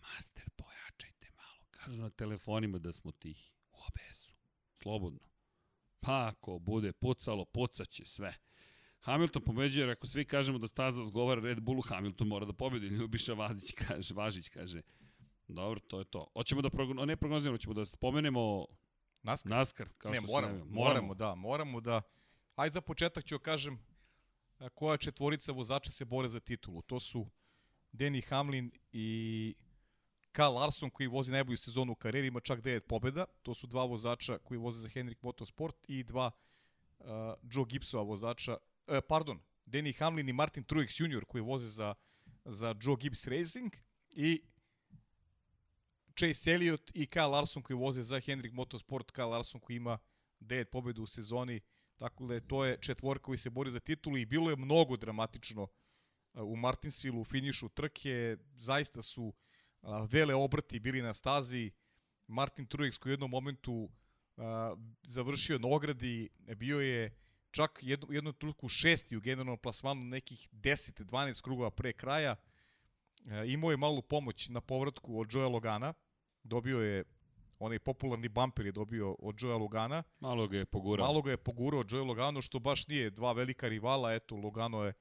[0.00, 1.64] master, pojačajte malo.
[1.70, 3.52] Kažu na telefonima da smo tihi.
[3.72, 4.32] U OBS-u.
[4.74, 5.20] Slobodno.
[6.00, 8.34] Pa ako bude pucalo, pucaće sve.
[9.00, 12.86] Hamilton pobeđuje, jer ako svi kažemo da staza odgovara Red Bullu, Hamilton mora da pobedi.
[12.96, 14.82] Ljubiša Vazić kaže, Važić kaže.
[15.48, 16.30] Dobro, to je to.
[16.32, 18.66] Hoćemo da progno, ne prognoziramo, ćemo da spomenemo
[19.22, 19.50] NASCAR?
[19.50, 22.02] NASCAR, kao ne, što moramo, se moramo, moramo, da, moramo da...
[22.56, 23.78] Ajde za početak ću kažem
[24.58, 26.82] a, koja četvorica vozača se bore za titulu.
[26.82, 27.26] To su
[27.92, 29.54] Denny Hamlin i
[30.32, 33.24] Kyle Larson koji vozi najbolju sezonu u karijeri, ima čak 9 pobjeda.
[33.42, 36.30] To su dva vozača koji voze za Henrik Motorsport i dva
[36.98, 37.06] uh,
[37.42, 41.24] Joe Gibbsova vozača, uh, pardon, Denny Hamlin i Martin Truex Jr.
[41.24, 41.94] koji voze za,
[42.44, 43.72] za Joe Gibbs Racing
[44.10, 44.42] i
[46.18, 49.98] Chase Elliott i Kyle Larson koji voze za Henrik Motorsport, Kyle Larson koji ima
[50.40, 51.60] 9 pobjeda u sezoni,
[51.96, 54.96] tako da je to je četvorka koji se bori za titulu i bilo je mnogo
[54.96, 55.68] dramatično
[56.34, 57.68] u Martinsville u finišu.
[57.68, 59.34] Trke, zaista su
[60.10, 61.70] vele obrti bili na stazi,
[62.26, 63.88] Martin Truex koji u jednom momentu
[65.02, 67.16] završio na ogradi, bio je
[67.50, 72.36] čak jednu, jednu trenutku šesti u generalnom plasmanu nekih 10-12 krugova pre kraja,
[73.46, 75.94] imao je malu pomoć na povratku od Joea Logana,
[76.48, 77.04] dobio je
[77.58, 80.02] onaj popularni bumper je dobio od Joea Logana.
[80.20, 81.06] Malo ga je pogurao.
[81.06, 84.14] Malo ga je pogurao Joe Logano, što baš nije dva velika rivala.
[84.14, 84.92] Eto, Logano je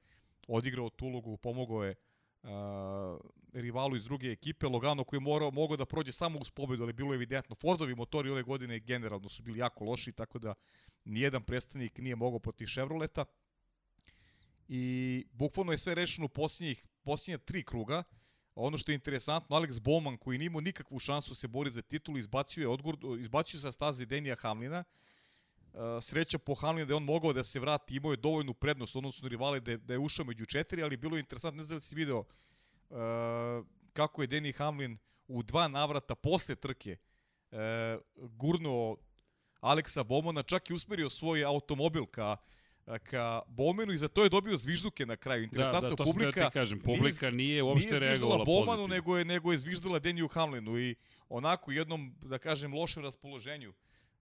[0.47, 1.95] odigrao tu ulogu, pomogao je
[2.43, 2.49] uh,
[3.53, 4.67] rivalu iz druge ekipe.
[4.67, 7.55] Logano koji je morao, mogao da prođe samo uz pobedu, ali bilo je evidentno.
[7.55, 10.53] Fordovi motori ove godine generalno su bili jako loši, tako da
[11.05, 13.25] nijedan predstavnik nije mogao protiv Chevroleta.
[14.67, 17.97] I bukvalno je sve rešeno u posljednjih, posljednja tri kruga.
[17.97, 18.26] Uh,
[18.59, 22.61] Ono što je interesantno, Alex Bowman koji nimao nikakvu šansu se bori za titulu, izbacio
[22.61, 24.83] je odgur, izbacio sa staze Denija Hamlina.
[25.73, 28.95] Uh, sreća po Hamlina da je on mogao da se vrati, imao je dovoljnu prednost,
[28.95, 31.75] odnosno rivale da je, da je ušao među četiri, ali bilo je interesantno, ne znam
[31.75, 32.97] da si video uh,
[33.93, 36.97] kako je Denny Hamlin u dva navrata posle trke
[37.51, 37.57] uh,
[38.15, 38.97] gurnuo
[39.59, 42.37] Aleksa Bomona, čak i usmerio svoj automobil ka
[43.03, 45.43] ka Bomenu i za to je dobio zvižduke na kraju.
[45.43, 49.17] Interesantno, da, da, to publika, da ti kažem, publika nije uopšte nije reagovala Bomanu, nego
[49.17, 50.95] je, nego je zviždula Deniju Hamlinu i
[51.29, 53.73] onako jednom, da kažem, lošem raspoloženju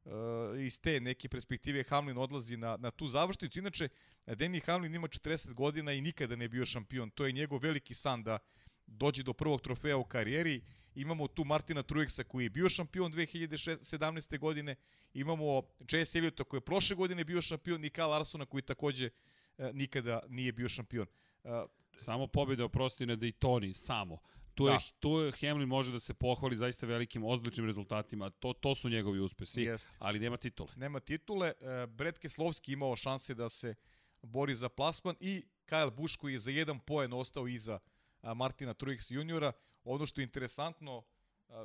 [0.04, 0.12] uh,
[0.60, 3.58] iz te neke perspektive Hamlin odlazi na, na tu završnicu.
[3.58, 3.88] Inače,
[4.26, 7.10] Denny Hamlin ima 40 godina i nikada ne bio šampion.
[7.10, 8.38] To je njegov veliki san da
[8.86, 10.62] dođe do prvog trofeja u karijeri.
[10.96, 14.38] Imamo tu Martina Truexa koji je bio šampion 2017.
[14.38, 14.76] godine.
[15.14, 19.10] Imamo Chase Elliota koji je prošle godine bio šampion i Kyle Larsona koji takođe
[19.58, 21.06] e, nikada nije bio šampion.
[21.44, 21.48] E,
[21.96, 24.18] samo pobjeda oprosti na Daytoni, samo.
[24.54, 24.72] Tu, da.
[24.72, 28.30] je, tu je Hamlin može da se pohvali zaista velikim ozbičnim rezultatima.
[28.30, 29.88] To, to su njegovi uspesi, Jest.
[29.98, 30.72] ali nema titule.
[30.76, 31.48] Nema titule.
[31.48, 33.74] E, Brett Keslovski imao šanse da se
[34.22, 37.78] bori za plasman i Kyle Busch koji je za jedan poen ostao iza
[38.22, 39.52] uh, Martina Truex juniora.
[39.88, 41.02] Ono što je interesantno,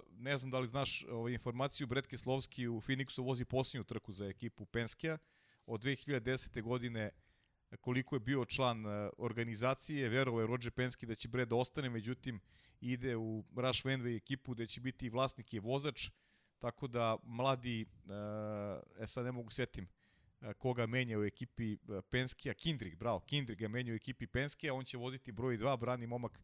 [0.09, 4.25] ne znam da li znaš ovaj, informaciju, Brett Keslovski u Phoenixu vozi posljednju trku za
[4.25, 5.17] ekipu Penskija.
[5.65, 6.61] Od 2010.
[6.61, 7.11] godine
[7.79, 8.83] koliko je bio član
[9.17, 12.39] organizacije, verovao je Roger Penske da će Brett da ostane, međutim
[12.81, 16.09] ide u Rush Fenway ekipu gde će biti vlasnik i vozač,
[16.59, 17.85] tako da mladi,
[18.99, 19.87] e sad ne mogu setim,
[20.57, 21.77] koga menja u ekipi
[22.09, 26.07] Penskija, Kindrig, bravo, Kindrig ga menja u ekipi Penskija, on će voziti broj 2, brani
[26.07, 26.39] momak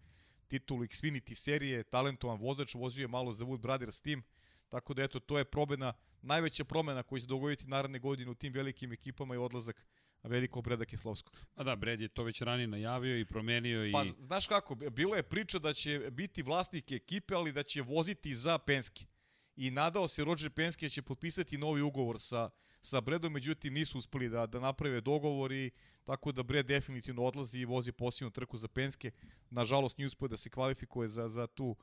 [0.47, 4.23] titulu Xfinity serije, talentovan vozač, vozio je malo za Wood Brothers team,
[4.69, 8.53] tako da eto, to je probena, najveća promena koja će dogoditi naredne godine u tim
[8.53, 9.85] velikim ekipama i odlazak
[10.23, 11.37] velikog Breda Kislovskog.
[11.55, 13.91] A da, Bred je to već ranije najavio i promenio i...
[13.91, 18.35] Pa, znaš kako, bilo je priča da će biti vlasnik ekipe, ali da će voziti
[18.35, 19.05] za Penske
[19.55, 22.49] i nadao se Roger Penske da će potpisati novi ugovor sa,
[22.81, 25.71] sa Bredom, međutim nisu uspeli da, da naprave dogovor i
[26.05, 29.11] tako da Bred definitivno odlazi i vozi posljednju trku za Penske.
[29.49, 31.75] Nažalost nije uspio da se kvalifikuje za, za tu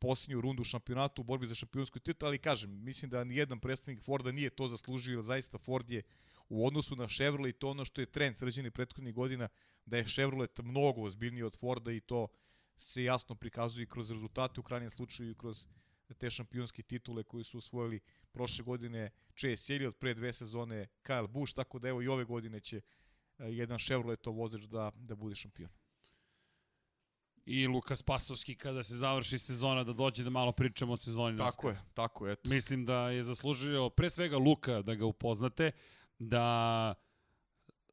[0.00, 4.32] posljednju rundu šampionatu u borbi za šampionsku titul, ali kažem, mislim da nijedan predstavnik Forda
[4.32, 6.02] nije to zaslužio, zaista Ford je
[6.48, 9.48] u odnosu na Chevrolet to ono što je trend sređeni prethodnih godina,
[9.86, 12.28] da je Chevrolet mnogo ozbiljniji od Forda i to
[12.76, 15.66] se jasno prikazuje kroz rezultate, u krajnjem slučaju i kroz
[16.18, 18.00] te šampionske titule koje su osvojili
[18.32, 22.60] prošle godine Chase Elliott, pre dve sezone Kyle Busch, tako da evo i ove godine
[22.60, 22.82] će e,
[23.44, 25.70] jedan Chevroletov vozač da, da bude šampion.
[27.44, 31.38] I Lukas Pasovski kada se završi sezona da dođe da malo pričamo o sezoni.
[31.38, 32.32] Tako je, tako je.
[32.32, 32.48] Eto.
[32.48, 35.70] Mislim da je zaslužio pre svega Luka da ga upoznate,
[36.18, 36.94] da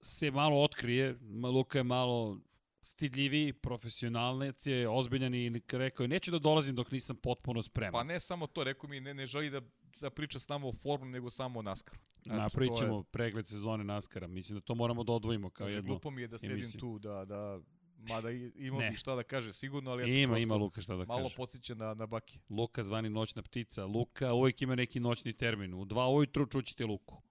[0.02, 2.40] se malo otkrije, Luka je malo
[2.86, 7.92] stidljiviji, profesionalnec je, ozbiljan i rekao je, neću da dolazim dok nisam potpuno spreman.
[7.92, 9.62] Pa ne samo to, rekao mi, ne, ne želi da,
[10.02, 12.00] da priča s nama o formu, nego samo o NASCAR-u.
[12.26, 13.04] Napravit ćemo je...
[13.12, 16.38] pregled sezone NASCAR-a, mislim da to moramo da odvojimo kao jedno Glupo mi je da
[16.38, 16.80] sedim emisiju.
[16.80, 17.60] tu, da, da
[17.98, 21.22] Mada ima mi šta da kaže sigurno, ali ima, ima Luka šta da malo kaže.
[21.22, 22.40] Malo podsjeća na, na Baki.
[22.50, 23.86] Luka zvani noćna ptica.
[23.86, 25.74] Luka uvijek ima neki noćni termin.
[25.74, 27.22] U dva ujutru čućete Luku.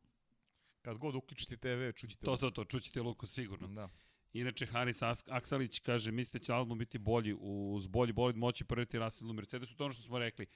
[0.82, 2.24] Kad god uključite TV, čućete.
[2.24, 3.68] To, to, to, čućete Luku sigurno.
[3.68, 3.88] Da.
[4.34, 8.98] Inače, Haris Aksalić kaže, mislite da će album biti bolji, uz bolji bolid moći prviti
[8.98, 10.46] Russell u Mercedesu, to ono što smo rekli.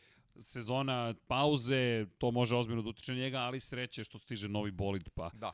[0.41, 5.31] Sezona pauze, to može ozbiljno da utiče njega, ali sreće što stiže novi bolid, pa
[5.35, 5.53] Da.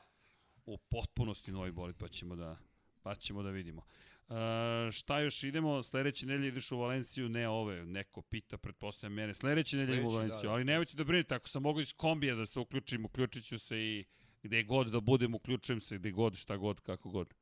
[0.65, 2.57] u potpunosti novi bolid, pa ćemo da,
[3.01, 3.81] pa ćemo da vidimo.
[4.29, 5.83] E, šta još idemo?
[5.83, 9.33] Sledeće nedelje ideš u Valenciju, ne ove, neko pita, pretpostavljam mene.
[9.33, 11.93] Sledeće nedelje idemo u Valenciju, da, da, ali nemojte da brinete, ako sam mogu iz
[11.93, 14.05] kombija da se uključim, uključit ću se i
[14.43, 17.33] gde god da budem, uključujem se gde god, šta god, kako god.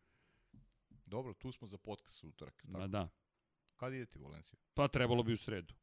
[1.06, 2.64] Dobro, tu smo za podcast utorak.
[2.64, 2.88] Ma Tako.
[2.88, 3.09] da.
[3.75, 4.59] Kad idete u Valenciju?
[4.73, 5.73] Pa trebalo bi u sredu.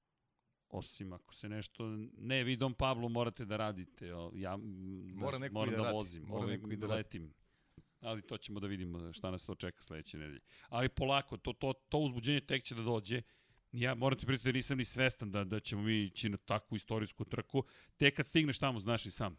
[0.68, 1.84] Osim ako se nešto...
[2.18, 4.14] Ne, vi Dom Pablo morate da radite.
[4.14, 4.60] o, Ja m,
[5.14, 5.96] Mora neko moram da da radi.
[5.96, 6.22] vozim.
[6.22, 7.34] Mora ovaj, neko da da letim.
[8.00, 10.40] Ali to ćemo da vidimo šta nas to čeka sledeće nedelje.
[10.68, 13.22] Ali polako, to, to, to uzbuđenje tek će da dođe.
[13.72, 16.76] Ja moram ti priznati da nisam ni svestan da, da ćemo mi ići na takvu
[16.76, 17.64] istorijsku trku.
[17.96, 19.36] Tek kad stigneš tamo, znaš i sam,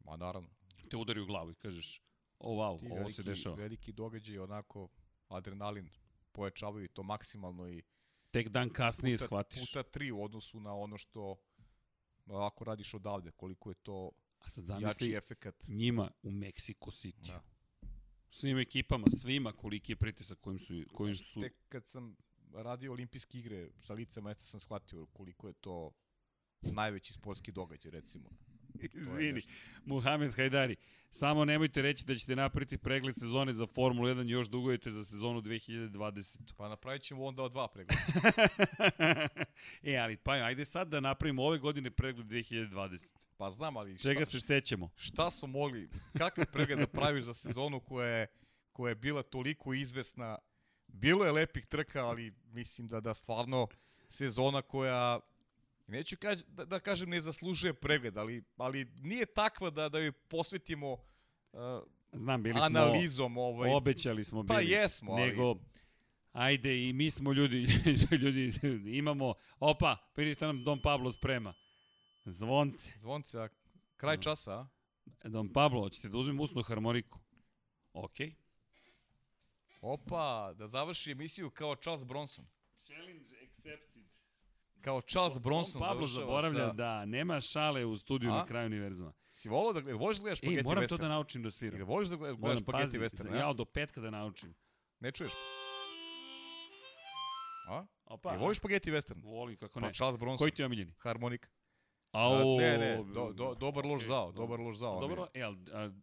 [0.00, 0.48] Ma naravno.
[0.90, 2.00] te udari u glavu i kažeš,
[2.38, 3.56] o wow, Ti ovo veliki, se dešava.
[3.56, 4.88] veliki događaj, onako,
[5.28, 5.90] adrenalin
[6.32, 7.82] pojačavaju to maksimalno i
[8.30, 9.60] Tek dan kasnije puta, shvatiš.
[9.60, 11.36] puta tri u odnosu na ono što
[12.26, 15.64] ako radiš odavde, koliko je to A sad jači zamisli efekat.
[15.68, 17.26] njima u Mexico City.
[17.26, 17.42] Da.
[18.30, 22.16] Svim ekipama, svima koliki je pritisak kojim su, kojim su Tek kad sam
[22.52, 25.90] radio olimpijske igre sa lice mesta sam shvatio koliko je to
[26.62, 28.30] najveći sportski događaj, recimo.
[28.82, 29.42] Izvini.
[29.84, 30.76] Muhamed Hajdari,
[31.10, 35.40] samo nemojte reći da ćete napraviti pregled sezone za Formulu 1, još dugujete za sezonu
[35.40, 36.54] 2020.
[36.56, 38.02] Pa napravit ćemo onda dva pregleda.
[39.82, 43.10] e, ali pa ajde sad da napravimo ove godine pregled 2020.
[43.36, 44.90] Pa znam, ali šta, Čega se sećamo?
[44.96, 45.88] šta smo mogli,
[46.18, 48.26] kakav pregled da praviš za sezonu koja je,
[48.72, 50.38] koja je bila toliko izvesna.
[50.86, 53.66] Bilo je lepih trka, ali mislim da da stvarno
[54.08, 55.20] sezona koja
[55.86, 60.12] neću kaž, da, da kažem ne zaslužuje pregled, ali, ali nije takva da da joj
[60.12, 61.00] posvetimo uh,
[62.12, 64.54] Znam, bili smo, analizom ovaj obećali smo bili.
[64.54, 65.54] Pa jesmo, ali- Nego,
[66.32, 67.66] ajde, i mi smo ljudi,
[68.22, 68.52] ljudi
[68.84, 71.54] imamo, opa, vidite nam Don Pablo sprema.
[72.24, 72.90] Zvonce.
[73.00, 73.48] zvonce, a
[73.96, 75.28] kraj časa, a?
[75.28, 77.18] Don Pablo, hoćete da uzmem usnu harmoniku?
[77.92, 78.26] Okej.
[78.26, 78.34] Okay.
[79.80, 82.46] Opa, da završi emisiju kao Charles Bronson.
[82.74, 83.43] Challenge.
[84.84, 86.72] Kao Charles Bronson Don Pablo zaboravlja sa...
[86.72, 88.34] da nema šale u studiju A?
[88.34, 89.12] na kraju univerzuma.
[89.32, 90.88] Si volao da gledaš, voliš da gledaš Ej, Spaghetti moram Western?
[90.88, 91.76] to da naučim da sviram.
[91.76, 94.54] Ili voliš da gledaš, Moram, Spaghetti pazi, Western, ja do petka da naučim.
[95.00, 95.32] Ne čuješ?
[97.68, 97.86] A?
[98.04, 99.22] Opa, I voliš Spaghetti Western?
[99.22, 99.94] Volim, kako Pa ne.
[99.94, 100.94] Charles Bronson, Koji ti je omiljeni?
[100.98, 101.48] harmonika.
[102.14, 105.00] Au, A, ne, ne, do, do, dobar loš okej, zao, dobar loš zao.
[105.00, 105.54] Dobro, e, a,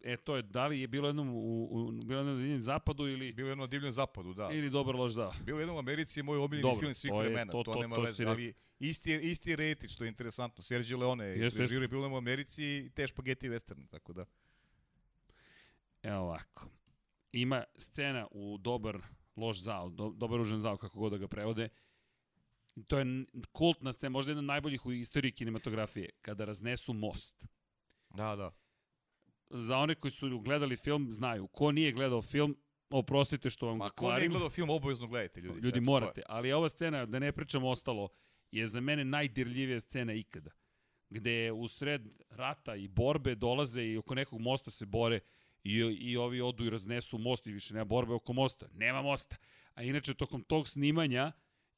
[0.03, 3.07] e, to je, da li je bilo jednom u, u, bilo jednom u Ujedinjenom zapadu
[3.07, 4.49] ili, Bilo je jedno na divljem zapadu, da.
[4.51, 5.31] ili dobar lož zao?
[5.43, 7.63] Bilo je jedno u Americi je moj omiljeni Dobro, film svih to je- vremena, to-
[7.63, 10.63] to, to- nema to veze, ali isti, isti rating, što je interesantno.
[10.63, 14.25] Sergio Leone je režirao je bilo u Americi i te Spaghetti Western, tako da.
[16.03, 16.65] Evo ovako.
[17.31, 18.97] Ima scena u dobar
[19.35, 21.69] loš zao, do, dobar ružan zao, kako god da ga prevode.
[22.87, 23.05] To je
[23.51, 27.45] kultna scena, možda jedna od najboljih u istoriji kinematografije, kada raznesu most.
[28.09, 28.51] Da, da.
[29.49, 31.47] Za one koji su gledali film, znaju.
[31.47, 32.57] Ko nije gledao film,
[32.89, 35.59] oprostite što vam Ma ko nije gledao film, obavezno gledajte, ljudi.
[35.59, 38.09] Ljudi morate, ali ova scena, da ne pričam ostalo,
[38.51, 40.51] je za mene najdirljivija scena ikada.
[41.09, 45.19] Gde u sred rata i borbe dolaze i oko nekog mosta se bore
[45.63, 48.67] i, i ovi odu i raznesu most i više nema borbe oko mosta.
[48.73, 49.35] Nema mosta.
[49.73, 51.31] A inače, tokom tog snimanja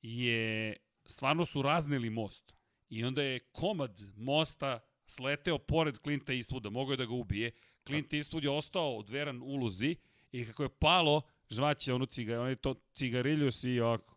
[0.04, 0.76] je,
[1.06, 2.54] stvarno su razneli most.
[2.90, 7.52] I onda je komad mosta sleteo pored Clinta Eastwooda, mogao je da ga ubije.
[7.86, 9.96] Clint Eastwood je ostao odveran ulozi
[10.32, 14.16] i kako je palo, žvaće onu ciga, onaj to cigariljus i ovako.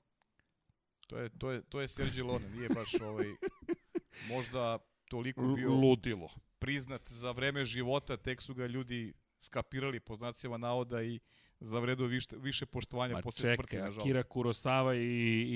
[1.07, 3.27] To je, to je, to je Sergio Leone, nije baš ovaj,
[4.33, 6.29] možda toliko bio Ludilo.
[6.59, 11.21] priznat za vreme života, tek su ga ljudi skapirali po znacima navoda i
[11.61, 14.01] zavredao više, više poštovanja Ma posle smrti, čekaj, nažalost.
[14.01, 15.07] Akira Kurosawa i,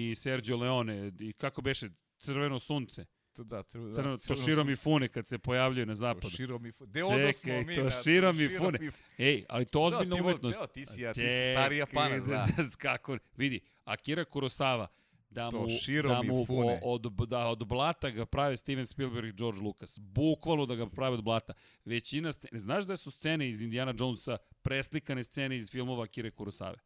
[0.02, 1.88] i Sergio Leone, i kako beše,
[2.18, 4.70] crveno sunce, To, da, crveno, crveno, da, crveno Toshiro sunce.
[4.70, 6.20] Mifune kad se pojavljuje na zapadu.
[6.22, 6.88] Toshiro Mifune.
[6.88, 7.74] Gde odo smo mi?
[7.74, 8.78] Toshiro Mifune.
[8.78, 10.56] Mif- Ej, ali to ozbiljna ti, umetnost.
[10.56, 12.46] evo, ti si- ja- ti si stari Japanac, da.
[12.78, 14.86] kako, vidi, Akira Kurosawa,
[15.30, 15.66] da mu,
[16.02, 16.46] da mu
[16.82, 19.98] od, da od blata ga prave Steven Spielberg i George Lucas.
[19.98, 21.52] Bukvalno da ga prave od blata.
[21.84, 26.78] Većina scene, znaš da su scene iz Indiana Jonesa preslikane scene iz filmova Akire Kurosawa?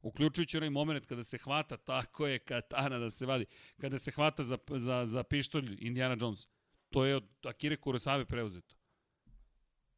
[0.00, 3.46] Uključujući onaj moment kada se hvata, tako je katana da se vadi,
[3.80, 6.48] kada se hvata za, za, za pištolj Indiana Jones.
[6.90, 8.74] To je od Akire Kurosawa preuzeto.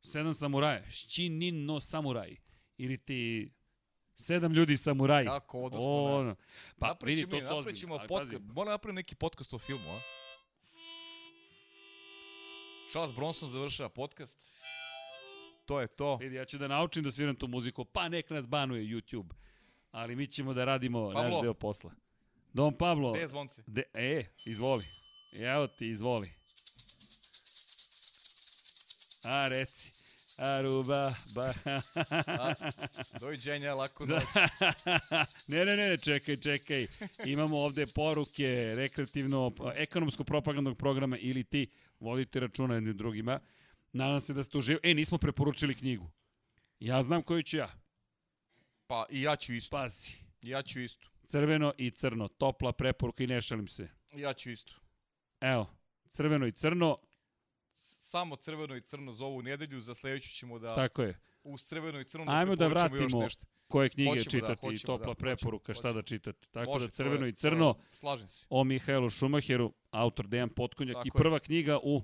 [0.03, 2.37] Sedam samuraja, Shinin no samuraj.
[2.77, 3.53] Ili ti
[4.17, 5.27] sedam ljudi samuraji.
[5.27, 6.37] Kako odosmo na- ono.
[6.79, 7.47] Pa vidi, to su
[7.91, 10.01] ali podcast, moram napraviti neki podcast o filmu, a?
[12.91, 14.39] Charles Bronson završava podcast.
[15.67, 16.17] to je to.
[16.17, 19.33] Vidi, ja ću da naučim da sviram tu muziku, pa nek nas banuje YouTube.
[19.93, 21.23] Ali mi ćemo da radimo Pablo.
[21.23, 21.93] naš deo posla.
[22.53, 23.13] Don Pablo.
[23.13, 23.63] Gde je zvonce?
[23.67, 24.85] De, e, izvoli.
[25.33, 26.33] Evo ti, izvoli.
[29.25, 30.00] A, reci.
[30.41, 31.53] Aruba, ba...
[32.27, 32.55] A,
[33.21, 34.23] doviđenja, lako noć.
[35.49, 36.87] ne, ne, ne, čekaj, čekaj.
[37.27, 41.71] Imamo ovde poruke rekreativno, ekonomsko propagandnog programa ili ti
[42.01, 43.41] vodite računa jednim drugima.
[43.93, 44.91] Nadam se da ste uživali.
[44.91, 46.11] E, nismo preporučili knjigu.
[46.79, 47.69] Ja znam koju ću ja.
[48.87, 49.77] Pa i ja ću isto.
[49.77, 50.11] Pazi.
[50.43, 51.09] Ja ću isto.
[51.27, 52.29] Crveno i crno.
[52.29, 53.89] Topla preporuka i ne šalim se.
[54.15, 54.75] Ja ću isto.
[55.41, 55.67] Evo,
[56.11, 56.99] crveno i crno,
[58.11, 61.19] Samo crveno i crno za ovu nedelju, za sledeću ćemo da tako je.
[61.45, 63.47] uz crveno i crno Ajmo da vratimo nešto.
[63.69, 66.19] koje knjige Hoćemo da, čitati i hoćemo topla da, preporuka hoćemo, šta da hoćemo.
[66.19, 66.47] čitate.
[66.49, 68.47] Tako Može, da crveno je- i to je- crno slažem se.
[68.51, 71.13] o Mihajlu Šumacheru, autor Dejan Potkonjak Tako i je.
[71.15, 72.03] prva knjiga u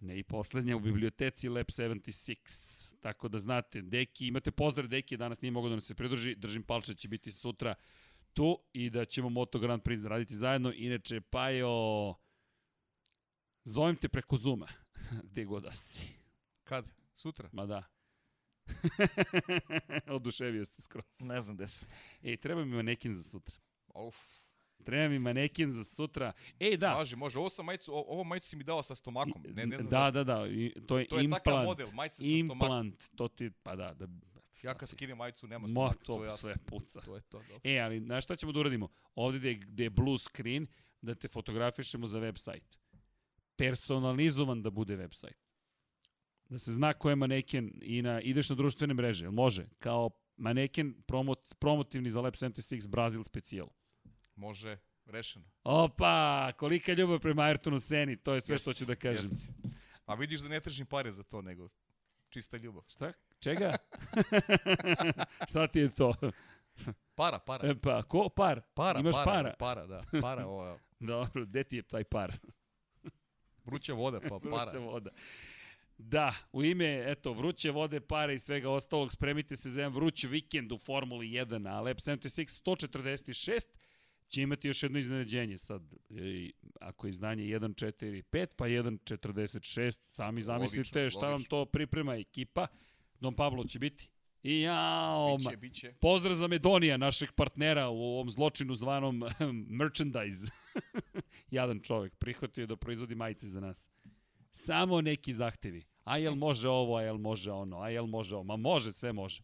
[0.00, 2.92] ne i poslednja u biblioteci Lab 76.
[3.00, 6.62] Tako da znate, Deki, imate pozdrav Deki, danas nije mogo da nam se pridruži, držim
[6.62, 7.74] palče da će biti sutra
[8.34, 10.72] tu i da ćemo Moto Grand Prix raditi zajedno.
[10.72, 12.14] Inače, Pajo,
[13.64, 14.66] zovem te preko Zuma,
[15.24, 16.00] gde god da si.
[16.64, 16.84] Kad?
[17.14, 17.48] Sutra?
[17.52, 17.82] Ma da.
[20.08, 21.04] Oduševio se skroz.
[21.20, 21.88] Ne znam gde sam.
[22.22, 23.56] Ej, treba mi manekin za sutra.
[23.88, 24.16] Uf.
[24.84, 26.32] Treba mi manekin za sutra.
[26.60, 26.94] Ej, da.
[26.94, 27.38] Može, može.
[27.38, 29.42] Ovo, sam majicu, ovo majicu si mi dao sa stomakom.
[29.46, 30.10] Ne, ne znam da, zašto.
[30.14, 31.44] da, da, i to je To je implant.
[31.44, 32.50] takav model, majica sa stomakom.
[32.56, 34.06] implant, to ti, pa da, da.
[34.62, 37.00] Ja kad skinem majicu nema stomak, to, to je sve puca.
[37.00, 37.60] To je to, dobro.
[37.64, 38.88] E, ali znaš šta ćemo da uradimo?
[39.14, 40.66] Ovde gde, je- gde je blue screen,
[41.00, 42.76] da te fotografišemo za website.
[43.56, 45.38] Personalizovan da bude website.
[46.48, 49.66] Da se zna ko je maneken i na, ideš na društvene mreže, jel može?
[49.78, 53.68] Kao maneken promot, promotivni za Lab 76 Brazil specijal.
[54.36, 55.44] Može, rešeno.
[55.64, 59.30] Opa, kolika je ljubav prema Ayrtonu Seni, to je sve što Jeste, ću da kažem.
[59.32, 59.52] jeste.
[60.06, 61.68] A vidiš da ne tražim pare za to, nego
[62.28, 62.82] čista ljubav.
[62.88, 63.12] Šta?
[63.38, 63.76] Čega?
[65.50, 66.14] Šta ti je to?
[67.14, 67.68] Para, para.
[67.68, 68.60] E pa, ko par?
[68.74, 69.54] Para, Imaš para, para?
[69.58, 70.04] para, da.
[70.20, 70.78] Para, ovo.
[71.00, 72.32] Dobro, gde ti je taj par?
[73.64, 74.78] Vruća voda, pa Vruća para.
[74.78, 75.10] voda.
[75.98, 80.24] Da, u ime, eto, vruće vode, pare i svega ostalog, spremite se za jedan vruć
[80.24, 83.60] vikend u Formuli 1, a Lab 76 146
[84.28, 85.82] će imati još jedno iznenađenje sad.
[86.10, 91.48] E, ako je izdanje 1.4.5, pa 1.46, sami zamislite Logično, šta vam logično.
[91.50, 92.66] to priprema ekipa.
[93.20, 94.08] Don Pablo će biti.
[94.42, 95.94] I jao, Biće, biće.
[96.00, 99.24] Pozdrav za Medonija, našeg partnera u ovom zločinu zvanom
[99.78, 100.46] merchandise.
[101.54, 103.90] Jadan čovek, prihvatio je da proizvodi majice za nas.
[104.52, 105.84] Samo neki zahtevi.
[106.04, 108.44] A jel može ovo, a jel može ono, a jel može ovo.
[108.44, 109.42] Ma može, sve može.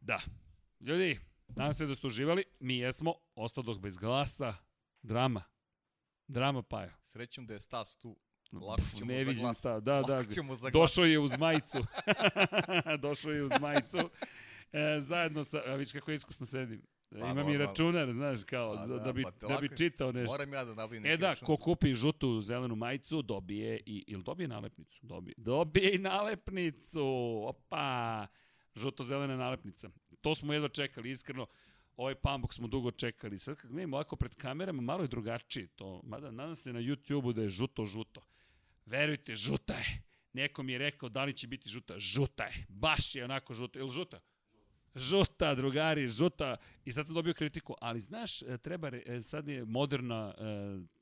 [0.00, 0.20] Da.
[0.80, 1.18] Ljudi,
[1.48, 2.44] nadam se da ste uživali.
[2.60, 3.14] Mi jesmo.
[3.34, 4.54] Ostao dok bez glasa.
[5.02, 5.42] Drama.
[6.28, 6.90] Drama Pajo.
[7.04, 8.16] Srećom da je Stas tu.
[8.52, 9.58] Lako ćemo ne za glas.
[9.58, 9.80] stav.
[9.80, 10.16] Da, da.
[10.16, 10.72] Lako ćemo za glas.
[10.72, 11.78] Došao je uz majicu.
[13.02, 13.98] Došao je uz majicu.
[14.72, 16.82] E, zajedno sa, a vidiš kako iskusno sedim.
[17.10, 20.12] Pa, Imam i računar, znaš, kao, Pa da, da, da, bi, pa da bi čitao
[20.12, 20.32] nešto.
[20.32, 21.46] Moram ja da nabavim E neki da, račun.
[21.46, 24.98] ko kupi žutu zelenu majicu, dobije i, ili dobije nalepnicu?
[25.02, 27.02] Dobije, dobije i nalepnicu,
[27.46, 28.26] opa,
[28.74, 29.90] žuto-zelena nalepnica.
[30.20, 31.46] To smo jedva čekali, iskreno,
[31.96, 33.38] ovaj pambok smo dugo čekali.
[33.38, 36.00] Sad kad gledamo ovako pred kamerama, malo je drugačije to.
[36.04, 38.20] Mada nadam se na YouTube-u da je žuto-žuto.
[38.86, 40.02] Verujte, žuta je.
[40.32, 41.98] Neko mi je rekao da li će biti žuta.
[41.98, 42.66] Žuta je.
[42.68, 43.78] Baš je onako žuta.
[43.78, 44.20] Ili žuta?
[44.94, 46.56] Žuta, drugari, žuta.
[46.84, 50.42] I sad sam dobio kritiku, ali znaš, e, treba, re- e, sad je moderna e,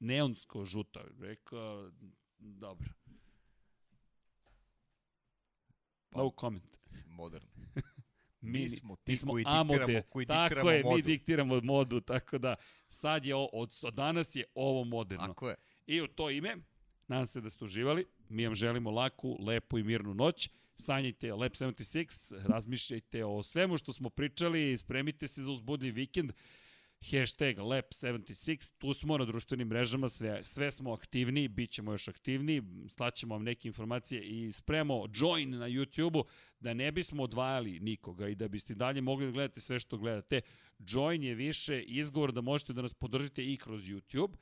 [0.01, 1.01] neonsko žuta.
[1.19, 1.91] Rekao,
[2.39, 2.89] dobro.
[6.13, 6.65] No comment.
[7.07, 7.47] Modern.
[8.41, 11.03] Mi, Mi smo ti mi smo koji diktiramo- koji tako diktiramo je, mi modu.
[11.03, 12.57] diktiramo modu, tako da
[12.89, 15.27] sad je, od, od danas je ovo moderno.
[15.27, 15.57] Tako je.
[15.87, 16.57] I u to ime,
[17.09, 20.51] nadam se da ste uživali, mi vam želimo laku, lepu i mirnu noć.
[20.81, 26.33] Sanjajte Lab 76, razmišljajte o svemu što smo pričali, spremite se za uzbudni vikend.
[27.11, 32.63] Hashtag Lab76, tu smo na društvenim mrežama, sve, sve smo aktivni, bit ćemo još aktivniji,
[32.89, 36.25] slaćemo vam neke informacije i spremamo join na YouTube-u
[36.61, 40.41] da ne bismo odvajali nikoga i da biste dalje mogli da gledate sve što gledate.
[40.79, 44.37] Join je više izgovor da možete da nas podržite i kroz YouTube,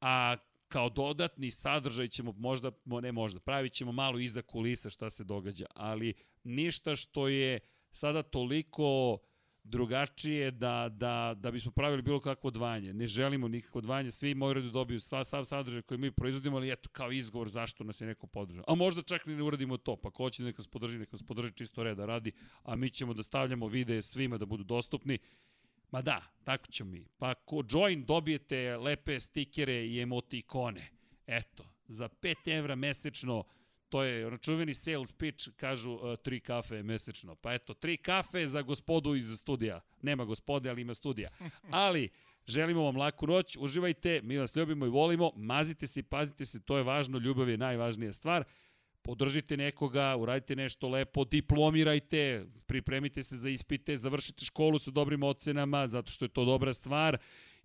[0.00, 0.36] a
[0.68, 5.24] kao dodatni sadržaj ćemo možda, mo- ne možda, pravit ćemo malo iza kulisa šta se
[5.24, 6.14] događa, ali
[6.44, 7.60] ništa što je
[7.92, 9.18] sada toliko
[9.64, 12.92] drugačije da, da, da bismo pravili bilo kakvo odvajanje.
[12.92, 16.72] Ne želimo nikakvo odvajanje, svi moraju da dobiju sva, sav sadržaj koji mi proizvodimo, ali
[16.72, 18.64] eto, kao izgovor zašto nas je neko podržao.
[18.68, 21.22] A možda čak ni ne uradimo to, pa ko hoće neka nas podrži, neka nas
[21.22, 22.32] podrži čisto reda radi,
[22.62, 25.18] a mi ćemo da stavljamo videe svima da budu dostupni.
[25.90, 27.06] Ma da, tako ćemo mi.
[27.18, 30.90] Pa ako join dobijete lepe stikere i emotikone.
[31.26, 33.44] Eto, za 5 evra mesečno
[33.88, 37.34] to je račuveni sales pitch, kažu uh, tri kafe mesečno.
[37.34, 39.80] Pa eto, tri kafe za gospodu iz studija.
[40.02, 41.30] Nema gospode, ali ima studija.
[41.70, 42.08] Ali,
[42.46, 46.60] želimo vam laku noć, uživajte, mi vas ljubimo i volimo, mazite se i pazite se,
[46.60, 48.44] to je važno, ljubav je najvažnija stvar
[49.08, 55.88] podržite nekoga, uradite nešto lepo, diplomirajte, pripremite se za ispite, završite školu sa dobrim ocenama,
[55.88, 57.16] zato što je to dobra stvar.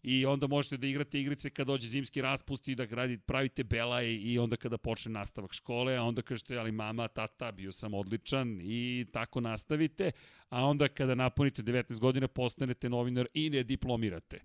[0.04, 4.08] I onda možete da igrate igrice kad dođe zimski raspust i da radite, pravite belaj
[4.08, 8.60] i onda kada počne nastavak škole, a onda kažete, ali mama, tata, bio sam odličan
[8.62, 10.12] i tako nastavite,
[10.50, 14.40] a onda kada napunite 19 godina postanete novinar i ne diplomirate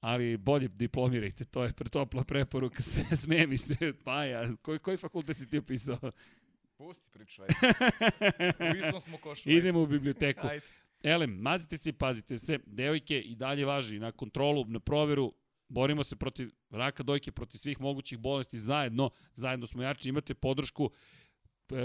[0.00, 4.96] ali bolje diplomirajte, to je pretopla preporuka, sve sme mi se, pa ja, koji, koji
[4.96, 5.98] fakultet si ti upisao?
[6.78, 7.54] Pusti priču, ajde.
[8.72, 9.50] U istom smo košu.
[9.50, 10.46] Idemo u biblioteku.
[10.50, 10.66] Ajde.
[11.02, 15.32] Elem, mazite se i pazite se, devojke i dalje važi na kontrolu, na proveru,
[15.68, 20.90] borimo se protiv raka dojke, protiv svih mogućih bolesti zajedno, zajedno smo jači, imate podršku,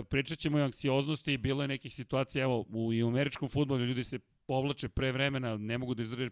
[0.09, 4.03] pričat ćemo o anksioznosti, bilo je nekih situacija, evo, u, i u američkom futbolu ljudi
[4.03, 6.29] se povlače pre vremena, ne mogu da izdrže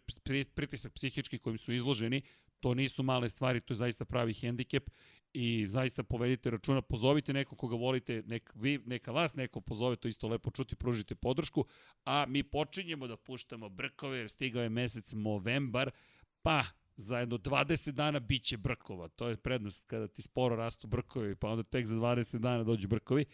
[0.55, 2.21] pritisak psihički kojim su izloženi,
[2.59, 4.89] to nisu male stvari, to je zaista pravi hendikep
[5.33, 10.07] i zaista povedite računa, pozovite neko koga volite, nek, vi, neka vas neko pozove, to
[10.07, 11.65] isto lepo čuti, pružite podršku,
[12.05, 15.91] a mi počinjemo da puštamo brkove, jer stigao je mesec novembar,
[16.41, 16.63] pa
[16.99, 19.07] za jedno 20 dana biće brkova.
[19.07, 22.87] To je prednost kada ti sporo rastu brkovi, pa onda tek za 20 dana dođu
[22.87, 23.25] brkovi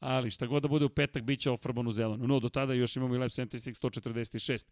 [0.00, 2.26] ali šta god da bude u petak, bit će ofrban u zelenu.
[2.26, 4.66] No, do tada još imamo i Lab 76 146.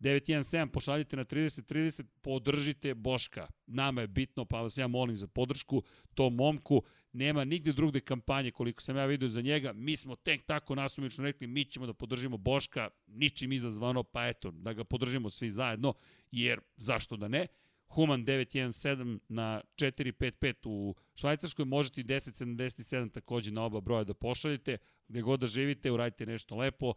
[0.00, 3.46] 917, pošaljite na 3030, podržite Boška.
[3.66, 5.82] Nama je bitno, pa vas ja molim za podršku
[6.14, 6.82] tom momku.
[7.12, 9.72] Nema nigde drugde kampanje koliko sam ja vidio za njega.
[9.72, 14.50] Mi smo tek tako nasumično rekli, mi ćemo da podržimo Boška, ničim izazvano, pa eto,
[14.50, 15.94] da ga podržimo svi zajedno,
[16.30, 17.46] jer zašto da ne?
[17.90, 24.76] Human 917 na 455 u Švajcarskoj, možete i 1077 takođe na oba broja da pošaljete,
[25.08, 26.94] gde god da živite, uradite nešto lepo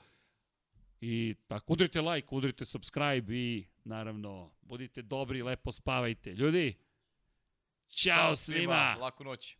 [1.01, 6.33] i tako, udrite like, udrite subscribe i naravno, budite dobri, lepo spavajte.
[6.33, 6.73] Ljudi,
[7.87, 8.59] čao, čao svima!
[8.59, 8.95] svima!
[8.99, 9.57] Laku noć!